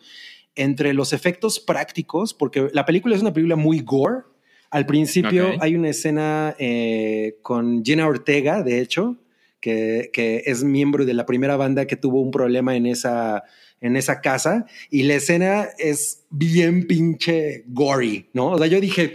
entre 0.55 0.95
los 0.95 1.13
efectos 1.13 1.61
prácticos, 1.61 2.35
porque 2.35 2.71
la 2.73 2.87
película 2.87 3.15
es 3.15 3.21
una 3.21 3.35
película 3.35 3.55
muy 3.55 3.81
gore, 3.81 4.23
al 4.71 4.87
principio 4.87 5.55
hay 5.61 5.75
una 5.75 5.91
escena 5.91 6.55
eh, 6.59 7.39
con 7.43 7.85
Gina 7.85 8.07
Ortega, 8.07 8.63
de 8.63 8.81
hecho, 8.81 9.17
que, 9.61 10.11
es 10.47 10.65
miembro 10.65 11.05
de 11.05 11.15
la 11.15 11.27
primera 11.27 11.57
banda 11.57 11.87
que 11.87 11.97
tuvo 11.97 12.21
un 12.21 12.31
problema 12.31 12.77
en 12.77 12.87
esa, 12.87 13.45
en 13.81 13.97
esa 13.97 14.21
casa. 14.21 14.67
Y 14.91 15.05
la 15.05 15.15
escena 15.15 15.69
es 15.79 16.25
bien 16.31 16.87
pinche 16.87 17.65
gory, 17.69 18.29
¿no? 18.33 18.53
O 18.53 18.59
sea, 18.59 18.67
yo 18.67 18.81
dije, 18.81 19.13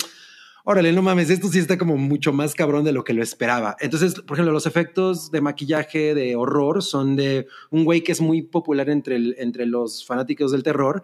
órale, 0.63 0.91
no 0.91 1.01
mames, 1.01 1.29
esto 1.29 1.49
sí 1.49 1.59
está 1.59 1.77
como 1.77 1.97
mucho 1.97 2.33
más 2.33 2.55
cabrón 2.55 2.83
de 2.83 2.93
lo 2.93 3.03
que 3.03 3.13
lo 3.13 3.21
esperaba. 3.21 3.75
Entonces, 3.79 4.15
por 4.15 4.35
ejemplo, 4.35 4.53
los 4.53 4.65
efectos 4.65 5.29
de 5.31 5.41
maquillaje 5.41 6.15
de 6.15 6.35
horror 6.35 6.81
son 6.81 7.15
de 7.15 7.47
un 7.69 7.85
güey 7.85 8.01
que 8.01 8.11
es 8.11 8.21
muy 8.21 8.41
popular 8.41 8.89
entre, 8.89 9.17
entre 9.37 9.65
los 9.65 10.05
fanáticos 10.05 10.51
del 10.51 10.63
terror, 10.63 11.03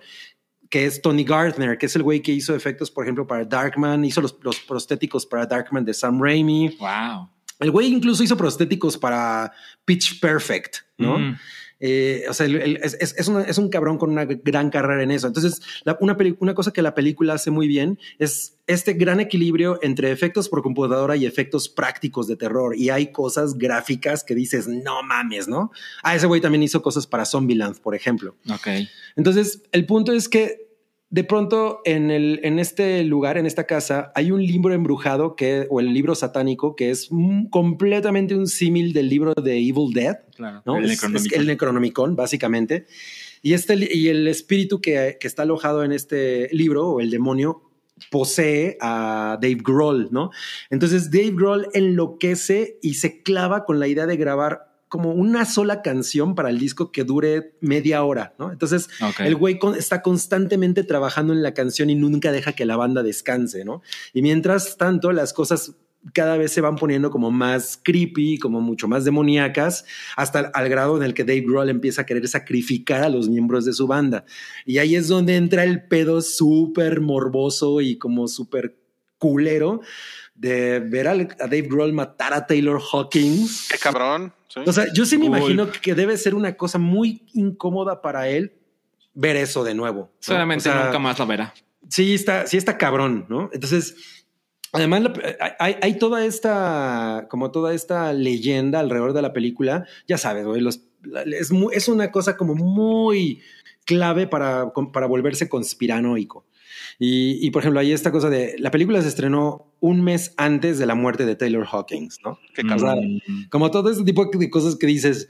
que 0.69 0.85
es 0.85 1.01
Tony 1.01 1.23
Gardner, 1.23 1.77
que 1.77 1.87
es 1.87 1.95
el 1.95 2.03
güey 2.03 2.21
que 2.21 2.31
hizo 2.31 2.55
efectos, 2.55 2.91
por 2.91 3.03
ejemplo, 3.03 3.25
para 3.25 3.43
Darkman, 3.43 4.05
hizo 4.05 4.21
los, 4.21 4.33
prostéticos 4.67 5.25
para 5.25 5.45
Darkman 5.45 5.83
de 5.83 5.93
Sam 5.93 6.21
Raimi. 6.21 6.77
Wow. 6.79 7.29
El 7.59 7.71
güey 7.71 7.87
incluso 7.87 8.23
hizo 8.23 8.37
prostéticos 8.37 8.97
para 8.97 9.51
Pitch 9.83 10.19
Perfect, 10.19 10.77
¿no? 10.97 11.17
Mm. 11.17 11.37
Eh, 11.81 12.25
o 12.29 12.33
sea, 12.33 12.45
el- 12.45 12.55
el- 12.57 12.77
es, 12.83 12.97
es- 12.99 13.27
una- 13.27 13.43
es 13.43 13.57
un 13.57 13.69
cabrón 13.69 13.97
con 13.97 14.09
una 14.09 14.25
gran 14.25 14.69
carrera 14.69 15.01
en 15.03 15.11
eso. 15.11 15.27
Entonces, 15.27 15.61
la- 15.85 15.97
una, 16.01 16.17
una 16.39 16.53
cosa 16.53 16.71
que 16.71 16.81
la 16.81 16.93
película 16.93 17.33
hace 17.35 17.51
muy 17.51 17.67
bien 17.67 17.97
es 18.17 18.57
este 18.67 18.93
gran 18.93 19.19
equilibrio 19.19 19.79
entre 19.81 20.11
efectos 20.11 20.49
por 20.49 20.61
computadora 20.61 21.15
y 21.15 21.25
efectos 21.25 21.69
prácticos 21.69 22.27
de 22.27 22.35
terror. 22.35 22.75
Y 22.77 22.89
hay 22.89 23.11
cosas 23.11 23.57
gráficas 23.57 24.23
que 24.23 24.35
dices, 24.35 24.67
no 24.67 25.01
mames, 25.03 25.47
¿no? 25.47 25.71
Ah, 26.03 26.15
ese 26.15 26.27
güey 26.27 26.41
también 26.41 26.63
hizo 26.63 26.81
cosas 26.81 27.07
para 27.07 27.25
Zombieland, 27.25 27.79
por 27.79 27.95
ejemplo. 27.95 28.35
Ok. 28.51 28.67
Entonces, 29.15 29.63
el 29.71 29.85
punto 29.85 30.11
es 30.11 30.29
que 30.29 30.68
de 31.11 31.23
pronto 31.23 31.81
en, 31.85 32.11
el, 32.11 32.39
en 32.43 32.59
este 32.59 33.03
lugar, 33.03 33.37
en 33.37 33.45
esta 33.47 33.65
casa, 33.65 34.11
hay 34.15 34.31
un 34.31 34.45
libro 34.45 34.73
embrujado 34.73 35.35
que, 35.35 35.65
o 35.69 35.79
el 35.79 35.93
libro 35.93 36.13
satánico 36.13 36.75
que 36.75 36.91
es 36.91 37.09
completamente 37.49 38.35
un 38.35 38.47
símil 38.47 38.93
del 38.93 39.09
libro 39.09 39.33
de 39.33 39.57
Evil 39.57 39.91
Dead. 39.93 40.17
Claro. 40.35 40.61
¿no? 40.65 40.77
El 40.77 40.85
Es- 40.85 40.91
es 40.91 41.01
Necronomicon. 41.01 41.39
el 41.41 41.47
Necronomicon, 41.47 42.15
básicamente. 42.15 42.85
Y, 43.41 43.53
este, 43.53 43.75
y 43.95 44.09
el 44.09 44.27
espíritu 44.27 44.81
que, 44.81 45.17
que 45.19 45.27
está 45.27 45.43
alojado 45.43 45.83
en 45.83 45.91
este 45.93 46.49
libro, 46.51 46.89
o 46.89 46.99
el 47.01 47.09
demonio, 47.09 47.63
posee 48.11 48.77
a 48.79 49.37
Dave 49.41 49.57
Grohl, 49.63 50.07
¿no? 50.11 50.29
Entonces 50.69 51.11
Dave 51.11 51.31
Grohl 51.31 51.67
enloquece 51.73 52.77
y 52.81 52.93
se 52.93 53.23
clava 53.23 53.65
con 53.65 53.79
la 53.79 53.87
idea 53.89 54.05
de 54.07 54.15
grabar 54.15 54.68
como 54.89 55.11
una 55.13 55.45
sola 55.45 55.81
canción 55.81 56.35
para 56.35 56.49
el 56.49 56.59
disco 56.59 56.91
que 56.91 57.03
dure 57.03 57.55
media 57.61 58.03
hora, 58.03 58.33
¿no? 58.39 58.51
Entonces 58.51 58.89
el 59.27 59.35
güey 59.35 59.59
con- 59.59 59.75
está 59.75 60.01
constantemente 60.01 60.83
trabajando 60.83 61.31
en 61.31 61.43
la 61.43 61.53
canción 61.53 61.89
y 61.89 61.95
nunca 61.95 62.31
deja 62.31 62.53
que 62.53 62.65
la 62.65 62.75
banda 62.75 63.03
descanse, 63.03 63.63
¿no? 63.63 63.81
Y 64.13 64.21
mientras 64.21 64.77
tanto, 64.77 65.11
las 65.11 65.31
cosas 65.31 65.75
cada 66.13 66.37
vez 66.37 66.53
se 66.53 66.61
van 66.61 66.77
poniendo 66.77 67.11
como 67.11 67.29
más 67.29 67.77
creepy, 67.83 68.39
como 68.39 68.61
mucho 68.61 68.87
más 68.87 69.03
demoníacas, 69.03 69.83
hasta 70.15 70.39
al 70.53 70.69
grado 70.69 70.95
en 70.97 71.03
el 71.03 71.13
que 71.13 71.25
Dave 71.25 71.41
Grohl 71.41 71.69
empieza 71.69 72.03
a 72.03 72.05
querer 72.05 72.27
sacrificar 72.27 73.03
a 73.03 73.09
los 73.09 73.27
miembros 73.27 73.65
de 73.65 73.73
su 73.73 73.85
banda. 73.85 74.23
Y 74.65 74.77
ahí 74.77 74.95
es 74.95 75.09
donde 75.09 75.35
entra 75.35 75.65
el 75.65 75.83
pedo 75.83 76.21
súper 76.21 77.01
morboso 77.01 77.81
y 77.81 77.97
como 77.97 78.29
súper 78.29 78.77
culero 79.17 79.81
de 80.39 80.79
ver 80.79 81.07
a 81.07 81.15
Dave 81.15 81.63
Grohl 81.63 81.91
matar 81.93 82.33
a 82.33 82.47
Taylor 82.47 82.79
Hawkins. 82.91 83.67
Qué 83.69 83.77
cabrón. 83.77 84.33
¿sí? 84.47 84.61
O 84.65 84.71
sea, 84.71 84.85
yo 84.93 85.05
sí 85.05 85.17
me 85.17 85.29
Uy. 85.29 85.37
imagino 85.37 85.69
que 85.69 85.93
debe 85.95 86.17
ser 86.17 86.33
una 86.33 86.55
cosa 86.55 86.79
muy 86.79 87.23
incómoda 87.33 88.01
para 88.01 88.29
él 88.29 88.53
ver 89.13 89.35
eso 89.35 89.63
de 89.65 89.73
nuevo. 89.75 89.99
¿no? 89.99 90.05
O 90.05 90.59
sea, 90.59 90.85
nunca 90.85 90.99
más 90.99 91.19
lo 91.19 91.27
verá. 91.27 91.53
Sí 91.89 92.13
está, 92.13 92.47
sí 92.47 92.55
está 92.55 92.77
cabrón, 92.77 93.25
¿no? 93.27 93.49
Entonces, 93.51 93.95
además 94.71 95.01
la- 95.01 95.13
hay, 95.59 95.75
hay 95.81 95.97
toda 95.97 96.23
esta, 96.23 97.27
como 97.29 97.51
toda 97.51 97.73
esta 97.73 98.13
leyenda 98.13 98.79
alrededor 98.79 99.11
de 99.13 99.21
la 99.21 99.33
película. 99.33 99.85
Ya 100.07 100.17
sabes, 100.17 100.45
güey, 100.45 100.61
los, 100.61 100.81
es, 101.25 101.51
es 101.73 101.87
una 101.89 102.11
cosa 102.11 102.37
como 102.37 102.55
muy 102.55 103.41
clave 103.85 104.27
para, 104.27 104.71
para 104.93 105.07
volverse 105.07 105.49
conspiranoico. 105.49 106.45
Y, 107.01 107.39
y, 107.45 107.51
por 107.51 107.61
ejemplo, 107.61 107.79
hay 107.79 107.93
esta 107.93 108.11
cosa 108.11 108.29
de 108.29 108.55
la 108.59 108.71
película 108.71 109.01
se 109.01 109.07
estrenó 109.07 109.71
un 109.79 110.03
mes 110.03 110.33
antes 110.35 110.77
de 110.79 110.85
la 110.85 110.95
muerte 110.95 111.25
de 111.25 111.35
Taylor 111.37 111.65
Hawkins, 111.71 112.19
¿no? 112.25 112.37
Qué 112.53 112.61
O 112.61 112.77
sea, 112.77 112.95
como 113.49 113.71
todo 113.71 113.89
este 113.89 114.03
tipo 114.03 114.25
de 114.33 114.49
cosas 114.49 114.75
que 114.75 114.85
dices, 114.85 115.29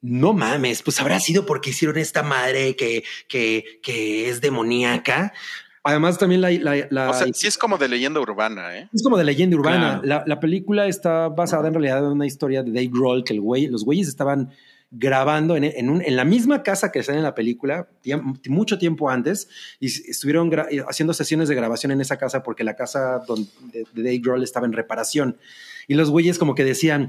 no 0.00 0.32
mames, 0.32 0.82
pues 0.82 0.98
habrá 1.00 1.20
sido 1.20 1.44
porque 1.44 1.70
hicieron 1.70 1.98
esta 1.98 2.22
madre 2.22 2.76
que, 2.76 3.04
que, 3.28 3.62
que 3.82 4.30
es 4.30 4.40
demoníaca. 4.40 5.34
Además, 5.84 6.16
también 6.16 6.40
la, 6.40 6.50
la- 6.50 6.86
la- 6.90 7.10
O 7.10 7.14
sea, 7.14 7.26
sí 7.34 7.46
es 7.46 7.58
como 7.58 7.76
de 7.76 7.88
leyenda 7.88 8.18
urbana, 8.20 8.78
¿eh? 8.78 8.88
es 8.92 9.02
como 9.02 9.18
de 9.18 9.24
leyenda 9.24 9.56
urbana. 9.56 10.00
Claro. 10.02 10.06
La, 10.06 10.24
la 10.26 10.40
película 10.40 10.86
está 10.86 11.28
basada 11.28 11.68
en 11.68 11.74
realidad 11.74 11.98
en 11.98 12.12
una 12.12 12.26
historia 12.26 12.62
de 12.62 12.70
Dave 12.72 12.88
Grohl, 12.90 13.22
que 13.22 13.34
el 13.34 13.40
güey, 13.42 13.66
los 13.66 13.84
güeyes 13.84 14.08
estaban 14.08 14.50
grabando 14.94 15.56
en, 15.56 15.64
en, 15.64 15.88
un- 15.88 16.02
en 16.02 16.16
la 16.16 16.24
misma 16.24 16.62
casa 16.62 16.92
que 16.92 16.98
está 16.98 17.14
en 17.16 17.22
la 17.22 17.34
película 17.34 17.88
mucho 18.46 18.78
tiempo 18.78 19.08
antes 19.08 19.48
y 19.80 19.86
estuvieron 19.86 20.50
gra- 20.50 20.68
haciendo 20.88 21.14
sesiones 21.14 21.48
de 21.48 21.54
grabación 21.54 21.92
en 21.92 22.00
esa 22.02 22.18
casa 22.18 22.42
porque 22.42 22.62
la 22.62 22.76
casa 22.76 23.22
donde, 23.26 23.48
de, 23.72 23.86
Dave 24.02 24.18
Grohl 24.18 24.42
estaba 24.42 24.66
en 24.66 24.72
reparación 24.74 25.38
y 25.88 25.94
los 25.94 26.10
güeyes 26.10 26.38
como 26.38 26.54
que 26.54 26.64
decían 26.64 27.06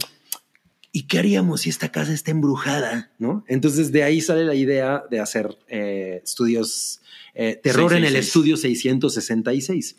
¿y 0.94 1.04
qué 1.08 1.20
haríamos 1.20 1.62
si 1.62 1.70
esta 1.70 1.92
casa 1.92 2.14
está 2.14 2.32
embrujada? 2.32 3.12
¿no? 3.20 3.44
Entonces 3.48 3.92
de 3.92 4.04
ahí 4.04 4.22
sale 4.22 4.46
la 4.46 4.56
idea 4.56 5.04
de 5.12 5.20
hacer 5.20 5.58
eh, 5.68 6.22
estudios 6.24 7.02
eh, 7.36 7.60
terror 7.62 7.92
en 7.94 8.06
el 8.06 8.14
666. 8.14 8.28
estudio 8.28 8.58
666 8.58 9.96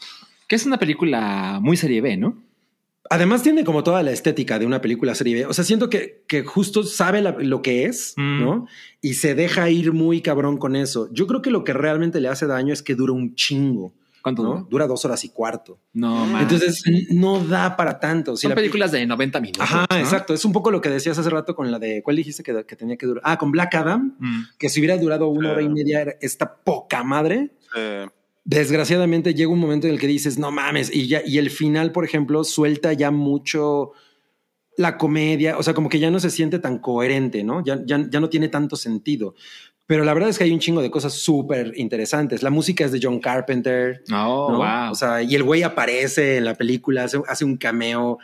Que 0.48 0.56
es 0.56 0.64
una 0.66 0.78
película 0.78 1.58
muy 1.60 1.76
serie 1.76 2.00
B, 2.00 2.16
¿no? 2.16 2.42
Además 3.10 3.42
tiene 3.42 3.64
como 3.64 3.84
toda 3.84 4.02
la 4.02 4.12
estética 4.12 4.58
de 4.58 4.66
una 4.66 4.80
película 4.80 5.14
serie 5.14 5.34
B. 5.34 5.46
O 5.46 5.52
sea, 5.52 5.62
siento 5.64 5.90
que, 5.90 6.24
que 6.26 6.42
justo 6.42 6.82
sabe 6.84 7.20
la- 7.20 7.36
lo 7.38 7.60
que 7.62 7.84
es, 7.84 8.14
Mm. 8.16 8.40
¿no? 8.40 8.66
Y 9.02 9.14
se 9.14 9.34
deja 9.34 9.68
ir 9.68 9.92
muy 9.92 10.22
cabrón 10.22 10.56
con 10.56 10.74
eso. 10.74 11.08
Yo 11.12 11.26
creo 11.26 11.42
que 11.42 11.50
lo 11.50 11.64
que 11.64 11.74
realmente 11.74 12.20
le 12.20 12.28
hace 12.28 12.46
daño 12.46 12.72
es 12.72 12.82
que 12.82 12.94
dura 12.94 13.12
un 13.12 13.34
chingo, 13.34 13.92
¿Cuánto 14.22 14.42
¿no? 14.42 14.48
dura? 14.54 14.66
Dura 14.70 14.86
dos 14.86 15.04
horas 15.04 15.22
y 15.24 15.28
cuarto. 15.28 15.78
No, 15.92 16.24
man. 16.24 16.40
Entonces 16.44 16.82
no 17.10 17.44
da 17.44 17.76
para 17.76 18.00
tanto. 18.00 18.36
Si 18.36 18.42
son 18.42 18.48
la- 18.50 18.54
películas 18.54 18.90
de 18.90 19.04
90 19.04 19.38
minutos. 19.38 19.62
Ajá, 19.62 19.86
¿no? 19.90 19.96
exacto. 19.98 20.32
Es 20.32 20.46
un 20.46 20.52
poco 20.54 20.70
lo 20.70 20.80
que 20.80 20.88
decías 20.88 21.18
hace 21.18 21.28
rato 21.28 21.54
con 21.54 21.70
la 21.70 21.78
de, 21.78 22.02
¿cuál 22.02 22.16
dijiste 22.16 22.42
que, 22.42 22.64
que 22.64 22.74
tenía 22.74 22.96
que 22.96 23.04
durar? 23.04 23.22
Ah, 23.26 23.36
con 23.36 23.50
Black 23.52 23.74
Adam, 23.74 24.16
Mm. 24.18 24.42
que 24.58 24.70
si 24.70 24.80
hubiera 24.80 24.96
durado 24.96 25.28
una 25.28 25.52
hora 25.52 25.60
y 25.60 25.68
media, 25.68 26.00
era 26.00 26.14
esta 26.22 26.56
poca 26.56 27.04
madre. 27.04 27.50
Eh, 27.76 28.06
desgraciadamente 28.44 29.34
llega 29.34 29.50
un 29.50 29.58
momento 29.58 29.86
en 29.86 29.94
el 29.94 30.00
que 30.00 30.06
dices, 30.06 30.38
no 30.38 30.50
mames, 30.50 30.94
y 30.94 31.08
ya, 31.08 31.22
y 31.24 31.38
el 31.38 31.50
final, 31.50 31.92
por 31.92 32.04
ejemplo, 32.04 32.44
suelta 32.44 32.92
ya 32.92 33.10
mucho 33.10 33.92
la 34.76 34.98
comedia, 34.98 35.56
o 35.56 35.62
sea, 35.62 35.72
como 35.72 35.88
que 35.88 35.98
ya 35.98 36.10
no 36.10 36.20
se 36.20 36.30
siente 36.30 36.58
tan 36.58 36.78
coherente, 36.78 37.44
¿no? 37.44 37.64
Ya, 37.64 37.80
ya, 37.86 38.06
ya 38.10 38.20
no 38.20 38.28
tiene 38.28 38.48
tanto 38.48 38.76
sentido. 38.76 39.34
Pero 39.86 40.02
la 40.04 40.14
verdad 40.14 40.30
es 40.30 40.38
que 40.38 40.44
hay 40.44 40.52
un 40.52 40.60
chingo 40.60 40.80
de 40.80 40.90
cosas 40.90 41.12
súper 41.12 41.72
interesantes. 41.76 42.42
La 42.42 42.48
música 42.50 42.84
es 42.86 42.92
de 42.92 43.00
John 43.02 43.20
Carpenter. 43.20 44.02
Oh, 44.12 44.48
¿no? 44.50 44.56
wow. 44.58 44.90
O 44.92 44.94
sea, 44.94 45.22
y 45.22 45.34
el 45.34 45.42
güey 45.42 45.62
aparece 45.62 46.38
en 46.38 46.44
la 46.46 46.54
película, 46.54 47.04
hace, 47.04 47.20
hace 47.28 47.44
un 47.44 47.58
cameo 47.58 48.18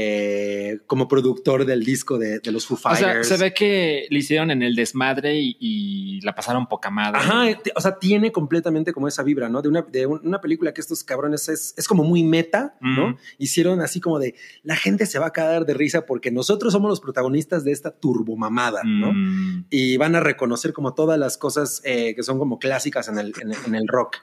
eh, 0.00 0.78
como 0.86 1.08
productor 1.08 1.64
del 1.64 1.84
disco 1.84 2.18
de, 2.18 2.40
de 2.40 2.52
los 2.52 2.66
Foo 2.66 2.74
O 2.76 2.78
sea, 2.78 2.90
Fighters. 2.94 3.28
se 3.28 3.36
ve 3.38 3.54
que 3.54 4.06
le 4.10 4.18
hicieron 4.18 4.50
en 4.50 4.62
el 4.62 4.74
desmadre 4.76 5.40
y, 5.40 5.56
y 5.58 6.20
la 6.20 6.34
pasaron 6.34 6.66
poca 6.66 6.90
madre. 6.90 7.18
Ajá, 7.20 7.44
o 7.74 7.80
sea, 7.80 7.98
tiene 7.98 8.30
completamente 8.30 8.92
como 8.92 9.08
esa 9.08 9.22
vibra, 9.22 9.48
¿no? 9.48 9.62
De 9.62 9.68
una, 9.70 9.82
de 9.82 10.06
un- 10.06 10.20
una 10.22 10.40
película 10.40 10.74
que 10.74 10.80
estos 10.82 11.02
cabrones 11.02 11.48
es, 11.48 11.72
es 11.78 11.88
como 11.88 12.04
muy 12.04 12.24
meta, 12.24 12.76
¿no? 12.80 13.10
Mm. 13.10 13.16
Hicieron 13.38 13.80
así 13.80 14.00
como 14.00 14.18
de 14.18 14.34
la 14.62 14.76
gente 14.76 15.06
se 15.06 15.18
va 15.18 15.26
a 15.28 15.32
caer 15.32 15.64
de 15.64 15.72
risa 15.74 16.04
porque 16.04 16.30
nosotros 16.30 16.74
somos 16.74 16.90
los 16.90 17.00
protagonistas 17.00 17.64
de 17.64 17.72
esta 17.72 17.90
turbomamada, 17.90 18.82
¿no? 18.84 19.12
Mm. 19.14 19.66
Y 19.70 19.96
van 19.96 20.14
a 20.14 20.20
reconocer 20.20 20.72
como 20.74 20.92
todas 21.06 21.18
las 21.20 21.38
cosas 21.38 21.80
eh, 21.84 22.14
que 22.16 22.22
son 22.24 22.38
como 22.38 22.58
clásicas 22.58 23.06
en 23.08 23.18
el, 23.18 23.32
en 23.40 23.52
el- 23.52 23.58
en 23.64 23.74
el 23.76 23.86
rock. 23.86 24.16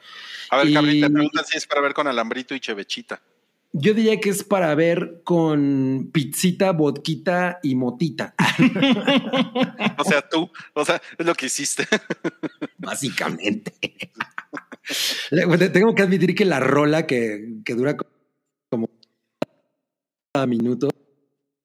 a 0.50 0.58
ver, 0.58 0.74
Cabri, 0.74 1.00
te 1.00 1.10
preguntan 1.10 1.46
si 1.46 1.58
es 1.58 1.66
para 1.66 1.80
ver 1.82 1.94
con 1.94 2.08
Alambrito 2.08 2.54
y 2.54 2.60
Chevechita. 2.60 3.22
Yo 3.72 3.94
diría 3.94 4.20
que 4.20 4.30
es 4.30 4.44
para 4.44 4.76
ver 4.76 5.22
con 5.24 6.10
pizzita, 6.14 6.72
vodquita 6.74 7.60
y 7.64 7.74
motita, 7.76 8.36
O 9.98 10.04
sea, 10.04 10.22
tú, 10.30 10.52
o 10.74 10.86
sea, 10.86 11.02
es 11.18 11.26
lo 11.26 11.34
que 11.34 11.46
hiciste. 11.48 11.88
básicamente. 12.78 13.74
Tengo 15.72 15.96
que 15.96 16.02
admitir 16.04 16.36
que 16.36 16.46
la 16.46 16.60
rola 16.60 17.08
que, 17.08 17.62
que 17.66 17.74
dura 17.74 17.96
como 18.70 18.90
cada 20.34 20.46
minuto. 20.46 20.90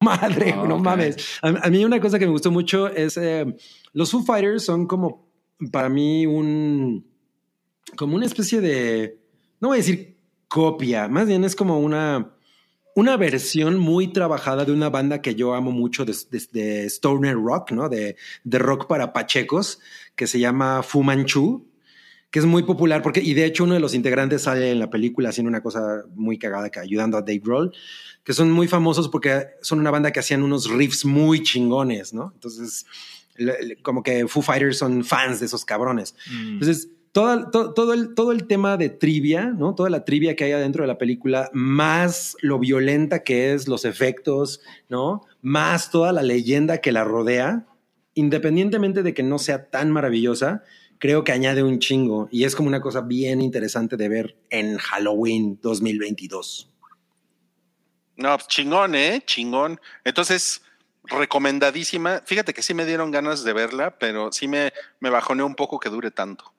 Madre, 0.09 0.53
Ah, 0.57 0.65
no 0.67 0.79
mames. 0.79 1.17
A, 1.43 1.49
a 1.49 1.71
mí 1.71 1.85
una 1.85 2.01
cosa 2.01 2.19
que 2.19 2.27
me 2.27 2.33
gustó 2.33 2.51
mucho 2.51 2.89
es 2.89 3.17
eh, 3.17 3.47
los 3.93 4.11
Foo 4.11 4.23
Fighters 4.25 4.65
son 4.65 4.87
como 4.87 5.29
para 5.73 5.89
mí 5.89 6.27
un 6.27 7.07
como 7.97 8.17
una 8.17 8.27
especie 8.27 8.61
de 8.61 9.19
no 9.61 9.69
voy 9.69 9.77
a 9.77 9.79
decir 9.79 10.17
copia, 10.49 11.09
más 11.09 11.27
bien 11.27 11.45
es 11.45 11.55
como 11.57 11.79
una 11.81 12.35
una 12.95 13.17
versión 13.17 13.79
muy 13.79 14.09
trabajada 14.13 14.65
de 14.65 14.73
una 14.73 14.91
banda 14.91 15.23
que 15.23 15.35
yo 15.37 15.55
amo 15.55 15.71
mucho 15.71 16.05
de, 16.05 16.17
de- 16.31 16.49
de 16.53 16.85
stoner 16.87 17.35
rock, 17.37 17.71
¿no? 17.71 17.89
De, 17.89 18.17
de 18.43 18.59
rock 18.59 18.89
para 18.89 19.13
pachecos 19.13 19.79
que 20.17 20.27
se 20.27 20.41
llama 20.41 20.83
Fu 20.83 21.03
Manchu 21.05 21.67
que 22.31 22.41
es 22.41 22.45
muy 22.45 22.63
popular 22.65 23.01
porque, 23.03 23.21
y 23.23 23.33
de 23.33 23.47
hecho 23.47 23.65
uno 23.65 23.73
de 23.75 23.81
los 23.81 23.95
integrantes 23.95 24.43
sale 24.43 24.71
en 24.71 24.79
la 24.81 24.91
película 24.91 25.31
haciendo 25.31 25.49
una 25.49 25.63
cosa 25.63 26.03
muy 26.15 26.39
cagada 26.39 26.69
que 26.69 26.79
ayudando 26.79 27.17
a 27.17 27.23
Dave 27.23 27.39
Grohl, 27.43 27.73
que 28.29 28.35
son 28.35 28.51
muy 28.53 28.69
famosos 28.69 29.09
porque 29.09 29.47
son 29.63 29.79
una 29.81 29.91
banda 29.91 30.11
que 30.13 30.21
hacían 30.21 30.43
unos 30.43 30.69
riffs 30.71 31.07
muy 31.07 31.43
chingones, 31.43 32.13
¿no? 32.13 32.31
Entonces, 32.35 32.85
como 33.81 34.03
que 34.03 34.29
Foo 34.29 34.43
Fighters 34.43 34.77
son 34.77 35.03
fans 35.03 35.41
de 35.41 35.47
esos 35.47 35.65
cabrones. 35.65 36.15
Mm. 36.31 36.49
Entonces, 36.53 36.91
toda- 37.13 37.51
to- 37.51 37.73
todo, 37.73 37.95
el, 37.95 38.13
todo 38.15 38.33
el 38.33 38.47
tema 38.47 38.77
de 38.77 38.91
trivia, 38.91 39.47
¿no? 39.47 39.75
Toda 39.75 39.89
la 39.89 40.05
trivia 40.05 40.37
que 40.37 40.45
hay 40.45 40.53
adentro 40.53 40.83
de 40.83 40.89
la 40.89 40.99
película, 40.99 41.49
más 41.55 42.37
lo 42.43 42.59
violenta 42.59 43.25
que 43.25 43.55
es, 43.55 43.67
los 43.67 43.87
efectos, 43.87 44.61
¿no? 44.91 45.23
Más 45.41 45.91
toda 45.91 46.13
la 46.13 46.23
leyenda 46.23 46.83
que 46.83 46.93
la 46.93 47.05
rodea, 47.05 47.67
independientemente 48.13 49.03
de 49.03 49.15
que 49.15 49.23
no 49.23 49.39
sea 49.39 49.71
tan 49.71 49.91
maravillosa, 49.91 50.65
creo 50.99 51.25
que 51.25 51.33
añade 51.33 51.63
un 51.63 51.79
chingo 51.79 52.29
y 52.31 52.45
es 52.45 52.55
como 52.55 52.69
una 52.69 52.83
cosa 52.83 53.01
bien 53.01 53.41
interesante 53.41 53.97
de 53.97 54.09
ver 54.11 54.37
en 54.51 54.77
Halloween 54.77 55.59
2022. 55.63 56.71
No, 58.19 58.37
pues 58.37 58.49
chingón, 58.49 58.95
¿eh? 58.95 59.23
Chingón. 59.25 59.81
Entonces, 60.05 60.61
recomendadísima. 61.05 62.21
Fíjate 62.27 62.53
que 62.53 62.63
sí 62.63 62.75
me 62.75 62.85
dieron 62.85 63.11
ganas 63.11 63.45
de 63.45 63.53
verla, 63.53 63.97
pero 63.99 64.31
sí 64.33 64.47
me, 64.49 64.73
me 65.01 65.09
bajoneó 65.09 65.47
un 65.47 65.55
poco 65.55 65.79
que 65.81 65.89
dure 65.89 66.11
tanto. 66.11 66.53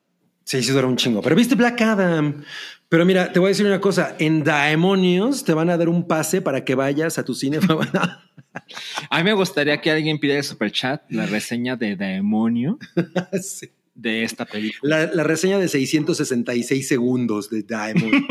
Sí, 0.45 0.63
sí 0.63 0.71
dura 0.71 0.87
un 0.87 0.97
chingo. 0.97 1.21
Pero 1.21 1.35
viste 1.35 1.53
Black 1.55 1.79
Adam. 1.81 2.43
Pero 2.87 3.05
mira, 3.05 3.31
te 3.31 3.37
voy 3.37 3.47
a 3.47 3.49
decir 3.49 3.67
una 3.67 3.79
cosa. 3.79 4.15
En 4.17 4.43
Daemonios 4.43 5.43
te 5.43 5.53
van 5.53 5.69
a 5.69 5.77
dar 5.77 5.89
un 5.89 6.07
pase 6.07 6.41
para 6.41 6.65
que 6.65 6.73
vayas 6.73 7.19
a 7.19 7.23
tu 7.25 7.35
cine. 7.35 7.59
A 9.11 9.17
mí 9.19 9.23
me 9.23 9.33
gustaría 9.33 9.79
que 9.79 9.91
alguien 9.91 10.17
pidiera 10.19 10.39
el 10.39 10.45
super 10.45 10.71
chat 10.71 11.03
la 11.09 11.27
reseña 11.27 11.75
de 11.75 11.95
Demonio 11.95 12.79
Sí. 13.43 13.69
de 13.93 14.23
esta 14.23 14.45
película. 14.45 15.05
La, 15.05 15.13
la 15.13 15.23
reseña 15.23 15.59
de 15.59 15.67
666 15.67 16.87
segundos 16.87 17.49
de 17.51 17.61
Daemon. 17.61 18.11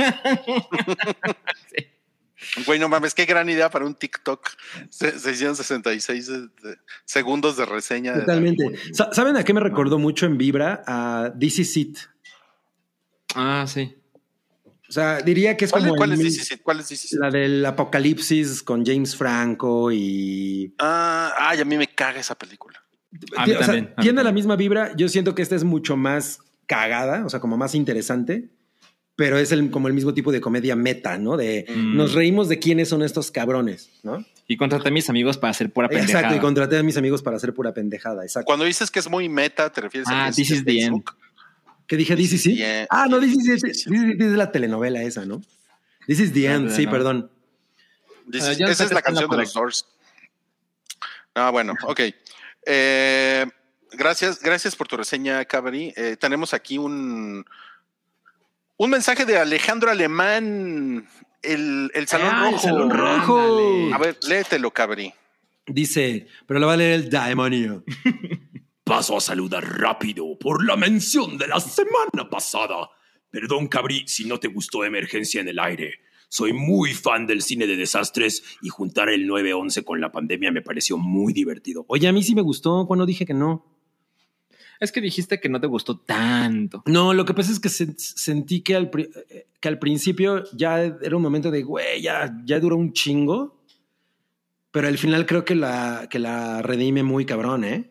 Güey, 2.66 2.78
no 2.78 2.88
mames, 2.88 3.14
qué 3.14 3.24
gran 3.24 3.48
idea 3.48 3.70
para 3.70 3.84
un 3.84 3.94
TikTok. 3.94 4.48
Se- 4.90 5.18
666 5.18 6.26
de- 6.26 6.40
de- 6.40 6.78
segundos 7.04 7.56
de 7.56 7.66
reseña. 7.66 8.14
Totalmente. 8.14 8.64
¿Saben 9.12 9.36
a 9.36 9.44
qué 9.44 9.52
me 9.52 9.60
recordó 9.60 9.98
mucho 9.98 10.26
en 10.26 10.38
Vibra? 10.38 10.82
A 10.86 11.32
This 11.38 11.58
Is 11.60 11.76
It. 11.76 11.98
Ah, 13.34 13.66
sí. 13.68 13.94
O 14.88 14.92
sea, 14.92 15.20
diría 15.20 15.54
que 15.56 15.66
es 15.66 15.70
¿Cuál, 15.70 15.84
como 15.84 15.96
cuál 15.96 16.10
el 16.10 16.14
es 16.14 16.18
mi- 16.18 16.24
17? 16.30 16.62
¿Cuál 16.62 16.80
es 16.80 16.88
17? 16.88 17.20
la 17.22 17.30
del 17.30 17.64
apocalipsis 17.66 18.62
con 18.62 18.86
James 18.86 19.14
Franco 19.14 19.92
y 19.92 20.74
Ah, 20.78 21.34
ay, 21.38 21.60
a 21.60 21.64
mí 21.66 21.76
me 21.76 21.88
caga 21.88 22.20
esa 22.20 22.34
película. 22.36 22.82
A 23.36 23.44
mí 23.46 23.52
Ti- 23.52 23.56
o 23.56 23.58
sea, 23.58 23.66
también, 23.66 23.84
a 23.84 24.00
mí 24.00 24.02
tiene 24.02 24.24
la 24.24 24.32
misma 24.32 24.56
vibra. 24.56 24.96
Yo 24.96 25.08
siento 25.10 25.34
que 25.34 25.42
esta 25.42 25.56
es 25.56 25.64
mucho 25.64 25.96
más 25.96 26.40
cagada, 26.66 27.24
o 27.26 27.28
sea, 27.28 27.38
como 27.40 27.58
más 27.58 27.74
interesante, 27.74 28.48
pero 29.18 29.36
es 29.36 29.50
el, 29.50 29.68
como 29.72 29.88
el 29.88 29.94
mismo 29.94 30.14
tipo 30.14 30.30
de 30.30 30.40
comedia 30.40 30.76
meta, 30.76 31.18
¿no? 31.18 31.36
De 31.36 31.66
Mm. 31.68 31.96
nos 31.96 32.12
reímos 32.14 32.48
de 32.48 32.60
quiénes 32.60 32.88
son 32.88 33.02
estos 33.02 33.32
cabrones, 33.32 33.90
¿no? 34.04 34.24
Y 34.46 34.56
contraté 34.56 34.90
a 34.90 34.92
mis 34.92 35.10
amigos 35.10 35.36
para 35.38 35.50
hacer 35.50 35.72
pura 35.72 35.88
pendejada. 35.88 36.18
Exacto, 36.20 36.36
y 36.36 36.40
contraté 36.40 36.78
a 36.78 36.84
mis 36.84 36.96
amigos 36.96 37.20
para 37.20 37.36
hacer 37.36 37.52
pura 37.52 37.74
pendejada, 37.74 38.22
exacto. 38.22 38.46
Cuando 38.46 38.64
dices 38.64 38.92
que 38.92 39.00
es 39.00 39.10
muy 39.10 39.28
meta, 39.28 39.72
¿te 39.72 39.80
refieres 39.80 40.08
Ah, 40.08 40.26
a 40.26 40.28
que 40.30 40.36
This 40.36 40.52
is 40.52 40.64
the 40.64 40.80
end. 40.82 41.02
¿Qué 41.88 41.96
dije? 41.96 42.14
This 42.14 42.32
is 42.32 42.46
it. 42.46 42.56
the 42.58 42.78
end. 42.80 42.86
Ah, 42.90 43.06
no, 43.10 43.18
This 43.18 43.34
is. 43.34 43.60
This 43.62 43.86
is 43.88 44.32
la 44.36 44.52
telenovela 44.52 45.02
esa, 45.02 45.24
¿no? 45.26 45.42
This 46.06 46.20
is 46.20 46.32
the 46.32 46.46
end, 46.46 46.70
sí, 46.70 46.86
perdón. 46.86 47.28
This 48.30 48.44
Ah, 48.44 48.52
is- 48.52 48.60
esa 48.60 48.84
es 48.84 48.92
la 48.92 49.02
canción 49.02 49.28
de 49.28 49.36
los 49.36 49.52
Doors. 49.52 49.84
Ah, 51.34 51.50
bueno, 51.50 51.74
ok. 51.82 52.00
Eh, 52.66 53.46
gracias, 53.92 54.40
gracias 54.40 54.76
por 54.76 54.86
tu 54.86 54.96
reseña, 54.96 55.44
Cabri. 55.44 55.92
Eh, 55.96 56.16
tenemos 56.20 56.54
aquí 56.54 56.78
un, 56.78 57.44
un 58.78 58.90
mensaje 58.90 59.24
de 59.24 59.36
Alejandro 59.36 59.90
Alemán, 59.90 61.06
el, 61.42 61.90
el 61.94 62.09
Salón 62.09 62.30
Ah, 62.32 62.46
el 62.46 62.52
Rojo. 62.52 62.62
Salón 62.62 62.90
Rojo. 62.90 63.38
Ándale. 63.38 63.94
A 63.94 63.98
ver, 63.98 64.18
léetelo, 64.26 64.70
Cabri. 64.70 65.12
Dice, 65.66 66.26
pero 66.46 66.59
lo 66.60 66.66
va 66.66 66.72
a 66.74 66.76
leer 66.76 66.94
el 66.94 67.10
demonio. 67.10 67.84
Paso 68.84 69.16
a 69.18 69.20
saludar 69.20 69.62
rápido 69.78 70.38
por 70.38 70.64
la 70.64 70.76
mención 70.76 71.36
de 71.36 71.46
la 71.48 71.60
semana 71.60 72.30
pasada. 72.30 72.88
Perdón, 73.30 73.68
Cabri, 73.68 74.05
si 74.09 74.24
no 74.26 74.40
te 74.40 74.48
gustó 74.48 74.84
Emergencia 74.84 75.42
en 75.42 75.48
el 75.48 75.59
Aire. 75.59 76.00
Soy 76.30 76.52
muy 76.52 76.94
fan 76.94 77.26
del 77.26 77.42
cine 77.42 77.66
de 77.66 77.76
desastres 77.76 78.42
y 78.62 78.68
juntar 78.68 79.09
el 79.10 79.26
911 79.26 79.82
con 79.84 80.00
la 80.00 80.12
pandemia 80.12 80.52
me 80.52 80.62
pareció 80.62 80.96
muy 80.98 81.32
divertido. 81.32 81.84
Oye, 81.88 82.06
a 82.09 82.12
mí 82.12 82.22
sí 82.22 82.34
me 82.34 82.42
gustó 82.42 82.86
cuando 82.86 83.05
dije 83.06 83.26
que 83.26 83.34
no. 83.34 83.77
Es 84.80 84.92
que 84.92 85.00
dijiste 85.00 85.40
que 85.40 85.48
no 85.48 85.60
te 85.60 85.66
gustó 85.66 85.98
tanto. 85.98 86.82
No, 86.86 87.12
lo 87.14 87.24
que 87.24 87.34
pasa 87.34 87.50
es 87.52 87.59
que 87.60 87.68
se- 87.68 87.94
sentí 87.98 88.60
que 88.60 88.76
al, 88.76 88.90
eh, 88.96 89.46
que 89.60 89.68
al 89.68 89.78
principio 89.78 90.44
ya 90.55 90.80
era 90.82 91.16
un 91.16 91.22
momento 91.22 91.50
de, 91.50 91.62
güey, 91.62 92.00
ya, 92.02 92.36
ya 92.44 92.60
duró 92.60 92.76
un 92.76 92.92
chingo. 92.92 93.60
Pero 94.70 94.86
al 94.88 94.98
final 94.98 95.26
creo 95.26 95.44
que 95.44 95.55
la, 95.55 96.06
que 96.10 96.18
la 96.18 96.62
redime 96.62 97.02
muy 97.02 97.24
cabrón, 97.24 97.64
¿eh? 97.64 97.90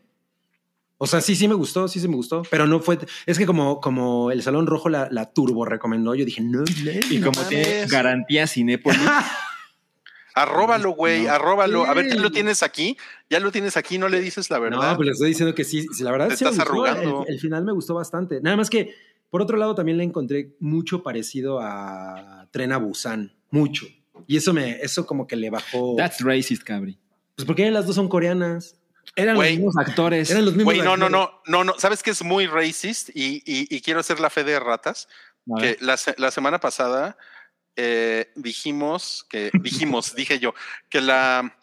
O 1.00 1.06
sea, 1.06 1.22
sí, 1.22 1.36
sí 1.36 1.48
me 1.48 1.54
gustó, 1.56 1.88
sí, 1.88 2.00
sí 2.00 2.08
me 2.08 2.16
gustó. 2.16 2.42
Pero 2.50 2.66
no 2.66 2.80
fue... 2.80 2.98
Es 3.26 3.38
que 3.38 3.46
como, 3.46 3.80
como 3.82 4.32
el 4.32 4.42
Salón 4.42 4.66
Rojo 4.66 4.90
la, 4.90 5.08
la 5.12 5.32
turbo 5.32 5.66
recomendó, 5.66 6.16
yo 6.16 6.24
dije, 6.26 6.42
no, 6.42 6.60
no, 6.84 6.92
Y 7.12 7.18
no 7.20 7.28
como 7.28 7.42
mames. 7.44 7.50
tiene 7.50 7.86
garantía 7.88 8.48
Cinépolis, 8.48 9.00
Arróbalo, 10.42 10.92
güey, 10.92 11.24
No. 11.24 11.32
arróbalo. 11.34 11.86
A 11.86 11.94
ver, 11.94 12.08
ya 12.08 12.16
Sí. 12.16 12.20
lo 12.20 12.32
tienes 12.32 12.64
aquí. 12.64 12.98
Ya 13.30 13.40
lo 13.40 13.52
tienes 13.52 13.78
aquí, 13.78 13.98
no 13.98 14.08
le 14.10 14.20
dices 14.20 14.50
la 14.50 14.60
verdad. 14.60 14.92
No, 14.92 14.98
pero 14.98 15.06
le 15.06 15.12
estoy 15.12 15.30
diciendo 15.30 15.54
que 15.56 15.64
sí, 15.64 15.86
la 16.00 16.12
verdad 16.12 16.30
Te 16.30 16.38
sí 16.38 16.44
me 16.46 16.52
estás 16.52 16.68
arrugando. 16.68 17.26
El, 17.28 17.34
el 17.36 17.40
final 17.40 17.64
me 17.64 17.72
gustó 17.72 17.94
bastante. 17.96 18.40
Nada 18.42 18.56
más 18.58 18.70
que, 18.70 18.94
por 19.30 19.42
otro 19.42 19.58
lado, 19.58 19.76
también 19.76 19.98
le 19.98 20.04
encontré 20.04 20.56
mucho 20.60 21.04
parecido 21.04 21.60
a 21.62 22.48
Tren 22.52 22.72
a 22.72 22.78
Busan. 22.78 23.34
Mucho. 23.52 23.86
Y 24.28 24.38
eso 24.38 24.54
me, 24.54 24.80
eso 24.82 25.06
como 25.06 25.28
que 25.28 25.36
le 25.36 25.50
bajó. 25.50 25.96
that's 25.98 26.22
racist, 26.22 26.64
Cabri. 26.64 26.98
Pues 27.36 27.46
porque 27.46 27.70
las 27.72 27.86
dos 27.86 27.96
son 27.96 28.10
coreanas. 28.10 28.76
Eran 29.16 29.36
los 29.36 29.46
mismos 29.46 29.78
actores. 29.78 30.30
Eran 30.32 30.44
los 30.46 30.54
mismos. 30.56 30.74
Güey, 30.74 30.80
no, 30.86 30.98
no, 30.98 31.06
actores. 31.06 31.30
no, 31.48 31.64
no, 31.64 31.64
no. 31.64 31.80
¿Sabes 31.80 32.04
que 32.04 32.12
es 32.12 32.24
muy 32.24 32.46
racist? 32.46 33.10
Y, 33.16 33.42
y- 33.46 33.68
y 33.74 33.82
quiero 33.82 34.00
hacer 34.02 34.20
la 34.20 34.30
fe 34.30 34.44
de 34.44 34.60
ratas. 34.60 35.08
Que 35.60 35.78
la, 35.80 35.98
la 36.18 36.30
semana 36.30 36.60
pasada 36.60 37.18
eh, 37.78 38.32
dijimos 38.36 39.26
que 39.30 39.50
dijimos, 39.54 40.14
dije 40.16 40.40
yo, 40.40 40.54
que 40.90 41.00
la 41.02 41.56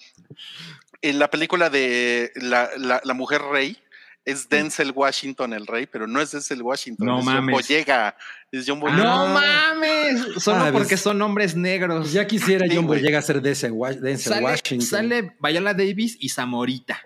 en 1.03 1.19
la 1.19 1.29
película 1.31 1.69
de 1.69 2.33
la, 2.37 2.71
la- 2.79 3.03
la 3.05 3.13
mujer 3.15 3.43
rey 3.43 3.77
es 4.25 4.49
Denzel 4.49 4.91
Washington 4.93 5.53
el 5.53 5.67
rey, 5.67 5.85
pero 5.87 6.07
no 6.07 6.19
es 6.19 6.31
Denzel 6.31 6.63
Washington, 6.63 7.07
No 7.07 7.19
es 7.19 7.27
John 7.27 7.35
mames. 7.35 7.53
Boyega, 7.53 8.17
es 8.51 8.65
John 8.67 8.81
Boyega. 8.81 9.03
No 9.05 9.11
Ah. 9.27 9.75
mames, 9.75 10.43
solo 10.43 10.65
Ah, 10.65 10.71
porque 10.73 10.97
son 10.97 11.21
hombres 11.21 11.55
negros. 11.55 12.11
Ya 12.11 12.27
quisiera 12.27 12.67
Sí, 12.67 12.75
John 12.75 12.87
güey. 12.87 13.01
Boyega 13.01 13.19
a 13.19 13.23
ser 13.23 13.43
Denzel, 13.43 13.75
Denzel 14.01 14.33
sale, 14.33 14.45
Washington. 14.47 14.81
sale 14.81 15.37
Viola 15.41 15.75
Davis 15.75 16.17
y 16.19 16.31
Zamorita. 16.31 17.03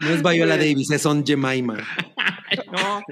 No 0.00 0.10
es 0.10 0.20
Viola 0.22 0.56
Davis, 0.58 0.90
es 0.90 1.06
On 1.06 1.24
Jemima. 1.24 1.76
No. 2.72 3.02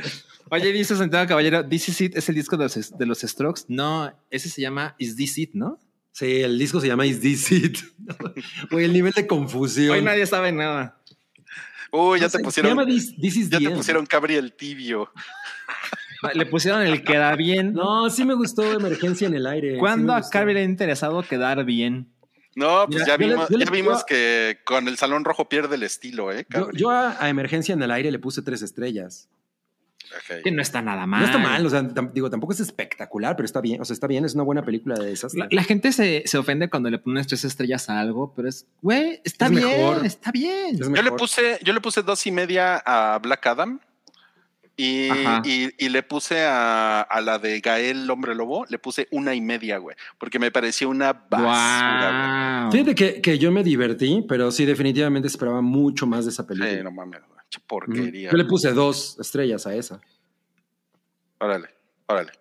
Oye, 0.52 0.70
dice 0.72 0.94
Santiago 0.96 1.26
Caballero, 1.28 1.66
This 1.66 1.88
Is 1.88 2.00
It 2.02 2.16
es 2.16 2.28
el 2.28 2.34
disco 2.34 2.56
de 2.56 2.64
los, 2.64 2.98
de 2.98 3.06
los 3.06 3.20
Strokes. 3.20 3.62
No, 3.68 4.12
ese 4.30 4.48
se 4.50 4.60
llama 4.60 4.94
Is 4.98 5.16
This 5.16 5.38
It, 5.38 5.50
¿no? 5.54 5.78
Sí, 6.12 6.42
el 6.42 6.58
disco 6.58 6.78
se 6.80 6.88
llama 6.88 7.06
Is 7.06 7.20
This 7.20 7.50
It. 7.52 7.78
Güey, 8.70 8.84
el 8.84 8.92
nivel 8.92 9.12
de 9.14 9.26
confusión. 9.26 9.96
Hoy 9.96 10.02
nadie 10.02 10.26
sabe 10.26 10.52
nada. 10.52 10.98
Uy, 11.90 12.20
ya 12.20 12.26
No 12.26 12.30
sé, 12.30 12.36
te 12.38 12.38
Se 12.38 12.44
pusieron, 12.44 12.70
llama 12.72 12.86
This, 12.86 13.16
This 13.16 13.36
Is 13.36 13.48
ya 13.50 13.58
the 13.58 13.64
te 13.64 13.70
End. 13.70 13.76
pusieron 13.78 14.06
cabri 14.06 14.34
el 14.34 14.52
tibio. 14.52 15.10
Le 16.34 16.46
pusieron 16.46 16.82
el 16.82 17.02
queda 17.02 17.34
bien. 17.34 17.72
No, 17.72 18.08
sí 18.10 18.24
me 18.24 18.34
gustó 18.34 18.70
Emergencia 18.72 19.26
en 19.26 19.34
el 19.34 19.46
Aire. 19.46 19.78
¿Cuándo 19.78 20.12
Sí 20.18 20.22
a. 20.26 20.30
Cabri 20.30 20.54
le 20.54 20.60
ha 20.60 20.64
interesado 20.64 21.20
quedar 21.22 21.64
bien? 21.64 22.06
No, 22.54 22.84
pues 22.86 23.00
Mira, 23.02 23.06
ya 23.06 23.16
vimos, 23.16 23.50
le- 23.50 23.64
ya 23.64 23.70
vimos 23.70 23.98
yo- 24.00 24.06
que 24.06 24.58
con 24.64 24.86
el 24.86 24.96
Salón 24.98 25.24
Rojo 25.24 25.48
pierde 25.48 25.74
el 25.76 25.82
estilo, 25.82 26.30
¿eh? 26.30 26.46
Yo, 26.50 26.60
Cabri? 26.66 26.78
yo 26.78 26.90
a, 26.90 27.16
a 27.18 27.28
Emergencia 27.30 27.72
en 27.72 27.82
el 27.82 27.90
Aire 27.90 28.12
le 28.12 28.18
puse 28.18 28.42
tres 28.42 28.62
estrellas. 28.62 29.28
Que 30.42 30.50
no 30.50 30.62
está 30.62 30.82
nada 30.82 31.06
mal. 31.06 31.20
No 31.20 31.26
está 31.26 31.38
mal, 31.38 31.64
o 31.66 31.70
sea, 31.70 31.82
digo, 32.12 32.30
tampoco 32.30 32.52
es 32.52 32.60
espectacular, 32.60 33.36
pero 33.36 33.44
está 33.46 33.60
bien. 33.60 33.80
O 33.80 33.84
sea, 33.84 33.94
está 33.94 34.06
bien, 34.06 34.24
es 34.24 34.34
una 34.34 34.44
buena 34.44 34.64
película 34.64 34.94
de 34.96 35.12
esas. 35.12 35.34
La, 35.34 35.48
la 35.50 35.64
gente 35.64 35.92
se, 35.92 36.22
se 36.26 36.38
ofende 36.38 36.68
cuando 36.70 36.90
le 36.90 36.98
pones 36.98 37.26
tres 37.26 37.44
estrellas 37.44 37.88
a 37.88 38.00
algo, 38.00 38.32
pero 38.34 38.48
es, 38.48 38.66
güey, 38.80 39.20
está 39.24 39.46
Es 39.46 39.50
bien, 39.52 39.64
mejor. 39.64 40.06
está 40.06 40.30
bien. 40.30 40.74
Es 40.74 40.88
Yo 40.88 41.02
le 41.02 41.12
puse, 41.12 41.58
yo 41.62 41.72
le 41.72 41.80
puse 41.80 42.02
dos 42.02 42.26
y 42.26 42.32
media 42.32 42.82
a 42.84 43.18
Black 43.18 43.46
Adam 43.46 43.80
y, 44.84 45.10
Ajá. 45.10 45.42
y- 45.44 45.72
y 45.78 45.88
le 45.88 46.02
puse 46.02 46.42
a, 46.44 47.02
a 47.02 47.20
la 47.20 47.38
de 47.38 47.60
Gael 47.60 48.08
Hombre 48.10 48.34
Lobo, 48.34 48.64
le 48.68 48.78
puse 48.78 49.06
una 49.10 49.34
y 49.34 49.40
media, 49.40 49.78
güey, 49.78 49.96
porque 50.18 50.38
me 50.38 50.50
pareció 50.50 50.88
una 50.88 51.12
basura, 51.12 52.62
Wow. 52.64 52.72
Fíjate 52.72 52.94
que, 52.94 53.20
que 53.20 53.38
yo 53.38 53.52
me 53.52 53.62
divertí, 53.62 54.24
pero 54.28 54.50
sí, 54.50 54.64
definitivamente 54.64 55.28
esperaba 55.28 55.60
mucho 55.60 56.06
más 56.06 56.24
de 56.24 56.30
esa 56.30 56.46
película. 56.46 56.70
Sí, 56.72 56.82
no 56.82 56.90
mames, 56.90 57.20
güey, 57.28 57.40
porquería. 57.66 58.30
Yo 58.30 58.36
le 58.36 58.44
puse 58.44 58.72
dos 58.72 59.18
estrellas 59.20 59.66
a 59.66 59.74
esa. 59.74 60.00
Órale, 61.38 61.68
órale. 62.06 62.32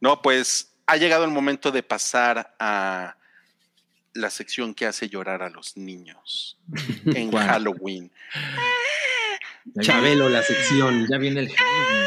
No, 0.00 0.20
pues 0.22 0.72
ha 0.86 0.96
llegado 0.96 1.24
el 1.24 1.30
momento 1.30 1.70
de 1.70 1.82
pasar 1.82 2.54
a 2.58 3.16
la 4.14 4.30
sección 4.30 4.74
que 4.74 4.86
hace 4.86 5.08
llorar 5.08 5.42
a 5.42 5.50
los 5.50 5.76
niños 5.76 6.58
en. 7.06 7.30
Halloween. 7.30 8.10
Ya 9.74 9.82
Chabelo, 9.82 10.28
la 10.28 10.42
sección. 10.42 11.06
Ya 11.08 11.18
viene 11.18 11.40
el 11.40 11.48
Halloween. 11.50 12.06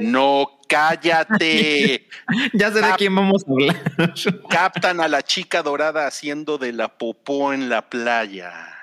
No, 0.00 0.60
cállate. 0.68 2.08
Ya 2.54 2.72
sé 2.72 2.82
de 2.82 2.92
quién 2.98 3.14
vamos 3.14 3.44
a 3.46 3.52
hablar. 3.52 3.76
Captan 4.50 5.00
a 5.00 5.06
la 5.06 5.22
chica 5.22 5.62
dorada 5.62 6.08
haciendo 6.08 6.58
de 6.58 6.72
la 6.72 6.88
popó 6.98 7.52
en 7.52 7.68
la 7.68 7.88
playa. 7.88 8.75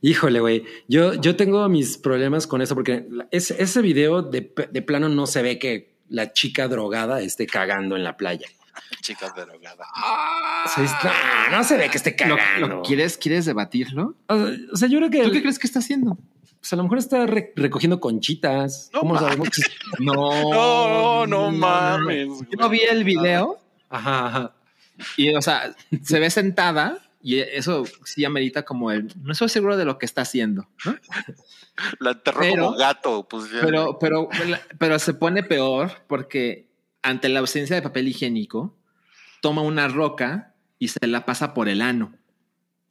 Híjole, 0.00 0.40
güey. 0.40 0.64
Yo, 0.88 1.14
yo 1.14 1.34
tengo 1.36 1.68
mis 1.68 1.98
problemas 1.98 2.46
con 2.46 2.62
eso 2.62 2.74
porque 2.74 3.06
la- 3.10 3.26
ese, 3.30 3.60
ese 3.62 3.82
video 3.82 4.22
de, 4.22 4.52
de 4.70 4.82
plano 4.82 5.08
no 5.08 5.26
se 5.26 5.42
ve 5.42 5.58
que 5.58 5.96
la 6.08 6.32
chica 6.32 6.68
drogada 6.68 7.20
esté 7.20 7.46
cagando 7.46 7.96
en 7.96 8.04
la 8.04 8.16
playa. 8.16 8.46
Chica 9.02 9.28
drogada. 9.36 9.86
Está- 10.76 11.12
no 11.50 11.64
se 11.64 11.76
ve 11.76 11.88
que 11.90 11.96
esté 11.98 12.16
¿Lo, 12.26 12.36
cagando. 12.36 12.68
lo- 12.76 12.82
quieres, 12.82 13.16
¿Quieres 13.18 13.44
debatirlo? 13.44 14.14
O 14.28 14.36
sea, 14.36 14.56
o 14.72 14.76
sea, 14.76 14.88
yo 14.88 14.98
creo 14.98 15.10
que 15.10 15.22
¿Tú 15.24 15.32
qué 15.32 15.40
crees 15.42 15.58
que 15.58 15.66
está 15.66 15.80
haciendo? 15.80 16.16
pues, 16.60 16.72
a 16.72 16.76
lo 16.76 16.82
mejor 16.84 16.98
está 16.98 17.26
re- 17.26 17.52
recogiendo 17.56 18.00
conchitas. 18.00 18.90
No 18.92 19.00
¿Cómo 19.00 19.14
mames. 19.14 19.28
sabemos? 19.28 19.48
que- 19.56 20.04
No, 20.04 20.50
No, 20.50 21.26
no 21.26 21.50
mames. 21.50 22.28
Yo 22.58 22.68
vi 22.68 22.80
el 22.80 23.04
video 23.04 23.58
Ajá, 23.90 24.26
ajá. 24.26 24.54
y, 25.16 25.34
o 25.34 25.42
sea, 25.42 25.74
se 26.02 26.18
ve 26.20 26.30
sentada 26.30 26.98
y 27.20 27.38
eso 27.40 27.84
sí 28.04 28.24
amerita 28.24 28.64
como 28.64 28.90
el. 28.92 29.12
No 29.22 29.32
estoy 29.32 29.48
seguro 29.48 29.76
de 29.76 29.84
lo 29.84 29.98
que 29.98 30.06
está 30.06 30.22
haciendo, 30.22 30.68
¿no? 30.84 30.96
La 32.00 32.12
enterró 32.12 32.40
Pero- 32.40 32.64
como 32.66 32.76
gato. 32.76 33.26
Pues 33.28 33.50
ya. 33.50 33.60
Pero, 33.60 33.98
pero, 33.98 34.28
pero 34.78 34.98
se 34.98 35.14
pone 35.14 35.42
peor 35.42 35.90
porque 36.06 36.68
ante 37.02 37.28
la 37.28 37.40
ausencia 37.40 37.76
de 37.76 37.82
papel 37.82 38.08
higiénico, 38.08 38.76
toma 39.40 39.62
una 39.62 39.88
roca 39.88 40.54
y 40.78 40.88
se 40.88 41.06
la 41.06 41.24
pasa 41.26 41.54
por 41.54 41.68
el 41.68 41.82
ano. 41.82 42.14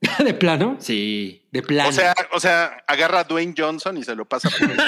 ¿De 0.24 0.34
plano? 0.34 0.78
Sí. 0.80 1.44
De 1.52 1.62
plano. 1.64 1.90
O 1.90 1.92
sea, 1.92 2.14
o 2.34 2.40
sea, 2.40 2.84
agarra 2.88 3.22
a 3.22 3.24
Dwayne 3.24 3.54
Johnson 3.58 3.98
y 3.98 4.04
se 4.04 4.16
lo 4.16 4.26
pasa 4.28 4.50
por 4.50 4.70
el- 4.70 4.78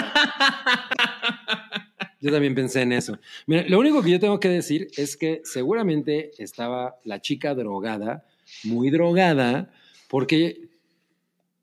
Yo 2.21 2.31
también 2.31 2.53
pensé 2.53 2.81
en 2.81 2.91
eso. 2.91 3.17
Mira, 3.47 3.63
lo 3.69 3.79
único 3.79 4.03
que 4.03 4.11
yo 4.11 4.19
tengo 4.19 4.39
que 4.41 4.49
decir 4.49 4.87
es 4.97 5.15
que 5.15 5.41
seguramente 5.45 6.31
estaba 6.37 6.95
la 7.05 7.21
chica 7.21 7.55
drogada, 7.55 8.25
muy 8.63 8.89
drogada, 8.89 9.71
porque 10.07 10.69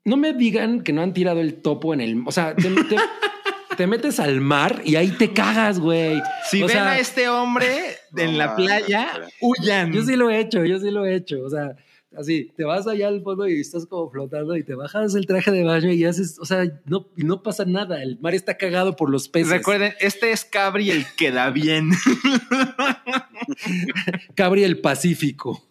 no 0.05 0.17
me 0.17 0.33
digan 0.33 0.81
que 0.83 0.93
no 0.93 1.01
han 1.01 1.13
tirado 1.13 1.41
el 1.41 1.55
topo 1.61 1.93
en 1.93 2.01
el... 2.01 2.23
O 2.25 2.31
sea, 2.31 2.55
te, 2.55 2.69
te- 2.69 2.95
te 3.77 3.87
metes 3.87 4.19
al 4.19 4.41
mar 4.41 4.81
y 4.85 4.95
ahí 4.95 5.09
te 5.11 5.33
cagas, 5.33 5.79
güey. 5.79 6.21
Si 6.49 6.63
O 6.63 6.67
ven 6.67 6.75
sea, 6.75 6.91
a 6.91 6.99
este 6.99 7.29
hombre 7.29 7.67
en 8.17 8.37
la 8.37 8.55
playa, 8.55 9.11
huyan. 9.41 9.91
Yo 9.93 10.03
sí 10.03 10.15
lo 10.15 10.29
he 10.29 10.39
hecho, 10.39 10.65
yo 10.65 10.79
sí 10.79 10.91
lo 10.91 11.05
he 11.05 11.15
hecho. 11.15 11.41
O 11.43 11.49
sea, 11.49 11.75
así, 12.17 12.51
te 12.55 12.63
vas 12.63 12.87
allá 12.87 13.09
al 13.09 13.21
fondo 13.21 13.47
y 13.47 13.59
estás 13.59 13.85
como 13.85 14.09
flotando 14.09 14.55
y 14.55 14.63
te 14.63 14.73
bajas 14.73 15.13
el 15.13 15.27
traje 15.27 15.51
de 15.51 15.63
baño 15.63 15.91
y 15.91 16.05
haces, 16.05 16.39
o 16.39 16.45
sea, 16.45 16.63
no, 16.85 17.07
no 17.17 17.43
pasa 17.43 17.65
nada. 17.65 18.01
El 18.01 18.17
mar 18.19 18.33
está 18.33 18.57
cagado 18.57 18.95
por 18.95 19.11
los 19.11 19.27
peces. 19.29 19.49
Recuerden, 19.51 19.93
este 19.99 20.31
es 20.31 20.43
Cabri 20.45 20.89
el 20.89 21.05
que 21.17 21.31
da 21.31 21.49
bien. 21.51 21.91
Cabri 24.35 24.63
el 24.63 24.79
Pacífico. 24.79 25.63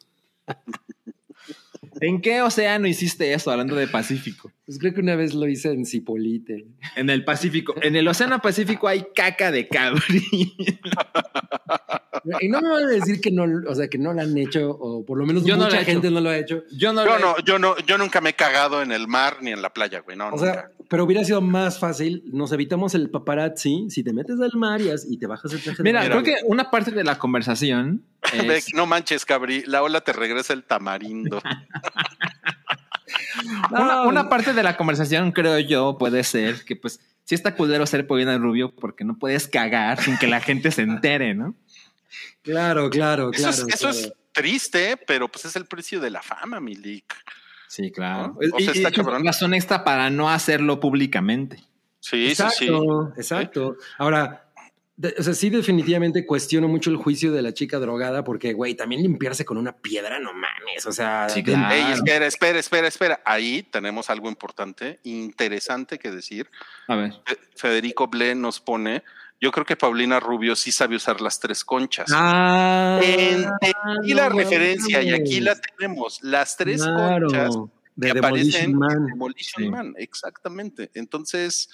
¿En 2.00 2.20
qué 2.20 2.42
océano 2.42 2.86
hiciste 2.86 3.32
eso 3.32 3.50
hablando 3.50 3.76
de 3.76 3.86
Pacífico? 3.86 4.52
Pues 4.64 4.78
creo 4.78 4.94
que 4.94 5.00
una 5.00 5.16
vez 5.16 5.34
lo 5.34 5.46
hice 5.48 5.70
en 5.70 5.86
Cipolite. 5.86 6.66
En 6.96 7.10
el 7.10 7.24
Pacífico. 7.24 7.74
En 7.82 7.96
el 7.96 8.06
océano 8.08 8.40
Pacífico 8.40 8.88
hay 8.88 9.06
caca 9.14 9.50
de 9.50 9.68
Cabri. 9.68 10.56
Y 12.40 12.48
no 12.48 12.60
me 12.60 12.68
van 12.70 12.84
a 12.84 12.88
decir 12.88 13.20
que 13.20 13.30
no, 13.30 13.44
o 13.68 13.74
sea, 13.74 13.88
que 13.88 13.98
no 13.98 14.12
lo 14.12 14.20
han 14.20 14.36
hecho, 14.36 14.70
o 14.70 15.04
por 15.04 15.18
lo 15.18 15.26
menos 15.26 15.44
Yo 15.44 15.56
no 15.56 15.64
mucha 15.64 15.78
gente 15.84 16.08
hecho. 16.08 16.14
no 16.14 16.20
lo 16.20 16.30
ha 16.30 16.36
hecho. 16.38 16.62
Yo 16.72 16.92
no, 16.92 17.04
Yo 17.04 17.18
lo- 17.18 17.18
no, 17.18 17.38
yo 17.44 17.58
no, 17.58 17.76
yo 17.86 17.98
nunca 17.98 18.20
me 18.20 18.30
he 18.30 18.34
cagado 18.34 18.82
en 18.82 18.92
el 18.92 19.08
mar 19.08 19.38
ni 19.40 19.50
en 19.52 19.62
la 19.62 19.72
playa, 19.72 20.00
güey. 20.00 20.16
No, 20.16 20.28
O 20.28 20.30
nunca. 20.32 20.44
sea, 20.44 20.70
pero 20.88 21.04
hubiera 21.04 21.24
sido 21.24 21.40
más 21.40 21.78
fácil, 21.80 22.22
nos 22.32 22.52
evitamos 22.52 22.94
el 22.94 23.10
paparazzi 23.10 23.86
si 23.90 24.04
te 24.04 24.12
metes 24.12 24.40
al 24.40 24.52
mar 24.54 24.80
y, 24.80 25.18
te 25.18 25.26
bajas 25.26 25.52
el 25.52 25.60
traje 25.62 25.78
de 25.78 25.82
Mira, 25.82 26.04
creo 26.04 26.22
que 26.22 26.36
una 26.44 26.70
parte 26.70 26.90
de 26.92 27.02
la 27.04 27.18
conversación 27.18 28.02
Ve, 28.46 28.58
es, 28.58 28.72
no 28.74 28.86
manches, 28.86 29.24
Cabri, 29.24 29.62
la 29.66 29.82
ola 29.82 30.00
te 30.02 30.12
regresa 30.12 30.52
el 30.52 30.62
tamarindo. 30.64 31.40
una, 33.70 33.80
No, 33.94 34.08
una 34.08 34.28
parte 34.28 34.52
de 34.52 34.62
la 34.62 34.76
conversación 34.76 35.32
creo 35.32 35.58
yo 35.58 35.96
puede 35.98 36.22
ser 36.24 36.64
que 36.64 36.76
pues 36.76 37.00
si 37.24 37.34
está 37.34 37.54
culero 37.56 37.86
ser 37.86 38.06
Paulina 38.06 38.38
Rubio 38.38 38.72
porque 38.74 39.04
no 39.04 39.18
puedes 39.18 39.48
cagar 39.48 40.00
sin 40.00 40.16
que 40.18 40.28
la 40.28 40.40
gente 40.40 40.70
se 40.70 40.82
entere, 40.82 41.34
¿no? 41.34 41.54
Claro, 42.42 42.90
claro, 42.90 43.30
Eso, 43.34 43.42
claro. 43.42 43.52
es, 43.68 43.74
eso 43.74 43.88
claro. 43.90 43.98
es 43.98 44.12
triste, 44.32 44.96
pero 44.96 45.28
pues 45.30 45.44
es 45.46 45.56
el 45.56 45.66
precio 45.66 46.00
de 46.00 46.10
la 46.10 46.22
fama, 46.22 46.60
Milik. 46.60 47.14
Sí, 47.68 47.90
claro. 47.90 48.36
¿No? 48.40 48.56
O 48.56 48.60
sea, 48.60 48.72
y, 48.74 48.76
está 48.78 48.90
y 48.90 48.92
cabrón. 48.92 49.24
razón 49.24 49.54
extra 49.54 49.82
para 49.84 50.08
no 50.10 50.30
hacerlo 50.30 50.78
públicamente. 50.80 51.62
Sí, 52.00 52.28
exacto, 52.28 52.54
sí, 52.56 52.66
sí. 52.68 53.20
exacto. 53.20 53.76
Ahora, 53.98 54.42
de- 54.96 55.14
o 55.18 55.22
sea, 55.22 55.34
sí 55.34 55.50
definitivamente 55.50 56.24
cuestiono 56.24 56.68
mucho 56.68 56.88
el 56.90 56.96
juicio 56.96 57.32
de 57.32 57.42
la 57.42 57.52
chica 57.52 57.78
drogada 57.78 58.22
porque, 58.22 58.52
güey, 58.52 58.74
también 58.74 59.02
limpiarse 59.02 59.44
con 59.44 59.56
una 59.58 59.72
piedra, 59.76 60.20
no 60.20 60.32
mames. 60.32 60.86
O 60.86 60.92
sea, 60.92 61.28
Sí, 61.28 61.42
de- 61.42 61.52
claro. 61.52 61.74
Ey, 61.74 61.92
espera, 61.92 62.26
espera, 62.26 62.58
espera, 62.60 62.86
espera. 62.88 63.20
Ahí 63.24 63.64
tenemos 63.64 64.08
algo 64.10 64.28
importante, 64.28 65.00
interesante 65.02 65.98
que 65.98 66.10
decir. 66.12 66.48
A 66.86 66.94
ver. 66.96 67.12
Fe- 67.26 67.38
Federico 67.56 68.06
Ble 68.08 68.34
nos 68.36 68.60
pone, 68.60 69.02
yo 69.40 69.52
creo 69.52 69.66
que 69.66 69.76
Paulina 69.76 70.18
Rubio 70.20 70.56
sí 70.56 70.72
sabe 70.72 70.96
usar 70.96 71.20
las 71.20 71.38
tres 71.40 71.64
conchas. 71.64 72.10
Ah, 72.12 73.00
Entendí 73.02 74.10
no 74.10 74.16
la 74.16 74.28
referencia 74.28 75.02
y 75.02 75.12
aquí 75.12 75.40
la 75.40 75.56
tenemos. 75.60 76.22
Las 76.22 76.56
tres 76.56 76.82
Claro, 76.82 77.26
conchas 77.28 77.54
de 77.96 78.12
que 78.12 78.18
aparecen 78.18 78.72
Demolition 78.72 78.90
en. 78.92 79.06
Demolition 79.06 79.64
Sí. 79.64 79.70
Man, 79.70 79.94
exactamente. 79.98 80.90
Entonces, 80.94 81.70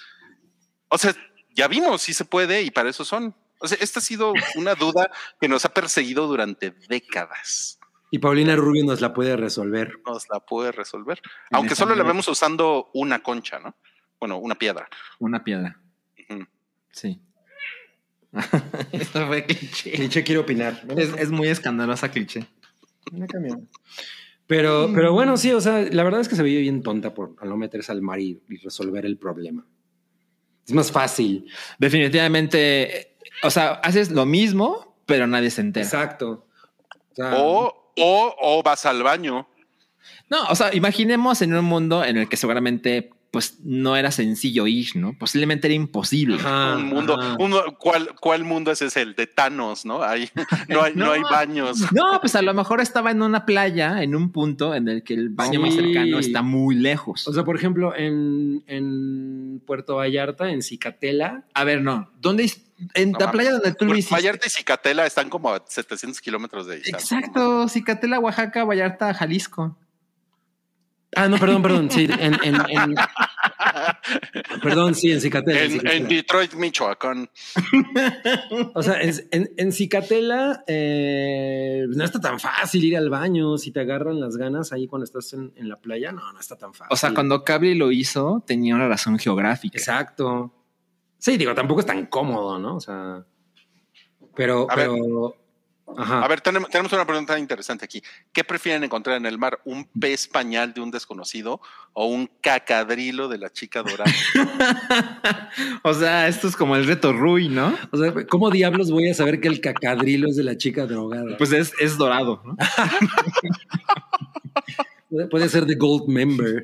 o 0.89 0.97
sea, 0.97 1.13
ya 1.55 1.67
vimos 1.67 2.01
si 2.01 2.13
se 2.13 2.25
puede 2.25 2.61
y 2.63 2.71
para 2.71 2.89
eso 2.89 3.05
son. 3.05 3.35
O 3.59 3.67
sea, 3.67 3.77
esta 3.79 3.99
ha 3.99 4.03
sido 4.03 4.33
una 4.55 4.75
duda 4.75 5.09
que 5.39 5.47
nos 5.47 5.63
ha 5.63 5.73
perseguido 5.73 6.27
durante 6.27 6.71
décadas. 6.89 7.79
Y 8.11 8.19
Paulina 8.19 8.55
Rubio 8.55 8.85
nos 8.85 9.01
la 9.01 9.13
puede 9.13 9.35
resolver. 9.37 9.99
Nos 10.05 10.29
la 10.29 10.39
puede 10.39 10.71
resolver. 10.71 11.19
En 11.49 11.57
Aunque 11.57 11.75
solo 11.75 11.95
la 11.95 12.03
vemos 12.03 12.27
usando 12.27 12.91
una 12.93 13.23
concha, 13.23 13.59
¿no? 13.59 13.75
Bueno, 14.19 14.37
una 14.37 14.55
piedra. 14.55 14.87
Una 15.19 15.43
piedra. 15.43 15.79
Ujú. 16.29 16.45
Sí. 16.91 17.19
Esto 18.91 19.27
fue 19.27 19.45
cliché. 19.45 19.91
Cliché 19.91 20.23
quiere 20.23 20.39
opinar. 20.39 20.81
¿no? 20.85 20.97
Es, 20.97 21.13
es 21.17 21.31
muy 21.31 21.47
escandalosa 21.47 22.09
cliché. 22.11 22.45
Pero, 24.47 24.91
pero 24.93 25.13
bueno, 25.13 25.37
sí, 25.37 25.51
o 25.51 25.61
sea, 25.61 25.81
la 25.81 26.03
verdad 26.03 26.21
es 26.21 26.27
que 26.27 26.35
se 26.35 26.43
veía 26.43 26.59
bien 26.59 26.83
tonta 26.83 27.13
por 27.13 27.43
no 27.45 27.57
meterse 27.57 27.91
al 27.91 28.01
mar 28.01 28.19
y, 28.19 28.41
y 28.49 28.57
resolver 28.57 29.05
el 29.05 29.17
problema. 29.17 29.65
Es 30.67 30.73
más 30.73 30.91
fácil. 30.91 31.45
Definitivamente, 31.77 33.17
o 33.43 33.49
sea, 33.49 33.73
haces 33.73 34.11
lo 34.11 34.25
mismo, 34.25 34.97
pero 35.05 35.27
nadie 35.27 35.49
se 35.49 35.61
entera. 35.61 35.85
Exacto. 35.85 36.47
O 37.11 37.15
sea, 37.15 37.35
O, 37.37 37.93
o, 37.97 38.35
o 38.39 38.63
vas 38.63 38.85
al 38.85 39.03
baño. 39.03 39.47
No, 40.29 40.45
o 40.49 40.55
sea, 40.55 40.73
imaginemos 40.73 41.41
en 41.41 41.53
un 41.53 41.65
mundo 41.65 42.03
en 42.03 42.17
el 42.17 42.29
que 42.29 42.37
seguramente 42.37 43.11
pues 43.33 43.57
no 43.63 43.95
era 43.97 44.11
sencillo 44.11 44.67
ir, 44.67 44.89
¿no? 44.95 45.17
Posiblemente 45.17 45.65
era 45.65 45.73
imposible. 45.73 46.35
ajá, 46.35 46.75
un 46.75 46.85
mundo, 46.85 47.17
un 47.39 47.51
¿cuál, 47.79 48.11
¿cuál 48.21 48.43
mundo 48.43 48.69
ese 48.71 48.85
es 48.85 48.95
el 48.95 49.15
de 49.15 49.25
Thanos, 49.25 49.85
no? 49.87 50.03
Hay, 50.03 50.29
no, 50.69 50.83
hay, 50.83 50.93
no. 50.93 51.05
No. 51.07 51.11
hay 51.13 51.21
baños. 51.23 51.91
No, 51.91 52.21
pues 52.21 52.35
a 52.35 52.43
lo 52.43 52.53
mejor 52.53 52.79
estaba 52.79 53.09
en 53.09 53.23
una 53.23 53.43
playa, 53.47 54.03
en 54.03 54.13
un 54.15 54.31
punto 54.31 54.75
en 54.75 54.87
el 54.87 55.01
que 55.03 55.15
el 55.15 55.29
baño 55.29 55.59
más 55.61 55.73
cercano 55.73 56.19
está 56.19 56.43
muy 56.43 56.75
lejos. 56.75 57.27
O 57.27 57.33
sea, 57.33 57.43
por 57.43 57.55
ejemplo, 57.55 57.95
en, 57.95 58.63
en 58.67 59.63
Puerto 59.65 59.95
Vallarta, 59.95 60.51
en 60.51 60.61
Cicatela, 60.61 61.43
a 61.55 61.63
ver, 61.63 61.81
no. 61.81 62.11
¿Dónde? 62.21 62.43
es- 62.43 62.61
En 62.93 63.13
No 63.13 63.19
la 63.19 63.31
playa 63.31 63.51
donde 63.53 63.69
tú 63.71 63.85
lo 63.85 63.89
Puerto 63.89 63.97
hiciste. 63.99 64.13
Vallarta 64.15 64.45
y 64.45 64.49
Cicatela 64.51 65.05
están 65.07 65.29
como 65.29 65.49
a 65.51 65.63
700 65.67 66.21
kilómetros 66.21 66.67
de 66.67 66.75
distancia. 66.77 67.17
Exacto, 67.17 67.67
Cicatela, 67.67 68.19
Oaxaca, 68.19 68.63
Vallarta, 68.63 69.11
Jalisco. 69.15 69.75
Ah, 71.15 71.27
no, 71.29 71.37
perdón, 71.37 71.61
perdón. 71.61 71.91
Sí, 71.91 72.07
en, 72.19 72.33
en, 72.43 72.55
en- 72.69 72.95
perdón, 74.61 74.95
sí, 74.95 75.11
en 75.11 75.21
Cicatela. 75.21 75.59
en 75.59 75.65
En, 75.65 75.71
Cicatela. 75.71 75.95
en 75.95 76.07
Detroit, 76.07 76.53
Michoacán. 76.53 77.29
O 78.73 78.83
sea, 78.83 79.01
en, 79.01 79.13
en, 79.31 79.51
en 79.57 79.71
Cicatela 79.71 80.63
eh, 80.67 81.85
no 81.89 82.03
está 82.03 82.19
tan 82.19 82.39
fácil 82.39 82.83
ir 82.83 82.97
al 82.97 83.09
baño. 83.09 83.57
Si 83.57 83.71
te 83.71 83.79
agarran 83.81 84.19
las 84.19 84.37
ganas 84.37 84.71
ahí 84.73 84.87
cuando 84.87 85.03
estás 85.05 85.33
en, 85.33 85.53
en 85.55 85.69
la 85.69 85.77
playa, 85.79 86.11
no, 86.11 86.31
no 86.31 86.39
está 86.39 86.57
tan 86.57 86.73
fácil. 86.73 86.87
O 86.91 86.95
sea, 86.95 87.13
cuando 87.13 87.43
Cabri 87.43 87.75
lo 87.75 87.91
hizo, 87.91 88.43
tenía 88.45 88.75
una 88.75 88.87
razón 88.87 89.17
geográfica. 89.19 89.77
Exacto. 89.77 90.53
Sí, 91.17 91.37
digo, 91.37 91.53
tampoco 91.55 91.79
es 91.81 91.85
tan 91.85 92.05
cómodo, 92.07 92.59
¿no? 92.59 92.75
O 92.75 92.79
sea, 92.81 93.23
pero, 94.35 94.67
A 94.69 94.75
ver. 94.75 94.89
Ajá. 95.97 96.23
A 96.23 96.27
ver, 96.27 96.41
tenemos, 96.41 96.69
tenemos 96.69 96.91
una 96.93 97.05
pregunta 97.05 97.37
interesante 97.39 97.85
aquí. 97.85 98.01
¿Qué 98.31 98.43
prefieren 98.43 98.83
encontrar 98.83 99.17
en 99.17 99.25
el 99.25 99.37
mar? 99.37 99.59
¿Un 99.65 99.85
pez 99.85 100.27
pañal 100.27 100.73
de 100.73 100.81
un 100.81 100.91
desconocido 100.91 101.59
o 101.93 102.05
un 102.07 102.29
cacadrilo 102.41 103.27
de 103.27 103.37
la 103.37 103.49
chica 103.51 103.83
dorada? 103.83 104.11
o 105.83 105.93
sea, 105.93 106.27
esto 106.27 106.47
es 106.47 106.55
como 106.55 106.75
el 106.75 106.85
reto 106.87 107.13
Rui, 107.13 107.49
¿no? 107.49 107.75
O 107.91 107.97
sea, 107.97 108.13
¿cómo 108.29 108.49
diablos 108.51 108.91
voy 108.91 109.09
a 109.09 109.13
saber 109.13 109.39
que 109.39 109.47
el 109.47 109.61
cacadrilo 109.61 110.27
es 110.29 110.35
de 110.35 110.43
la 110.43 110.57
chica 110.57 110.85
drogada? 110.85 111.37
Pues 111.37 111.51
es, 111.51 111.73
es 111.79 111.97
dorado, 111.97 112.41
¿no? 112.45 112.55
Puede, 115.29 115.47
ser 115.49 115.65
de 115.65 115.75
Gold 115.75 116.07
Member. 116.07 116.63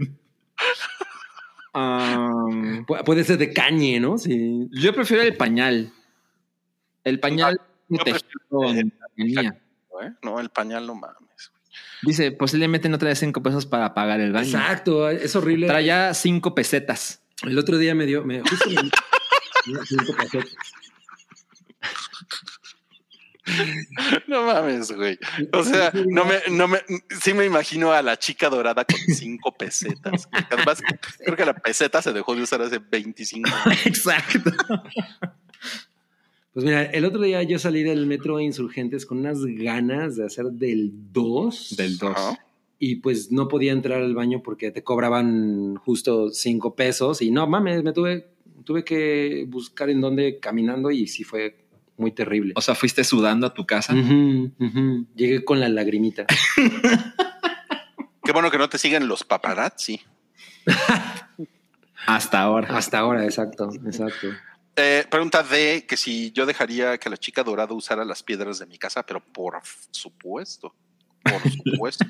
Um, 1.73 2.83
Pu- 2.85 3.03
Puede 3.03 3.23
ser 3.23 3.37
de 3.37 3.53
cañe, 3.53 3.99
¿no? 3.99 4.17
Sí. 4.17 4.67
yo 4.71 4.93
prefiero 4.93 5.21
el 5.23 5.37
pañal. 5.37 5.93
El 7.03 7.19
pañal 7.19 7.61
yo 7.89 8.03
prefiero 8.03 8.85
línea. 9.15 9.61
¿Eh? 10.01 10.11
No, 10.23 10.39
el 10.39 10.49
pañal 10.49 10.87
no 10.87 10.95
mames. 10.95 11.51
Dice, 12.01 12.31
posiblemente 12.31 12.87
no 12.87 12.97
trae 12.97 13.15
cinco 13.15 13.43
pesos 13.43 13.65
para 13.65 13.93
pagar 13.93 14.21
el 14.21 14.31
baño. 14.31 14.45
Exacto, 14.47 15.09
es 15.09 15.35
horrible. 15.35 15.67
Traía 15.67 16.13
cinco 16.13 16.55
pesetas. 16.55 17.21
El 17.43 17.57
otro 17.57 17.77
día 17.77 17.93
me 17.95 18.05
dio, 18.05 18.23
me 18.23 18.41
justo 18.41 18.69
me- 18.69 18.75
me 18.83 18.89
dio 19.65 19.85
cinco 19.85 20.13
pesetas. 20.15 20.55
No 24.27 24.43
mames, 24.45 24.91
güey. 24.91 25.17
O 25.53 25.63
sea, 25.63 25.91
no 26.07 26.23
me, 26.23 26.35
no 26.51 26.67
me, 26.67 26.79
sí 27.19 27.33
me 27.33 27.45
imagino 27.45 27.91
a 27.91 28.01
la 28.03 28.17
chica 28.17 28.47
dorada 28.47 28.85
con 28.85 28.99
cinco 29.15 29.57
pesetas. 29.57 30.29
Además, 30.51 30.81
creo 31.17 31.35
que 31.35 31.45
la 31.45 31.55
peseta 31.55 32.01
se 32.01 32.13
dejó 32.13 32.35
de 32.35 32.43
usar 32.43 32.61
hace 32.61 32.77
25 32.79 33.49
años. 33.65 33.79
Exacto. 33.85 34.51
Pues 36.53 36.65
mira, 36.65 36.83
el 36.83 37.05
otro 37.05 37.21
día 37.21 37.43
yo 37.43 37.59
salí 37.59 37.83
del 37.83 38.05
metro 38.07 38.37
de 38.37 38.43
Insurgentes 38.43 39.05
con 39.05 39.19
unas 39.19 39.45
ganas 39.45 40.15
de 40.15 40.25
hacer 40.25 40.45
del 40.45 40.91
2. 41.11 41.75
Del 41.77 41.97
2. 41.97 42.11
Ajá. 42.11 42.45
Y 42.79 42.97
pues 42.97 43.31
no 43.31 43.47
podía 43.47 43.73
entrar 43.73 44.01
al 44.01 44.15
baño 44.15 44.41
porque 44.41 44.71
te 44.71 44.83
cobraban 44.83 45.75
justo 45.75 46.29
5 46.29 46.75
pesos. 46.75 47.21
Y 47.21 47.29
no 47.29 47.45
mames, 47.45 47.83
me 47.83 47.91
tuve, 47.91 48.31
tuve 48.63 48.83
que 48.83 49.45
buscar 49.47 49.89
en 49.89 50.01
dónde 50.01 50.39
caminando 50.39 50.89
y 50.89 51.07
sí 51.07 51.23
fue 51.23 51.65
muy 51.97 52.11
terrible. 52.11 52.53
O 52.55 52.61
sea, 52.61 52.75
fuiste 52.75 53.03
sudando 53.03 53.45
a 53.47 53.53
tu 53.53 53.65
casa. 53.65 53.93
Llegué 53.93 55.43
con 55.43 55.59
la 55.59 55.67
lagrimita. 55.69 56.25
Qué 58.23 58.31
bueno 58.31 58.49
que 58.49 58.57
no 58.57 58.69
te 58.69 58.77
siguen 58.77 59.07
los 59.07 59.23
paparazzi. 59.23 59.99
Hasta 62.07 62.41
ahora. 62.41 62.77
Hasta 62.77 62.99
ahora, 62.99 63.25
exacto, 63.25 63.69
exacto. 63.85 64.29
Eh, 64.81 65.05
pregunta 65.09 65.43
de 65.43 65.85
que 65.85 65.97
si 65.97 66.31
yo 66.31 66.45
dejaría 66.45 66.97
que 66.97 67.09
la 67.09 67.17
chica 67.17 67.43
dorada 67.43 67.73
usara 67.73 68.05
las 68.05 68.23
piedras 68.23 68.59
de 68.59 68.65
mi 68.65 68.77
casa, 68.77 69.05
pero 69.05 69.21
por 69.21 69.59
supuesto. 69.91 70.73
Por 71.21 71.41
supuesto. 71.51 72.05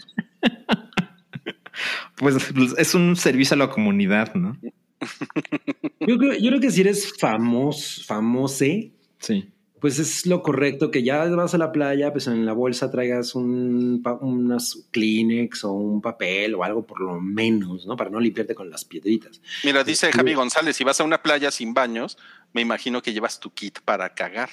Pues, 2.15 2.51
pues, 2.53 2.75
es 2.77 2.93
un 2.93 3.15
servicio 3.15 3.55
a 3.55 3.57
la 3.57 3.69
comunidad, 3.69 4.33
¿no? 4.35 4.57
Yo 6.01 6.17
creo, 6.17 6.33
yo 6.33 6.49
creo 6.49 6.59
que 6.59 6.71
si 6.71 6.81
eres 6.81 7.17
famoso, 7.17 8.03
famose, 8.03 8.91
Sí. 9.19 9.49
Pues 9.79 9.97
es 9.99 10.25
lo 10.25 10.41
correcto 10.43 10.91
que 10.91 11.03
ya 11.03 11.25
vas 11.25 11.53
a 11.53 11.57
la 11.57 11.71
playa, 11.71 12.11
pues 12.11 12.27
en 12.27 12.45
la 12.45 12.53
bolsa 12.53 12.91
traigas 12.91 13.35
un, 13.35 14.03
unas 14.21 14.87
Kleenex 14.91 15.63
o 15.63 15.71
un 15.73 16.01
papel 16.01 16.55
o 16.55 16.63
algo 16.63 16.85
por 16.85 16.99
lo 17.01 17.19
menos, 17.21 17.85
¿no? 17.85 17.95
Para 17.95 18.09
no 18.09 18.19
limpiarte 18.19 18.55
con 18.55 18.69
las 18.69 18.83
piedritas. 18.85 19.41
Mira, 19.63 19.83
dice 19.83 20.11
Javi 20.11 20.33
González, 20.33 20.75
si 20.75 20.83
vas 20.83 20.99
a 20.99 21.03
una 21.03 21.21
playa 21.21 21.49
sin 21.51 21.73
baños, 21.73 22.17
me 22.53 22.61
imagino 22.61 23.01
que 23.01 23.13
llevas 23.13 23.39
tu 23.39 23.51
kit 23.51 23.79
para 23.85 24.13
cagar. 24.13 24.49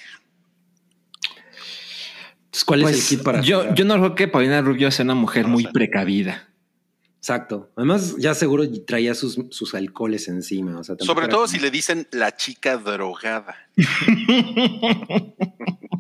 Entonces, 2.45 2.65
¿cuál 2.65 2.81
es 2.81 2.85
Pues, 2.85 2.97
el 3.13 3.17
kit 3.19 3.25
para 3.25 3.41
yo, 3.43 3.61
cagar? 3.61 3.75
yo 3.75 3.85
no 3.85 3.95
creo 3.99 4.15
que 4.15 4.29
Paulina 4.29 4.61
Rubio 4.63 4.91
sea 4.91 5.05
una 5.05 5.15
mujer 5.15 5.45
No 5.45 5.53
muy 5.53 5.65
sé. 5.65 5.71
precavida. 5.73 6.49
Exacto. 7.27 7.69
Además, 7.75 8.15
ya 8.21 8.35
seguro 8.35 8.63
traía 8.87 9.13
sus, 9.13 9.37
sus 9.51 9.75
alcoholes 9.75 10.29
encima. 10.29 10.79
O 10.79 10.85
sea, 10.85 10.95
Sobre 11.01 11.25
era 11.25 11.29
todo 11.31 11.41
como- 11.41 11.49
si 11.53 11.59
le 11.59 11.73
dicen 11.73 12.07
la 12.13 12.37
chica 12.37 12.77
drogada. 12.77 13.57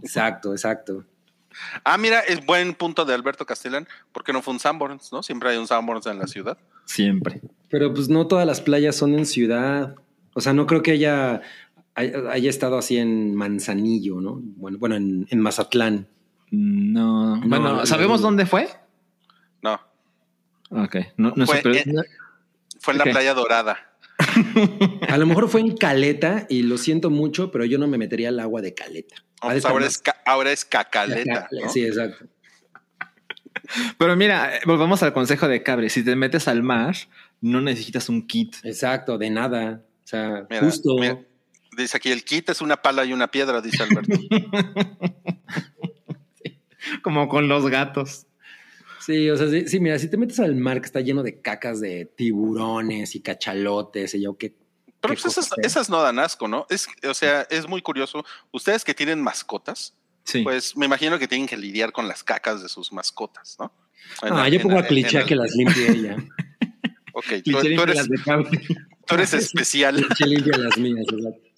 Exacto, 0.04 0.52
exacto. 0.52 1.04
Ah, 1.82 1.98
mira, 1.98 2.20
es 2.20 2.46
buen 2.46 2.74
punto 2.74 3.04
de 3.04 3.12
Alberto 3.12 3.44
Castellán, 3.44 3.88
porque 4.12 4.32
no 4.32 4.40
fue 4.40 4.54
un 4.54 4.60
Sanborns, 4.60 5.10
¿no? 5.12 5.20
Siempre 5.24 5.48
hay 5.48 5.56
un 5.56 5.66
Sanborns 5.66 6.06
en 6.06 6.20
la 6.20 6.28
ciudad. 6.28 6.58
Siempre. 6.84 7.40
Pero 7.70 7.92
pues 7.92 8.08
no 8.08 8.28
todas 8.28 8.46
las 8.46 8.60
playas 8.60 8.94
son 8.94 9.14
en 9.14 9.26
ciudad. 9.26 9.96
O 10.32 10.40
sea, 10.40 10.52
no 10.52 10.68
creo 10.68 10.82
que 10.84 10.92
haya, 10.92 11.40
haya 11.96 12.50
estado 12.50 12.78
así 12.78 12.98
en 12.98 13.34
Manzanillo, 13.34 14.20
¿no? 14.20 14.38
Bueno, 14.40 14.78
bueno, 14.78 14.94
en, 14.94 15.26
en 15.28 15.40
Mazatlán. 15.40 16.06
No. 16.52 17.34
No, 17.34 17.48
bueno, 17.48 17.72
no, 17.78 17.86
¿sabemos 17.86 18.20
no. 18.20 18.28
dónde 18.28 18.46
fue? 18.46 18.68
Ok. 20.70 20.96
No, 21.16 21.32
no 21.36 21.46
Fue 21.46 21.56
sé, 21.56 21.62
pero- 21.62 21.74
en- 21.76 21.94
fue 22.80 22.94
en 22.94 23.00
Ok. 23.00 23.06
la 23.06 23.12
playa 23.12 23.34
dorada. 23.34 23.92
A 25.08 25.18
lo 25.18 25.26
mejor 25.26 25.48
fue 25.48 25.60
en 25.60 25.76
Caleta 25.76 26.46
y 26.48 26.62
lo 26.62 26.78
siento 26.78 27.10
mucho, 27.10 27.50
pero 27.50 27.64
yo 27.64 27.78
no 27.78 27.86
me 27.86 27.98
metería 27.98 28.30
al 28.30 28.40
agua 28.40 28.60
de 28.62 28.74
Caleta. 28.74 29.16
Oh, 29.42 29.48
de 29.48 29.54
pues 29.54 29.64
ahora, 29.66 29.86
es 29.86 29.98
ca- 29.98 30.16
ahora 30.24 30.52
es 30.52 30.64
más- 30.64 30.70
cacaleta. 30.70 31.48
¿no? 31.52 31.68
Sí, 31.68 31.84
exacto. 31.84 32.26
pero 33.98 34.16
mira, 34.16 34.56
eh, 34.56 34.60
volvamos 34.66 35.02
al 35.02 35.12
consejo 35.12 35.48
de 35.48 35.62
Cabre. 35.62 35.90
Si 35.90 36.02
te 36.04 36.16
metes 36.16 36.48
al 36.48 36.62
mar, 36.62 36.94
no 37.40 37.60
necesitas 37.60 38.08
un 38.08 38.26
kit. 38.26 38.56
Exacto, 38.62 39.18
de 39.18 39.30
nada. 39.30 39.82
O 40.04 40.08
sea, 40.08 40.46
Mira, 40.48 40.62
justo. 40.62 40.94
mira, 40.98 41.18
dice 41.76 41.96
aquí, 41.96 42.10
el 42.10 42.24
kit 42.24 42.48
es 42.50 42.60
una 42.60 42.76
pala 42.76 43.04
y 43.04 43.12
una 43.12 43.28
piedra, 43.30 43.60
dice 43.60 43.82
Alberto. 43.82 44.18
Como 47.02 47.28
con 47.28 47.48
los 47.48 47.68
gatos. 47.68 48.26
Sí, 49.06 49.30
o 49.30 49.36
sea, 49.36 49.48
sí, 49.48 49.68
sí, 49.68 49.78
mira, 49.78 49.98
si 50.00 50.08
te 50.10 50.16
metes 50.16 50.40
al 50.40 50.56
mar 50.56 50.80
que 50.80 50.86
está 50.86 51.00
lleno 51.00 51.22
de 51.22 51.40
cacas 51.40 51.80
de 51.80 52.06
tiburones 52.16 53.14
y 53.14 53.20
cachalotes 53.20 54.14
y 54.14 54.22
yo 54.22 54.36
qué. 54.36 54.52
Pero 55.00 55.14
qué 55.14 55.20
pues 55.22 55.38
esas, 55.62 55.88
no 55.90 56.02
dan 56.02 56.18
asco, 56.18 56.48
¿no? 56.48 56.66
Es, 56.68 56.88
o 57.08 57.14
sea, 57.14 57.42
es 57.50 57.68
muy 57.68 57.82
curioso. 57.82 58.24
Ustedes 58.50 58.82
que 58.84 58.94
tienen 58.94 59.22
mascotas, 59.22 59.94
Sí. 60.24 60.42
pues 60.42 60.76
me 60.76 60.86
imagino 60.86 61.18
que 61.20 61.28
tienen 61.28 61.46
que 61.46 61.56
lidiar 61.56 61.92
con 61.92 62.08
las 62.08 62.24
cacas 62.24 62.60
de 62.62 62.68
sus 62.68 62.92
mascotas, 62.92 63.56
¿no? 63.60 63.72
En 64.22 64.32
Ah, 64.32 64.36
la- 64.42 64.48
yo 64.48 64.60
pongo 64.60 64.74
la- 64.74 64.80
a 64.80 64.86
cliché 64.88 65.24
que 65.24 65.36
las 65.36 65.54
limpie 65.54 65.90
ella. 65.90 66.16
Ok, 67.18 67.24
tú, 67.42 67.58
eres, 67.60 67.96
las 67.96 68.08
de 68.10 68.18
Cabre. 68.22 68.60
tú 69.06 69.14
eres 69.14 69.32
especial. 69.32 69.96
Cliché 70.18 70.26
limpia 70.26 70.58
las 70.58 70.76
mías, 70.76 71.06
exacto. 71.10 71.48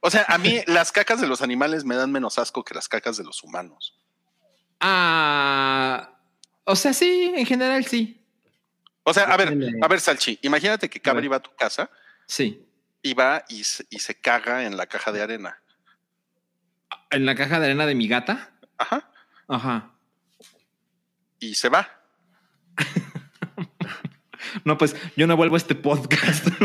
O 0.00 0.10
sea, 0.10 0.26
a 0.28 0.36
mí 0.36 0.60
las 0.66 0.92
cacas 0.92 1.18
de 1.18 1.26
los 1.26 1.40
animales 1.40 1.84
me 1.86 1.94
dan 1.96 2.12
menos 2.12 2.38
asco 2.38 2.62
que 2.62 2.74
las 2.74 2.86
cacas 2.86 3.16
de 3.16 3.24
los 3.24 3.42
humanos. 3.42 3.96
Ah, 4.80 6.15
o 6.66 6.76
sea, 6.76 6.92
sí, 6.92 7.32
en 7.34 7.46
general 7.46 7.84
sí. 7.86 8.20
O 9.04 9.14
sea, 9.14 9.24
a 9.24 9.36
ver, 9.36 9.56
a 9.82 9.88
ver, 9.88 10.00
Salchi, 10.00 10.38
imagínate 10.42 10.90
que 10.90 11.00
Cabri 11.00 11.28
va 11.28 11.36
a 11.36 11.42
tu 11.42 11.54
casa 11.54 11.88
Sí. 12.26 12.66
y 13.02 13.14
va 13.14 13.44
y 13.48 13.62
se, 13.64 13.86
y 13.88 14.00
se 14.00 14.20
caga 14.20 14.64
en 14.64 14.76
la 14.76 14.86
caja 14.86 15.12
de 15.12 15.22
arena. 15.22 15.62
En 17.10 17.24
la 17.24 17.34
caja 17.36 17.60
de 17.60 17.66
arena 17.66 17.86
de 17.86 17.94
mi 17.94 18.08
gata. 18.08 18.52
Ajá. 18.76 19.08
Ajá. 19.48 19.92
Y 21.38 21.54
se 21.54 21.68
va. 21.68 21.88
No, 24.64 24.78
pues 24.78 24.96
yo 25.16 25.26
no 25.26 25.36
vuelvo 25.36 25.56
a 25.56 25.58
este 25.58 25.74
podcast. 25.74 26.46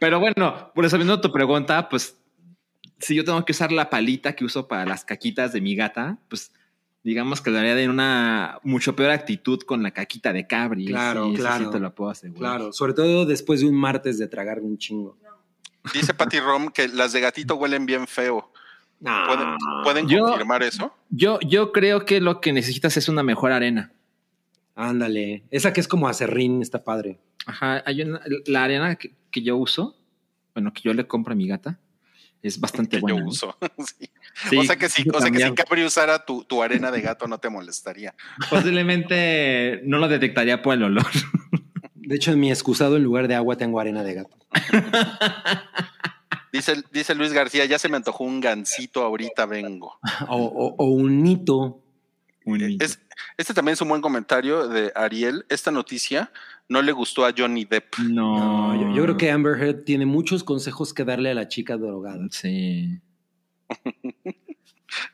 Pero 0.00 0.20
bueno, 0.20 0.72
resolviendo 0.74 1.20
tu 1.20 1.32
pregunta, 1.32 1.88
pues 1.88 2.16
si 3.00 3.14
yo 3.14 3.24
tengo 3.24 3.44
que 3.44 3.52
usar 3.52 3.72
la 3.72 3.90
palita 3.90 4.34
que 4.34 4.44
uso 4.44 4.66
para 4.66 4.86
las 4.86 5.04
caquitas 5.04 5.52
de 5.52 5.60
mi 5.60 5.76
gata, 5.76 6.18
pues 6.28 6.52
digamos 7.04 7.40
que 7.40 7.50
lo 7.50 7.58
haría 7.58 7.74
de 7.76 7.88
una 7.88 8.58
mucho 8.64 8.96
peor 8.96 9.10
actitud 9.12 9.60
con 9.60 9.82
la 9.82 9.92
caquita 9.92 10.32
de 10.32 10.46
cabri. 10.46 10.86
Claro, 10.86 11.26
Sí, 11.28 11.34
eso 11.34 11.42
claro. 11.42 11.64
Sí 11.66 11.70
te 11.70 11.78
lo 11.78 11.94
puedo 11.94 12.10
asegurar. 12.10 12.56
Claro, 12.56 12.72
sobre 12.72 12.94
todo 12.94 13.26
después 13.26 13.60
de 13.60 13.66
un 13.66 13.76
martes 13.76 14.18
de 14.18 14.26
tragar 14.26 14.58
un 14.60 14.76
chingo. 14.78 15.16
Dice 15.92 16.14
Patty 16.14 16.40
Rom 16.40 16.70
que 16.70 16.88
las 16.88 17.12
de 17.12 17.20
gatito 17.20 17.54
huelen 17.56 17.84
bien 17.86 18.06
feo. 18.06 18.50
¿Pueden, 19.00 19.48
¿pueden 19.82 20.08
Yo- 20.08 20.24
confirmar 20.26 20.62
eso? 20.62 20.94
Yo, 21.10 21.38
yo 21.40 21.72
creo 21.72 22.06
que 22.06 22.20
lo 22.22 22.40
que 22.40 22.52
necesitas 22.54 22.96
es 22.96 23.08
una 23.10 23.22
mejor 23.22 23.52
arena. 23.52 23.92
Ándale. 24.74 25.42
Esa 25.50 25.72
que 25.72 25.80
es 25.80 25.88
como 25.88 26.08
acerrín 26.08 26.62
está 26.62 26.82
padre. 26.82 27.18
Ajá, 27.46 27.82
hay 27.86 28.02
una, 28.02 28.20
la 28.46 28.64
arena 28.64 28.96
que, 28.96 29.12
que 29.30 29.42
yo 29.42 29.56
uso, 29.56 29.94
bueno, 30.54 30.72
que 30.72 30.80
yo 30.82 30.94
le 30.94 31.06
compro 31.06 31.32
a 31.32 31.36
mi 31.36 31.46
gata, 31.46 31.78
es 32.48 32.60
bastante 32.60 32.96
Que 32.96 33.00
buena. 33.02 33.18
yo 33.18 33.24
¿no? 33.24 33.30
uso. 33.30 33.56
Sí. 33.98 34.08
Sí, 34.50 34.56
o 34.56 34.64
sea 34.64 34.76
que 34.76 34.88
si, 34.88 35.08
o 35.08 35.20
sea 35.20 35.30
que 35.30 35.38
si. 35.38 35.52
Capri 35.54 35.84
usara 35.84 36.24
tu, 36.24 36.42
tu 36.44 36.62
arena 36.62 36.90
de 36.90 37.00
gato 37.00 37.26
no 37.28 37.38
te 37.38 37.48
molestaría. 37.50 38.14
Posiblemente 38.50 39.80
no 39.84 39.98
lo 39.98 40.08
detectaría 40.08 40.60
por 40.62 40.74
el 40.74 40.82
olor. 40.82 41.06
De 41.94 42.16
hecho, 42.16 42.32
en 42.32 42.40
mi 42.40 42.50
excusado, 42.50 42.96
en 42.96 43.02
lugar 43.04 43.28
de 43.28 43.34
agua, 43.36 43.56
tengo 43.56 43.78
arena 43.80 44.02
de 44.02 44.14
gato. 44.14 44.36
Dice, 46.52 46.84
dice 46.92 47.14
Luis 47.16 47.32
García, 47.32 47.64
ya 47.64 47.80
se 47.80 47.88
me 47.88 47.96
antojó 47.96 48.22
un 48.22 48.40
gansito, 48.40 49.02
ahorita 49.02 49.44
vengo. 49.46 49.98
O, 50.28 50.36
o- 50.36 50.74
o 50.78 50.84
un 50.90 51.22
nito. 51.22 51.82
Es- 52.80 53.00
este 53.38 53.54
también 53.54 53.72
es 53.74 53.80
un 53.80 53.88
buen 53.88 54.00
comentario 54.02 54.68
de 54.68 54.92
Ariel. 54.94 55.44
Esta 55.48 55.70
noticia 55.70 56.30
no 56.68 56.82
le 56.82 56.92
gustó 56.92 57.24
a 57.24 57.32
Johnny 57.36 57.64
Depp. 57.64 57.96
No, 58.08 58.72
No, 58.74 58.80
yo, 58.80 58.96
yo 58.96 59.02
creo 59.04 59.16
que 59.16 59.30
Amber 59.30 59.60
Heard 59.62 59.84
tiene 59.84 60.06
muchos 60.06 60.44
consejos 60.44 60.92
que 60.94 61.04
darle 61.04 61.30
a 61.30 61.34
la 61.34 61.48
chica 61.48 61.76
drogada. 61.76 62.26
Sí. 62.30 63.00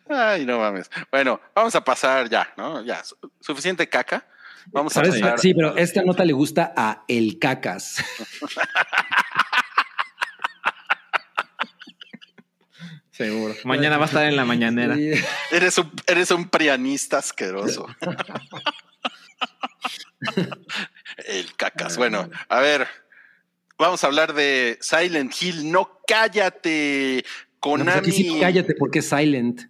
Ay, 0.09 0.45
no 0.45 0.59
mames. 0.59 0.91
Bueno, 1.11 1.41
vamos 1.55 1.75
a 1.75 1.83
pasar 1.85 2.29
ya, 2.29 2.53
¿no? 2.57 2.85
Ya, 2.85 3.03
su- 3.05 3.17
suficiente 3.41 3.89
caca. 3.89 4.27
Vamos 4.73 4.95
a 4.97 5.03
pasar. 5.03 5.39
Sí, 5.39 5.55
pero 5.55 5.77
esta 5.77 6.03
nota 6.03 6.25
le 6.25 6.33
gusta 6.35 6.73
a 6.77 7.05
El 7.09 7.39
Cacas. 7.39 7.97
Seguro. 13.21 13.55
Mañana 13.65 13.99
va 13.99 14.05
a 14.05 14.07
estar 14.07 14.25
en 14.25 14.35
la 14.35 14.47
mañanera. 14.47 14.97
Sí. 14.97 15.13
Eres 15.51 15.77
un, 15.77 15.93
eres 16.07 16.31
un 16.31 16.49
prianista 16.49 17.19
asqueroso. 17.19 17.87
El 21.29 21.55
cacas. 21.55 21.99
Bueno, 21.99 22.31
a 22.49 22.61
ver. 22.61 22.89
Vamos 23.77 24.03
a 24.03 24.07
hablar 24.07 24.33
de 24.33 24.79
Silent 24.81 25.35
Hill. 25.39 25.71
No 25.71 26.01
cállate. 26.07 27.17
No, 27.17 27.23
pues 27.23 27.61
Konami. 27.61 27.99
aquí 27.99 28.11
sí, 28.11 28.39
cállate 28.41 28.75
porque 28.75 29.01
es 29.01 29.11
silent. 29.11 29.69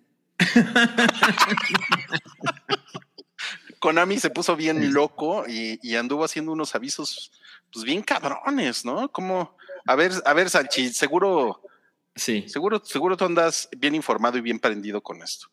Konami 3.81 4.20
se 4.20 4.31
puso 4.31 4.55
bien 4.55 4.94
loco 4.94 5.44
y, 5.48 5.81
y 5.82 5.97
anduvo 5.97 6.22
haciendo 6.24 6.52
unos 6.52 6.77
avisos, 6.77 7.32
pues 7.72 7.85
bien 7.85 8.02
cabrones, 8.02 8.85
¿no? 8.85 9.10
Como, 9.10 9.56
a 9.86 9.97
ver, 9.97 10.12
a 10.24 10.35
ver, 10.35 10.51
Salchi, 10.51 10.90
seguro 10.93 11.64
Sí. 12.14 12.44
Seguro, 12.48 12.82
seguro 12.84 13.16
tú 13.16 13.24
andas 13.24 13.68
bien 13.76 13.94
informado 13.94 14.38
y 14.38 14.40
bien 14.40 14.58
prendido 14.58 15.00
con 15.00 15.22
esto. 15.22 15.48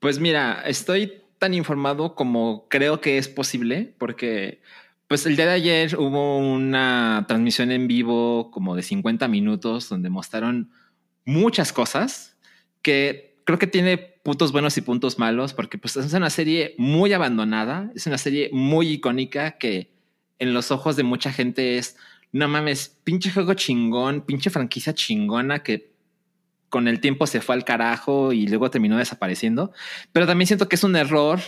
Pues 0.00 0.18
mira, 0.18 0.62
estoy 0.66 1.22
tan 1.38 1.54
informado 1.54 2.14
como 2.14 2.68
creo 2.68 3.00
que 3.00 3.18
es 3.18 3.28
posible, 3.28 3.94
porque 3.98 4.60
pues 5.08 5.26
el 5.26 5.36
día 5.36 5.46
de 5.46 5.52
ayer 5.52 5.96
hubo 5.98 6.38
una 6.38 7.24
transmisión 7.28 7.70
en 7.70 7.86
vivo 7.86 8.50
como 8.50 8.74
de 8.74 8.82
50 8.82 9.28
minutos 9.28 9.88
donde 9.88 10.10
mostraron 10.10 10.70
muchas 11.24 11.72
cosas 11.72 12.36
que 12.82 13.36
creo 13.44 13.58
que 13.58 13.66
tiene 13.66 13.98
puntos 13.98 14.52
buenos 14.52 14.76
y 14.78 14.80
puntos 14.80 15.18
malos, 15.18 15.52
porque 15.52 15.78
pues 15.78 15.96
es 15.96 16.12
una 16.14 16.30
serie 16.30 16.74
muy 16.78 17.12
abandonada, 17.12 17.90
es 17.94 18.06
una 18.06 18.18
serie 18.18 18.48
muy 18.52 18.88
icónica 18.88 19.58
que 19.58 19.92
en 20.38 20.54
los 20.54 20.70
ojos 20.70 20.96
de 20.96 21.02
mucha 21.02 21.32
gente 21.32 21.78
es, 21.78 21.96
no 22.32 22.48
mames, 22.48 22.88
pinche 23.04 23.30
juego 23.30 23.54
chingón, 23.54 24.22
pinche 24.22 24.50
franquicia 24.50 24.94
chingona 24.94 25.62
que 25.62 25.93
con 26.74 26.88
el 26.88 26.98
tiempo 26.98 27.28
se 27.28 27.40
fue 27.40 27.54
al 27.54 27.64
carajo 27.64 28.32
y 28.32 28.48
luego 28.48 28.68
terminó 28.68 28.98
desapareciendo. 28.98 29.70
Pero 30.10 30.26
también 30.26 30.48
siento 30.48 30.68
que 30.68 30.74
es 30.74 30.82
un 30.82 30.96
error 30.96 31.38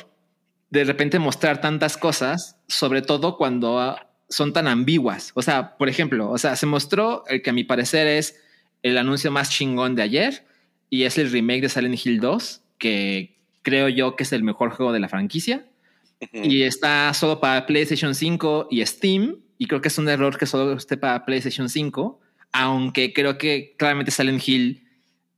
de 0.71 0.85
repente 0.85 1.19
mostrar 1.19 1.61
tantas 1.61 1.97
cosas, 1.97 2.61
sobre 2.69 3.03
todo 3.03 3.37
cuando 3.37 3.81
ah, 3.81 4.09
son 4.29 4.53
tan 4.53 4.69
ambiguas. 4.69 5.33
O 5.35 5.43
sea, 5.43 5.77
por 5.79 5.89
ejemplo, 5.89 6.31
o 6.31 6.39
sea, 6.39 6.55
se 6.55 6.67
mostró 6.67 7.25
el 7.27 7.43
que 7.43 7.51
a 7.51 7.53
mi 7.53 7.65
parecer 7.65 8.07
es 8.07 8.41
el 8.85 8.97
anuncio 8.99 9.33
más 9.33 9.51
chingón 9.51 9.97
de 9.97 10.03
ayer 10.03 10.47
y 10.91 11.03
es 11.03 11.19
el 11.19 11.33
remake 11.33 11.63
de 11.63 11.71
Silent 11.71 12.07
Hill 12.07 12.21
2, 12.21 12.63
que 12.79 13.37
creo 13.63 13.89
yo 13.89 14.15
que 14.15 14.23
es 14.23 14.33
el 14.33 14.45
mejor 14.45 14.71
juego 14.71 14.93
de 14.93 15.01
la 15.01 15.09
franquicia. 15.09 15.67
Y 16.33 16.63
está 16.63 17.13
solo 17.15 17.41
para 17.41 17.67
PlayStation 17.67 18.15
5 18.15 18.69
y 18.71 18.87
Steam. 18.87 19.41
Y 19.59 19.67
creo 19.67 19.81
que 19.81 19.89
es 19.89 19.99
un 19.99 20.09
error 20.09 20.39
que 20.39 20.47
solo 20.47 20.75
esté 20.75 20.97
para 20.97 21.25
PlayStation 21.25 21.69
5. 21.69 22.21
Aunque 22.53 23.13
creo 23.13 23.39
que 23.39 23.75
claramente 23.77 24.13
Silent 24.13 24.47
Hill 24.47 24.86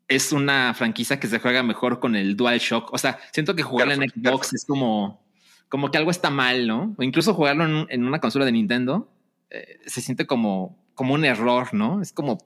es 0.08 0.32
una 0.32 0.74
franquicia 0.74 1.20
que 1.20 1.28
se 1.28 1.38
juega 1.38 1.62
mejor 1.62 2.00
con 2.00 2.16
el 2.16 2.36
DualShock. 2.36 2.92
O 2.92 2.98
sea, 2.98 3.18
siento 3.32 3.54
que 3.54 3.62
jugarlo 3.62 3.94
en 3.94 4.08
Xbox 4.08 4.54
es 4.54 4.64
como, 4.64 5.24
como 5.68 5.90
que 5.90 5.98
algo 5.98 6.10
está 6.10 6.30
mal, 6.30 6.66
¿no? 6.66 6.94
O 6.98 7.02
incluso 7.02 7.34
jugarlo 7.34 7.64
en, 7.64 7.86
en 7.90 8.04
una 8.04 8.20
consola 8.20 8.44
de 8.44 8.52
Nintendo 8.52 9.12
eh, 9.50 9.78
se 9.86 10.00
siente 10.00 10.26
como, 10.26 10.78
como 10.94 11.14
un 11.14 11.24
error, 11.24 11.72
¿no? 11.74 12.02
Es 12.02 12.12
como 12.12 12.38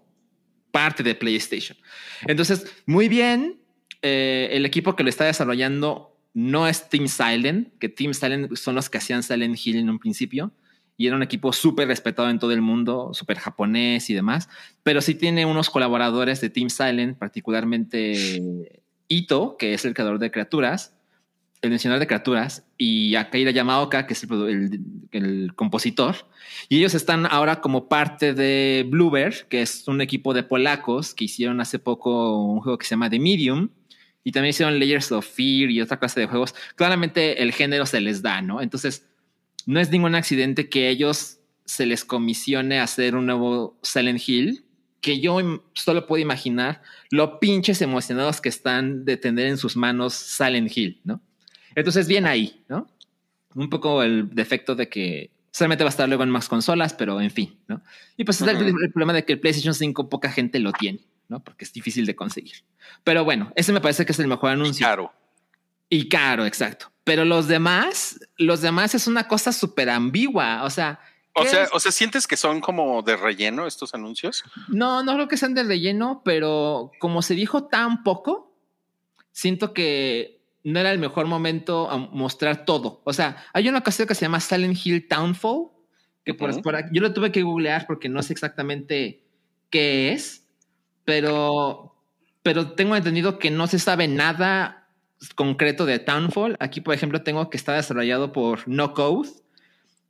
parte 0.70 1.02
de 1.02 1.14
PlayStation. 1.14 1.78
Entonces, 2.26 2.66
muy 2.86 3.09
bien. 3.09 3.60
eh, 4.02 4.48
el 4.52 4.66
equipo 4.66 4.97
que 4.97 5.05
lo 5.05 5.09
está 5.09 5.24
desarrollando 5.24 6.18
no 6.34 6.66
es 6.66 6.89
Team 6.89 7.09
Silent, 7.09 7.78
que 7.78 7.89
Team 7.89 8.14
Silent 8.14 8.55
son 8.56 8.74
los 8.74 8.90
que 8.90 8.98
hacían 8.98 9.22
Silent 9.22 9.56
Hill 9.64 9.76
en 9.76 9.90
un 9.90 9.98
principio 9.98 10.52
y 10.97 11.06
era 11.06 11.16
un 11.16 11.23
equipo 11.23 11.52
súper 11.52 11.89
respetado 11.89 12.28
en 12.31 12.39
todo 12.39 12.52
el 12.52 12.60
mundo, 12.62 13.10
súper 13.12 13.39
japonés 13.39 14.09
y 14.10 14.14
demás, 14.14 14.48
pero 14.82 15.01
sí 15.01 15.14
tiene 15.14 15.47
unos 15.47 15.70
colaboradores 15.70 16.40
de 16.40 16.51
Team 16.51 16.70
Silent, 16.70 17.19
particularmente 17.19 18.70
Ito, 19.09 19.56
que 19.59 19.74
es 19.74 19.85
el 19.85 19.94
creador 19.94 20.19
de 20.19 20.31
criaturas, 20.31 20.94
el 21.60 21.70
mencionador 21.70 22.01
de 22.01 22.06
criaturas, 22.09 22.64
y 22.77 23.14
Akira 23.14 23.52
Yamaoka, 23.52 24.06
que 24.06 24.14
es 24.14 24.24
el, 24.24 24.32
el- 24.32 24.81
el 25.12 25.55
compositor, 25.55 26.16
y 26.69 26.78
ellos 26.78 26.94
están 26.94 27.27
ahora 27.27 27.60
como 27.60 27.89
parte 27.89 28.35
de 28.35 28.85
Bluebird, 28.89 29.47
que 29.48 29.62
es 29.62 29.86
un 29.86 30.01
equipo 30.01 30.35
de 30.35 30.43
polacos 30.43 31.14
que 31.14 31.24
hicieron 31.27 31.60
hace 31.60 31.78
poco 31.78 32.36
un 32.44 32.60
juego 32.60 32.78
que 32.78 32.86
se 32.86 32.90
llama 32.90 33.10
The 33.10 33.20
Medium, 33.20 33.69
y 34.24 34.32
también 34.32 34.51
hicieron 34.51 34.78
Layers 34.78 35.10
of 35.12 35.27
Fear 35.27 35.70
y 35.70 35.81
otra 35.81 35.98
clase 35.98 36.20
de 36.20 36.27
juegos. 36.27 36.55
Claramente 36.77 37.43
el 37.43 37.52
género 37.52 37.86
se 37.86 38.01
les 38.01 38.23
da, 38.23 38.40
¿no? 38.40 38.60
Entonces, 38.60 39.06
no 39.66 39.80
es 39.80 39.90
ningún 39.90 40.14
accidente 40.14 40.68
que 40.68 40.89
ellos 40.89 41.39
se 41.64 41.86
les 41.86 42.05
comisione 42.05 42.80
hacer 42.80 43.14
un 43.14 43.26
nuevo 43.26 43.78
Silent 43.82 44.20
Hill, 44.26 44.64
que 45.01 45.20
yo 45.20 45.39
solo 45.74 46.06
puedo 46.06 46.22
imaginar 46.22 46.82
lo 47.10 47.40
pinches 47.40 47.82
emocionados 47.82 48.40
que 48.40 48.48
están 48.48 49.05
de 49.05 49.16
tener 49.16 49.47
en 49.47 49.59
sus 49.59 49.76
manos 49.76 50.14
Silent 50.14 50.76
Hill, 50.76 51.01
¿no? 51.05 51.20
Entonces, 51.74 52.06
bien 52.06 52.26
ahí, 52.26 52.62
¿no? 52.68 52.86
Un 53.55 53.68
poco 53.68 54.02
el 54.02 54.30
defecto 54.34 54.74
de 54.74 54.89
que 54.89 55.30
solamente 55.51 55.84
va 55.84 55.89
a 55.89 55.90
estar 55.90 56.09
luego 56.09 56.22
en 56.22 56.30
más 56.30 56.48
consolas, 56.48 56.94
pero 56.94 57.20
en 57.20 57.30
fin, 57.30 57.59
¿no? 57.68 57.82
Y 58.16 58.24
pues 58.24 58.40
es 58.40 58.48
el- 58.48 58.56
el, 58.66 58.93
problema 58.93 59.12
de 59.12 59.24
que 59.24 59.32
el 59.34 59.40
PlayStation 59.40 59.74
5 59.74 60.09
poca 60.09 60.30
gente 60.30 60.59
lo 60.59 60.72
tiene, 60.72 61.01
¿no? 61.28 61.43
Porque 61.43 61.64
es 61.64 61.72
difícil 61.72 62.06
de 62.06 62.14
conseguir. 62.14 62.64
Pero 63.02 63.24
bueno, 63.24 63.52
ese 63.56 63.72
me 63.72 63.80
parece 63.80 64.06
que 64.06 64.12
es 64.12 64.18
el 64.18 64.28
mejor 64.28 64.51
anuncio. 64.51 64.86
Claro. 64.86 65.12
Y 65.89 66.09
caro, 66.09 66.47
exacto. 66.47 66.91
Pero 67.04 67.24
los 67.24 67.48
demás, 67.48 68.20
los 68.36 68.60
demás 68.60 68.94
es 68.94 69.06
una 69.06 69.26
cosa 69.26 69.52
súper 69.52 69.90
ambigua. 69.90 70.62
O 70.64 70.70
sea, 70.70 71.00
O 71.34 71.42
¿qué 71.42 71.48
sea, 71.48 71.64
es? 71.64 71.70
o 71.72 71.80
sea, 71.80 71.90
¿sientes 71.90 72.26
que 72.26 72.36
son 72.36 72.60
como 72.60 73.02
de 73.02 73.16
relleno 73.16 73.66
estos 73.66 73.94
anuncios? 73.94 74.44
no, 74.68 75.02
no 75.02 75.14
creo 75.14 75.28
que 75.28 75.36
sean 75.36 75.54
de 75.54 75.64
relleno, 75.64 76.22
pero 76.24 76.92
como 77.00 77.22
se 77.22 77.34
dijo 77.34 77.64
tan 77.64 78.02
poco, 78.04 78.54
siento 79.32 79.72
que 79.72 80.40
no 80.64 80.78
era 80.78 80.92
el 80.92 81.00
mejor 81.00 81.26
momento 81.26 81.90
a 81.90 81.96
mostrar 81.96 82.64
todo. 82.64 83.00
O 83.04 83.12
sea, 83.12 83.44
hay 83.52 83.68
una 83.68 83.78
ocasión 83.78 84.06
que 84.06 84.14
se 84.14 84.22
llama 84.26 84.38
Silent 84.38 84.78
Hill 84.84 85.08
Townfall, 85.08 85.70
que 86.24 86.34
por, 86.34 86.62
por 86.62 86.92
yo 86.92 87.02
lo 87.02 87.12
tuve 87.12 87.32
que 87.32 87.42
googlear 87.42 87.84
porque 87.88 88.08
no 88.08 88.22
sé 88.22 88.32
exactamente 88.32 89.24
qué 89.70 90.12
es, 90.12 90.46
pero, 91.04 91.96
pero 92.44 92.72
tengo 92.74 92.94
entendido 92.94 93.40
que 93.40 93.50
no 93.50 93.66
se 93.66 93.80
sabe 93.80 94.06
nada 94.06 94.81
concreto 95.34 95.86
de 95.86 95.98
Townfall. 95.98 96.56
Aquí, 96.60 96.80
por 96.80 96.94
ejemplo, 96.94 97.22
tengo 97.22 97.50
que 97.50 97.56
está 97.56 97.74
desarrollado 97.74 98.32
por 98.32 98.66
No 98.68 98.94
Code 98.94 99.30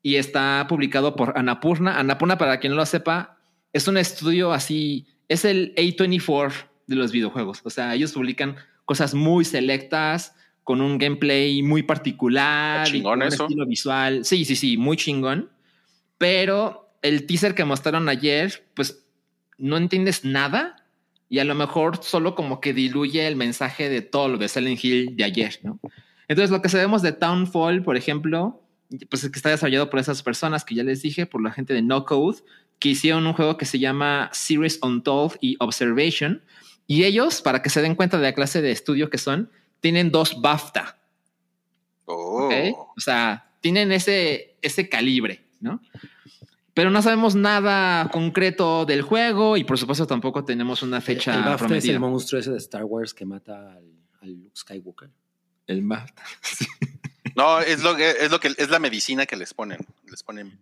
y 0.03 0.17
está 0.17 0.67
publicado 0.69 1.17
por 1.17 1.39
Annapurna. 1.39 1.99
Annapurna, 1.99 2.39
para 2.39 2.59
quien 2.59 2.73
no 2.73 2.77
lo 2.77 2.87
sepa, 2.87 3.39
es 3.73 3.89
un 3.89 3.97
estudio 3.97 4.53
así, 4.53 5.07
es 5.29 5.45
el 5.45 5.75
A24 5.77 6.53
de 6.87 6.97
los 6.97 7.13
videojuegos. 7.13 7.61
O 7.65 7.71
sea, 7.71 7.95
ellos 7.95 8.13
publican 8.13 8.57
cosas 8.85 9.15
muy 9.15 9.45
selectas, 9.45 10.35
con 10.65 10.81
un 10.81 10.99
gameplay 10.99 11.63
muy 11.63 11.83
particular, 11.83 12.87
y 12.95 13.03
con 13.03 13.21
un 13.21 13.29
eso. 13.29 13.45
estilo 13.45 13.67
visual. 13.67 14.25
Sí, 14.25 14.45
sí, 14.45 14.57
sí, 14.57 14.77
muy 14.77 14.97
chingón. 14.97 15.51
Pero 16.19 16.97
el 17.03 17.27
teaser 17.27 17.55
que 17.55 17.65
mostraron 17.65 18.09
ayer, 18.09 18.65
pues 18.75 19.05
no 19.59 19.77
entiendes 19.77 20.25
nada 20.25 20.82
y 21.33 21.39
a 21.39 21.45
lo 21.47 21.55
mejor 21.55 22.05
solo 22.05 22.35
como 22.35 22.61
que 22.61 22.75
diluye 22.75 23.27
el 23.27 23.37
mensaje 23.37 23.89
de 23.89 24.03
todo 24.03 24.29
lo 24.29 24.37
de 24.37 24.49
Silent 24.49 24.85
Hill 24.85 25.17
de 25.17 25.25
ayer, 25.25 25.61
¿no? 25.63 25.81
Entonces, 26.29 26.51
lo 26.51 26.61
que 26.61 26.69
sabemos 26.69 27.01
de 27.01 27.13
Townfall, 27.13 27.83
por 27.83 27.97
ejemplo, 27.97 28.63
pues 29.09 29.25
es 29.25 29.31
que 29.31 29.39
está 29.39 29.49
desarrollado 29.49 29.89
por 29.89 29.99
esas 29.99 30.23
personas 30.23 30.63
que 30.63 30.75
ya 30.75 30.85
les 30.85 31.01
dije, 31.01 31.25
por 31.25 31.43
la 31.43 31.51
gente 31.51 31.73
de 31.73 31.81
No 31.81 32.05
Code, 32.05 32.41
que 32.79 32.91
hicieron 32.91 33.27
un 33.27 33.33
juego 33.33 33.57
que 33.57 33.65
se 33.65 33.79
llama 33.79 34.29
Series 34.35 34.79
Untold 34.83 35.39
y 35.41 35.57
Observation. 35.59 36.43
Y 36.87 37.05
ellos, 37.05 37.41
para 37.41 37.63
que 37.63 37.71
se 37.71 37.81
den 37.81 37.95
cuenta 37.95 38.19
de 38.19 38.25
la 38.25 38.35
clase 38.35 38.61
de 38.61 38.71
estudio 38.71 39.09
que 39.09 39.17
son, 39.17 39.51
tienen 39.81 40.11
dos 40.11 40.39
BAFTA. 40.43 40.99
Oh. 42.05 42.51
O 42.95 43.01
sea, 43.01 43.51
tienen 43.63 43.91
ese, 43.91 44.57
ese 44.61 44.87
calibre, 44.91 45.43
¿no? 45.61 45.81
Pero 46.75 46.91
no 46.91 47.03
sabemos 47.03 47.35
nada 47.35 48.09
concreto 48.11 48.87
del 48.87 49.03
juego 49.03 49.57
y 49.59 49.65
por 49.65 49.79
supuesto 49.79 50.07
tampoco 50.07 50.45
tenemos 50.45 50.83
una 50.83 51.01
fecha 51.01 51.35
el 51.35 51.43
BAFTA 51.43 51.77
es 51.77 51.85
el 51.87 52.01
monstruo 52.01 52.41
ese 52.41 52.51
de 52.51 52.59
Star 52.59 52.85
Wars 52.85 53.13
que 53.13 53.27
mata 53.27 53.73
al, 53.75 53.85
al 54.23 54.33
Luke 54.33 54.57
Skywalker. 54.57 55.11
El 55.67 55.83
BAFTA. 55.83 56.23
No, 57.35 57.61
es 57.61 57.83
lo 57.83 57.97
que 57.97 58.11
es 58.11 58.31
lo 58.31 58.41
que 58.41 58.49
es 58.59 58.69
la 58.69 58.79
medicina 58.79 59.25
que 59.25 59.37
les 59.37 59.55
ponen. 59.55 59.79
Les 60.11 60.23
ponen 60.23 60.59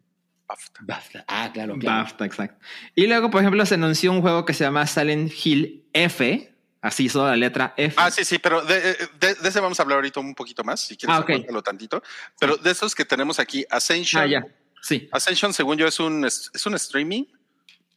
BAFTA. 0.47 0.81
BAFTA. 0.85 1.24
Ah, 1.27 1.51
claro, 1.53 1.74
claro. 1.77 2.03
BAFTA, 2.05 2.27
exacto. 2.27 2.65
Y 2.95 3.07
luego, 3.09 3.28
por 3.31 3.41
ejemplo, 3.41 3.65
se 3.66 3.74
anunció 3.74 4.12
un 4.12 4.20
juego 4.20 4.45
que 4.45 4.55
se 4.55 4.62
llama 4.65 4.87
Silent 4.87 5.32
Hill 5.45 5.89
F, 5.93 6.55
así 6.81 7.09
solo 7.09 7.27
la 7.28 7.37
letra 7.37 7.74
F. 7.77 7.97
Ah, 7.99 8.11
sí, 8.12 8.24
sí, 8.24 8.39
pero 8.39 8.62
de, 8.62 8.81
de- 9.19 9.35
de 9.35 9.49
ese 9.49 9.59
vamos 9.59 9.81
a 9.81 9.82
hablar 9.82 9.97
ahorita 9.97 10.20
un 10.20 10.35
poquito 10.35 10.62
más, 10.62 10.81
si 10.81 10.97
quieres 10.97 11.16
Ah, 11.16 11.20
ok. 11.20 11.31
aguántalo 11.31 11.62
tantito. 11.62 12.03
Pero 12.39 12.57
de 12.57 12.70
esos 12.70 12.95
que 12.95 13.05
tenemos 13.05 13.41
aquí, 13.41 13.65
Ascension. 13.69 14.23
Ah, 14.23 14.27
ya. 14.27 14.47
Sí. 14.82 15.09
Ascension, 15.12 15.52
según 15.52 15.77
yo, 15.77 15.86
es 15.86 16.01
un, 16.01 16.24
es 16.24 16.66
un 16.66 16.74
streaming. 16.74 17.24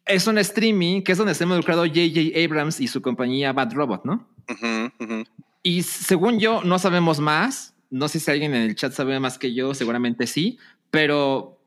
Es 0.06 0.28
un 0.28 0.38
streaming 0.38 1.02
que 1.02 1.14
es 1.14 1.18
donde 1.18 1.32
está 1.32 1.46
involucrado 1.46 1.86
J.J. 1.86 2.38
Abrams 2.44 2.80
y 2.82 2.88
su 2.88 3.02
compañía 3.02 3.54
Bad 3.54 3.74
Robot, 3.74 4.04
¿no? 4.04 4.28
Ujú. 4.50 5.24
Y 5.62 5.84
según 5.84 6.40
yo, 6.40 6.62
no 6.64 6.78
sabemos 6.78 7.20
más. 7.20 7.74
No 7.90 8.10
sé 8.10 8.20
si 8.20 8.30
alguien 8.30 8.54
en 8.54 8.64
el 8.64 8.76
chat 8.76 8.92
sabe 8.92 9.20
más 9.20 9.38
que 9.38 9.54
yo, 9.54 9.74
seguramente 9.74 10.28
sí. 10.28 10.58
Pero 10.92 11.60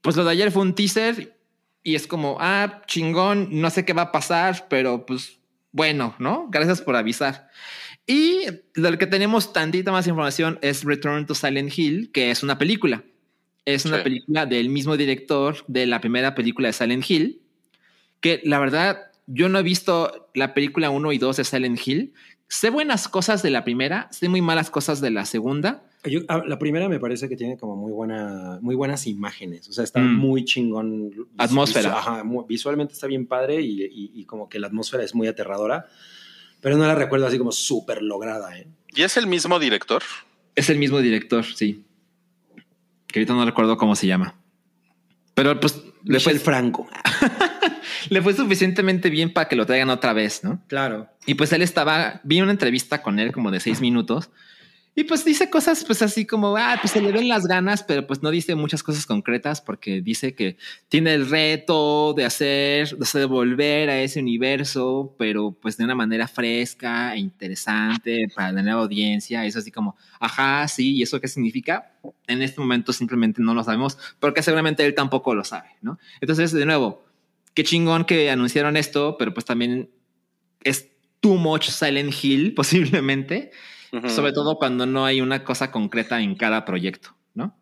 pues 0.00 0.16
lo 0.16 0.24
de 0.24 0.32
ayer 0.32 0.50
fue 0.50 0.62
un 0.62 0.74
teaser 0.74 1.36
y 1.82 1.94
es 1.94 2.06
como, 2.06 2.38
ah, 2.40 2.82
chingón, 2.86 3.48
no 3.50 3.68
sé 3.70 3.84
qué 3.84 3.92
va 3.92 4.02
a 4.02 4.12
pasar, 4.12 4.66
pero 4.68 5.04
pues 5.04 5.38
bueno, 5.72 6.14
¿no? 6.18 6.48
Gracias 6.50 6.80
por 6.80 6.96
avisar. 6.96 7.50
Y 8.06 8.46
lo 8.74 8.96
que 8.96 9.06
tenemos 9.06 9.52
tantita 9.52 9.92
más 9.92 10.06
información 10.06 10.58
es 10.62 10.84
Return 10.84 11.26
to 11.26 11.34
Silent 11.34 11.76
Hill, 11.76 12.10
que 12.12 12.30
es 12.30 12.42
una 12.42 12.58
película. 12.58 13.02
Es 13.66 13.84
una 13.86 13.98
Sí. 13.98 14.02
película 14.04 14.46
del 14.46 14.68
mismo 14.68 14.96
director 14.96 15.56
de 15.68 15.86
la 15.86 16.00
primera 16.00 16.34
película 16.34 16.68
de 16.68 16.72
Silent 16.72 17.08
Hill, 17.10 17.40
que 18.20 18.40
la 18.44 18.58
verdad 18.58 19.10
yo 19.26 19.48
no 19.48 19.58
he 19.58 19.62
visto 19.62 20.28
la 20.34 20.52
película 20.54 20.90
1 20.90 21.12
y 21.12 21.18
2 21.18 21.36
de 21.38 21.44
Silent 21.44 21.80
Hill. 21.86 22.12
Sé 22.48 22.68
buenas 22.70 23.08
cosas 23.08 23.42
de 23.42 23.50
la 23.50 23.64
primera, 23.64 24.08
sé 24.12 24.28
muy 24.28 24.42
malas 24.42 24.70
cosas 24.70 25.00
de 25.00 25.10
la 25.10 25.24
segunda, 25.24 25.82
Yo- 26.06 26.20
ah, 26.28 26.42
la 26.46 26.58
primera 26.58 26.86
me 26.90 27.00
parece 27.00 27.30
que 27.30 27.36
tiene 27.36 27.56
como 27.56 27.76
muy 27.76 27.90
buena, 27.90 28.58
muy 28.60 28.74
buenas 28.74 29.06
imágenes. 29.06 29.66
O 29.70 29.72
sea, 29.72 29.84
está 29.84 30.00
Mm. 30.00 30.16
muy 30.18 30.44
chingón. 30.44 31.10
Atmósfera. 31.38 31.98
ajá, 31.98 32.22
visualmente 32.46 32.92
está 32.92 33.06
bien 33.06 33.24
padre 33.26 33.62
y, 33.62 33.82
y- 33.84 34.10
y 34.14 34.24
como 34.26 34.50
que 34.50 34.58
la 34.58 34.66
atmósfera 34.66 35.02
es 35.02 35.14
muy 35.14 35.28
aterradora. 35.28 35.86
Pero 36.60 36.76
no 36.76 36.86
la 36.86 36.94
recuerdo 36.94 37.26
así 37.26 37.38
como 37.38 37.52
súper 37.52 38.02
lograda, 38.02 38.58
¿eh? 38.58 38.66
¿Y 38.94 39.00
es 39.00 39.16
el 39.16 39.26
mismo 39.26 39.58
director? 39.58 40.02
Es 40.54 40.68
el 40.68 40.76
mismo 40.78 41.00
director, 41.00 41.42
sí. 41.46 41.83
Que 43.14 43.20
ahorita 43.20 43.34
no 43.34 43.44
recuerdo 43.44 43.76
cómo 43.76 43.94
se 43.94 44.08
llama. 44.08 44.34
Pero 45.34 45.60
pues 45.60 45.80
le 46.02 46.18
fue, 46.18 46.32
Michel 46.32 46.40
Franco. 46.40 46.88
le 48.10 48.20
fue 48.20 48.34
suficientemente 48.34 49.08
bien 49.08 49.32
para 49.32 49.46
que 49.46 49.54
lo 49.54 49.66
traigan 49.66 49.88
otra 49.90 50.12
vez, 50.12 50.42
¿no? 50.42 50.60
Claro. 50.66 51.08
Y 51.24 51.34
pues 51.34 51.52
él 51.52 51.62
estaba, 51.62 52.20
vi 52.24 52.40
una 52.40 52.50
entrevista 52.50 53.02
con 53.02 53.20
él 53.20 53.30
como 53.30 53.52
de 53.52 53.60
seis 53.60 53.80
minutos 53.80 54.30
y 54.96 55.04
pues 55.04 55.24
dice 55.24 55.50
cosas 55.50 55.84
pues 55.84 56.02
así 56.02 56.24
como, 56.24 56.56
ah, 56.56 56.78
pues 56.80 56.92
se 56.92 57.00
le 57.00 57.10
ven 57.10 57.28
las 57.28 57.46
ganas, 57.46 57.82
pero 57.82 58.06
pues 58.06 58.22
no 58.22 58.30
dice 58.30 58.54
muchas 58.54 58.82
cosas 58.82 59.06
concretas 59.06 59.60
porque 59.60 60.00
dice 60.00 60.34
que 60.34 60.56
tiene 60.88 61.14
el 61.14 61.28
reto 61.28 62.14
de 62.14 62.24
hacer, 62.24 62.96
de 62.96 63.24
volver 63.24 63.90
a 63.90 64.00
ese 64.00 64.20
universo, 64.20 65.14
pero 65.18 65.52
pues 65.52 65.76
de 65.76 65.84
una 65.84 65.96
manera 65.96 66.28
fresca 66.28 67.14
e 67.14 67.18
interesante 67.18 68.28
para 68.34 68.52
la 68.52 68.62
nueva 68.62 68.82
audiencia. 68.82 69.44
Es 69.44 69.56
así 69.56 69.72
como, 69.72 69.96
ajá, 70.20 70.66
sí, 70.68 70.94
¿y 70.96 71.02
eso 71.02 71.20
qué 71.20 71.26
significa? 71.26 71.92
En 72.28 72.40
este 72.42 72.60
momento 72.60 72.92
simplemente 72.92 73.42
no 73.42 73.52
lo 73.52 73.64
sabemos 73.64 73.98
porque 74.20 74.42
seguramente 74.42 74.86
él 74.86 74.94
tampoco 74.94 75.34
lo 75.34 75.42
sabe, 75.42 75.70
¿no? 75.82 75.98
Entonces, 76.20 76.52
de 76.52 76.66
nuevo, 76.66 77.04
qué 77.54 77.64
chingón 77.64 78.04
que 78.04 78.30
anunciaron 78.30 78.76
esto, 78.76 79.16
pero 79.18 79.34
pues 79.34 79.44
también 79.44 79.90
es 80.62 80.88
too 81.20 81.36
much 81.36 81.68
Silent 81.70 82.12
Hill 82.22 82.54
posiblemente, 82.56 83.50
Sobre 84.08 84.32
todo 84.32 84.56
cuando 84.58 84.86
no 84.86 85.04
hay 85.04 85.20
una 85.20 85.44
cosa 85.44 85.70
concreta 85.70 86.20
en 86.20 86.34
cada 86.36 86.64
proyecto, 86.64 87.14
¿no? 87.34 87.56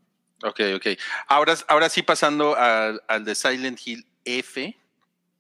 Ok, 0.45 0.61
ok. 0.77 0.87
Ahora, 1.29 1.55
ahora 1.69 1.89
sí 1.89 2.03
pasando 2.03 2.57
al, 2.57 3.03
al 3.09 3.25
de 3.25 3.35
Silent 3.35 3.79
Hill 3.85 4.07
F, 4.25 4.77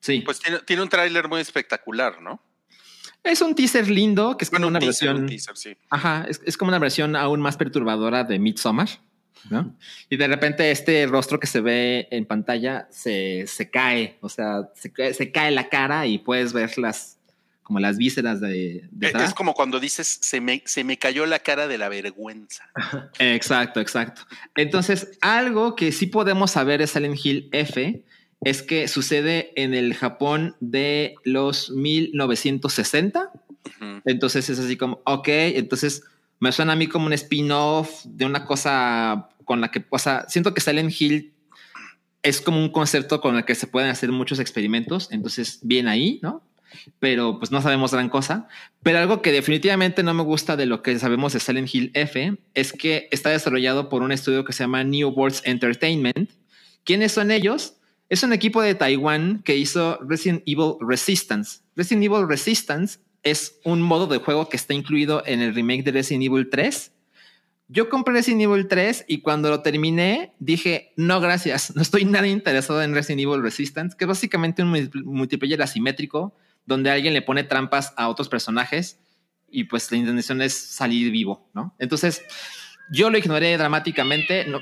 Sí, 0.00 0.20
pues 0.22 0.40
tiene, 0.40 0.58
tiene 0.60 0.82
un 0.82 0.88
tráiler 0.88 1.28
muy 1.28 1.40
espectacular, 1.40 2.20
¿no? 2.20 2.42
es 3.24 3.40
un 3.40 3.54
teaser 3.54 3.88
lindo 3.88 4.36
que 4.36 4.44
es 4.44 4.50
como 4.50 4.66
un 4.66 4.72
una 4.72 4.80
teaser, 4.80 5.08
versión, 5.10 5.22
un 5.22 5.28
teaser, 5.28 5.56
sí. 5.56 5.76
ajá, 5.90 6.26
es, 6.28 6.40
es 6.44 6.56
como 6.56 6.70
una 6.70 6.80
versión 6.80 7.14
aún 7.14 7.40
más 7.40 7.56
perturbadora 7.56 8.24
de 8.24 8.40
Midsommar, 8.40 8.88
¿no? 9.48 9.76
Y 10.10 10.16
de 10.16 10.26
repente 10.26 10.72
este 10.72 11.06
rostro 11.06 11.38
que 11.38 11.46
se 11.46 11.60
ve 11.60 12.08
en 12.10 12.26
pantalla 12.26 12.88
se, 12.90 13.46
se 13.46 13.70
cae, 13.70 14.18
o 14.22 14.28
sea, 14.28 14.70
se, 14.74 14.92
cae- 14.92 15.14
se 15.14 15.30
cae 15.30 15.52
la 15.52 15.68
cara 15.68 16.04
y 16.08 16.18
puedes 16.18 16.52
ver 16.52 16.76
las 16.78 17.20
como 17.72 17.80
las 17.80 17.96
vísceras 17.96 18.38
de, 18.42 18.76
Es, 18.76 18.82
detrás. 18.90 19.28
es 19.30 19.34
como 19.34 19.54
cuando 19.54 19.80
dices, 19.80 20.18
se 20.20 20.42
me, 20.42 20.62
se 20.66 20.84
me 20.84 20.98
cayó 20.98 21.24
la 21.24 21.38
cara 21.38 21.66
de 21.68 21.78
la 21.78 21.88
vergüenza. 21.88 22.64
Exacto, 23.18 23.80
exacto. 23.80 24.26
Entonces, 24.56 25.16
algo 25.22 25.74
que 25.74 25.90
sí 25.90 26.06
podemos 26.06 26.50
saber 26.50 26.80
de 26.80 26.86
Silent 26.86 27.18
Hill 27.24 27.48
F 27.50 28.04
es 28.42 28.62
que 28.62 28.88
sucede 28.88 29.54
en 29.56 29.72
el 29.72 29.94
Japón 29.94 30.54
de 30.60 31.14
los 31.24 31.70
1960. 31.70 33.30
Ujú. 33.80 34.02
Entonces 34.04 34.50
es 34.50 34.58
así 34.58 34.76
como, 34.76 35.00
ok, 35.06 35.28
entonces 35.28 36.02
me 36.40 36.52
suena 36.52 36.74
a 36.74 36.76
mí 36.76 36.88
como 36.88 37.06
un 37.06 37.14
spin-off 37.14 38.04
de 38.04 38.26
una 38.26 38.44
cosa 38.44 39.30
con 39.46 39.62
la 39.62 39.70
que, 39.70 39.82
o 39.88 39.98
sea, 39.98 40.26
siento 40.28 40.52
que 40.52 40.60
Silent 40.60 40.92
Hill 41.00 41.32
es 42.22 42.42
como 42.42 42.58
un 42.58 42.68
concepto 42.68 43.22
con 43.22 43.36
el 43.36 43.46
que 43.46 43.54
se 43.54 43.66
pueden 43.66 43.88
hacer 43.88 44.12
muchos 44.12 44.40
experimentos, 44.40 45.08
entonces 45.10 45.60
bien 45.62 45.88
ahí, 45.88 46.20
¿no? 46.22 46.42
Pero 46.98 47.38
pues 47.38 47.50
no 47.50 47.60
sabemos 47.62 47.92
gran 47.92 48.08
cosa. 48.08 48.48
Pero 48.82 48.98
algo 48.98 49.22
que 49.22 49.32
definitivamente 49.32 50.02
no 50.02 50.14
me 50.14 50.22
gusta 50.22 50.56
de 50.56 50.66
lo 50.66 50.82
que 50.82 50.98
sabemos 50.98 51.32
de 51.32 51.40
Silent 51.40 51.74
Hill 51.74 51.90
F 51.94 52.36
es 52.54 52.72
que 52.72 53.08
está 53.10 53.30
desarrollado 53.30 53.88
por 53.88 54.02
un 54.02 54.12
estudio 54.12 54.44
que 54.44 54.52
se 54.52 54.64
llama 54.64 54.84
New 54.84 55.08
Worlds 55.10 55.42
Entertainment. 55.44 56.30
¿Quiénes 56.84 57.12
son 57.12 57.30
ellos? 57.30 57.74
Es 58.08 58.22
un 58.22 58.32
equipo 58.32 58.60
de 58.60 58.74
Taiwán 58.74 59.42
que 59.44 59.56
hizo 59.56 59.98
Resident 60.06 60.42
Evil 60.46 60.74
Resistance. 60.80 61.60
Resident 61.76 62.04
Evil 62.04 62.28
Resistance 62.28 62.98
es 63.22 63.58
un 63.64 63.80
modo 63.80 64.06
de 64.06 64.18
juego 64.18 64.48
que 64.48 64.56
está 64.56 64.74
incluido 64.74 65.22
en 65.26 65.40
el 65.40 65.54
remake 65.54 65.84
de 65.84 65.92
Resident 65.92 66.24
Evil 66.24 66.50
3. 66.50 66.92
Yo 67.68 67.88
compré 67.88 68.12
Resident 68.12 68.42
Evil 68.42 68.68
3 68.68 69.06
y 69.08 69.22
cuando 69.22 69.48
lo 69.48 69.60
terminé 69.62 70.34
dije, 70.40 70.92
no, 70.96 71.20
gracias, 71.20 71.72
no 71.76 71.80
estoy 71.80 72.04
nada 72.04 72.26
interesado 72.26 72.82
en 72.82 72.94
Resident 72.94 73.22
Evil 73.22 73.42
Resistance, 73.42 73.96
que 73.96 74.04
es 74.04 74.08
básicamente 74.08 74.62
un 74.62 74.70
multi- 74.70 75.02
multiplayer 75.04 75.62
asimétrico 75.62 76.34
donde 76.66 76.90
alguien 76.90 77.14
le 77.14 77.22
pone 77.22 77.44
trampas 77.44 77.92
a 77.96 78.08
otros 78.08 78.28
personajes 78.28 78.98
y 79.50 79.64
pues 79.64 79.90
la 79.90 79.98
intención 79.98 80.40
es 80.42 80.54
salir 80.54 81.10
vivo, 81.10 81.48
¿no? 81.52 81.74
Entonces, 81.78 82.22
yo 82.90 83.10
lo 83.10 83.18
ignoré 83.18 83.56
dramáticamente. 83.56 84.46
No, 84.46 84.60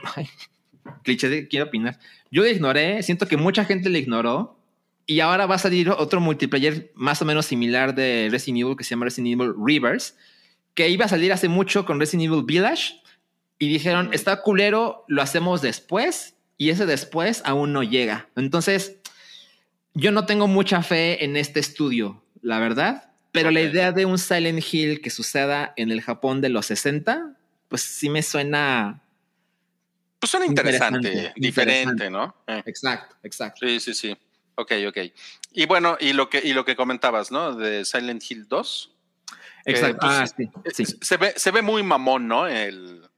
cliché 1.05 1.28
de 1.28 1.48
quiero 1.48 1.66
opinar. 1.66 1.98
Yo 2.31 2.43
lo 2.43 2.48
ignoré, 2.48 3.02
siento 3.02 3.27
que 3.27 3.36
mucha 3.36 3.64
gente 3.64 3.89
lo 3.89 3.98
ignoró 3.98 4.59
y 5.06 5.20
ahora 5.20 5.47
va 5.47 5.56
a 5.56 5.59
salir 5.59 5.90
otro 5.90 6.20
multiplayer 6.20 6.93
más 6.94 7.20
o 7.22 7.24
menos 7.24 7.47
similar 7.47 7.94
de 7.94 8.28
Resident 8.31 8.60
Evil 8.60 8.77
que 8.77 8.85
se 8.85 8.90
llama 8.90 9.06
Resident 9.06 9.40
Evil 9.40 9.55
Rivers, 9.59 10.16
que 10.74 10.89
iba 10.89 11.06
a 11.06 11.09
salir 11.09 11.32
hace 11.32 11.48
mucho 11.48 11.85
con 11.85 11.98
Resident 11.98 12.31
Evil 12.31 12.44
Village 12.44 13.01
y 13.59 13.68
dijeron, 13.68 14.10
está 14.12 14.43
culero, 14.43 15.05
lo 15.09 15.22
hacemos 15.22 15.62
después 15.62 16.36
y 16.56 16.70
ese 16.70 16.86
después 16.86 17.43
aún 17.44 17.72
no 17.72 17.82
llega. 17.82 18.28
Entonces, 18.36 18.99
yo 19.95 20.12
no 20.12 20.27
tengo 20.27 20.47
mucha 20.47 20.83
fe 20.83 21.25
en 21.25 21.37
este 21.37 21.61
estudio, 21.61 22.25
la 22.43 22.59
verdad, 22.59 23.12
pero 23.33 23.51
la 23.51 23.61
idea 23.61 23.93
de 23.93 24.07
un 24.07 24.19
Silent 24.19 24.62
Hill 24.73 25.01
que 25.01 25.11
suceda 25.11 25.73
en 25.77 25.91
el 25.91 26.01
Japón 26.03 26.41
de 26.41 26.49
los 26.49 26.67
60, 26.67 27.37
pues 27.69 27.83
sí 27.83 28.09
me 28.09 28.23
suena... 28.23 29.03
Pues 30.19 30.31
suena 30.31 30.47
interesante, 30.47 31.09
Interesante, 31.09 31.41
diferente, 31.41 32.05
interesante. 32.05 32.11
¿no? 32.11 32.35
Eh, 32.47 32.62
Exacto, 32.67 33.17
exacto. 33.23 33.67
sí, 33.67 33.81
sí, 33.81 33.95
sí. 33.95 34.17
Ok, 34.57 34.73
ok. 34.89 34.99
Y 35.53 35.67
bueno, 35.67 35.97
y 35.99 36.12
lo 36.12 36.29
que, 36.29 36.41
y 36.45 36.53
lo 36.53 36.65
que 36.65 36.77
comentabas, 36.77 37.31
¿no? 37.31 37.55
De 37.55 37.85
Silent 37.85 38.23
Hill 38.29 38.47
2. 38.47 38.93
Exacto. 39.65 39.99
pues, 40.01 40.12
ah, 40.12 40.27
sí, 40.27 40.51
sí. 40.75 40.83
Eh, 40.83 40.97
Se 41.01 41.17
ve, 41.17 41.33
se 41.37 41.51
ve 41.51 41.62
muy 41.62 41.83
mamón, 41.83 42.29
¿no? 42.29 42.47
El, 42.47 43.09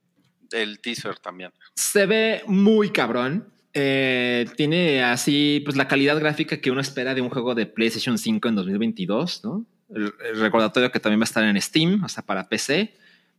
el 0.53 0.81
teaser 0.81 1.19
también. 1.19 1.53
Se 1.75 2.07
ve 2.07 2.43
muy 2.47 2.91
cabrón. 2.91 3.52
Eh, 3.75 4.47
tiene 4.57 5.03
así 5.03 5.63
pues 5.65 5.77
la 5.77 5.89
calidad 5.89 6.19
gráfica 6.19 6.59
que 6.59 6.71
uno 6.71 6.81
espera 6.81 7.15
de 7.15 7.23
un 7.23 7.31
juego 7.31 7.55
de 7.55 7.67
PlayStation 7.67 8.19
5 8.19 8.49
en 8.49 8.55
2022, 8.55 9.45
¿no? 9.45 9.65
El, 9.95 10.13
el 10.25 10.41
recordatorio 10.41 10.93
que 10.93 11.01
también 11.01 11.21
va 11.21 11.25
a 11.25 11.31
estar 11.33 11.45
en 11.45 11.61
Steam, 11.61 12.03
o 12.05 12.09
sea, 12.09 12.23
para 12.23 12.49
PC 12.49 12.95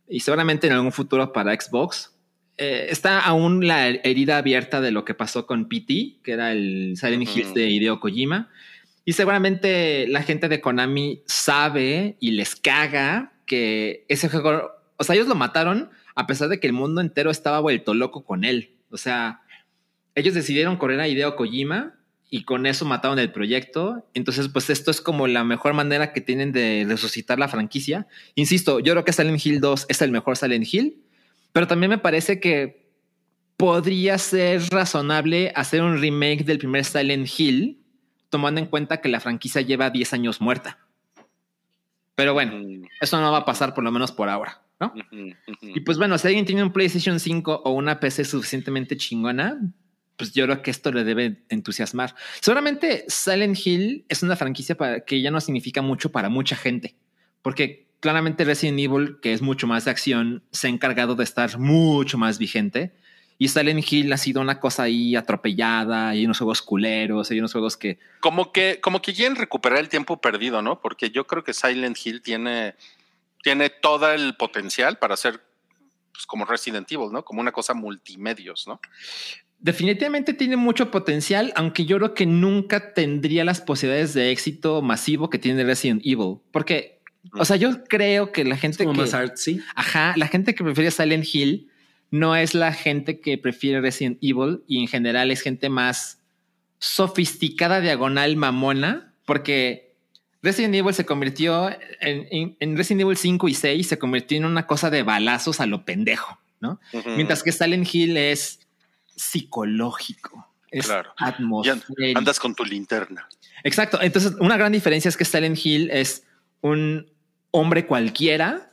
y 0.08 0.20
seguramente 0.20 0.66
en 0.66 0.74
algún 0.74 0.92
futuro 0.92 1.32
para 1.32 1.58
Xbox. 1.58 2.12
Eh, 2.56 2.86
está 2.90 3.20
aún 3.20 3.66
la 3.66 3.88
herida 3.88 4.38
abierta 4.38 4.80
de 4.80 4.92
lo 4.92 5.04
que 5.04 5.14
pasó 5.14 5.46
con 5.46 5.68
PT, 5.68 6.18
que 6.22 6.32
era 6.32 6.52
el 6.52 6.94
Silent 6.96 7.28
de 7.54 7.68
Hideo 7.68 8.00
Kojima. 8.00 8.48
Y 9.04 9.12
seguramente 9.12 10.06
la 10.08 10.22
gente 10.22 10.48
de 10.48 10.60
Konami 10.60 11.22
sabe 11.26 12.16
y 12.20 12.32
les 12.32 12.56
caga 12.56 13.32
que 13.44 14.06
ese 14.08 14.28
juego, 14.28 14.70
o 14.96 15.04
sea, 15.04 15.14
ellos 15.14 15.28
lo 15.28 15.34
mataron 15.34 15.90
a 16.14 16.26
pesar 16.26 16.48
de 16.48 16.60
que 16.60 16.68
el 16.68 16.72
mundo 16.72 17.00
entero 17.00 17.30
estaba 17.30 17.60
vuelto 17.60 17.92
loco 17.92 18.24
con 18.24 18.44
él. 18.44 18.76
O 18.90 18.96
sea, 18.96 19.42
ellos 20.14 20.34
decidieron 20.34 20.76
correr 20.76 21.00
a 21.00 21.08
Hideo 21.08 21.36
Kojima 21.36 21.94
y 22.30 22.44
con 22.44 22.66
eso 22.66 22.84
mataron 22.84 23.18
el 23.18 23.32
proyecto. 23.32 24.06
Entonces, 24.14 24.48
pues 24.48 24.70
esto 24.70 24.90
es 24.90 25.00
como 25.00 25.26
la 25.26 25.44
mejor 25.44 25.74
manera 25.74 26.12
que 26.12 26.20
tienen 26.20 26.52
de 26.52 26.84
resucitar 26.88 27.38
la 27.38 27.48
franquicia. 27.48 28.06
Insisto, 28.34 28.80
yo 28.80 28.92
creo 28.92 29.04
que 29.04 29.12
Silent 29.12 29.44
Hill 29.44 29.60
2 29.60 29.86
es 29.88 30.02
el 30.02 30.10
mejor 30.10 30.36
Silent 30.36 30.66
Hill, 30.72 31.02
pero 31.52 31.66
también 31.66 31.90
me 31.90 31.98
parece 31.98 32.40
que 32.40 32.84
podría 33.56 34.18
ser 34.18 34.62
razonable 34.70 35.52
hacer 35.54 35.82
un 35.82 36.00
remake 36.00 36.44
del 36.44 36.58
primer 36.58 36.84
Silent 36.84 37.28
Hill, 37.38 37.78
tomando 38.30 38.60
en 38.60 38.66
cuenta 38.66 39.00
que 39.00 39.08
la 39.08 39.20
franquicia 39.20 39.60
lleva 39.60 39.90
10 39.90 40.12
años 40.14 40.40
muerta. 40.40 40.78
Pero 42.16 42.32
bueno, 42.32 42.58
Mm, 42.58 42.84
eso 43.00 43.20
no 43.20 43.32
va 43.32 43.38
a 43.38 43.44
pasar 43.44 43.74
por 43.74 43.84
lo 43.84 43.90
menos 43.90 44.12
por 44.12 44.28
ahora, 44.28 44.62
¿no? 44.80 44.92
Y 45.62 45.80
pues 45.80 45.98
bueno, 45.98 46.18
si 46.18 46.28
alguien 46.28 46.44
tiene 46.44 46.62
un 46.62 46.72
PlayStation 46.72 47.18
5 47.18 47.62
o 47.64 47.70
una 47.72 48.00
PC 48.00 48.24
suficientemente 48.24 48.96
chingona, 48.96 49.60
pues 50.16 50.32
yo 50.32 50.44
creo 50.44 50.62
que 50.62 50.70
esto 50.70 50.92
le 50.92 51.04
debe 51.04 51.42
entusiasmar. 51.48 52.14
Seguramente 52.40 53.04
Silent 53.08 53.58
Hill 53.64 54.04
es 54.08 54.22
una 54.22 54.36
franquicia 54.36 54.76
para, 54.76 55.00
que 55.00 55.20
ya 55.20 55.30
no 55.30 55.40
significa 55.40 55.82
mucho 55.82 56.12
para 56.12 56.28
mucha 56.28 56.56
gente, 56.56 56.94
porque 57.42 57.86
claramente 58.00 58.44
Resident 58.44 58.78
Evil, 58.78 59.16
que 59.22 59.32
es 59.32 59.40
mucho 59.40 59.66
más 59.66 59.86
de 59.86 59.90
acción, 59.90 60.42
se 60.52 60.66
ha 60.66 60.70
encargado 60.70 61.14
de 61.14 61.24
estar 61.24 61.58
mucho 61.58 62.18
más 62.18 62.38
vigente. 62.38 62.92
Y 63.38 63.48
Silent 63.48 63.84
Hill 63.90 64.12
ha 64.12 64.16
sido 64.16 64.40
una 64.40 64.60
cosa 64.60 64.84
ahí 64.84 65.16
atropellada, 65.16 66.10
hay 66.10 66.24
unos 66.24 66.38
juegos 66.38 66.62
culeros, 66.62 67.30
hay 67.30 67.38
unos 67.38 67.52
juegos 67.52 67.76
que 67.76 67.98
Como 68.20 68.52
que, 68.52 68.78
como 68.80 69.02
que 69.02 69.12
quieren 69.12 69.36
recuperar 69.36 69.78
el 69.78 69.88
tiempo 69.88 70.20
perdido, 70.20 70.62
¿no? 70.62 70.80
Porque 70.80 71.10
yo 71.10 71.26
creo 71.26 71.42
que 71.42 71.52
Silent 71.52 71.98
Hill 72.04 72.22
tiene, 72.22 72.76
tiene 73.42 73.70
todo 73.70 74.12
el 74.12 74.36
potencial 74.36 74.98
para 74.98 75.16
ser 75.16 75.42
pues, 76.12 76.26
como 76.26 76.44
Resident 76.44 76.90
Evil, 76.92 77.10
¿no? 77.10 77.24
Como 77.24 77.40
una 77.40 77.52
cosa 77.52 77.74
multimedios, 77.74 78.68
¿no? 78.68 78.80
Definitivamente 79.64 80.34
tiene 80.34 80.56
mucho 80.56 80.90
potencial, 80.90 81.50
aunque 81.56 81.86
yo 81.86 81.96
creo 81.96 82.12
que 82.12 82.26
nunca 82.26 82.92
tendría 82.92 83.44
las 83.44 83.62
posibilidades 83.62 84.12
de 84.12 84.30
éxito 84.30 84.82
masivo 84.82 85.30
que 85.30 85.38
tiene 85.38 85.64
Resident 85.64 86.02
Evil. 86.04 86.36
Porque, 86.52 87.00
o 87.32 87.46
sea, 87.46 87.56
yo 87.56 87.82
creo 87.84 88.30
que 88.30 88.44
la 88.44 88.58
gente 88.58 88.84
Como 88.84 88.92
que, 88.94 89.00
más 89.00 89.14
artsy. 89.14 89.62
ajá, 89.74 90.12
la 90.16 90.28
gente 90.28 90.54
que 90.54 90.62
prefiere 90.64 90.90
Silent 90.90 91.24
Hill 91.32 91.70
no 92.10 92.36
es 92.36 92.52
la 92.54 92.74
gente 92.74 93.20
que 93.20 93.38
prefiere 93.38 93.80
Resident 93.80 94.18
Evil 94.20 94.62
y 94.68 94.82
en 94.82 94.86
general 94.86 95.30
es 95.30 95.40
gente 95.40 95.70
más 95.70 96.20
sofisticada, 96.78 97.80
diagonal, 97.80 98.36
mamona, 98.36 99.14
porque 99.24 99.94
Resident 100.42 100.74
Evil 100.74 100.92
se 100.92 101.06
convirtió 101.06 101.70
en, 102.00 102.26
en- 102.30 102.56
en 102.60 102.76
Resident 102.76 103.00
Evil 103.00 103.16
5 103.16 103.48
y 103.48 103.54
6 103.54 103.86
se 103.88 103.98
convirtió 103.98 104.36
en 104.36 104.44
una 104.44 104.66
cosa 104.66 104.90
de 104.90 105.02
balazos 105.02 105.60
a 105.60 105.66
lo 105.66 105.86
pendejo, 105.86 106.38
¿no? 106.60 106.78
Mientras 107.16 107.42
que 107.42 107.50
Silent 107.52 107.88
Hill 107.92 108.16
es 108.18 108.60
psicológico, 109.16 110.48
es 110.70 110.86
Claro. 110.86 111.12
Atmosférico. 111.18 112.18
andas 112.18 112.38
con 112.40 112.54
tu 112.54 112.64
linterna. 112.64 113.28
Exacto. 113.62 114.00
Entonces, 114.00 114.32
una 114.40 114.56
gran 114.56 114.72
diferencia 114.72 115.08
es 115.08 115.16
que 115.16 115.24
Silent 115.24 115.58
Hill 115.64 115.90
es 115.90 116.24
un 116.60 117.10
hombre 117.50 117.86
cualquiera 117.86 118.70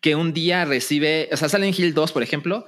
que 0.00 0.14
un 0.14 0.32
día 0.32 0.64
recibe, 0.64 1.28
o 1.32 1.36
sea, 1.36 1.48
Silent 1.48 1.78
Hill 1.78 1.92
2, 1.94 2.12
por 2.12 2.22
ejemplo, 2.22 2.66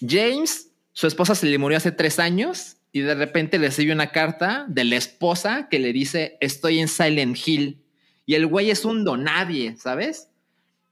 James, 0.00 0.70
su 0.92 1.06
esposa 1.06 1.34
se 1.34 1.46
le 1.46 1.58
murió 1.58 1.76
hace 1.76 1.92
tres 1.92 2.18
años 2.18 2.76
y 2.92 3.00
de 3.00 3.14
repente 3.14 3.58
recibe 3.58 3.92
una 3.92 4.10
carta 4.10 4.64
de 4.68 4.84
la 4.84 4.96
esposa 4.96 5.68
que 5.70 5.78
le 5.78 5.92
dice, 5.92 6.36
estoy 6.40 6.80
en 6.80 6.88
Silent 6.88 7.36
Hill. 7.46 7.78
Y 8.26 8.34
el 8.34 8.46
güey 8.46 8.70
es 8.70 8.84
un 8.84 9.04
donadie, 9.04 9.76
¿sabes? 9.76 10.28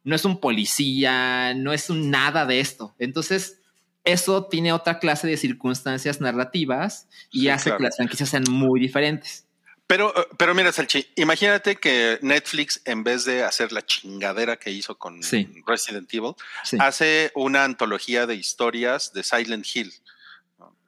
No 0.05 0.15
es 0.17 0.25
un 0.25 0.41
policía, 0.41 1.55
no 1.55 1.73
es 1.73 1.91
un 1.91 2.11
nada 2.11 2.47
de 2.47 2.61
esto. 2.61 2.95
Entonces, 2.99 3.60
eso 4.05 4.47
tiene 4.47 4.73
otra 4.73 4.99
clase 4.99 5.27
de 5.27 5.37
circunstancias 5.37 6.21
narrativas 6.21 7.09
y 7.31 7.41
Sí, 7.43 7.49
hace 7.51 7.65
claro. 7.65 7.79
que 7.79 7.85
las 7.85 7.97
franquicias 7.97 8.29
sean 8.29 8.45
muy 8.49 8.81
diferentes. 8.81 9.47
Pero, 9.87 10.15
eh, 10.17 10.27
pero 10.39 10.55
mira, 10.55 10.71
Salchi, 10.73 11.05
imagínate 11.17 11.75
que 11.77 12.19
Netflix, 12.23 12.81
en 12.85 13.03
vez 13.03 13.25
de 13.25 13.43
hacer 13.43 13.73
la 13.73 13.85
chingadera 13.85 14.57
que 14.57 14.71
hizo 14.71 14.97
con 14.97 15.21
Sí. 15.23 15.49
Resident 15.67 16.09
Evil, 16.15 16.35
Sí. 16.63 16.77
hace 16.81 17.33
una 17.35 17.65
antología 17.65 18.27
de 18.27 18.37
historias 18.37 19.13
de 19.13 19.23
Silent 19.25 19.67
Hill. 19.75 19.93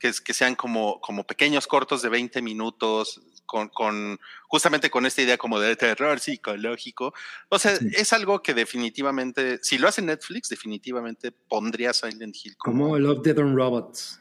Que, 0.03 0.09
es, 0.09 0.20
que 0.20 0.35
sean 0.35 0.57
como, 0.57 1.01
como 1.01 1.23
pequeños 1.24 1.69
cortos 1.69 2.03
de 2.03 2.09
20 2.09 2.43
minutos, 2.43 3.20
con, 3.47 3.69
con 3.69 4.19
justamente 4.49 4.91
con 4.91 5.07
esta 5.07 5.23
idea 5.23 5.39
como 5.39 5.61
de 5.61 5.77
terror 5.77 6.19
psicológico. 6.19 7.15
O 7.49 7.59
sea, 7.61 7.77
Sí. 7.77 7.87
es 7.95 8.12
algo 8.12 8.43
que 8.43 8.53
definitivamente, 8.53 9.61
si 9.62 9.79
lo 9.79 9.87
hace 9.87 10.03
Netflix, 10.03 10.49
definitivamente 10.49 11.31
pondría 11.31 11.93
Silent 11.93 12.35
Hill 12.43 12.57
como, 12.57 12.85
Como 12.87 12.99
Love, 12.99 13.23
Death 13.23 13.39
and 13.39 13.57
Robots. 13.57 14.20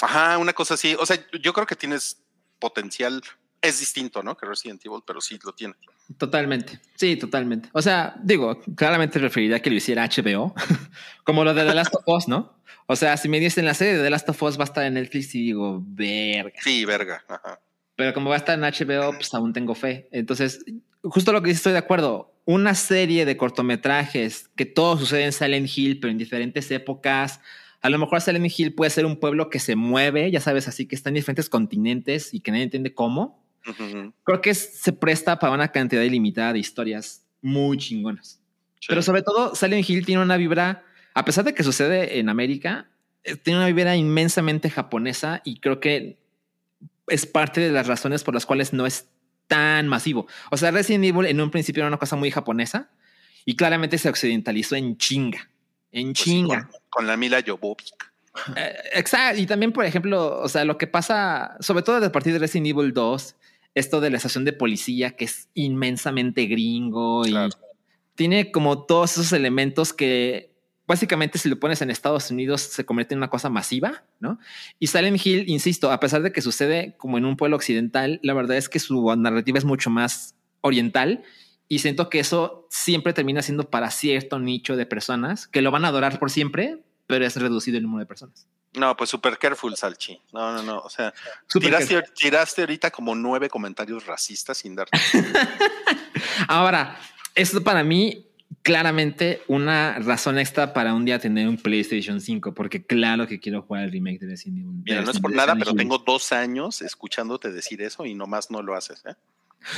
Ajá, 0.00 0.38
una 0.38 0.52
cosa 0.52 0.74
así. 0.74 0.94
O 0.98 1.04
sea, 1.04 1.18
yo 1.42 1.52
creo 1.52 1.66
que 1.66 1.74
tienes 1.76 2.22
potencial. 2.60 3.20
Es 3.62 3.80
distinto, 3.80 4.22
¿no? 4.22 4.36
Que 4.36 4.46
Resident 4.46 4.84
Evil, 4.84 5.00
pero 5.06 5.20
sí 5.20 5.38
lo 5.44 5.52
tiene. 5.52 5.74
Totalmente. 6.16 6.80
Sí, 6.94 7.16
totalmente. 7.16 7.68
O 7.72 7.82
sea, 7.82 8.14
digo, 8.22 8.60
claramente 8.74 9.20
preferiría 9.20 9.60
que 9.60 9.70
lo 9.70 9.76
hiciera 9.76 10.08
HBO, 10.08 10.54
como 11.24 11.44
lo 11.44 11.52
de 11.52 11.64
The 11.64 11.74
Last 11.74 11.94
of 11.94 12.02
Us, 12.06 12.28
¿no? 12.28 12.60
O 12.86 12.96
sea, 12.96 13.16
si 13.16 13.28
me 13.28 13.38
dicen 13.38 13.66
la 13.66 13.74
serie 13.74 13.98
de 13.98 14.02
The 14.02 14.10
Last 14.10 14.28
of 14.30 14.42
Us 14.42 14.58
va 14.58 14.62
a 14.62 14.64
estar 14.64 14.84
en 14.84 14.94
Netflix 14.94 15.34
y 15.34 15.44
digo, 15.44 15.82
verga. 15.84 16.58
Sí, 16.62 16.84
verga. 16.84 17.22
Ajá. 17.28 17.60
Pero 18.00 18.14
como 18.14 18.30
va 18.30 18.36
a 18.36 18.38
estar 18.38 18.58
en 18.58 18.64
HBO, 18.64 19.12
pues 19.12 19.32
aún 19.34 19.52
tengo 19.52 19.74
fe. 19.74 20.08
Entonces, 20.10 20.64
justo 21.02 21.32
lo 21.32 21.42
que 21.42 21.48
dices, 21.48 21.60
estoy 21.60 21.72
de 21.72 21.78
acuerdo. 21.78 22.34
Una 22.46 22.74
serie 22.74 23.26
de 23.26 23.36
cortometrajes 23.36 24.48
que 24.56 24.64
todo 24.64 24.96
sucede 24.96 25.24
en 25.24 25.32
Silent 25.32 25.68
Hill, 25.76 26.00
pero 26.00 26.10
en 26.10 26.16
diferentes 26.16 26.70
épocas. 26.70 27.40
A 27.82 27.90
lo 27.90 27.98
mejor 27.98 28.22
Silent 28.22 28.50
Hill 28.58 28.74
puede 28.74 28.90
ser 28.90 29.04
un 29.04 29.20
pueblo 29.20 29.50
que 29.50 29.58
se 29.58 29.76
mueve, 29.76 30.30
ya 30.30 30.40
sabes, 30.40 30.66
así 30.66 30.86
que 30.86 30.96
está 30.96 31.10
en 31.10 31.16
diferentes 31.16 31.50
continentes 31.50 32.32
y 32.32 32.40
que 32.40 32.50
nadie 32.50 32.64
entiende 32.64 32.94
cómo. 32.94 33.44
Ujú, 33.66 34.12
Creo 34.24 34.40
que 34.40 34.54
se 34.54 34.92
presta 34.92 35.38
para 35.38 35.52
una 35.52 35.70
cantidad 35.70 36.02
ilimitada 36.02 36.52
de 36.52 36.58
historias 36.58 37.22
muy 37.42 37.76
chingonas. 37.78 38.40
sí. 38.80 38.86
Pero 38.88 39.02
sobre 39.02 39.22
todo, 39.22 39.54
Silent 39.54 39.88
Hill 39.88 40.06
tiene 40.06 40.22
una 40.22 40.36
vibra, 40.36 40.84
a 41.14 41.24
pesar 41.24 41.44
de 41.44 41.54
que 41.54 41.62
sucede 41.62 42.18
en 42.18 42.28
América, 42.28 42.88
eh, 43.24 43.36
tiene 43.36 43.58
una 43.58 43.66
vibra 43.66 43.96
inmensamente 43.96 44.70
japonesa 44.70 45.42
y 45.44 45.60
creo 45.60 45.80
que 45.80 46.18
es 47.08 47.26
parte 47.26 47.60
de 47.60 47.70
las 47.72 47.86
razones 47.86 48.24
por 48.24 48.34
las 48.34 48.46
cuales 48.46 48.72
no 48.72 48.86
es 48.86 49.08
tan 49.46 49.88
masivo. 49.88 50.26
O 50.50 50.56
sea, 50.56 50.70
Resident 50.70 51.04
Evil 51.04 51.26
en 51.26 51.40
un 51.40 51.50
principio 51.50 51.80
era 51.82 51.88
una 51.88 51.98
cosa 51.98 52.16
muy 52.16 52.30
japonesa 52.30 52.88
y 53.44 53.56
claramente 53.56 53.98
se 53.98 54.08
occidentalizó 54.08 54.76
en 54.76 54.96
chinga. 54.96 55.50
En 55.92 56.12
Pues 56.12 56.18
sí, 56.18 56.30
chinga. 56.30 56.68
con, 56.70 56.80
con 56.88 57.06
la 57.08 57.16
Mila 57.16 57.42
Jovovich. 57.44 57.92
Eh, 58.54 58.76
exacto. 58.92 59.40
Y 59.40 59.46
también, 59.46 59.72
por 59.72 59.84
ejemplo, 59.84 60.38
o 60.40 60.48
sea, 60.48 60.64
lo 60.64 60.78
que 60.78 60.86
pasa, 60.86 61.56
sobre 61.58 61.82
todo 61.82 62.04
a 62.04 62.12
partir 62.12 62.32
de 62.32 62.38
Resident 62.38 62.68
Evil 62.68 62.92
2, 62.94 63.34
esto 63.74 64.00
de 64.00 64.10
la 64.10 64.16
estación 64.16 64.44
de 64.44 64.52
policía 64.52 65.12
que 65.16 65.24
es 65.26 65.48
inmensamente 65.54 66.46
gringo 66.46 67.26
y 67.26 67.30
Claro. 67.30 67.50
tiene 68.14 68.50
como 68.50 68.84
todos 68.84 69.12
esos 69.12 69.32
elementos 69.32 69.92
que 69.92 70.50
básicamente 70.86 71.38
si 71.38 71.48
lo 71.48 71.60
pones 71.60 71.80
en 71.82 71.90
Estados 71.90 72.30
Unidos 72.32 72.62
se 72.62 72.84
convierte 72.84 73.14
en 73.14 73.18
una 73.18 73.30
cosa 73.30 73.48
masiva, 73.48 74.02
¿no? 74.18 74.40
Y 74.80 74.88
Silent 74.88 75.24
Hill, 75.24 75.44
insisto, 75.48 75.92
a 75.92 76.00
pesar 76.00 76.20
de 76.22 76.32
que 76.32 76.42
sucede 76.42 76.96
como 76.98 77.16
en 77.16 77.24
un 77.24 77.36
pueblo 77.36 77.54
occidental, 77.56 78.18
la 78.24 78.34
verdad 78.34 78.56
es 78.56 78.68
que 78.68 78.80
su 78.80 79.14
narrativa 79.16 79.56
es 79.56 79.64
mucho 79.64 79.88
más 79.88 80.34
oriental 80.62 81.22
y 81.68 81.78
siento 81.78 82.10
que 82.10 82.18
eso 82.18 82.66
siempre 82.70 83.12
termina 83.12 83.40
siendo 83.42 83.70
para 83.70 83.92
cierto 83.92 84.40
nicho 84.40 84.76
de 84.76 84.84
personas 84.84 85.46
que 85.46 85.62
lo 85.62 85.70
van 85.70 85.84
a 85.84 85.88
adorar 85.88 86.18
por 86.18 86.28
siempre, 86.32 86.82
pero 87.10 87.26
es 87.26 87.36
reducido 87.36 87.76
el 87.76 87.82
número 87.82 88.00
de 88.00 88.06
personas. 88.06 88.46
No, 88.74 88.96
pues 88.96 89.10
super 89.10 89.36
careful, 89.36 89.76
Salchi. 89.76 90.20
No, 90.32 90.52
no, 90.52 90.62
no. 90.62 90.78
O 90.78 90.88
sea, 90.88 91.12
tiraste, 91.52 92.02
tiraste 92.14 92.62
ahorita 92.62 92.90
como 92.90 93.14
nueve 93.14 93.48
comentarios 93.48 94.06
racistas 94.06 94.58
sin 94.58 94.76
dar. 94.76 94.88
Ahora, 96.48 96.98
esto 97.34 97.62
para 97.64 97.82
mí 97.82 98.26
claramente 98.62 99.42
una 99.48 99.98
razón 99.98 100.38
extra 100.38 100.72
para 100.72 100.94
un 100.94 101.04
día 101.04 101.18
tener 101.18 101.48
un 101.48 101.56
PlayStation 101.56 102.20
5, 102.20 102.54
porque 102.54 102.84
claro 102.84 103.26
que 103.26 103.40
quiero 103.40 103.62
jugar 103.62 103.84
el 103.84 103.92
remake 103.92 104.20
de 104.20 104.26
Resident 104.28 104.58
Evil. 104.58 104.82
Mira, 104.84 105.02
no 105.02 105.10
es 105.10 105.18
por 105.18 105.34
nada, 105.34 105.56
pero 105.56 105.74
tengo 105.74 105.98
dos 105.98 106.32
años 106.32 106.82
escuchándote 106.82 107.50
decir 107.50 107.82
eso 107.82 108.06
y 108.06 108.14
nomás 108.14 108.50
no 108.50 108.62
lo 108.62 108.76
haces. 108.76 109.02
¿eh? 109.04 109.14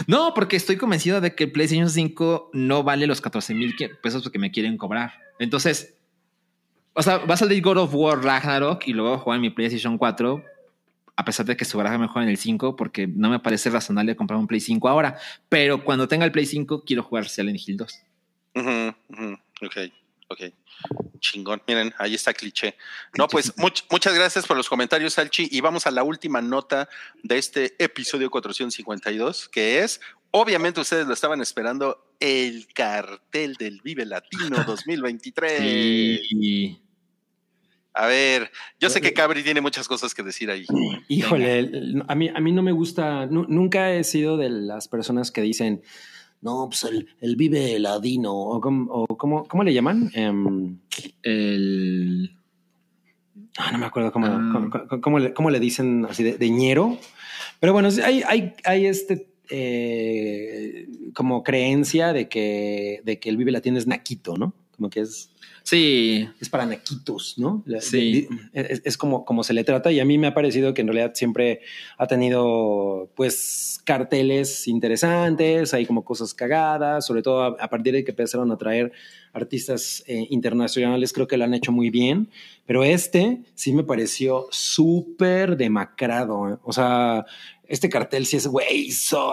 No, 0.07 0.35
porque 0.35 0.57
estoy 0.57 0.77
convencido 0.77 1.21
de 1.21 1.35
que 1.35 1.45
el 1.45 1.53
PlayStation 1.53 1.89
5 1.89 2.51
no 2.53 2.83
vale 2.83 3.07
los 3.07 3.21
14 3.21 3.55
mil 3.55 3.75
pesos 4.03 4.29
que 4.31 4.39
me 4.39 4.51
quieren 4.51 4.77
cobrar. 4.77 5.15
Entonces, 5.39 5.95
o 6.95 7.03
sea, 7.03 7.19
va 7.19 7.35
a 7.35 7.37
salir 7.37 7.63
God 7.63 7.79
of 7.79 7.95
War 7.95 8.23
Ragnarok 8.23 8.87
y 8.87 8.93
luego 8.93 9.19
jugar 9.19 9.37
en 9.37 9.43
mi 9.43 9.51
PlayStation 9.51 9.97
4, 9.99 10.45
a 11.17 11.25
pesar 11.25 11.47
de 11.47 11.57
que 11.57 11.65
se 11.65 11.77
verá 11.77 11.97
mejor 11.99 12.23
en 12.23 12.29
el 12.29 12.37
5, 12.39 12.75
porque 12.77 13.07
no 13.07 13.29
me 13.31 13.39
parece 13.39 13.71
razonable 13.71 14.17
comprar 14.17 14.39
un 14.39 14.47
Play 14.47 14.61
5 14.61 14.89
ahora. 14.89 15.19
Pero 15.49 15.85
cuando 15.85 16.09
tenga 16.09 16.25
el 16.25 16.33
Play 16.33 16.47
5, 16.47 16.85
quiero 16.85 17.03
jugar 17.03 17.29
Silent 17.29 17.61
Hill 17.67 17.77
2. 17.77 17.99
Ujú, 18.55 18.95
ujú, 19.09 19.39
Ok, 19.63 19.77
ok. 20.29 20.41
Chingón. 21.21 21.63
Miren, 21.69 21.95
ahí 21.99 22.15
está 22.15 22.33
cliché. 22.35 22.75
No, 23.17 23.29
pues 23.29 23.55
much- 23.57 23.85
muchas 23.91 24.15
gracias 24.15 24.47
por 24.47 24.57
los 24.57 24.69
comentarios, 24.69 25.13
Salchi. 25.15 25.49
Y 25.53 25.61
vamos 25.61 25.87
a 25.87 25.91
la 25.93 26.03
última 26.03 26.43
nota 26.43 26.89
de 27.23 27.39
este 27.39 27.75
episodio 27.79 28.29
452, 28.31 29.49
que 29.49 29.79
es, 29.81 30.01
obviamente 30.33 30.81
ustedes 30.81 31.07
lo 31.07 31.15
estaban 31.15 31.41
esperando, 31.41 32.05
el 32.19 32.67
cartel 32.75 33.55
del 33.55 33.81
Vive 33.83 34.05
Latino 34.07 34.65
2023. 34.67 35.61
Y 35.63 36.81
A 37.95 38.07
ver, 38.07 38.51
yo 38.81 38.89
sé 38.89 39.01
que 39.03 39.13
Cabri 39.13 39.43
tiene 39.43 39.61
muchas 39.61 39.87
cosas 39.87 40.15
que 40.15 40.23
decir 40.23 40.51
ahí. 40.51 40.65
Híjole, 41.09 41.71
a 42.09 42.15
mí, 42.15 42.31
a 42.35 42.41
mí 42.41 42.53
no 42.53 42.63
me 42.63 42.73
gusta, 42.73 43.27
nu- 43.27 43.45
nunca 43.49 43.93
he 43.93 44.03
sido 44.05 44.37
de 44.39 44.49
las 44.49 44.89
personas 44.89 45.31
que 45.31 45.43
dicen, 45.43 45.83
no, 46.41 46.69
pues 46.71 46.85
el, 46.85 47.09
el 47.21 47.37
vive 47.37 47.79
ladino, 47.79 48.35
o, 48.35 48.61
cómo- 48.61 48.91
o 48.93 49.07
cómo, 49.19 49.45
¿cómo 49.47 49.63
le 49.63 49.75
llaman? 49.75 50.11
Em, 50.15 50.79
el. 51.23 52.37
ah, 53.59 53.71
no 53.73 53.79
me 53.79 53.87
acuerdo 53.87 54.11
cómo, 54.13 54.27
Ah. 54.27 54.51
cómo, 54.53 54.71
cómo- 54.71 55.01
cómo 55.03 55.19
le, 55.19 55.35
cómo 55.35 55.51
le 55.51 55.61
dicen 55.61 56.07
así 56.09 56.23
de, 56.23 56.39
de 56.39 56.51
ñero. 56.51 56.99
Pero 57.61 57.73
bueno, 57.75 57.91
hay, 58.05 58.23
hay, 58.27 58.55
hay 58.65 58.87
este 58.87 59.29
eh, 59.51 60.87
como 61.15 61.43
creencia 61.43 62.13
de 62.13 62.29
que, 62.29 63.03
de 63.05 63.19
que 63.21 63.29
el 63.29 63.37
vive 63.37 63.53
latino 63.53 63.77
es 63.79 63.87
naquito, 63.87 64.37
¿no? 64.37 64.55
Como 64.77 64.89
que 64.91 65.01
es 65.01 65.31
Sí, 65.63 66.29
es 66.41 66.49
para 66.49 66.67
naquitos, 66.67 67.35
¿no? 67.39 67.65
Sí. 67.81 68.29
Es, 68.53 68.83
es 68.85 68.97
como, 68.97 69.25
como 69.25 69.45
se 69.45 69.55
le 69.55 69.65
trata 69.65 69.93
y 69.93 70.01
a 70.01 70.05
mí 70.05 70.19
me 70.19 70.27
ha 70.27 70.35
parecido 70.35 70.75
que 70.75 70.83
en 70.83 70.89
realidad 70.89 71.13
siempre 71.15 71.61
ha 71.99 72.07
tenido 72.07 73.11
pues 73.15 73.81
carteles 73.85 74.69
interesantes, 74.69 75.75
hay 75.75 75.87
como 75.87 76.05
cosas 76.05 76.35
cagadas, 76.35 77.07
sobre 77.07 77.23
todo 77.23 77.43
a, 77.43 77.47
a 77.59 77.69
partir 77.69 77.93
de 77.95 78.05
que 78.05 78.11
empezaron 78.11 78.51
a 78.51 78.59
traer 78.59 78.93
artistas 79.33 80.05
eh, 80.07 80.27
internacionales, 80.31 81.13
creo 81.13 81.27
que 81.27 81.37
lo 81.37 81.45
han 81.45 81.55
hecho 81.55 81.73
muy 81.73 81.91
bien, 81.91 82.29
pero 82.67 82.85
este 82.85 83.43
sí 83.55 83.73
me 83.73 83.85
pareció 83.85 84.47
súper 84.51 85.57
demacrado, 85.57 86.49
¿eh? 86.51 86.57
o 86.63 86.73
sea, 86.73 87.25
este 87.67 87.89
cartel 87.89 88.27
sí 88.27 88.37
es 88.37 88.47
güey, 88.47 88.91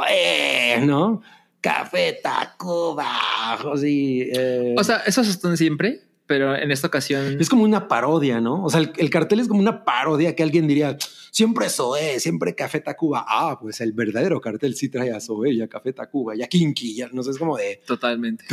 eh, 0.10 0.80
¿no? 0.82 1.22
Café 1.62 2.18
Tacuba, 2.24 3.54
así. 3.74 4.30
eh, 4.34 4.76
o 4.78 4.84
sea, 4.84 4.98
esos 5.06 5.28
están 5.28 5.58
siempre, 5.58 6.02
pero 6.30 6.56
en 6.56 6.70
esta 6.70 6.86
ocasión. 6.86 7.38
es 7.40 7.50
como 7.50 7.64
una 7.64 7.88
parodia, 7.88 8.40
¿no? 8.40 8.64
O 8.64 8.70
sea, 8.70 8.82
el, 8.82 8.92
el 8.98 9.10
cartel 9.10 9.40
es 9.40 9.48
como 9.48 9.62
una 9.62 9.84
parodia 9.84 10.36
que 10.36 10.44
alguien 10.44 10.68
diría, 10.68 10.96
siempre 11.32 11.70
Zoé, 11.70 12.20
siempre 12.20 12.54
Café 12.54 12.82
Tacuba. 12.82 13.26
Ah, 13.28 13.58
pues 13.60 13.82
el 13.82 13.94
verdadero 13.94 14.40
cartel 14.40 14.76
sí 14.76 14.90
trae 14.90 15.12
a 15.12 15.20
Zoé 15.20 15.54
y 15.54 15.62
a 15.64 15.68
Café 15.68 15.92
Tacuba 15.92 16.36
y 16.36 16.44
a 16.44 16.48
Kinky, 16.48 16.94
ya, 16.94 17.10
no 17.12 17.24
sé, 17.24 17.32
es 17.32 17.40
como 17.40 17.58
de... 17.58 17.82
Totalmente, 17.84 18.46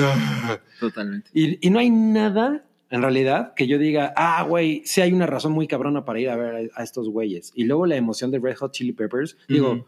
totalmente. 0.81 1.29
Y, 1.35 1.67
y 1.67 1.69
no 1.69 1.79
hay 1.79 1.91
nada 1.91 2.65
en 2.89 3.03
realidad, 3.03 3.53
que 3.53 3.67
yo 3.67 3.77
diga, 3.77 4.15
ah, 4.17 4.43
güey, 4.45 4.81
sí 4.87 5.03
hay 5.03 5.13
una 5.13 5.27
razón 5.27 5.53
muy 5.53 5.69
cabrona 5.69 6.07
para 6.07 6.19
ir 6.19 6.31
a 6.31 6.37
ver 6.37 6.71
a, 6.75 6.81
a 6.81 6.83
estos 6.83 7.11
güeyes. 7.11 7.53
Y 7.55 7.65
luego 7.65 7.85
la 7.85 7.97
emoción 7.97 8.31
de 8.31 8.39
Red 8.39 8.57
Hot 8.57 8.73
Chili 8.73 8.93
Peppers. 8.93 9.37
Digo. 9.49 9.87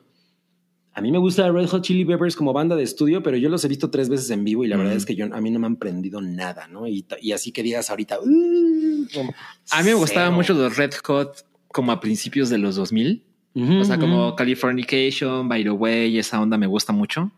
A 0.98 1.00
mí 1.00 1.10
me 1.12 1.18
gusta 1.18 1.50
Red 1.50 1.66
Hot 1.68 1.82
Chili 1.82 2.04
Peppers 2.04 2.36
como 2.36 2.52
banda 2.52 2.76
de 2.76 2.82
estudio, 2.82 3.22
pero 3.22 3.36
yo 3.36 3.48
los 3.48 3.64
he 3.64 3.68
visto 3.68 3.88
tres 3.90 4.08
veces 4.08 4.28
en 4.30 4.44
vivo 4.44 4.64
y 4.64 4.68
la 4.68 4.76
verdad 4.76 4.92
Ujú. 4.92 4.98
es 4.98 5.06
que 5.06 5.14
yo, 5.14 5.26
a 5.32 5.40
mí 5.40 5.50
no 5.50 5.58
me 5.58 5.66
han 5.66 5.76
prendido 5.76 6.20
nada, 6.20 6.66
¿no? 6.68 6.86
Y, 6.86 7.06
y 7.22 7.32
así 7.32 7.52
que 7.52 7.62
digas 7.62 7.88
ahorita, 7.90 8.18
"Uh", 8.20 9.06
como, 9.14 9.32
A 9.70 9.78
mí 9.82 9.88
me 9.88 9.94
gustaban 9.94 10.34
mucho 10.34 10.54
los 10.54 10.76
Red 10.76 10.92
Hot 11.04 11.44
como 11.68 11.92
a 11.92 12.00
principios 12.00 12.50
de 12.50 12.58
los 12.58 12.76
2000. 12.76 13.22
Ujú, 13.54 13.80
O 13.80 13.84
sea, 13.84 13.98
como 13.98 14.26
ujú. 14.28 14.36
Californication, 14.36 15.48
By 15.48 15.64
the 15.64 15.70
Way, 15.70 16.18
esa 16.18 16.40
onda 16.40 16.58
me 16.58 16.66
gusta 16.66 16.92
mucho. 16.92 17.30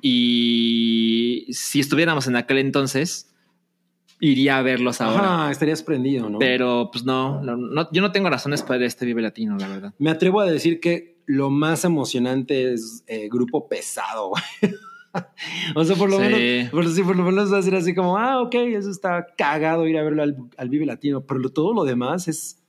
Y 0.00 1.46
si 1.50 1.80
estuviéramos 1.80 2.26
en 2.26 2.36
aquel 2.36 2.58
entonces, 2.58 3.30
iría 4.20 4.58
a 4.58 4.62
verlos 4.62 5.00
ahora. 5.00 5.44
Ajá, 5.44 5.50
estarías 5.50 5.82
prendido, 5.82 6.28
¿no? 6.30 6.38
Pero 6.38 6.90
pues 6.92 7.04
no, 7.04 7.42
no, 7.42 7.56
no, 7.56 7.90
yo 7.92 8.00
no 8.02 8.12
tengo 8.12 8.30
razones 8.30 8.62
para 8.62 8.84
este 8.86 9.06
Vive 9.06 9.22
Latino, 9.22 9.56
la 9.58 9.68
verdad. 9.68 9.94
Me 9.98 10.10
atrevo 10.10 10.40
a 10.40 10.46
decir 10.50 10.78
que 10.80 11.13
lo 11.26 11.50
más 11.50 11.84
emocionante 11.84 12.72
es 12.72 13.04
eh, 13.06 13.28
grupo 13.30 13.68
pesado. 13.68 14.32
o 15.74 15.84
sea, 15.84 15.96
por 15.96 16.10
lo 16.10 16.18
Sí. 16.18 16.22
menos, 16.24 16.70
por, 16.70 16.88
sí, 16.88 17.02
por 17.02 17.16
lo 17.16 17.24
menos 17.24 17.52
va 17.52 17.58
a 17.58 17.62
ser 17.62 17.74
así 17.76 17.94
como, 17.94 18.18
ah, 18.18 18.40
ok, 18.42 18.54
eso 18.54 18.90
está 18.90 19.26
cagado 19.36 19.86
ir 19.86 19.96
a 19.98 20.02
verlo 20.02 20.22
al, 20.22 20.36
al 20.56 20.68
Vive 20.68 20.86
Latino, 20.86 21.22
pero 21.26 21.40
lo- 21.40 21.50
todo 21.50 21.72
lo 21.72 21.84
demás 21.84 22.28
es 22.28 22.60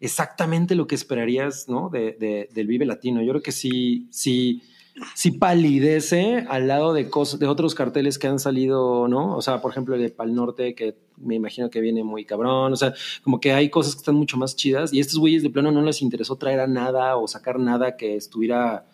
exactamente 0.00 0.74
lo 0.74 0.86
que 0.86 0.94
esperarías, 0.94 1.68
¿no? 1.68 1.88
De, 1.88 2.12
de- 2.18 2.48
del 2.52 2.66
Vive 2.66 2.84
Latino. 2.84 3.22
Yo 3.22 3.30
creo 3.32 3.42
que 3.42 3.52
sí, 3.52 4.06
sí, 4.10 4.62
sí 5.14 5.32
palidece 5.32 6.44
al 6.48 6.68
lado 6.68 6.92
de 6.92 7.08
cosas, 7.10 7.40
de 7.40 7.46
otros 7.46 7.74
carteles 7.74 8.18
que 8.18 8.26
han 8.28 8.38
salido, 8.38 9.08
¿no? 9.08 9.36
O 9.36 9.42
sea, 9.42 9.60
por 9.60 9.70
ejemplo, 9.72 9.94
el 9.94 10.02
de 10.02 10.10
Pal 10.10 10.34
Norte, 10.34 10.74
que 10.74 10.96
me 11.16 11.34
imagino 11.34 11.70
que 11.70 11.80
viene 11.80 12.04
muy 12.04 12.24
cabrón. 12.24 12.72
O 12.72 12.76
sea, 12.76 12.94
como 13.22 13.40
que 13.40 13.52
hay 13.52 13.70
cosas 13.70 13.94
que 13.94 13.98
están 14.00 14.14
mucho 14.14 14.36
más 14.36 14.54
chidas 14.56 14.92
y 14.92 14.98
a 14.98 15.00
estos 15.00 15.18
güeyes 15.18 15.42
de 15.42 15.50
plano 15.50 15.70
no 15.72 15.82
les 15.82 16.00
interesó 16.02 16.36
traer 16.36 16.60
a 16.60 16.66
nada 16.66 17.16
o 17.16 17.26
sacar 17.28 17.58
nada 17.58 17.96
que 17.96 18.16
estuviera 18.16 18.86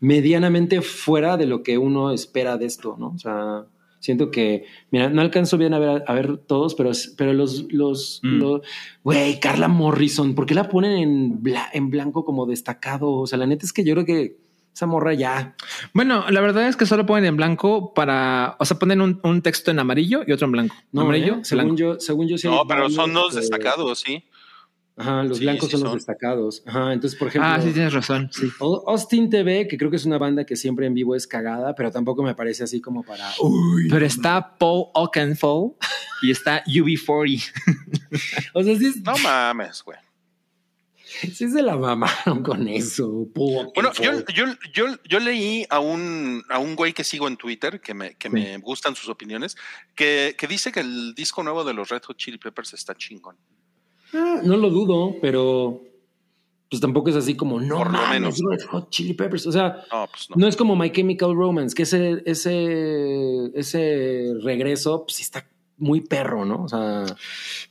medianamente 0.00 0.82
fuera 0.82 1.36
de 1.36 1.46
lo 1.46 1.62
que 1.62 1.78
uno 1.78 2.10
espera 2.10 2.56
de 2.58 2.66
esto, 2.66 2.96
¿no? 2.98 3.08
O 3.14 3.18
sea, 3.18 3.64
siento 3.98 4.30
que, 4.30 4.64
mira, 4.90 5.08
no 5.08 5.20
alcanzo 5.22 5.56
bien 5.58 5.72
a 5.74 5.78
ver, 5.78 6.04
a 6.06 6.12
ver 6.14 6.36
todos, 6.38 6.74
pero, 6.74 6.90
pero 7.16 7.32
los, 7.32 7.72
los, 7.72 8.20
Mm. 8.22 8.42
güey, 9.02 9.40
Carla 9.40 9.68
Morrison, 9.68 10.34
¿por 10.34 10.46
qué 10.46 10.54
la 10.54 10.68
ponen 10.68 10.92
en, 10.98 11.42
bla- 11.42 11.68
en 11.72 11.88
blanco 11.90 12.24
como 12.24 12.46
destacado? 12.46 13.10
O 13.12 13.26
sea, 13.26 13.38
la 13.38 13.46
neta 13.46 13.64
es 13.64 13.72
que 13.72 13.84
yo 13.84 13.94
creo 13.94 14.04
que 14.04 14.36
esa 14.76 14.84
morra 14.86 15.14
ya. 15.14 15.54
Bueno, 15.94 16.26
la 16.30 16.40
verdad 16.42 16.68
es 16.68 16.76
que 16.76 16.84
solo 16.84 17.06
ponen 17.06 17.24
en 17.24 17.36
blanco 17.38 17.94
para, 17.94 18.56
o 18.58 18.64
sea, 18.66 18.78
ponen 18.78 19.00
un, 19.00 19.18
un 19.22 19.40
texto 19.40 19.70
en 19.70 19.78
amarillo 19.78 20.22
y 20.26 20.32
otro 20.32 20.44
en 20.44 20.52
blanco. 20.52 20.76
No, 20.92 21.00
amarillo, 21.00 21.36
¿eh? 21.36 21.44
según 21.44 21.64
blanco. 21.64 21.78
yo, 21.94 21.98
según 22.00 22.28
yo 22.28 22.36
sí. 22.36 22.46
No, 22.46 22.62
pero 22.68 22.90
son 22.90 23.14
dos 23.14 23.34
eh, 23.34 23.40
destacados, 23.40 24.00
sí. 24.00 24.22
Ajá, 24.98 25.22
los 25.24 25.38
Sí, 25.38 25.44
blancos 25.44 25.68
sí 25.70 25.72
son 25.76 25.84
los 25.84 25.94
destacados. 25.94 26.62
Ajá, 26.66 26.92
entonces, 26.92 27.18
por 27.18 27.28
ejemplo. 27.28 27.50
Ah, 27.50 27.60
sí, 27.60 27.70
tienes 27.70 27.92
razón. 27.92 28.28
Sí. 28.32 28.48
O- 28.60 28.84
Austin 28.88 29.28
TV, 29.30 29.66
que 29.68 29.76
creo 29.78 29.90
que 29.90 29.96
es 29.96 30.04
una 30.06 30.16
banda 30.18 30.44
que 30.44 30.56
siempre 30.56 30.86
en 30.86 30.92
vivo 30.94 31.14
es 31.14 31.26
cagada, 31.26 31.74
pero 31.74 31.90
tampoco 31.90 32.22
me 32.22 32.34
parece 32.34 32.64
así 32.64 32.80
como 32.80 33.02
para. 33.02 33.30
Uy. 33.40 33.88
Pero 33.90 34.04
está 34.06 34.56
Paul 34.58 34.86
Oakenfold 34.94 35.72
y 36.22 36.30
está 36.30 36.62
UB40. 36.64 37.50
O 38.54 38.62
sea, 38.62 38.76
sí, 38.76 38.86
es- 38.86 39.02
No 39.02 39.16
mames, 39.18 39.82
güey. 39.82 39.98
Sí 41.06 41.48
se 41.48 41.62
la 41.62 41.76
mamaron 41.76 42.42
con 42.42 42.66
eso. 42.68 43.26
po- 43.34 43.72
Bueno, 43.74 43.92
yo, 43.94 44.12
yo, 44.34 44.44
yo, 44.74 44.86
yo 45.08 45.20
leí 45.20 45.64
a 45.70 45.78
un, 45.80 46.42
a 46.50 46.58
un 46.58 46.74
güey 46.76 46.92
que 46.92 47.04
sigo 47.04 47.28
en 47.28 47.36
Twitter, 47.36 47.80
que 47.80 47.94
me, 47.94 48.14
que 48.14 48.28
Sí. 48.28 48.34
me 48.34 48.58
gustan 48.58 48.94
sus 48.96 49.08
opiniones, 49.08 49.56
que, 49.94 50.34
que 50.38 50.46
dice 50.46 50.72
que 50.72 50.80
el 50.80 51.14
disco 51.14 51.42
nuevo 51.42 51.64
de 51.64 51.74
los 51.74 51.88
Red 51.88 52.02
Hot 52.04 52.16
Chili 52.16 52.38
Peppers 52.38 52.74
está 52.74 52.94
chingón. 52.94 53.36
Ah, 54.12 54.40
no 54.42 54.56
lo 54.56 54.70
dudo, 54.70 55.16
pero 55.20 55.82
pues 56.68 56.80
tampoco 56.80 57.10
es 57.10 57.16
así 57.16 57.36
como 57.36 57.60
no 57.60 57.76
Por 57.78 57.86
lo 57.86 57.92
mames, 57.92 58.10
menos. 58.20 58.38
Red 58.50 58.66
Hot 58.70 58.90
Chili 58.90 59.14
Peppers. 59.14 59.46
O 59.46 59.52
sea, 59.52 59.84
No, 59.92 60.08
pues 60.08 60.28
no. 60.30 60.36
no. 60.36 60.48
es 60.48 60.56
como 60.56 60.74
My 60.74 60.90
Chemical 60.90 61.34
Romance, 61.34 61.74
que 61.74 61.82
ese, 61.84 62.22
ese, 62.26 63.50
ese 63.54 64.32
regreso 64.42 65.04
pues, 65.06 65.20
está 65.20 65.46
muy 65.78 66.00
perro, 66.00 66.44
¿no? 66.44 66.62
O 66.62 66.68
sea, 66.68 67.04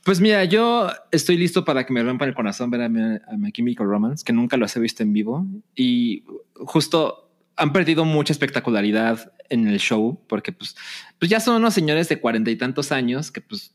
Pues 0.04 0.20
mira, 0.20 0.44
yo 0.44 0.88
estoy 1.10 1.36
listo 1.36 1.64
para 1.64 1.84
que 1.84 1.92
me 1.92 2.02
rompan 2.02 2.28
el 2.28 2.34
corazón 2.34 2.70
ver 2.70 2.82
a 2.82 2.88
mi, 2.88 3.00
a 3.00 3.36
My 3.36 3.52
Chemical 3.52 3.86
Romance, 3.86 4.24
que 4.24 4.32
nunca 4.32 4.56
los 4.56 4.76
he 4.76 4.80
visto 4.80 5.02
en 5.02 5.12
vivo. 5.12 5.46
Y 5.74 6.24
justo 6.54 7.30
han 7.56 7.72
perdido 7.72 8.04
mucha 8.04 8.32
espectacularidad 8.32 9.32
en 9.48 9.66
el 9.66 9.78
show, 9.78 10.20
porque 10.28 10.52
pues, 10.52 10.76
pues 11.18 11.30
ya 11.30 11.40
son 11.40 11.56
unos 11.56 11.74
señores 11.74 12.08
de 12.08 12.20
cuarenta 12.20 12.50
y 12.50 12.56
tantos 12.56 12.92
años 12.92 13.30
que 13.30 13.40
pues 13.40 13.72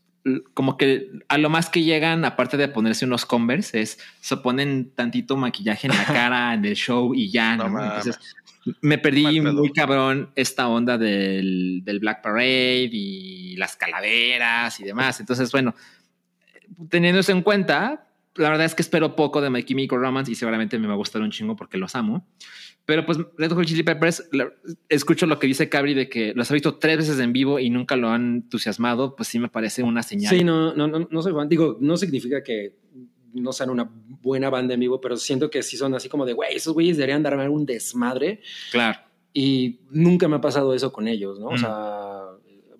como 0.54 0.76
que 0.76 1.10
a 1.28 1.36
lo 1.36 1.50
más 1.50 1.68
que 1.68 1.82
llegan, 1.82 2.24
aparte 2.24 2.56
de 2.56 2.68
ponerse 2.68 3.04
unos 3.04 3.26
Converse, 3.26 3.80
es 3.80 3.98
se 4.20 4.36
ponen 4.36 4.92
tantito 4.94 5.36
maquillaje 5.36 5.88
en 5.88 5.96
la 5.96 6.04
cara 6.06 6.54
en 6.54 6.64
el 6.64 6.76
show 6.76 7.14
y 7.14 7.30
ya, 7.30 7.56
No 7.56 7.68
¿no? 7.68 7.84
Entonces 7.84 8.18
me 8.80 8.98
perdí 8.98 9.40
muy 9.40 9.72
cabrón 9.72 10.30
esta 10.34 10.68
onda 10.68 10.98
del, 10.98 11.82
del 11.84 11.98
Black 11.98 12.22
Parade 12.22 12.90
y 12.92 13.56
las 13.56 13.76
calaveras 13.76 14.78
y 14.80 14.84
demás. 14.84 15.20
Entonces, 15.20 15.50
bueno, 15.52 15.74
teniendo 16.88 17.20
eso 17.20 17.32
en 17.32 17.42
cuenta, 17.42 18.08
la 18.36 18.50
verdad 18.50 18.66
es 18.66 18.74
que 18.74 18.82
espero 18.82 19.16
poco 19.16 19.40
de 19.40 19.50
My 19.50 19.62
Chemical 19.62 20.00
Romance 20.00 20.30
y 20.32 20.34
seguramente 20.34 20.78
me 20.78 20.86
va 20.86 20.94
a 20.94 20.96
gustar 20.96 21.22
un 21.22 21.30
chingo 21.30 21.56
porque 21.56 21.76
los 21.76 21.94
amo. 21.94 22.26
Pero 22.84 23.06
pues 23.06 23.18
Red 23.38 23.52
Hot 23.52 23.64
Chili 23.64 23.84
Peppers, 23.84 24.28
escucho 24.88 25.26
lo 25.26 25.38
que 25.38 25.46
dice 25.46 25.68
Cabri 25.68 25.94
de 25.94 26.08
que 26.08 26.32
los 26.34 26.50
ha 26.50 26.54
visto 26.54 26.78
tres 26.78 26.98
veces 26.98 27.20
en 27.20 27.32
vivo 27.32 27.60
y 27.60 27.70
nunca 27.70 27.94
lo 27.94 28.08
han 28.08 28.34
entusiasmado, 28.36 29.14
pues 29.14 29.28
sí 29.28 29.38
me 29.38 29.48
parece 29.48 29.84
una 29.84 30.02
señal. 30.02 30.34
sí, 30.34 30.42
no, 30.42 30.74
no, 30.74 30.88
no, 30.88 31.06
no 31.08 31.22
soy 31.22 31.32
fan. 31.32 31.48
Digo, 31.48 31.78
no 31.80 31.96
significa 31.96 32.42
que 32.42 32.74
no 33.34 33.52
sean 33.52 33.70
una 33.70 33.90
buena 34.22 34.50
banda 34.50 34.74
en 34.74 34.80
vivo, 34.80 35.00
pero 35.00 35.16
siento 35.16 35.50
que 35.50 35.62
sí 35.62 35.76
son 35.76 35.94
así 35.94 36.08
como 36.08 36.24
de, 36.26 36.32
güey, 36.32 36.54
esos 36.56 36.74
güeyes 36.74 36.96
deberían 36.96 37.22
darme 37.22 37.48
un 37.48 37.64
desmadre. 37.66 38.40
Claro. 38.70 38.98
Y 39.32 39.80
nunca 39.90 40.28
me 40.28 40.36
ha 40.36 40.40
pasado 40.40 40.74
eso 40.74 40.92
con 40.92 41.08
ellos, 41.08 41.38
¿no? 41.40 41.46
O 41.48 41.52
Mm. 41.54 41.58
sea, 41.58 42.20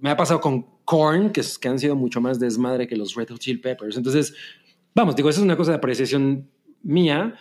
me 0.00 0.10
ha 0.10 0.16
pasado 0.16 0.40
con 0.40 0.66
Korn, 0.84 1.30
que, 1.30 1.40
que 1.60 1.68
han 1.68 1.78
sido 1.78 1.96
mucho 1.96 2.20
más 2.20 2.38
desmadre 2.40 2.86
que 2.86 2.96
los 2.96 3.14
Red 3.14 3.28
Hot 3.30 3.38
Chili 3.38 3.58
Peppers. 3.58 3.96
Entonces, 3.96 4.34
vamos, 4.94 5.16
digo, 5.16 5.30
eso 5.30 5.40
es 5.40 5.44
una 5.44 5.56
cosa 5.56 5.70
de 5.72 5.76
apreciación 5.78 6.50
mía, 6.82 7.34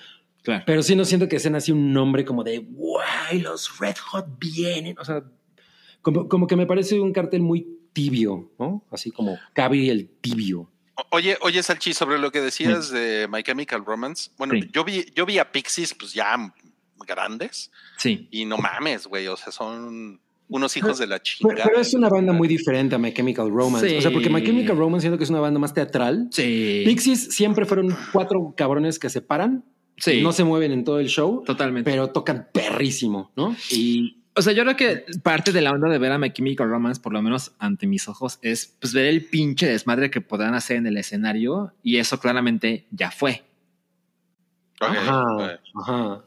Claro. 0.43 0.63
pero 0.65 0.81
sí 0.81 0.95
no 0.95 1.03
siento 1.05 1.27
que 1.27 1.39
sean 1.39 1.55
así 1.55 1.71
un 1.71 1.91
nombre 1.93 2.23
como 2.25 2.43
de, 2.43 2.59
guay, 2.59 3.41
los 3.41 3.77
Red 3.79 3.95
Hot 4.11 4.25
vienen. 4.39 4.97
O 4.99 5.03
sea, 5.05 5.23
como, 6.01 6.27
como 6.27 6.47
que 6.47 6.55
me 6.55 6.65
parece 6.65 6.99
un 6.99 7.11
cartel 7.13 7.41
muy 7.41 7.77
tibio, 7.93 8.51
¿no? 8.57 8.85
Así 8.89 9.11
como 9.11 9.37
Cabri 9.53 9.89
el 9.89 10.07
tibio. 10.21 10.70
Oye, 11.11 11.37
oye, 11.41 11.63
Salchi, 11.63 11.93
sobre 11.93 12.19
lo 12.19 12.31
que 12.31 12.41
decías 12.41 12.91
de 12.91 13.27
My 13.31 13.43
Chemical 13.43 13.83
Romance. 13.85 14.29
Bueno, 14.37 14.53
Sí. 14.55 14.69
yo 14.73 14.83
vi, 14.83 15.05
yo 15.15 15.25
vi 15.25 15.39
a 15.39 15.51
Pixies, 15.51 15.93
pues 15.93 16.13
ya 16.13 16.35
grandes, 17.07 17.71
Sí. 17.97 18.27
y 18.31 18.45
no 18.45 18.57
mames, 18.57 19.07
güey. 19.07 19.27
O 19.27 19.35
sea, 19.35 19.51
son 19.51 20.21
unos 20.49 20.75
hijos 20.77 20.97
de 20.99 21.07
la 21.07 21.21
chingada. 21.21 21.63
pero 21.65 21.79
es 21.79 21.93
una 21.93 22.09
banda 22.09 22.33
muy 22.33 22.47
diferente 22.47 22.93
a 22.95 22.97
My 22.99 23.13
Chemical 23.13 23.49
Romance. 23.49 23.89
Sí. 23.89 23.95
O 23.97 24.01
sea, 24.01 24.11
porque 24.11 24.29
My 24.29 24.43
Chemical 24.43 24.77
Romance 24.77 25.03
siento 25.05 25.17
que 25.17 25.23
es 25.23 25.29
una 25.29 25.39
banda 25.39 25.59
más 25.59 25.73
teatral. 25.73 26.27
Sí. 26.31 26.83
Pixies 26.85 27.29
siempre 27.33 27.65
fueron 27.65 27.95
cuatro 28.11 28.53
cabrones 28.55 28.99
que 28.99 29.09
se 29.09 29.21
paran, 29.21 29.63
Sí. 29.97 30.21
no 30.21 30.31
se 30.33 30.43
mueven 30.43 30.71
en 30.73 30.83
todo 30.83 30.99
el 30.99 31.07
show, 31.07 31.43
Totalmente. 31.45 31.89
pero 31.89 32.09
tocan 32.11 32.47
perrísimo, 32.53 33.31
¿no? 33.35 33.55
Y 33.71 34.20
O 34.35 34.41
sea, 34.41 34.53
yo 34.53 34.63
creo 34.63 34.75
que 34.77 35.05
parte 35.23 35.51
de 35.51 35.61
la 35.61 35.71
onda 35.71 35.89
de 35.89 35.97
ver 35.97 36.11
a 36.13 36.17
My 36.17 36.31
Chemical 36.31 36.69
Romance, 36.69 37.01
por 37.01 37.11
lo 37.11 37.21
menos 37.21 37.51
ante 37.59 37.85
mis 37.85 38.07
ojos, 38.07 38.39
es 38.41 38.77
pues 38.79 38.93
ver 38.93 39.07
el 39.07 39.25
pinche 39.25 39.67
desmadre 39.67 40.09
que 40.09 40.21
podrán 40.21 40.53
hacer 40.53 40.77
en 40.77 40.87
el 40.87 40.95
escenario 40.97 41.73
y 41.83 41.97
eso 41.97 42.19
claramente 42.19 42.85
ya 42.91 43.11
fue. 43.11 43.43
Ajá, 44.79 45.59
ajá. 45.75 46.23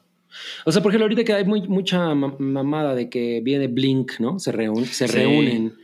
O 0.65 0.73
sea, 0.73 0.83
por 0.83 0.91
ejemplo, 0.93 1.05
ahorita 1.05 1.25
que 1.25 1.33
hay 1.33 1.45
muy, 1.45 1.63
mucha 1.67 2.15
ma- 2.15 2.35
mamada 2.39 2.95
de 2.95 3.09
que 3.09 3.41
viene 3.43 3.69
Blink, 3.69 4.19
¿no? 4.21 4.39
Se, 4.39 4.53
reúnen, 4.53 4.87
se 4.87 5.09
Sí. 5.09 5.15
reúnen. 5.15 5.75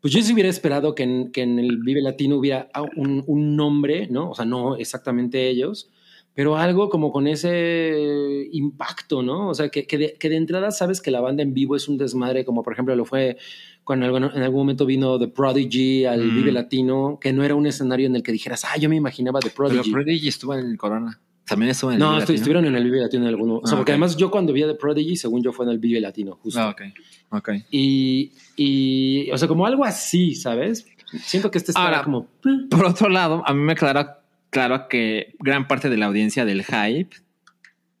Pues 0.00 0.12
yo 0.14 0.22
sí 0.22 0.32
hubiera 0.32 0.48
esperado 0.48 0.94
que 0.94 1.02
en, 1.04 1.30
que 1.32 1.42
en 1.42 1.58
el 1.58 1.78
Vive 1.78 2.00
Latino 2.02 2.36
hubiera 2.36 2.68
un, 2.96 3.22
un 3.26 3.56
nombre, 3.56 4.06
¿no? 4.10 4.30
O 4.30 4.34
sea, 4.34 4.44
no 4.44 4.76
exactamente 4.76 5.48
ellos, 5.48 5.90
pero 6.34 6.56
algo 6.56 6.88
como 6.88 7.12
con 7.12 7.26
ese 7.26 8.48
impacto, 8.52 9.22
¿no? 9.22 9.48
O 9.48 9.54
sea, 9.54 9.68
que, 9.68 9.86
que, 9.86 9.98
de, 9.98 10.16
que 10.18 10.28
de 10.28 10.36
entrada 10.36 10.70
sabes 10.70 11.00
que 11.00 11.10
la 11.10 11.20
banda 11.20 11.42
en 11.42 11.52
vivo 11.54 11.76
es 11.76 11.88
un 11.88 11.98
desmadre, 11.98 12.44
como 12.44 12.62
por 12.62 12.72
ejemplo 12.72 12.94
lo 12.96 13.04
fue 13.04 13.36
cuando 13.84 14.06
en 14.06 14.14
algún, 14.14 14.36
en 14.36 14.42
algún 14.42 14.60
momento 14.60 14.86
vino 14.86 15.18
The 15.18 15.28
Prodigy 15.28 16.04
al 16.04 16.20
Mm. 16.24 16.34
Vive 16.36 16.52
Latino, 16.52 17.18
que 17.20 17.32
no 17.32 17.42
era 17.44 17.54
un 17.54 17.66
escenario 17.66 18.06
en 18.06 18.14
el 18.16 18.22
que 18.22 18.32
dijeras, 18.32 18.64
ah, 18.64 18.76
yo 18.78 18.88
me 18.88 18.96
imaginaba 18.96 19.40
The 19.40 19.50
Pero 19.50 19.68
Prodigy. 19.68 19.90
Prodigy 19.90 20.28
estuvo 20.28 20.54
en 20.54 20.66
el 20.66 20.76
Corona. 20.78 21.20
También 21.46 21.70
estuvo 21.70 21.90
en 21.90 21.94
el 21.96 22.00
No, 22.00 22.10
Vive 22.10 22.20
Latino. 22.20 22.36
estuvieron 22.36 22.64
en 22.66 22.74
el 22.76 22.84
Vive 22.84 23.00
Latino 23.00 23.22
en 23.24 23.28
alguno. 23.30 23.56
O 23.58 23.66
sea, 23.66 23.74
Ah, 23.74 23.78
porque 23.80 23.90
además 23.92 24.16
yo 24.16 24.30
cuando 24.30 24.52
vi 24.52 24.62
a 24.62 24.68
The 24.68 24.74
Prodigy, 24.76 25.16
según 25.16 25.42
yo, 25.42 25.52
fue 25.52 25.64
en 25.66 25.72
el 25.72 25.78
Vive 25.80 26.00
Latino, 26.00 26.38
justo. 26.40 26.60
Ah, 26.60 26.68
ok. 26.70 26.82
Ok. 27.30 27.48
Y, 27.72 28.32
y, 28.56 29.30
o 29.32 29.36
sea, 29.38 29.48
como 29.48 29.66
algo 29.66 29.84
así, 29.84 30.34
¿sabes? 30.36 30.86
Siento 31.24 31.50
que 31.50 31.58
este 31.58 31.72
está 31.72 32.04
como... 32.04 32.28
Por 32.70 32.84
otro 32.84 33.08
lado, 33.08 33.42
a 33.44 33.52
mí 33.52 33.60
me 33.60 33.74
queda 33.74 34.19
claro 34.50 34.88
que 34.88 35.34
gran 35.38 35.66
parte 35.68 35.88
de 35.88 35.96
la 35.96 36.06
audiencia 36.06 36.44
del 36.44 36.64
hype 36.64 37.16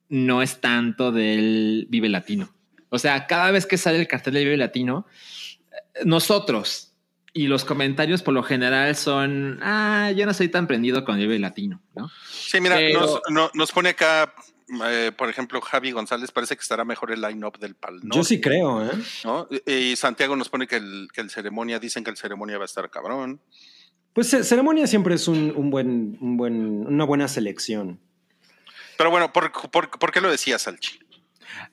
no 0.08 0.42
es 0.42 0.60
tanto 0.60 1.12
del 1.12 1.86
Vive 1.88 2.08
Latino. 2.08 2.52
O 2.88 2.98
sea, 2.98 3.26
cada 3.26 3.50
vez 3.52 3.66
que 3.66 3.78
sale 3.78 3.98
el 4.00 4.08
cartel 4.08 4.34
del 4.34 4.44
Vive 4.44 4.56
Latino, 4.56 5.06
eh, 5.72 6.04
nosotros, 6.04 6.86
Y 7.32 7.46
los 7.46 7.64
comentarios 7.64 8.24
por 8.24 8.34
lo 8.34 8.42
general 8.42 8.96
son, 8.96 9.60
ah, 9.62 10.10
yo 10.16 10.26
no 10.26 10.34
soy 10.34 10.48
tan 10.48 10.66
prendido 10.66 11.04
con 11.04 11.14
el 11.14 11.28
Vive 11.28 11.38
Latino, 11.38 11.80
¿no? 11.94 12.10
Sí, 12.28 12.60
mira, 12.60 12.74
Pero- 12.74 12.98
nos, 13.00 13.20
no- 13.30 13.50
nos 13.54 13.70
pone 13.70 13.90
acá, 13.90 14.34
eh, 14.88 15.12
por 15.16 15.28
ejemplo, 15.30 15.60
Javi 15.60 15.92
González, 15.92 16.32
parece 16.32 16.56
que 16.56 16.62
estará 16.62 16.84
mejor 16.84 17.12
el 17.12 17.20
line-up 17.20 17.56
del 17.60 17.76
Pal 17.76 18.00
Yo 18.02 18.24
sí 18.24 18.40
creo, 18.40 18.84
¿eh? 18.84 18.90
¿no? 19.24 19.46
Y 19.64 19.94
Santiago 19.94 20.34
nos 20.34 20.48
pone 20.48 20.66
que 20.66 20.74
el, 20.78 21.06
que 21.14 21.20
el 21.20 21.30
ceremonia, 21.30 21.78
dicen 21.78 22.02
que 22.02 22.10
el 22.10 22.16
ceremonia 22.16 22.58
va 22.58 22.64
a 22.64 22.66
estar 22.66 22.90
cabrón. 22.90 23.40
Pues 24.12 24.28
ce- 24.30 24.44
ceremonia 24.44 24.86
siempre 24.86 25.14
es 25.14 25.28
un, 25.28 25.52
un 25.56 25.70
buen, 25.70 26.18
un 26.20 26.36
buen, 26.36 26.86
una 26.86 27.04
buena 27.04 27.28
selección. 27.28 27.98
Pero 28.98 29.10
bueno, 29.10 29.32
¿por, 29.32 29.52
por, 29.70 29.90
por 29.90 30.12
qué 30.12 30.20
lo 30.20 30.30
decías, 30.30 30.62
Salchi? 30.62 30.98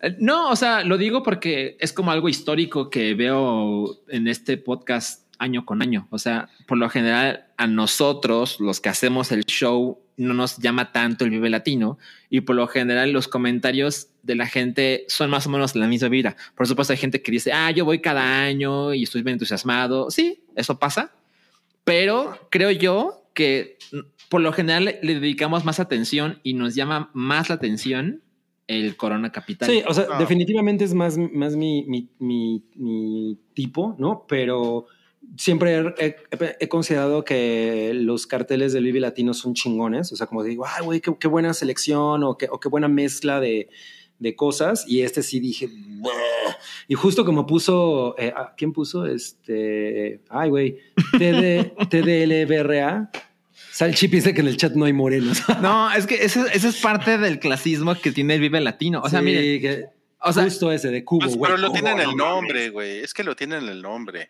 Eh, 0.02 0.16
No, 0.20 0.50
o 0.50 0.56
sea, 0.56 0.84
lo 0.84 0.98
digo 0.98 1.24
porque 1.24 1.78
es 1.80 1.92
como 1.94 2.12
algo 2.12 2.30
histórico 2.30 2.90
que 2.90 3.14
veo 3.16 3.98
en 4.08 4.28
este 4.28 4.58
podcast 4.58 5.26
año 5.40 5.66
con 5.66 5.82
año. 5.82 6.08
O 6.10 6.18
sea, 6.20 6.50
por 6.68 6.78
lo 6.78 6.90
general, 6.90 7.46
a 7.58 7.68
nosotros, 7.68 8.60
los 8.60 8.80
que 8.80 8.90
hacemos 8.90 9.32
el 9.32 9.46
show, 9.46 10.00
no 10.16 10.34
nos 10.34 10.58
llama 10.58 10.92
tanto 10.92 11.26
el 11.26 11.30
Vive 11.30 11.48
Latino 11.50 12.00
y 12.32 12.42
por 12.42 12.56
lo 12.56 12.68
general 12.68 13.12
los 13.12 13.28
comentarios 13.28 14.08
de 14.24 14.34
la 14.34 14.48
gente 14.48 15.06
son 15.10 15.30
más 15.30 15.46
o 15.46 15.52
menos 15.52 15.76
la 15.76 15.86
misma 15.86 16.10
vida. 16.10 16.36
Por 16.56 16.68
supuesto, 16.68 16.92
hay 16.92 16.98
gente 16.98 17.22
que 17.22 17.32
dice, 17.32 17.52
ah, 17.54 17.70
yo 17.70 17.86
voy 17.86 18.00
cada 18.00 18.42
año 18.42 18.96
y 18.96 19.04
estoy 19.04 19.22
bien 19.22 19.34
entusiasmado. 19.34 20.10
Sí, 20.10 20.42
eso 20.56 20.80
pasa, 20.80 21.12
pero 21.88 22.38
creo 22.52 22.70
yo 22.72 23.24
que 23.34 23.78
por 24.30 24.42
lo 24.42 24.52
general 24.52 24.84
le 25.02 25.20
dedicamos 25.20 25.64
más 25.66 25.80
atención 25.80 26.40
y 26.44 26.54
nos 26.54 26.76
llama 26.76 27.10
más 27.14 27.50
la 27.50 27.56
atención 27.56 28.22
el 28.68 28.98
Corona 28.98 29.32
Capital. 29.32 29.70
Sí, 29.70 29.82
o 29.88 29.94
sea, 29.94 30.18
definitivamente 30.20 30.84
es 30.84 30.94
más, 30.94 31.18
más 31.18 31.56
mi, 31.56 31.86
mi, 31.88 32.10
mi, 32.20 32.62
mi 32.76 33.40
tipo, 33.54 33.96
¿no? 33.98 34.26
Pero 34.28 34.88
siempre 35.38 35.78
he, 35.98 36.16
he- 36.32 36.56
he 36.60 36.68
considerado 36.68 37.24
que 37.24 37.92
los 37.94 38.28
carteles 38.28 38.74
del 38.74 38.84
Vive 38.84 39.00
Latino 39.00 39.34
son 39.34 39.54
chingones. 39.54 40.12
O 40.12 40.18
sea, 40.18 40.28
como 40.28 40.44
digo, 40.44 40.66
ay, 40.68 40.84
güey, 40.84 41.00
qué, 41.00 41.16
qué 41.18 41.30
buena 41.30 41.54
selección 41.54 42.24
o 42.26 42.38
qué, 42.38 42.50
o 42.52 42.60
qué 42.60 42.68
buena 42.68 42.90
mezcla 42.90 43.40
de, 43.40 43.70
de 44.20 44.36
cosas. 44.36 44.86
Y 44.88 45.02
este 45.02 45.22
sí 45.24 45.40
dije, 45.40 45.70
"Buah". 46.00 46.14
y 46.88 46.96
justo 46.96 47.24
como 47.26 47.46
puso, 47.46 48.16
eh, 48.18 48.34
ah, 48.36 48.54
¿quién 48.58 48.74
puso? 48.74 49.06
Este, 49.06 50.22
ay, 50.30 50.50
güey, 50.50 50.78
TD, 51.18 51.74
TDLBRA. 51.90 53.10
Salchi 53.72 54.08
piensa 54.08 54.34
que 54.34 54.42
en 54.42 54.48
el 54.48 54.58
chat 54.58 54.74
no 54.74 54.86
hay 54.86 54.94
morenos. 54.94 55.40
No, 55.62 55.92
es 55.94 56.08
que 56.08 56.16
eso, 56.24 56.46
eso 56.48 56.68
es 56.68 56.78
parte 56.78 57.18
del 57.18 57.40
clasismo 57.40 57.94
que 57.96 58.12
tiene 58.12 58.36
el 58.36 58.42
Vive 58.42 58.60
Latino. 58.62 59.02
O 59.04 59.10
sea, 59.10 59.20
Sí, 59.20 59.26
mire, 59.26 59.62
que- 59.62 59.86
o 60.20 60.34
sea, 60.34 60.44
justo 60.46 60.72
ese 60.72 60.90
de 60.90 61.04
cubo, 61.06 61.20
Pues, 61.26 61.38
pero 61.40 61.58
lo 61.58 61.72
tienen 61.72 62.00
en 62.00 62.10
el 62.10 62.16
nombre, 62.16 62.70
güey. 62.72 63.00
Es 63.00 63.14
que 63.14 63.24
lo 63.24 63.36
tienen 63.36 63.64
en 63.64 63.70
el 63.70 63.82
nombre. 63.84 64.30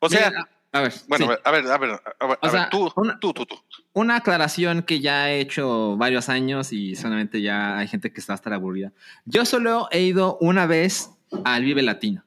O 0.00 0.08
sea, 0.08 0.30
mira, 0.30 0.48
a 0.72 0.80
ver, 0.82 0.92
bueno, 1.08 1.26
sí. 1.26 1.32
a 1.44 1.50
ver, 1.50 1.66
a 1.66 1.78
ver, 1.78 1.90
a 1.90 1.96
ver, 2.00 2.00
a 2.20 2.26
ver, 2.26 2.38
sea, 2.50 2.68
tú, 2.70 2.92
una- 2.96 3.18
tú, 3.18 3.32
tú, 3.32 3.46
tú. 3.46 3.56
una 3.94 4.16
aclaración 4.16 4.82
que 4.82 5.00
ya 5.00 5.30
he 5.30 5.40
hecho 5.40 5.96
varios 5.96 6.28
años 6.28 6.72
y 6.72 6.94
solamente 6.96 7.40
ya 7.42 7.78
hay 7.78 7.88
gente 7.88 8.12
que 8.12 8.20
está 8.20 8.34
hasta 8.34 8.54
aburrida. 8.54 8.92
Yo 9.24 9.44
solo 9.44 9.88
he 9.90 10.00
ido 10.02 10.36
una 10.40 10.66
vez 10.66 11.10
al 11.44 11.64
Vive 11.64 11.82
Latino. 11.82 12.24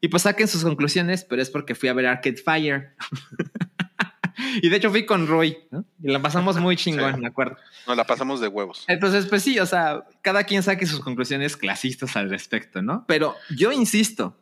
Y 0.00 0.08
pues 0.08 0.24
saquen 0.24 0.46
sus 0.48 0.62
conclusiones, 0.62 1.24
pero 1.24 1.40
es 1.42 1.50
porque 1.50 1.74
fui 1.74 1.88
a 1.88 1.92
ver 1.94 2.06
Arcade 2.06 2.36
Fire. 2.36 2.94
y 4.62 4.68
de 4.68 4.76
hecho 4.76 4.90
fui 4.90 5.06
con 5.06 5.26
Roy, 5.26 5.56
¿no? 5.70 5.84
Y 6.02 6.10
la 6.10 6.20
pasamos 6.20 6.56
muy 6.58 6.76
chingón, 6.76 7.14
Sí. 7.14 7.20
me 7.20 7.26
acuerdo. 7.28 7.56
Nos 7.86 7.96
la 7.96 8.04
pasamos 8.04 8.40
de 8.40 8.48
huevos. 8.48 8.84
Entonces, 8.88 9.26
pues 9.26 9.42
sí, 9.42 9.58
o 9.58 9.66
sea, 9.66 10.04
cada 10.22 10.44
quien 10.44 10.62
saque 10.62 10.86
sus 10.86 11.00
conclusiones 11.00 11.56
clasistas 11.56 12.16
al 12.16 12.28
respecto, 12.30 12.82
¿no? 12.82 13.04
Pero 13.08 13.34
yo 13.56 13.72
insisto, 13.72 14.36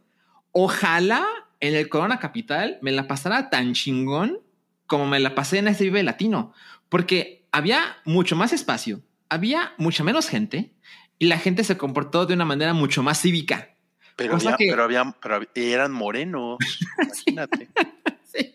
ojalá 0.52 1.24
en 1.68 1.74
el 1.74 1.88
Corona 1.88 2.18
Capital 2.18 2.78
me 2.82 2.92
la 2.92 3.06
pasara 3.06 3.50
tan 3.50 3.72
chingón 3.74 4.38
como 4.86 5.06
me 5.06 5.18
la 5.20 5.34
pasé 5.34 5.58
en 5.58 5.68
este 5.68 5.84
Vive 5.84 6.02
Latino, 6.02 6.52
porque 6.88 7.46
había 7.52 7.96
mucho 8.04 8.36
más 8.36 8.52
espacio, 8.52 9.00
había 9.28 9.72
mucha 9.78 10.04
menos 10.04 10.28
gente 10.28 10.72
y 11.18 11.26
la 11.26 11.38
gente 11.38 11.64
se 11.64 11.76
comportó 11.78 12.26
de 12.26 12.34
una 12.34 12.44
manera 12.44 12.74
mucho 12.74 13.02
más 13.02 13.20
cívica. 13.20 13.70
Pero, 14.16 14.36
había, 14.36 14.56
que- 14.56 14.66
pero, 14.70 14.84
había, 14.84 15.14
pero 15.22 15.34
había- 15.36 15.48
eran 15.54 15.92
morenos. 15.92 16.58
Imagínate. 17.26 17.68
Sí. 18.32 18.54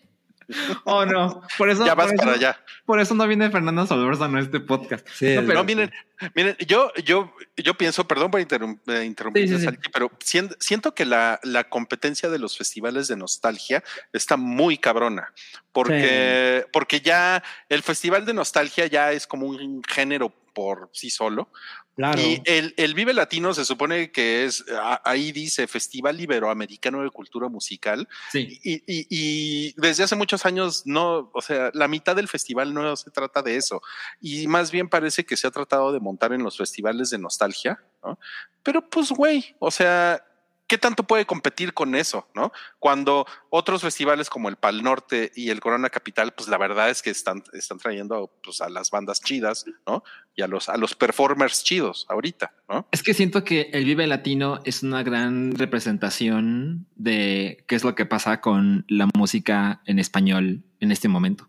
Oh, 0.84 1.04
no. 1.06 1.42
Por 1.58 1.70
eso, 1.70 1.84
ya 1.86 1.94
vas 1.94 2.06
por 2.06 2.14
eso- 2.14 2.24
para 2.24 2.36
allá. 2.36 2.60
Por 2.84 3.00
eso 3.00 3.14
no 3.14 3.26
viene 3.26 3.50
Fernando 3.50 3.86
Solórzano 3.86 4.38
a 4.38 4.40
este 4.40 4.60
podcast. 4.60 5.06
Sí, 5.14 5.34
No, 5.34 5.42
pero- 5.42 5.54
no, 5.54 5.64
miren, 5.64 5.92
miren, 6.34 6.56
yo, 6.66 6.92
yo, 7.04 7.32
yo 7.56 7.74
pienso, 7.74 8.06
perdón 8.08 8.30
por 8.30 8.40
interrum- 8.40 8.80
eh, 8.88 9.04
interrumpir, 9.04 9.46
Sí, 9.46 9.54
sí, 9.54 9.58
sí. 9.60 9.64
Salchi, 9.64 9.90
pero 9.92 10.10
sien- 10.24 10.56
siento 10.58 10.94
que 10.94 11.04
la, 11.04 11.38
la 11.44 11.64
competencia 11.64 12.28
de 12.28 12.38
los 12.38 12.56
festivales 12.58 13.06
de 13.08 13.16
nostalgia 13.16 13.82
está 14.12 14.36
muy 14.36 14.76
cabrona. 14.78 15.32
Porque, 15.72 16.66
porque 16.72 17.00
ya 17.00 17.42
el 17.68 17.82
festival 17.82 18.26
de 18.26 18.34
nostalgia 18.34 18.86
ya 18.86 19.12
es 19.12 19.26
como 19.26 19.46
un 19.46 19.82
género 19.84 20.34
por 20.52 20.90
sí 20.92 21.10
solo. 21.10 21.48
Claro. 21.96 22.20
Y 22.20 22.40
el, 22.46 22.72
el 22.78 22.94
Vive 22.94 23.12
Latino 23.12 23.52
se 23.52 23.64
supone 23.64 24.10
que 24.10 24.44
es, 24.44 24.64
ahí 25.04 25.32
dice 25.32 25.66
Festival 25.66 26.18
Iberoamericano 26.20 27.02
de 27.02 27.10
Cultura 27.10 27.48
Musical. 27.48 28.08
Sí. 28.32 28.58
Y, 28.62 28.74
y- 28.86 29.06
y 29.10 29.74
desde 29.76 30.04
hace 30.04 30.16
muchos 30.16 30.46
años 30.46 30.82
no, 30.86 31.30
o 31.34 31.42
sea, 31.42 31.70
la 31.74 31.88
mitad 31.88 32.16
del 32.16 32.28
festival 32.28 32.72
no 32.72 32.96
se 32.96 33.10
trata 33.10 33.42
de 33.42 33.56
eso. 33.56 33.82
Y 34.20 34.46
más 34.46 34.70
bien 34.70 34.88
parece 34.88 35.24
que 35.26 35.36
se 35.36 35.46
ha 35.46 35.50
tratado 35.50 35.92
de 35.92 36.00
montar 36.00 36.32
en 36.32 36.42
los 36.42 36.56
festivales 36.56 37.10
de 37.10 37.18
nostalgia, 37.18 37.82
¿no? 38.02 38.18
Pero 38.62 38.88
pues, 38.88 39.10
güey, 39.10 39.54
o 39.58 39.70
sea, 39.70 40.24
¿qué 40.70 40.78
tanto 40.78 41.02
puede 41.02 41.26
competir 41.26 41.74
con 41.74 41.96
eso, 41.96 42.28
no? 42.32 42.52
Cuando 42.78 43.26
otros 43.50 43.82
festivales 43.82 44.30
como 44.30 44.48
el 44.48 44.54
Pal 44.54 44.84
Norte 44.84 45.32
y 45.34 45.50
el 45.50 45.58
Corona 45.58 45.90
Capital, 45.90 46.32
pues 46.32 46.48
la 46.48 46.58
verdad 46.58 46.90
es 46.90 47.02
que 47.02 47.10
están, 47.10 47.42
están 47.54 47.78
trayendo 47.78 48.30
pues, 48.42 48.60
a 48.60 48.68
las 48.70 48.90
bandas 48.92 49.20
chidas, 49.20 49.64
¿no? 49.84 50.04
Y 50.36 50.42
a 50.42 50.46
los, 50.46 50.68
a 50.68 50.76
los 50.76 50.94
performers 50.94 51.64
chidos 51.64 52.06
ahorita, 52.08 52.54
¿no? 52.68 52.86
Es 52.92 53.02
que 53.02 53.14
siento 53.14 53.42
que 53.42 53.70
el 53.72 53.84
Vive 53.84 54.06
Latino 54.06 54.60
es 54.64 54.84
una 54.84 55.02
gran 55.02 55.50
representación 55.56 56.86
de 56.94 57.64
qué 57.66 57.74
es 57.74 57.82
lo 57.82 57.96
que 57.96 58.06
pasa 58.06 58.40
con 58.40 58.84
la 58.88 59.08
música 59.12 59.82
en 59.86 59.98
español 59.98 60.62
en 60.78 60.92
este 60.92 61.08
momento. 61.08 61.48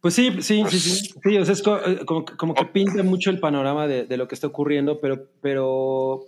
Pues 0.00 0.14
sí, 0.14 0.30
sí, 0.42 0.62
sí, 0.68 0.78
sí. 0.78 1.14
Sí, 1.24 1.36
o 1.38 1.44
sea, 1.44 1.54
es 1.54 1.60
eh, 1.60 2.04
como, 2.06 2.24
que- 2.24 2.36
como 2.36 2.54
que 2.54 2.64
pinta 2.66 3.02
mucho 3.02 3.30
el 3.30 3.40
panorama 3.40 3.86
de, 3.86 4.04
de 4.04 4.16
lo 4.16 4.28
que 4.28 4.34
está 4.34 4.46
ocurriendo, 4.46 4.98
pero, 5.00 5.26
pero 5.40 6.24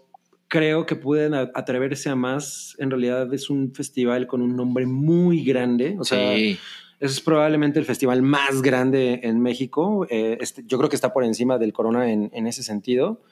creo 0.51 0.85
que 0.85 0.97
pueden 0.97 1.33
atreverse 1.33 2.11
a 2.11 2.17
más. 2.17 2.75
En 2.79 2.91
realidad 2.91 3.33
es 3.33 3.49
un 3.49 3.73
festival 3.73 4.27
con 4.27 4.43
un 4.43 4.57
nombre 4.57 4.85
muy 4.85 5.45
grande. 5.45 5.97
O 5.99 6.05
sea, 6.05 6.35
es 6.35 7.21
probablemente 7.21 7.79
el 7.79 7.85
festival 7.87 8.21
más 8.21 8.61
grande 8.61 9.21
en 9.23 9.41
México. 9.41 10.07
Eh, 10.11 10.39
este, 10.41 10.65
yo 10.67 10.77
creo 10.77 10.91
que 10.91 10.97
está 10.97 11.13
por 11.13 11.25
encima 11.25 11.57
del 11.57 11.73
Corona 11.73 12.13
en, 12.13 12.31
en 12.35 12.49
ese 12.49 12.65
sentido. 12.65 13.23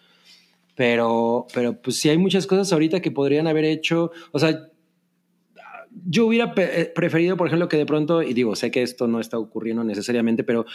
Pero, 0.77 1.49
pero 1.53 1.83
pues 1.83 1.97
sí 1.97 2.09
hay 2.09 2.19
muchas 2.19 2.47
cosas 2.47 2.73
ahorita 2.73 3.01
que 3.01 3.11
podrían 3.11 3.49
haber 3.49 3.65
hecho. 3.65 4.13
O 4.31 4.39
sea, 4.39 4.69
yo 5.91 6.27
hubiera 6.27 6.55
eh, 6.57 6.93
preferido, 6.95 7.37
por 7.37 7.49
ejemplo, 7.49 7.69
que 7.69 7.77
de 7.77 7.87
pronto, 7.87 8.23
y 8.23 8.33
digo, 8.33 8.55
sé 8.55 8.71
que 8.71 8.83
esto 8.83 9.09
no 9.09 9.19
está 9.19 9.39
ocurriendo 9.39 9.83
necesariamente, 9.83 10.45
pero 10.45 10.67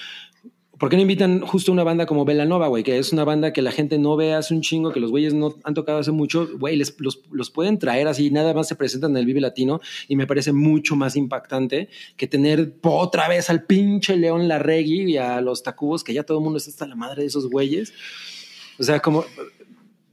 ¿por 0.79 0.89
qué 0.89 0.95
no 0.95 1.01
invitan 1.01 1.41
justo 1.41 1.71
una 1.71 1.83
banda 1.83 2.05
como 2.05 2.25
Velanova, 2.25 2.67
güey? 2.67 2.83
Que 2.83 2.97
es 2.97 3.13
una 3.13 3.23
banda 3.23 3.53
que 3.53 3.61
la 3.61 3.71
gente 3.71 3.97
no 3.97 4.15
ve 4.15 4.33
hace 4.33 4.53
un 4.53 4.61
chingo, 4.61 4.91
que 4.91 4.99
los 4.99 5.11
güeyes 5.11 5.33
no 5.33 5.55
han 5.63 5.73
tocado 5.73 5.99
hace 5.99 6.11
mucho, 6.11 6.47
güey, 6.57 6.75
los, 6.75 6.95
los 7.31 7.51
pueden 7.51 7.79
traer 7.79 8.07
así, 8.07 8.31
nada 8.31 8.53
más 8.53 8.67
se 8.67 8.75
presentan 8.75 9.11
en 9.11 9.17
el 9.17 9.25
Vive 9.25 9.41
Latino 9.41 9.79
y 10.07 10.15
me 10.15 10.27
parece 10.27 10.51
mucho 10.53 10.95
más 10.95 11.15
impactante 11.15 11.89
que 12.17 12.27
tener 12.27 12.75
otra 12.81 13.27
vez 13.27 13.49
al 13.49 13.65
pinche 13.65 14.15
León 14.17 14.47
Larregui 14.47 15.11
y 15.11 15.17
a 15.17 15.41
los 15.41 15.63
Tacubos, 15.63 16.03
que 16.03 16.13
ya 16.13 16.23
todo 16.23 16.39
el 16.39 16.43
mundo 16.43 16.57
está 16.57 16.71
hasta 16.71 16.87
la 16.87 16.95
madre 16.95 17.21
de 17.21 17.27
esos 17.27 17.49
güeyes. 17.49 17.93
O 18.79 18.83
sea, 18.83 18.99
como 18.99 19.23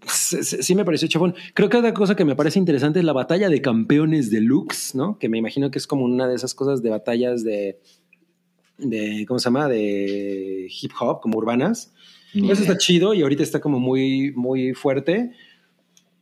sí, 0.06 0.74
me 0.74 0.84
pareció 0.84 1.08
chafón. 1.08 1.34
Creo 1.54 1.68
que 1.68 1.76
otra 1.76 1.94
cosa 1.94 2.14
que 2.14 2.24
me 2.24 2.36
parece 2.36 2.58
interesante 2.58 2.98
es 2.98 3.04
la 3.04 3.12
batalla 3.12 3.48
de 3.48 3.60
campeones 3.60 4.30
deluxe, 4.30 4.94
¿no? 4.94 5.18
Que 5.18 5.28
me 5.28 5.38
imagino 5.38 5.70
que 5.70 5.78
es 5.78 5.86
como 5.86 6.04
una 6.04 6.26
de 6.28 6.34
esas 6.34 6.54
cosas 6.54 6.82
de 6.82 6.90
batallas 6.90 7.44
de, 7.44 7.78
de 8.80 9.24
¿cómo 9.26 9.38
se 9.38 9.44
llama? 9.44 9.68
De 9.68 10.68
hip 10.68 10.92
hop, 11.00 11.20
como 11.20 11.38
urbanas. 11.38 11.92
Eso 12.34 12.62
está 12.62 12.78
chido 12.78 13.12
y 13.14 13.22
ahorita 13.22 13.42
está 13.42 13.60
como 13.60 13.80
muy, 13.80 14.32
muy 14.32 14.72
fuerte. 14.74 15.32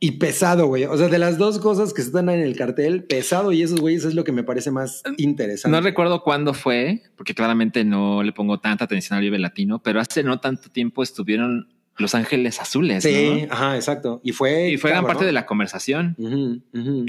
Y 0.01 0.11
pesado, 0.11 0.67
güey. 0.67 0.85
O 0.85 0.95
sea, 0.97 1.09
de 1.09 1.19
las 1.19 1.37
dos 1.37 1.59
cosas 1.59 1.93
que 1.93 2.01
están 2.01 2.29
en 2.29 2.39
el 2.39 2.55
cartel, 2.55 3.03
pesado 3.03 3.51
y 3.51 3.61
esos 3.61 3.81
güeyes 3.81 4.05
es 4.05 4.15
lo 4.15 4.23
que 4.23 4.31
me 4.31 4.43
parece 4.43 4.71
más 4.71 5.03
interesante. 5.17 5.75
No 5.75 5.83
recuerdo 5.83 6.23
cuándo 6.23 6.53
fue, 6.53 7.03
porque 7.17 7.35
claramente 7.35 7.83
no 7.83 8.23
le 8.23 8.31
pongo 8.31 8.59
tanta 8.59 8.85
atención 8.85 9.17
al 9.17 9.23
Vive 9.23 9.39
Latino, 9.39 9.83
pero 9.83 9.99
hace 9.99 10.23
no 10.23 10.39
tanto 10.39 10.69
tiempo 10.69 11.03
estuvieron 11.03 11.67
Los 11.99 12.15
Ángeles 12.15 12.59
Azules. 12.61 13.03
Sí, 13.03 13.45
¿no? 13.47 13.53
ajá, 13.53 13.75
exacto. 13.75 14.21
Y 14.23 14.31
fue. 14.31 14.69
Y 14.69 14.77
fue 14.77 14.89
gran 14.89 15.05
parte 15.05 15.25
de 15.25 15.31
la 15.31 15.45
conversación. 15.45 16.15
Ujú. 16.17 17.05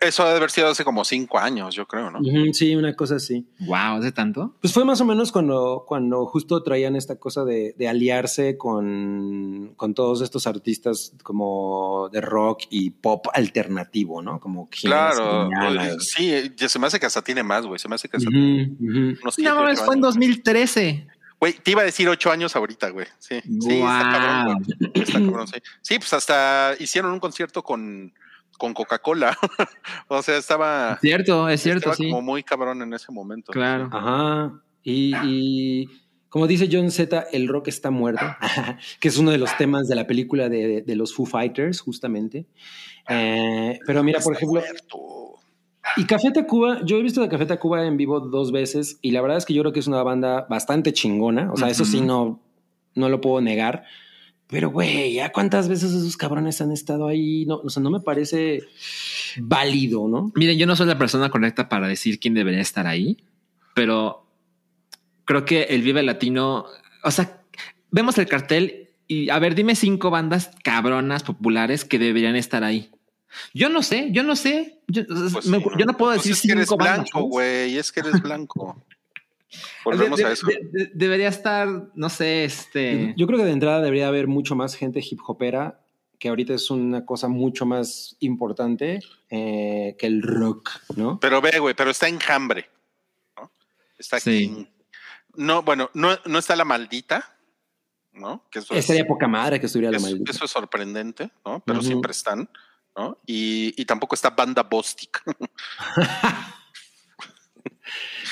Eso 0.00 0.24
ha 0.24 0.30
de 0.30 0.36
haber 0.36 0.50
sido 0.50 0.68
hace 0.68 0.84
como 0.84 1.04
cinco 1.04 1.38
años, 1.38 1.74
yo 1.74 1.86
creo, 1.86 2.10
¿no? 2.10 2.18
Sí, 2.52 2.74
una 2.74 2.94
cosa 2.94 3.16
así. 3.16 3.46
Wow, 3.60 3.98
¿hace 4.00 4.12
tanto? 4.12 4.56
Pues 4.60 4.72
fue 4.72 4.84
más 4.84 5.00
o 5.00 5.04
menos 5.04 5.32
cuando, 5.32 5.84
cuando 5.86 6.26
justo 6.26 6.62
traían 6.62 6.96
esta 6.96 7.16
cosa 7.16 7.44
de, 7.44 7.74
de 7.78 7.88
aliarse 7.88 8.58
con, 8.58 9.72
con 9.76 9.94
todos 9.94 10.20
estos 10.22 10.46
artistas 10.46 11.14
como 11.22 12.08
de 12.12 12.20
rock 12.20 12.64
y 12.70 12.90
pop 12.90 13.26
alternativo, 13.32 14.20
¿no? 14.22 14.40
Como 14.40 14.68
Claro, 14.68 15.48
oye, 15.48 15.96
sí, 16.00 16.32
ya 16.56 16.68
se 16.68 16.78
me 16.78 16.86
hace 16.86 16.98
que 16.98 17.06
hasta 17.06 17.22
tiene 17.22 17.42
más, 17.42 17.64
güey. 17.66 17.78
Se 17.78 17.88
me 17.88 17.94
hace 17.94 18.08
que 18.08 18.16
hasta 18.16 18.28
ujú. 18.28 18.36
unos 19.22 19.34
siete, 19.34 19.50
No, 19.50 19.56
fue 19.56 19.94
en 19.94 20.04
años. 20.04 20.14
2013. 20.14 21.06
Güey, 21.40 21.54
te 21.54 21.70
iba 21.70 21.82
a 21.82 21.84
decir 21.84 22.08
ocho 22.08 22.30
años 22.30 22.56
ahorita, 22.56 22.90
güey. 22.90 23.06
Sí, 23.18 23.40
sí, 23.60 23.78
está 23.78 24.10
cabrón, 24.10 24.64
güey. 24.64 24.92
Está 24.94 25.12
cabrón, 25.20 25.46
sí. 25.48 25.60
Sí, 25.82 25.98
pues 25.98 26.12
hasta 26.12 26.74
hicieron 26.78 27.12
un 27.12 27.20
concierto 27.20 27.62
con, 27.62 28.12
con 28.56 28.74
Coca-Cola. 28.74 29.36
o 30.08 30.22
sea, 30.22 30.36
estaba, 30.36 30.98
Cierto, 31.00 31.48
es 31.48 31.62
cierto, 31.62 31.90
estaba 31.90 31.96
sí. 31.96 32.10
como 32.10 32.22
muy 32.22 32.42
cabrón 32.42 32.82
en 32.82 32.92
ese 32.92 33.12
momento. 33.12 33.52
Claro. 33.52 33.88
Ajá. 33.92 34.52
Y, 34.82 35.14
y 35.24 35.88
como 36.28 36.46
dice 36.46 36.68
John 36.70 36.90
Z, 36.90 37.26
el 37.32 37.48
rock 37.48 37.68
está 37.68 37.90
muerto, 37.90 38.24
que 39.00 39.08
es 39.08 39.16
uno 39.16 39.30
de 39.30 39.38
los 39.38 39.56
temas 39.56 39.88
de 39.88 39.94
la 39.94 40.06
película 40.06 40.48
de, 40.48 40.82
de 40.82 40.96
los 40.96 41.14
Foo 41.14 41.24
Fighters, 41.24 41.80
justamente. 41.80 42.46
Eh, 43.08 43.78
pero 43.86 44.02
mira, 44.02 44.20
por 44.20 44.34
ejemplo, 44.34 44.60
muerto. 44.60 45.27
Y 45.96 46.04
Café 46.04 46.30
Tacuba, 46.30 46.84
yo 46.84 46.98
he 46.98 47.02
visto 47.02 47.22
a 47.22 47.28
Café 47.28 47.46
Tacuba 47.46 47.84
en 47.86 47.96
vivo 47.96 48.20
dos 48.20 48.52
veces 48.52 48.98
y 49.02 49.10
la 49.10 49.20
verdad 49.20 49.38
es 49.38 49.46
que 49.46 49.54
yo 49.54 49.62
creo 49.62 49.72
que 49.72 49.80
es 49.80 49.86
una 49.86 50.02
banda 50.02 50.46
bastante 50.48 50.92
chingona. 50.92 51.50
O 51.52 51.56
sea, 51.56 51.68
eso 51.68 51.84
sí, 51.84 52.00
no, 52.00 52.40
no 52.94 53.08
lo 53.08 53.20
puedo 53.20 53.40
negar. 53.40 53.84
Pero, 54.48 54.70
güey, 54.70 55.12
¿ya 55.12 55.30
cuántas 55.30 55.68
veces 55.68 55.92
esos 55.92 56.16
cabrones 56.16 56.60
han 56.62 56.72
estado 56.72 57.06
ahí? 57.06 57.44
No, 57.44 57.56
o 57.56 57.68
sea, 57.68 57.82
no 57.82 57.90
me 57.90 58.00
parece 58.00 58.62
válido, 59.38 60.08
¿no? 60.08 60.32
Miren, 60.34 60.58
yo 60.58 60.66
no 60.66 60.74
soy 60.74 60.86
la 60.86 60.96
persona 60.96 61.30
correcta 61.30 61.68
para 61.68 61.86
decir 61.86 62.18
quién 62.18 62.32
debería 62.32 62.60
estar 62.60 62.86
ahí, 62.86 63.18
pero 63.74 64.26
creo 65.26 65.44
que 65.44 65.64
el 65.64 65.82
Vive 65.82 66.02
Latino, 66.02 66.64
o 67.04 67.10
sea, 67.10 67.42
vemos 67.90 68.16
el 68.16 68.26
cartel 68.26 68.88
y 69.06 69.28
a 69.28 69.38
ver, 69.38 69.54
dime 69.54 69.74
cinco 69.74 70.10
bandas 70.10 70.50
cabronas 70.64 71.22
populares 71.22 71.84
que 71.84 71.98
deberían 71.98 72.34
estar 72.34 72.64
ahí. 72.64 72.90
Yo 73.54 73.68
no 73.68 73.82
sé, 73.82 74.08
yo 74.12 74.22
no 74.22 74.36
sé. 74.36 74.80
Yo, 74.88 75.06
Pues 75.06 75.46
me- 75.46 75.58
sí, 75.58 75.64
yo 75.78 75.84
no 75.86 75.96
puedo 75.96 76.12
Pues 76.14 76.24
decir 76.24 76.32
es 76.32 76.42
que 76.42 76.52
eres 76.52 76.68
blanco, 76.70 77.22
güey. 77.22 77.76
Es 77.76 77.92
que 77.92 78.00
eres 78.00 78.20
blanco. 78.22 78.82
Volvemos 79.84 80.18
De- 80.18 80.24
a 80.26 80.32
eso. 80.32 80.46
de- 80.46 80.60
de- 80.70 80.90
debería 80.94 81.28
estar, 81.28 81.68
no 81.94 82.08
sé, 82.10 82.44
este. 82.44 83.14
Yo 83.16 83.26
creo 83.26 83.38
que 83.38 83.44
de 83.44 83.52
entrada 83.52 83.80
debería 83.80 84.08
haber 84.08 84.26
mucho 84.26 84.54
más 84.56 84.74
gente 84.74 85.00
hip 85.02 85.20
hopera, 85.26 85.80
que 86.18 86.28
ahorita 86.28 86.52
es 86.54 86.70
una 86.70 87.04
cosa 87.06 87.28
mucho 87.28 87.64
más 87.64 88.16
importante 88.20 89.00
eh, 89.30 89.94
que 89.98 90.06
el 90.06 90.22
rock, 90.22 90.70
¿no? 90.96 91.20
Pero 91.20 91.40
ve, 91.40 91.58
güey, 91.58 91.74
pero 91.74 91.90
está 91.90 92.08
enjambre. 92.08 92.68
¿no? 93.36 93.50
Está 93.98 94.18
Sí. 94.20 94.50
aquí. 94.52 94.68
No, 95.36 95.62
bueno, 95.62 95.90
no, 95.94 96.16
no 96.26 96.38
está 96.38 96.56
la 96.56 96.64
maldita, 96.64 97.36
¿no? 98.12 98.44
Que 98.50 98.58
eso 98.58 98.74
es- 98.74 99.04
poca 99.06 99.28
madre 99.28 99.60
que 99.60 99.66
estuviera 99.66 99.92
la 99.92 100.00
maldita. 100.00 100.32
eso 100.32 100.44
es 100.46 100.50
sorprendente, 100.50 101.30
¿no? 101.44 101.62
Pero 101.64 101.78
Ujú. 101.78 101.86
siempre 101.86 102.10
están, 102.12 102.48
¿no? 102.98 103.18
Y, 103.26 103.72
y 103.80 103.84
tampoco 103.84 104.14
está 104.16 104.30
Banda 104.30 104.64
Bostic, 104.64 105.22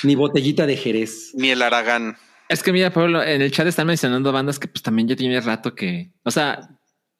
Ni 0.02 0.14
botellita 0.14 0.66
de 0.66 0.76
Jerez. 0.76 1.32
ni 1.34 1.50
el 1.50 1.62
Aragán. 1.62 2.16
Es 2.48 2.62
que 2.62 2.72
mira, 2.72 2.92
Pablo, 2.92 3.22
en 3.22 3.40
el 3.42 3.50
chat 3.50 3.66
están 3.66 3.86
mencionando 3.86 4.30
bandas 4.32 4.58
que 4.58 4.68
pues 4.68 4.82
también 4.82 5.08
ya 5.08 5.16
tiene 5.16 5.40
rato 5.40 5.74
que, 5.74 6.10
o 6.22 6.30
sea, 6.30 6.68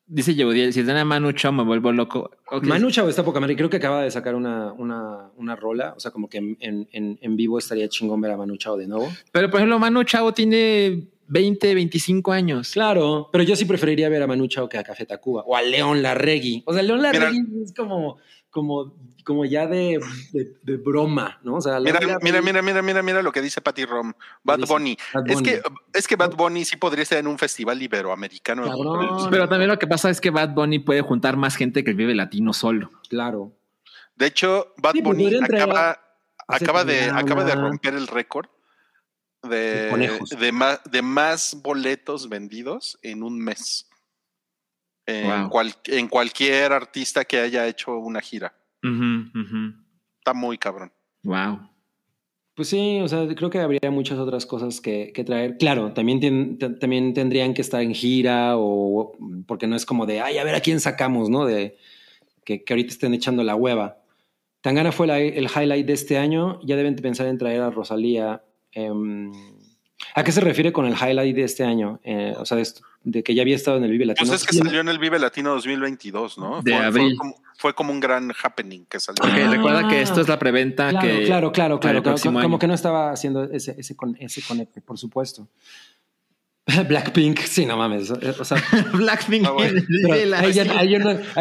dice 0.07 0.35
Yehudiel, 0.35 0.73
si 0.73 0.81
es 0.81 0.87
de 0.87 1.05
Manu 1.05 1.33
Chao 1.33 1.53
me 1.53 1.65
vuelvo 1.65 1.91
loco. 1.93 2.31
Manu 2.63 2.91
Chao 2.91 3.09
está 3.09 3.25
poca 3.25 3.41
madre. 3.41 3.57
Creo 3.57 3.71
que 3.71 3.79
acaba 3.79 4.03
de 4.03 4.11
sacar 4.11 4.35
una, 4.35 4.73
una, 4.73 5.31
una 5.37 5.57
rola. 5.57 5.95
O 5.97 6.01
sea, 6.01 6.11
como 6.13 6.29
que 6.29 6.39
en, 6.39 6.57
en, 6.61 7.19
en 7.21 7.37
vivo 7.37 7.59
estaría 7.59 7.89
chingón 7.89 8.21
ver 8.21 8.33
a 8.33 8.37
Manu 8.37 8.57
Chao 8.57 8.77
de 8.77 8.87
nuevo. 8.87 9.11
Pero 9.33 9.51
por 9.51 9.59
ejemplo, 9.59 9.79
Manu 9.79 10.05
Chao 10.05 10.33
tiene 10.33 11.09
20, 11.29 11.75
25 11.75 12.33
años. 12.33 12.73
Claro, 12.73 13.29
pero 13.33 13.45
yo 13.45 13.57
sí 13.57 13.65
preferiría 13.65 14.09
ver 14.09 14.23
a 14.23 14.27
Manu 14.27 14.47
Chao 14.47 14.69
que 14.69 14.79
a 14.79 14.85
Café 14.85 15.07
Tacuba 15.07 15.43
o 15.47 15.57
a 15.57 15.63
León 15.63 16.03
Larregui. 16.03 16.63
O 16.67 16.73
sea, 16.73 16.83
León 16.83 17.03
Larregui 17.03 17.63
es 17.63 17.73
como, 17.75 18.19
como, 18.51 18.95
como 19.25 19.45
ya 19.45 19.67
de, 19.67 20.01
de, 20.33 20.53
de 20.63 20.77
broma, 20.77 21.39
¿no? 21.43 21.57
O 21.57 21.61
sea, 21.61 21.81
Mira, 21.81 22.01
mira, 22.23 22.41
mira, 22.41 22.63
mira, 22.63 22.83
mira, 22.83 23.03
mira 23.03 23.23
lo 23.23 23.33
que 23.33 23.43
dice 23.43 23.61
Patty 23.61 23.85
Rom. 23.85 24.13
Bad 24.45 24.59
dice? 24.59 24.73
Bunny. 24.73 24.97
Bad 25.13 25.31
Es 25.31 25.43
que, 25.43 25.63
es 25.93 26.09
que 26.09 26.17
Bad 26.17 26.35
Bunny 26.37 26.65
sí 26.65 26.77
podría 26.77 27.03
estar 27.03 27.19
en 27.19 27.27
un 27.27 27.39
festival 27.39 27.83
iberoamericano. 27.83 28.65
Cabrón. 28.65 29.29
Pero 29.31 29.49
también 29.49 29.71
lo 29.71 29.79
que 29.79 29.87
pasa 29.87 30.11
es 30.11 30.21
que 30.21 30.31
Bad 30.31 30.55
Bunny 30.55 30.79
puede 30.79 31.03
juntar 31.03 31.37
más 31.37 31.57
gente 31.57 31.85
que 31.85 31.91
el 31.91 31.97
Vive 31.97 32.15
Latino 32.15 32.53
solo. 32.53 32.91
Claro. 33.09 33.53
De 34.15 34.27
hecho, 34.27 34.73
Bad 34.79 34.93
Sí, 34.93 35.03
pues 35.03 35.17
Bunny 35.19 35.37
acaba, 35.37 36.85
de, 36.85 37.11
acaba 37.11 37.45
de 37.45 37.55
romper 37.55 37.95
el 37.95 38.07
récord 38.07 38.47
De 39.47 39.83
de, 39.85 39.91
conejos. 39.91 40.31
de, 40.31 40.53
ma- 40.53 40.81
de 40.91 41.03
más 41.03 41.57
boletos 41.63 42.29
vendidos 42.29 42.99
en 43.03 43.23
un 43.23 43.39
mes. 43.39 43.89
En, 45.07 45.27
Wow. 45.43 45.51
cual- 45.51 45.75
en 45.87 46.09
cualquier 46.09 46.73
artista 46.73 47.25
que 47.25 47.39
haya 47.39 47.67
hecho 47.69 47.97
una 47.99 48.21
gira. 48.21 48.55
Está 50.19 50.35
muy 50.35 50.59
cabrón. 50.59 50.93
Wow. 51.23 51.71
Pues 52.55 52.69
sí, 52.69 53.01
o 53.03 53.09
sea, 53.09 53.27
creo 53.35 53.51
que 53.51 53.59
habría 53.61 53.91
muchas 53.91 54.19
otras 54.19 54.47
cosas 54.47 54.81
que, 54.81 55.13
que 55.15 55.25
traer. 55.25 55.59
Claro, 55.59 55.93
también, 55.93 56.59
también 56.59 57.13
tendrían 57.13 57.53
que 57.53 57.61
estar 57.61 57.83
en 57.83 57.95
gira 57.95 58.57
o 58.57 59.13
porque 59.47 59.67
no 59.67 59.77
es 59.77 59.85
como 59.85 60.07
de, 60.07 60.21
ay, 60.23 60.39
a 60.39 60.45
ver 60.45 60.55
a 60.55 60.61
quién 60.61 60.81
sacamos, 60.81 61.29
¿no? 61.29 61.45
De 61.45 61.77
que, 62.45 62.65
que 62.65 62.73
ahorita 62.73 62.93
estén 62.93 63.13
echando 63.13 63.45
la 63.45 63.55
hueva. 63.57 63.99
Tangana 64.63 64.91
fue 64.91 65.07
la- 65.07 65.21
el 65.21 65.45
highlight 65.55 65.87
de 65.87 65.93
este 65.93 66.17
año. 66.19 66.59
Ya 66.65 66.77
deben 66.77 66.97
pensar 66.97 67.27
en 67.27 67.39
traer 67.39 67.61
a 67.61 67.71
Rosalía. 67.71 68.43
Em, 68.77 69.33
¿A 70.15 70.25
qué 70.25 70.33
se 70.33 70.41
refiere 70.41 70.73
con 70.73 70.87
el 70.87 70.95
highlight 70.95 71.35
de 71.37 71.43
este 71.43 71.63
año? 71.65 72.01
Eh, 72.03 72.35
o 72.39 72.47
sea, 72.47 72.57
de, 73.03 73.23
que 73.23 73.35
ya 73.35 73.43
había 73.43 73.57
estado 73.57 73.77
en 73.77 73.85
el 73.85 73.91
Vive 73.91 74.07
Latino. 74.07 74.29
Pues 74.29 74.43
es 74.43 74.47
que 74.47 74.57
salió 74.57 74.81
en 74.81 74.89
el 74.89 74.99
Vive 74.99 75.19
Latino 75.19 75.51
2022, 75.51 76.39
¿no? 76.39 76.63
De 76.63 76.71
fue, 76.73 76.79
fue 76.79 76.87
abril. 76.87 77.17
como, 77.19 77.35
fue 77.59 77.75
como 77.75 77.93
un 77.93 78.01
gran 78.01 78.33
happening 78.43 78.87
que 78.87 78.99
salió. 78.99 79.19
Porque 79.23 79.43
Ah. 79.43 79.51
recuerda 79.51 79.89
que 79.89 80.01
esto 80.01 80.21
es 80.21 80.29
la 80.29 80.39
preventa 80.39 80.89
Claro, 80.91 81.07
que. 81.07 81.25
claro, 81.25 81.53
claro, 81.53 81.81
claro. 81.81 82.03
como 82.23 82.39
año. 82.39 82.59
que 82.59 82.67
no 82.67 82.75
estaba 82.75 83.11
haciendo 83.11 83.45
ese, 83.45 83.75
ese, 83.79 83.97
ese 84.21 84.43
conecte, 84.43 84.81
por 84.81 84.97
supuesto. 84.97 85.49
Blackpink, 86.89 87.39
sí, 87.41 87.65
no 87.65 87.77
mames. 87.77 88.11
O 88.11 88.45
sea, 88.45 88.59
Blackpink. 88.93 89.47
Ah, 89.47 89.53
bueno. 89.53 89.81
yo 90.53 90.65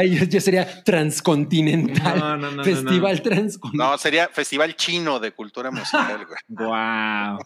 yo- 0.04 0.26
yo 0.26 0.40
sería 0.42 0.84
transcontinental. 0.84 2.20
No, 2.20 2.38
no, 2.38 2.52
no, 2.52 2.58
no, 2.58 2.64
Festival 2.64 3.16
no. 3.16 3.22
transcontinental. 3.24 3.92
No, 3.92 3.98
sería 3.98 4.28
Festival 4.30 4.76
Chino 4.76 5.20
de 5.20 5.32
Cultura 5.32 5.72
Musical, 5.72 6.26
güey. 6.26 6.38
Wow. 6.70 7.40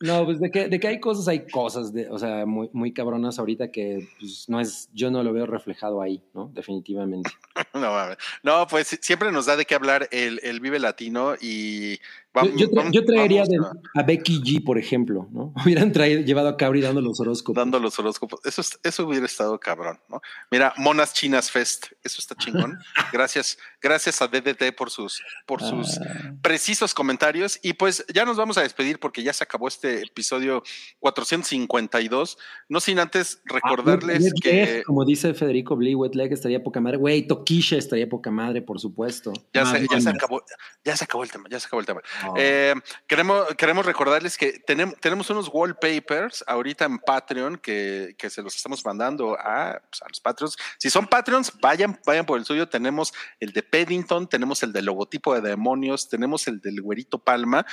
No, 0.00 0.24
pues 0.26 0.38
de 0.40 0.50
que, 0.50 0.68
de 0.68 0.80
que 0.80 0.88
hay 0.88 1.00
cosas, 1.00 1.28
hay 1.28 1.46
cosas, 1.46 1.92
de, 1.94 2.10
o 2.10 2.18
sea, 2.18 2.44
muy, 2.44 2.68
muy 2.74 2.92
cabronas 2.92 3.38
ahorita 3.38 3.70
que 3.70 4.06
pues, 4.20 4.46
no 4.48 4.60
es, 4.60 4.90
yo 4.92 5.10
no 5.10 5.22
lo 5.22 5.32
veo 5.32 5.46
reflejado 5.46 6.02
ahí, 6.02 6.22
¿no? 6.34 6.50
Definitivamente. 6.52 7.30
No, 7.72 7.90
mames. 7.92 8.18
no, 8.42 8.66
pues 8.66 8.98
siempre 9.00 9.32
nos 9.32 9.46
da 9.46 9.56
de 9.56 9.64
qué 9.64 9.74
hablar 9.74 10.08
el, 10.10 10.40
el 10.42 10.60
Vive 10.60 10.78
Latino 10.78 11.36
y 11.40 12.00
vamos. 12.34 12.52
yo 12.56 12.66
tra- 12.68 12.76
vamos- 12.76 12.92
yo 12.92 13.04
traería 13.04 13.44
de- 13.44 13.58
a 13.94 14.02
Becky 14.02 14.40
G, 14.42 14.62
por 14.64 14.76
ejemplo, 14.78 15.28
¿no? 15.32 15.52
Hubieran 15.64 15.92
traído, 15.92 16.20
llevado 16.22 16.48
a 16.48 16.56
Cabri 16.56 16.80
dando 16.80 17.00
los 17.00 17.18
horóscopos. 17.20 17.54
dando 17.58 17.78
los 17.78 17.98
horóscopos. 17.98 18.40
Eso, 18.44 18.60
es- 18.60 18.78
eso 18.82 19.06
hubiera 19.06 19.24
estado 19.26 19.58
cabrón, 19.60 20.00
¿no? 20.08 20.20
Mira, 20.50 20.74
Monas 20.76 21.14
Chinas 21.14 21.50
Fest, 21.50 21.86
eso 22.02 22.16
está 22.20 22.34
chingón. 22.34 22.78
Gracias, 23.12 23.58
gracias 23.80 24.20
a 24.22 24.26
DDT 24.28 24.72
por 24.76 24.90
sus, 24.90 25.22
por 25.46 25.60
sus 25.62 25.98
Ah. 25.98 26.32
precisos 26.42 26.92
comentarios. 26.94 27.58
Y 27.62 27.74
pues 27.74 28.04
ya 28.12 28.24
nos 28.24 28.36
vamos 28.36 28.58
a 28.58 28.62
despedir 28.62 28.98
porque 28.98 29.22
ya 29.22 29.32
se 29.32 29.44
acabó 29.44 29.68
este 29.68 30.02
episodio 30.02 30.62
452. 31.00 32.38
No 32.68 32.80
sin 32.80 32.98
antes 32.98 33.40
recordarles 33.44 34.18
Ah, 34.18 34.24
Wet 34.24 34.32
que 34.42 34.52
Leg, 34.52 34.84
como 34.84 35.04
dice 35.04 35.34
Federico 35.34 35.76
Blee, 35.76 35.94
Wet 35.94 36.14
Leg 36.14 36.32
estaría 36.32 36.62
poca 36.62 36.80
madre. 36.80 36.96
Güey, 36.98 37.26
Tokisha 37.26 37.76
estaría 37.76 38.08
poca 38.08 38.30
madre, 38.30 38.62
por 38.62 38.80
supuesto. 38.80 39.32
ya, 39.52 39.64
Madre 39.64 39.80
se, 39.80 39.88
ya 39.94 40.00
se 40.00 40.08
acabó, 40.10 40.42
ya 40.84 40.96
se 40.96 41.04
acabó 41.04 41.22
el 41.24 41.30
tema, 41.30 41.44
ya 41.50 41.60
se 41.60 41.66
acabó 41.66 41.80
el 41.80 41.86
tema. 41.86 42.00
Eh, 42.36 42.74
queremos, 43.06 43.54
queremos 43.56 43.86
recordarles 43.86 44.36
que 44.36 44.58
tenemos, 44.60 44.96
tenemos 45.00 45.28
unos 45.30 45.48
wallpapers 45.52 46.44
ahorita 46.46 46.84
en 46.84 46.98
Patreon 46.98 47.58
que, 47.58 48.14
que 48.18 48.30
se 48.30 48.42
los 48.42 48.54
estamos 48.56 48.84
mandando 48.84 49.38
a, 49.38 49.80
pues, 49.90 50.02
a 50.02 50.08
los 50.08 50.20
Patreons. 50.20 50.56
Si 50.78 50.90
son 50.90 51.06
Patreons, 51.06 51.52
vayan, 51.60 52.00
vayan 52.06 52.26
por 52.26 52.38
el 52.38 52.44
suyo. 52.44 52.68
Tenemos 52.68 53.12
el 53.40 53.52
de 53.52 53.62
Paddington, 53.62 54.28
tenemos 54.28 54.62
el 54.62 54.72
del 54.72 54.86
logotipo 54.86 55.34
de 55.34 55.40
demonios, 55.40 56.08
tenemos 56.08 56.46
el 56.46 56.60
del 56.60 56.80
güerito 56.80 57.18
Palma. 57.18 57.64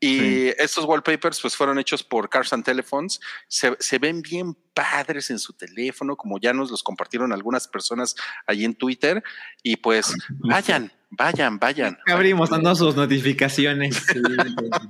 Y 0.00 0.18
Sí. 0.18 0.54
estos 0.58 0.84
wallpapers 0.84 1.40
pues 1.40 1.56
fueron 1.56 1.76
hechos 1.80 2.04
por 2.04 2.28
Cars 2.28 2.52
and 2.52 2.64
Telephones. 2.64 3.18
Se, 3.48 3.76
se 3.80 3.98
ven 3.98 4.22
bien 4.22 4.54
padres 4.72 5.28
en 5.30 5.40
su 5.40 5.54
teléfono, 5.54 6.14
como 6.16 6.38
ya 6.38 6.52
nos 6.52 6.70
los 6.70 6.84
compartieron 6.84 7.32
algunas 7.32 7.66
personas 7.66 8.14
ahí 8.46 8.64
en 8.64 8.76
Twitter. 8.76 9.24
Y 9.64 9.76
pues 9.76 10.14
vayan, 10.38 10.92
vayan, 11.10 11.58
vayan. 11.58 11.98
Abrimos 12.06 12.50
dando 12.50 12.74
sus 12.74 12.96
notificaciones. 12.96 13.96
Sí, 13.96 14.20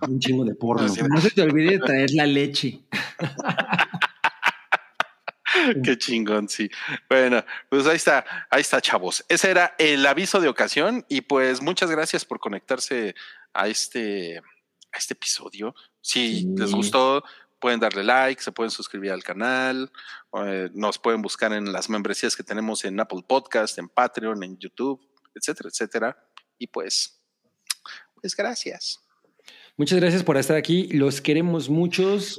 un 0.09 0.19
chingo 0.21 0.45
de 0.45 0.55
porno. 0.55 0.89
Sí. 0.89 1.01
No 1.09 1.21
se 1.21 1.31
te 1.31 1.43
olvide 1.43 1.73
de 1.73 1.79
traer 1.79 2.11
la 2.13 2.27
leche. 2.27 2.81
Qué 5.83 5.99
chingón, 5.99 6.49
sí. 6.49 6.71
Bueno, 7.09 7.45
pues 7.69 7.87
ahí 7.87 7.97
está, 7.97 8.25
ahí 8.51 8.61
está, 8.61 8.81
chavos. 8.81 9.25
Ese 9.29 9.51
era 9.51 9.75
el 9.79 10.05
aviso 10.07 10.41
de 10.41 10.49
ocasión 10.49 11.05
y 11.09 11.23
pues 11.23 11.63
muchas 11.63 11.91
gracias 11.91 12.25
por 12.25 12.39
conectarse 12.39 13.15
a 13.55 13.67
este, 13.67 14.39
a 14.39 14.99
este 14.99 15.15
episodio. 15.15 15.75
Si 16.01 16.41
Sí. 16.41 16.47
les 16.57 16.71
gustó, 16.73 17.25
pueden 17.59 17.81
darle 17.81 18.05
like, 18.05 18.41
se 18.43 18.53
pueden 18.53 18.71
suscribir 18.71 19.11
al 19.11 19.25
canal, 19.25 19.91
eh, 20.45 20.71
nos 20.75 20.99
pueden 20.99 21.23
buscar 21.23 21.53
en 21.53 21.73
las 21.73 21.89
membresías 21.91 22.37
que 22.37 22.45
tenemos 22.45 22.85
en 22.85 23.01
Apple 23.01 23.23
Podcast, 23.27 23.79
en 23.79 23.89
Patreon, 23.89 24.45
en 24.45 24.59
YouTube, 24.59 25.01
etcétera, 25.39 25.69
etcétera. 25.71 26.31
Y 26.59 26.67
pues, 26.67 27.21
pues 28.21 28.35
gracias. 28.37 29.01
Muchas 29.77 30.01
gracias 30.01 30.23
por 30.25 30.37
estar 30.37 30.57
aquí. 30.57 30.89
Los 30.89 31.21
queremos 31.21 31.69
muchos. 31.69 32.39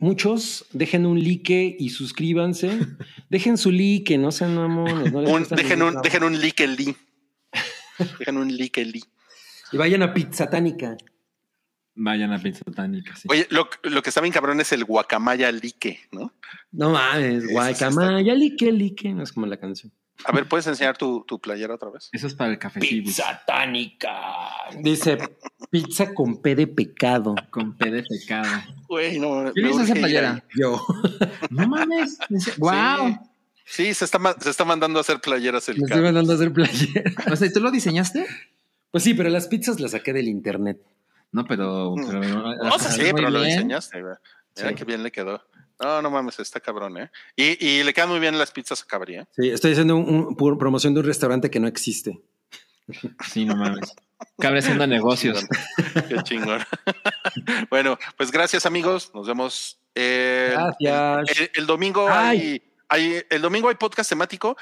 Muchos, 0.00 0.64
dejen 0.72 1.06
un 1.06 1.22
like 1.22 1.76
y 1.76 1.90
suscríbanse. 1.90 2.70
Dejen 3.30 3.58
su 3.58 3.72
like, 3.72 4.16
no 4.16 4.30
sean 4.30 4.54
mamones. 4.54 5.12
no 5.12 5.18
Un- 5.18 5.42
dejen, 5.50 5.82
un, 5.82 6.00
dejen 6.02 6.22
un 6.22 6.40
like 6.40 6.62
el 6.62 6.76
li. 6.76 6.96
Dejen 8.20 8.36
un 8.36 8.56
like 8.56 8.80
el 8.80 8.92
li. 8.92 9.02
Y 9.72 9.76
vayan 9.76 10.02
a 10.04 10.14
Pizzatánica. 10.14 10.96
Vayan 12.00 12.32
a 12.32 12.38
Pizza 12.40 12.62
Tánica, 12.72 13.16
sí. 13.16 13.26
Oye, 13.28 13.48
lo, 13.50 13.68
lo 13.82 14.02
que 14.02 14.10
está 14.10 14.20
bien 14.20 14.32
cabrón 14.32 14.60
es 14.60 14.70
el 14.70 14.84
guacamaya 14.84 15.50
like, 15.50 15.98
¿no? 16.12 16.32
No 16.70 16.90
mames, 16.90 17.50
guacamaya, 17.50 18.34
like, 18.36 18.70
like. 18.70 19.12
No 19.14 19.24
es 19.24 19.32
como 19.32 19.46
la 19.46 19.56
canción. 19.56 19.92
A 20.24 20.32
ver, 20.32 20.48
¿puedes 20.48 20.66
enseñar 20.66 20.96
tu, 20.98 21.24
tu 21.26 21.40
playera 21.40 21.74
otra 21.74 21.90
vez? 21.90 22.08
Eso 22.12 22.26
es 22.26 22.34
para 22.34 22.50
el 22.50 22.58
cafecito. 22.58 23.04
Pizzatánica. 23.04 24.10
Dice 24.80 25.18
pizza 25.70 26.12
con 26.14 26.40
P 26.42 26.54
de 26.54 26.66
pecado. 26.66 27.34
Con 27.50 27.76
P 27.76 27.90
de 27.90 28.02
pecado. 28.02 28.48
Güey, 28.88 29.18
no. 29.18 29.52
¿Quién 29.52 29.68
hizo 29.68 29.82
esa 29.82 29.94
playera? 29.94 30.44
Yo. 30.56 30.84
No 31.50 31.66
mames. 31.68 32.18
¡Wow! 32.58 33.18
Sí, 33.64 33.92
se 33.94 34.04
está, 34.04 34.18
se 34.40 34.50
está 34.50 34.64
mandando 34.64 34.98
a 34.98 35.02
hacer 35.02 35.20
playeras 35.20 35.68
el 35.68 35.78
Me 35.78 35.84
estoy 35.86 36.02
mandando 36.02 36.32
a 36.32 36.36
hacer 36.36 36.52
playera. 36.52 37.12
O 37.30 37.36
sea, 37.36 37.46
¿y 37.48 37.52
¿tú 37.52 37.60
lo 37.60 37.70
diseñaste? 37.70 38.26
Pues 38.90 39.04
sí, 39.04 39.14
pero 39.14 39.28
las 39.28 39.46
pizzas 39.46 39.78
las 39.80 39.90
saqué 39.92 40.12
del 40.12 40.28
internet. 40.28 40.80
No, 41.32 41.44
pero. 41.44 41.94
pero 42.06 42.20
No, 42.22 42.78
sí, 42.78 42.86
sí, 42.92 43.00
muy 43.02 43.12
pero 43.12 43.30
lo 43.30 43.40
bien. 43.40 43.50
diseñaste. 43.52 44.00
güey. 44.02 44.14
Mira 44.56 44.68
Sí. 44.70 44.74
qué 44.74 44.84
bien 44.84 45.02
le 45.02 45.12
quedó. 45.12 45.42
No, 45.80 46.02
no 46.02 46.10
mames, 46.10 46.38
está 46.40 46.58
cabrón, 46.60 46.98
¿eh? 46.98 47.10
Y, 47.36 47.64
y 47.64 47.82
le 47.84 47.94
quedan 47.94 48.08
muy 48.08 48.18
bien 48.18 48.36
las 48.38 48.50
pizzas 48.50 48.82
a 48.82 48.86
Cabri, 48.86 49.16
¿eh? 49.16 49.26
Sí, 49.36 49.48
estoy 49.50 49.72
haciendo 49.72 49.96
un, 49.96 50.36
promoción 50.36 50.92
de 50.94 51.00
un 51.00 51.06
restaurante 51.06 51.50
que 51.50 51.60
no 51.60 51.68
existe. 51.68 52.20
Sí, 53.30 53.44
no 53.44 53.54
mames. 53.54 53.94
Cabre 54.38 54.58
haciendo 54.60 54.86
negocios. 54.86 55.44
Qué 56.08 56.16
chingón. 56.24 56.60
bueno, 57.70 57.98
pues 58.16 58.30
gracias, 58.32 58.66
amigos. 58.66 59.12
Nos 59.14 59.26
vemos. 59.26 59.78
eh, 59.94 60.50
Gracias. 60.52 61.38
El, 61.38 61.50
el 61.54 61.66
domingo 61.66 62.08
Ay. 62.10 62.60
hay, 62.88 63.12
hay- 63.14 63.22
el 63.30 63.42
domingo 63.42 63.68
hay 63.68 63.74
podcast 63.76 64.08
temático. 64.10 64.56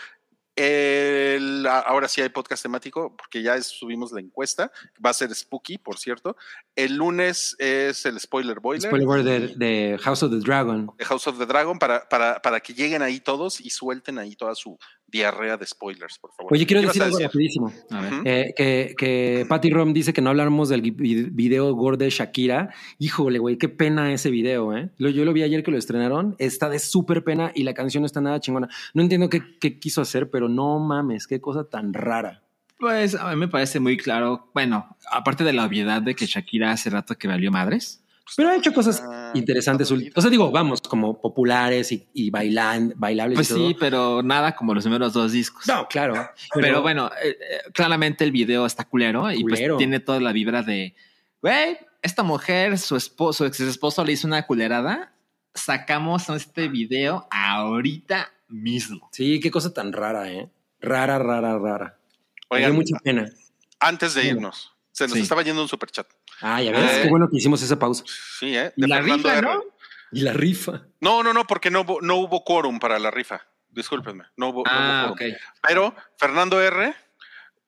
El- 0.56 1.66
ahora 1.66 2.08
sí 2.08 2.20
hay 2.22 2.28
podcast 2.30 2.62
temático 2.62 3.14
porque 3.16 3.42
ya 3.42 3.60
subimos 3.62 4.10
la 4.12 4.20
encuesta. 4.20 4.72
Va 5.04 5.10
a 5.10 5.14
ser 5.14 5.34
spooky, 5.34 5.78
por 5.78 5.98
cierto. 5.98 6.36
El 6.74 6.96
lunes 6.96 7.54
es 7.58 8.04
el 8.06 8.18
spoiler 8.18 8.60
boiler. 8.60 8.88
Spoiler 8.90 9.22
de, 9.22 9.54
de 9.56 9.98
House 9.98 10.22
of 10.22 10.30
the 10.30 10.38
Dragon. 10.40 10.90
de 10.96 11.04
House 11.04 11.26
of 11.26 11.38
the 11.38 11.46
Dragon 11.46 11.78
para, 11.78 12.08
para, 12.08 12.40
para 12.40 12.60
que 12.60 12.72
lleguen 12.74 13.02
ahí 13.02 13.20
todos 13.20 13.60
y 13.60 13.70
suelten 13.70 14.18
ahí 14.18 14.34
toda 14.34 14.54
su 14.54 14.78
diarrea 15.08 15.56
de 15.56 15.64
spoilers, 15.66 16.18
por 16.18 16.32
favor. 16.32 16.52
Oye, 16.52 16.66
quiero 16.66 16.80
¿Qué 16.80 16.84
ibas 16.86 16.94
decir 16.94 17.02
algo 17.04 17.18
rapidísimo. 17.20 17.72
A 17.90 18.00
ver. 18.00 18.12
Eh, 18.24 18.54
que, 18.56 18.94
que 18.98 19.46
Patty 19.48 19.70
Rom 19.70 19.92
dice 19.92 20.12
que 20.12 20.20
no 20.20 20.30
hablamos 20.30 20.68
del 20.68 20.82
vi- 20.82 20.90
video 21.30 21.72
gore 21.74 21.96
de 21.96 22.10
Shakira. 22.10 22.70
Híjole, 22.98 23.38
güey, 23.38 23.56
qué 23.56 23.68
pena 23.68 24.12
ese 24.12 24.30
video, 24.30 24.76
¿eh? 24.76 24.90
Lo- 24.98 25.10
yo 25.10 25.24
lo 25.24 25.32
vi 25.32 25.42
ayer 25.42 25.62
que 25.62 25.70
lo 25.70 25.78
estrenaron. 25.78 26.34
Está 26.38 26.68
de 26.68 26.78
súper 26.78 27.22
pena 27.24 27.52
y 27.54 27.62
la 27.62 27.72
canción 27.74 28.02
no 28.02 28.06
está 28.06 28.20
nada 28.20 28.40
chingona. 28.40 28.68
No 28.94 29.02
entiendo 29.02 29.30
qué, 29.30 29.42
qué 29.60 29.78
quiso 29.78 30.00
hacer, 30.02 30.28
pero 30.30 30.48
no 30.48 30.78
mames, 30.80 31.26
qué 31.26 31.40
cosa 31.40 31.64
tan 31.68 31.94
rara. 31.94 32.42
Pues 32.78 33.14
a 33.14 33.30
mí 33.30 33.36
me 33.36 33.48
parece 33.48 33.80
muy 33.80 33.96
claro. 33.96 34.50
Bueno, 34.52 34.96
aparte 35.10 35.44
de 35.44 35.52
la 35.54 35.64
obviedad 35.64 36.02
de 36.02 36.14
que 36.14 36.26
Shakira 36.26 36.72
hace 36.72 36.90
rato 36.90 37.16
que 37.16 37.26
valió 37.28 37.50
madres. 37.50 38.02
Pero 38.36 38.48
ha 38.48 38.56
hecho 38.56 38.72
cosas 38.72 39.02
Ah, 39.06 39.30
interesantes. 39.34 39.90
O 39.92 40.20
sea, 40.20 40.30
digo, 40.30 40.50
vamos, 40.50 40.80
como 40.82 41.20
populares 41.20 41.92
y, 41.92 42.08
y 42.12 42.30
bailan, 42.30 42.92
bailables 42.96 43.36
Pues 43.36 43.50
y 43.50 43.54
todo. 43.54 43.68
sí, 43.68 43.76
pero 43.78 44.22
nada 44.22 44.56
como 44.56 44.74
los 44.74 44.82
primeros 44.84 45.12
dos 45.12 45.32
discos. 45.32 45.66
No, 45.68 45.86
claro. 45.86 46.28
Pero, 46.54 46.82
bueno, 46.82 47.10
eh, 47.22 47.30
eh, 47.40 47.70
claramente 47.72 48.24
el 48.24 48.32
video 48.32 48.66
está 48.66 48.84
culero 48.84 49.30
y 49.30 49.42
pues 49.44 49.60
tiene 49.78 50.00
toda 50.00 50.20
la 50.20 50.32
vibra 50.32 50.62
de, 50.62 50.94
güey, 51.40 51.78
esta 52.02 52.22
mujer, 52.24 52.78
su 52.78 52.96
esposo, 52.96 53.38
su 53.38 53.44
ex 53.46 53.60
esposo 53.60 54.04
le 54.04 54.12
hizo 54.12 54.26
una 54.26 54.44
culerada. 54.46 55.12
Sacamos 55.54 56.28
este 56.28 56.68
video 56.68 57.26
ahorita 57.30 58.30
mismo. 58.48 59.08
Sí, 59.12 59.40
qué 59.40 59.50
cosa 59.50 59.72
tan 59.72 59.92
rara, 59.92 60.30
¿eh? 60.32 60.50
Rara, 60.80 61.18
rara, 61.18 61.58
rara. 61.58 61.98
Me 62.50 62.58
dio 62.58 62.66
Oigan, 62.68 62.74
mucha 62.74 62.96
pena. 63.02 63.26
antes 63.80 64.14
de 64.14 64.26
irnos, 64.26 64.75
se 64.96 65.04
nos 65.04 65.12
Sí. 65.12 65.20
estaba 65.20 65.42
yendo 65.42 65.60
un 65.60 65.68
superchat. 65.68 66.06
Ah, 66.40 66.62
ya 66.62 66.72
ves, 66.72 66.90
Eh. 66.90 67.02
qué 67.02 67.08
bueno 67.10 67.28
que 67.30 67.36
hicimos 67.36 67.60
esa 67.62 67.78
pausa. 67.78 68.02
Sí, 68.38 68.56
¿eh? 68.56 68.72
De 68.76 68.88
la 68.88 68.96
Fernando 68.96 69.28
rifa, 69.28 69.38
R. 69.38 69.46
¿no? 69.46 69.62
Y 70.12 70.20
la 70.22 70.32
rifa. 70.32 70.86
No, 71.00 71.22
no, 71.22 71.34
no, 71.34 71.46
porque 71.46 71.70
no 71.70 71.82
hubo, 71.82 72.00
no 72.00 72.16
hubo 72.16 72.44
quórum 72.44 72.78
para 72.78 72.98
la 72.98 73.10
rifa. 73.10 73.46
Discúlpenme, 73.68 74.24
no 74.36 74.48
hubo, 74.48 74.64
no 74.64 74.70
hubo 75.10 75.14
Ah. 75.14 75.14
Pero 75.66 75.94
Fernando 76.18 76.60
R. 76.62 76.94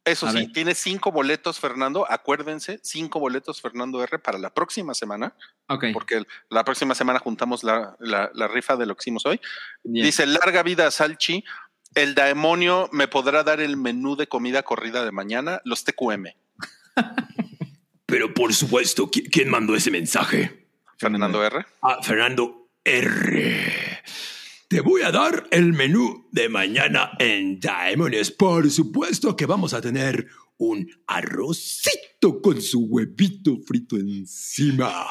Eso 0.04 0.26
A 0.26 0.30
sí, 0.32 0.38
ver. 0.38 0.52
tiene 0.52 0.74
cinco 0.74 1.12
boletos, 1.12 1.60
Fernando. 1.60 2.06
Acuérdense, 2.10 2.80
cinco 2.82 3.20
boletos, 3.20 3.60
Fernando 3.60 4.02
R. 4.02 4.18
para 4.18 4.38
la 4.38 4.54
próxima 4.54 4.94
semana, 4.94 5.34
Ok. 5.68 5.86
porque 5.92 6.22
la 6.48 6.64
próxima 6.64 6.94
semana 6.94 7.18
juntamos 7.18 7.62
la, 7.62 7.94
la- 8.00 8.30
la 8.32 8.48
rifa 8.48 8.76
de 8.76 8.86
lo 8.86 8.94
que 8.96 9.02
hicimos 9.02 9.26
hoy. 9.26 9.38
bien. 9.84 10.06
Dice, 10.06 10.24
larga 10.26 10.62
vida 10.62 10.86
a 10.86 10.90
Salchi. 10.90 11.44
El 11.94 12.14
demonio 12.14 12.88
me 12.92 13.06
podrá 13.08 13.42
dar 13.42 13.60
el 13.60 13.76
menú 13.76 14.16
de 14.16 14.26
comida 14.28 14.62
corrida 14.62 15.04
de 15.04 15.12
mañana, 15.12 15.60
los 15.64 15.84
TQM. 15.84 16.34
Pero 18.06 18.32
por 18.32 18.54
supuesto, 18.54 19.10
¿qui- 19.10 19.28
¿quién 19.30 19.50
mandó 19.50 19.74
ese 19.76 19.90
mensaje? 19.90 20.66
Fernando 20.98 21.44
R. 21.44 21.64
Ah, 21.82 21.98
Fernando 22.02 22.70
R. 22.84 24.02
Te 24.68 24.80
voy 24.80 25.02
a 25.02 25.10
dar 25.10 25.46
el 25.50 25.72
menú 25.72 26.28
de 26.32 26.48
mañana 26.48 27.12
en 27.18 27.58
Diamonds. 27.60 28.30
Por 28.32 28.70
supuesto 28.70 29.36
que 29.36 29.46
vamos 29.46 29.72
a 29.74 29.80
tener 29.80 30.26
un 30.58 30.90
arrocito 31.06 32.42
con 32.42 32.60
su 32.60 32.80
huevito 32.86 33.58
frito 33.66 33.96
encima. 33.96 35.06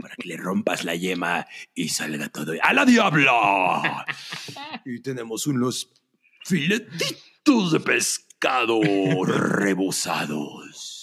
Para 0.00 0.14
que 0.16 0.28
le 0.28 0.36
rompas 0.36 0.84
la 0.84 0.94
yema 0.94 1.46
y 1.74 1.88
salga 1.88 2.28
todo 2.28 2.52
a 2.62 2.72
la 2.72 2.84
diabla. 2.84 4.06
Y 4.86 5.00
tenemos 5.00 5.46
unos 5.46 5.90
filetitos 6.44 7.72
de 7.72 7.80
pescado 7.80 8.23
rebozados. 9.26 10.94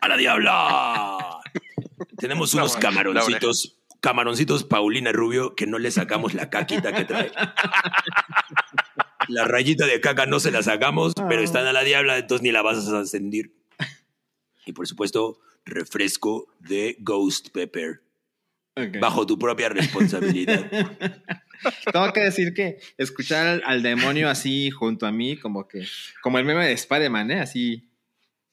¡A 0.00 0.08
la 0.08 0.16
diabla! 0.16 1.40
Tenemos 2.18 2.54
unos 2.54 2.76
camaroncitos, 2.76 3.78
camaroncitos 4.00 4.64
Paulina 4.64 5.12
Rubio 5.12 5.54
que 5.54 5.66
no 5.66 5.78
le 5.78 5.90
sacamos 5.90 6.34
la 6.34 6.50
caquita 6.50 6.92
que 6.92 7.04
trae. 7.04 7.32
La 9.28 9.44
rayita 9.44 9.86
de 9.86 10.00
caca 10.00 10.26
no 10.26 10.38
se 10.38 10.50
la 10.50 10.62
sacamos, 10.62 11.12
pero 11.28 11.42
están 11.42 11.66
a 11.66 11.72
la 11.72 11.82
diabla, 11.82 12.18
entonces 12.18 12.42
ni 12.42 12.52
la 12.52 12.62
vas 12.62 12.88
a 12.88 13.00
ascendir. 13.00 13.56
Y 14.64 14.72
por 14.72 14.86
supuesto, 14.86 15.40
refresco 15.64 16.46
de 16.60 16.96
Ghost 17.00 17.50
Pepper, 17.50 18.02
Bajo 19.00 19.26
tu 19.26 19.38
propia 19.38 19.68
responsabilidad. 19.70 20.70
Tengo 21.92 22.12
que 22.12 22.20
decir 22.20 22.52
que 22.52 22.78
escuchar 22.98 23.46
al, 23.46 23.62
al 23.64 23.82
demonio 23.82 24.28
así 24.28 24.70
junto 24.70 25.06
a 25.06 25.12
mí, 25.12 25.38
como 25.38 25.66
que, 25.66 25.86
como 26.22 26.38
el 26.38 26.44
meme 26.44 26.66
de 26.66 26.72
Spider-Man, 26.72 27.30
¿eh? 27.30 27.40
Así, 27.40 27.88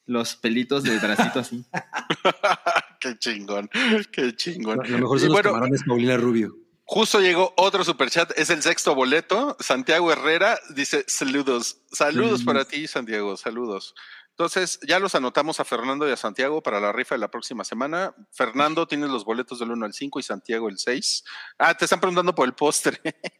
los 0.06 0.36
pelitos 0.36 0.84
de 0.84 0.98
bracito 0.98 1.40
así. 1.40 1.66
qué 3.00 3.18
chingón, 3.18 3.70
qué 4.12 4.36
chingón. 4.36 4.80
Lo 4.90 4.98
mejor 5.00 5.18
Y 5.18 5.22
son 5.22 5.30
los 5.30 5.36
bueno, 5.36 5.52
camarones 5.52 5.84
Paulina 5.84 6.18
Rubio. 6.18 6.56
Justo 6.86 7.22
llegó 7.22 7.54
otro 7.56 7.84
superchat, 7.84 8.38
es 8.38 8.50
el 8.50 8.62
sexto 8.62 8.94
boleto. 8.94 9.56
Santiago 9.60 10.12
Herrera 10.12 10.60
dice 10.76 11.06
saludos, 11.08 11.82
saludos 11.91 12.44
para 12.44 12.66
ti, 12.66 12.88
Santiago, 12.88 13.38
saludos. 13.38 13.95
Entonces, 14.34 14.80
ya 14.88 14.97
los 14.97 15.14
anotamos 15.14 15.60
a 15.60 15.64
Fernando 15.64 16.10
y 16.10 16.11
a 16.11 16.18
Santiago 16.18 16.64
para 16.64 16.80
la 16.80 16.91
rifa 16.91 17.14
de 17.14 17.19
la 17.19 17.30
próxima 17.30 17.64
semana. 17.64 18.15
Fernando, 18.31 18.88
tienes 18.88 19.11
los 19.11 19.26
boletos 19.26 19.60
del 19.60 19.69
1 19.69 19.85
al 19.85 19.93
5 19.93 20.19
y 20.19 20.23
Santiago 20.23 20.69
el 20.69 20.80
6. 20.80 21.23
Ah, 21.60 21.77
te 21.77 21.85
están 21.85 21.99
preguntando 21.99 22.34
por 22.34 22.47
el 22.47 22.53
postre. 22.53 22.99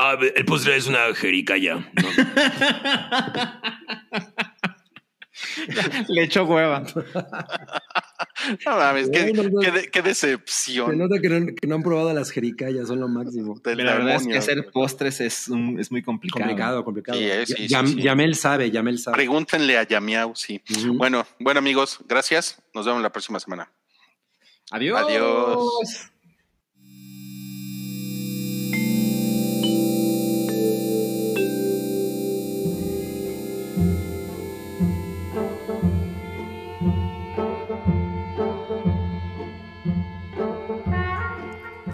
Ah, 0.00 0.16
el 0.20 0.44
postre 0.44 0.76
es 0.76 0.86
una 0.86 1.12
jericaya. 1.12 1.74
¿no? 1.74 2.08
Le 6.08 6.22
echo 6.22 6.44
hueva. 6.44 6.84
No 8.66 8.76
mames, 8.76 9.10
qué, 9.10 9.32
No, 9.32 9.42
no, 9.42 9.48
no. 9.50 9.60
qué 9.60 9.70
de- 9.70 9.88
qué 9.88 10.00
Se 10.00 10.08
decepción. 10.08 10.96
nota 10.98 11.20
que 11.20 11.28
no, 11.28 11.46
que 11.54 11.66
no 11.66 11.74
han 11.76 11.82
probado 11.82 12.12
las 12.14 12.30
jericayas, 12.30 12.88
son 12.88 13.00
lo 13.00 13.08
máximo. 13.08 13.58
del 13.64 13.78
La 13.78 13.94
verdad 13.94 14.14
es 14.16 14.26
que 14.26 14.36
hacer 14.38 14.70
postres 14.72 15.20
es, 15.20 15.48
un- 15.48 15.78
es 15.80 15.90
muy 15.90 16.02
complicado. 16.02 16.40
Complicado, 16.44 16.84
complicado. 16.84 17.18
Sí, 17.18 17.24
eh, 17.24 17.46
sí, 17.46 17.54
sí, 17.56 17.68
Yam- 17.68 17.86
sí. 17.88 18.02
Yamel 18.02 18.34
sabe, 18.34 18.70
Yamel 18.70 18.98
sabe. 18.98 19.16
Pregúntenle 19.16 19.76
a 19.78 19.82
Yamiau, 19.82 20.34
sí. 20.36 20.62
Bueno, 20.94 21.26
bueno 21.38 21.58
amigos, 21.58 21.98
gracias. 22.08 22.60
Nos 22.74 22.86
vemos 22.86 23.02
la 23.02 23.10
próxima 23.10 23.40
semana. 23.40 23.70
Adiós. 24.70 25.00
Adiós. 25.00 26.10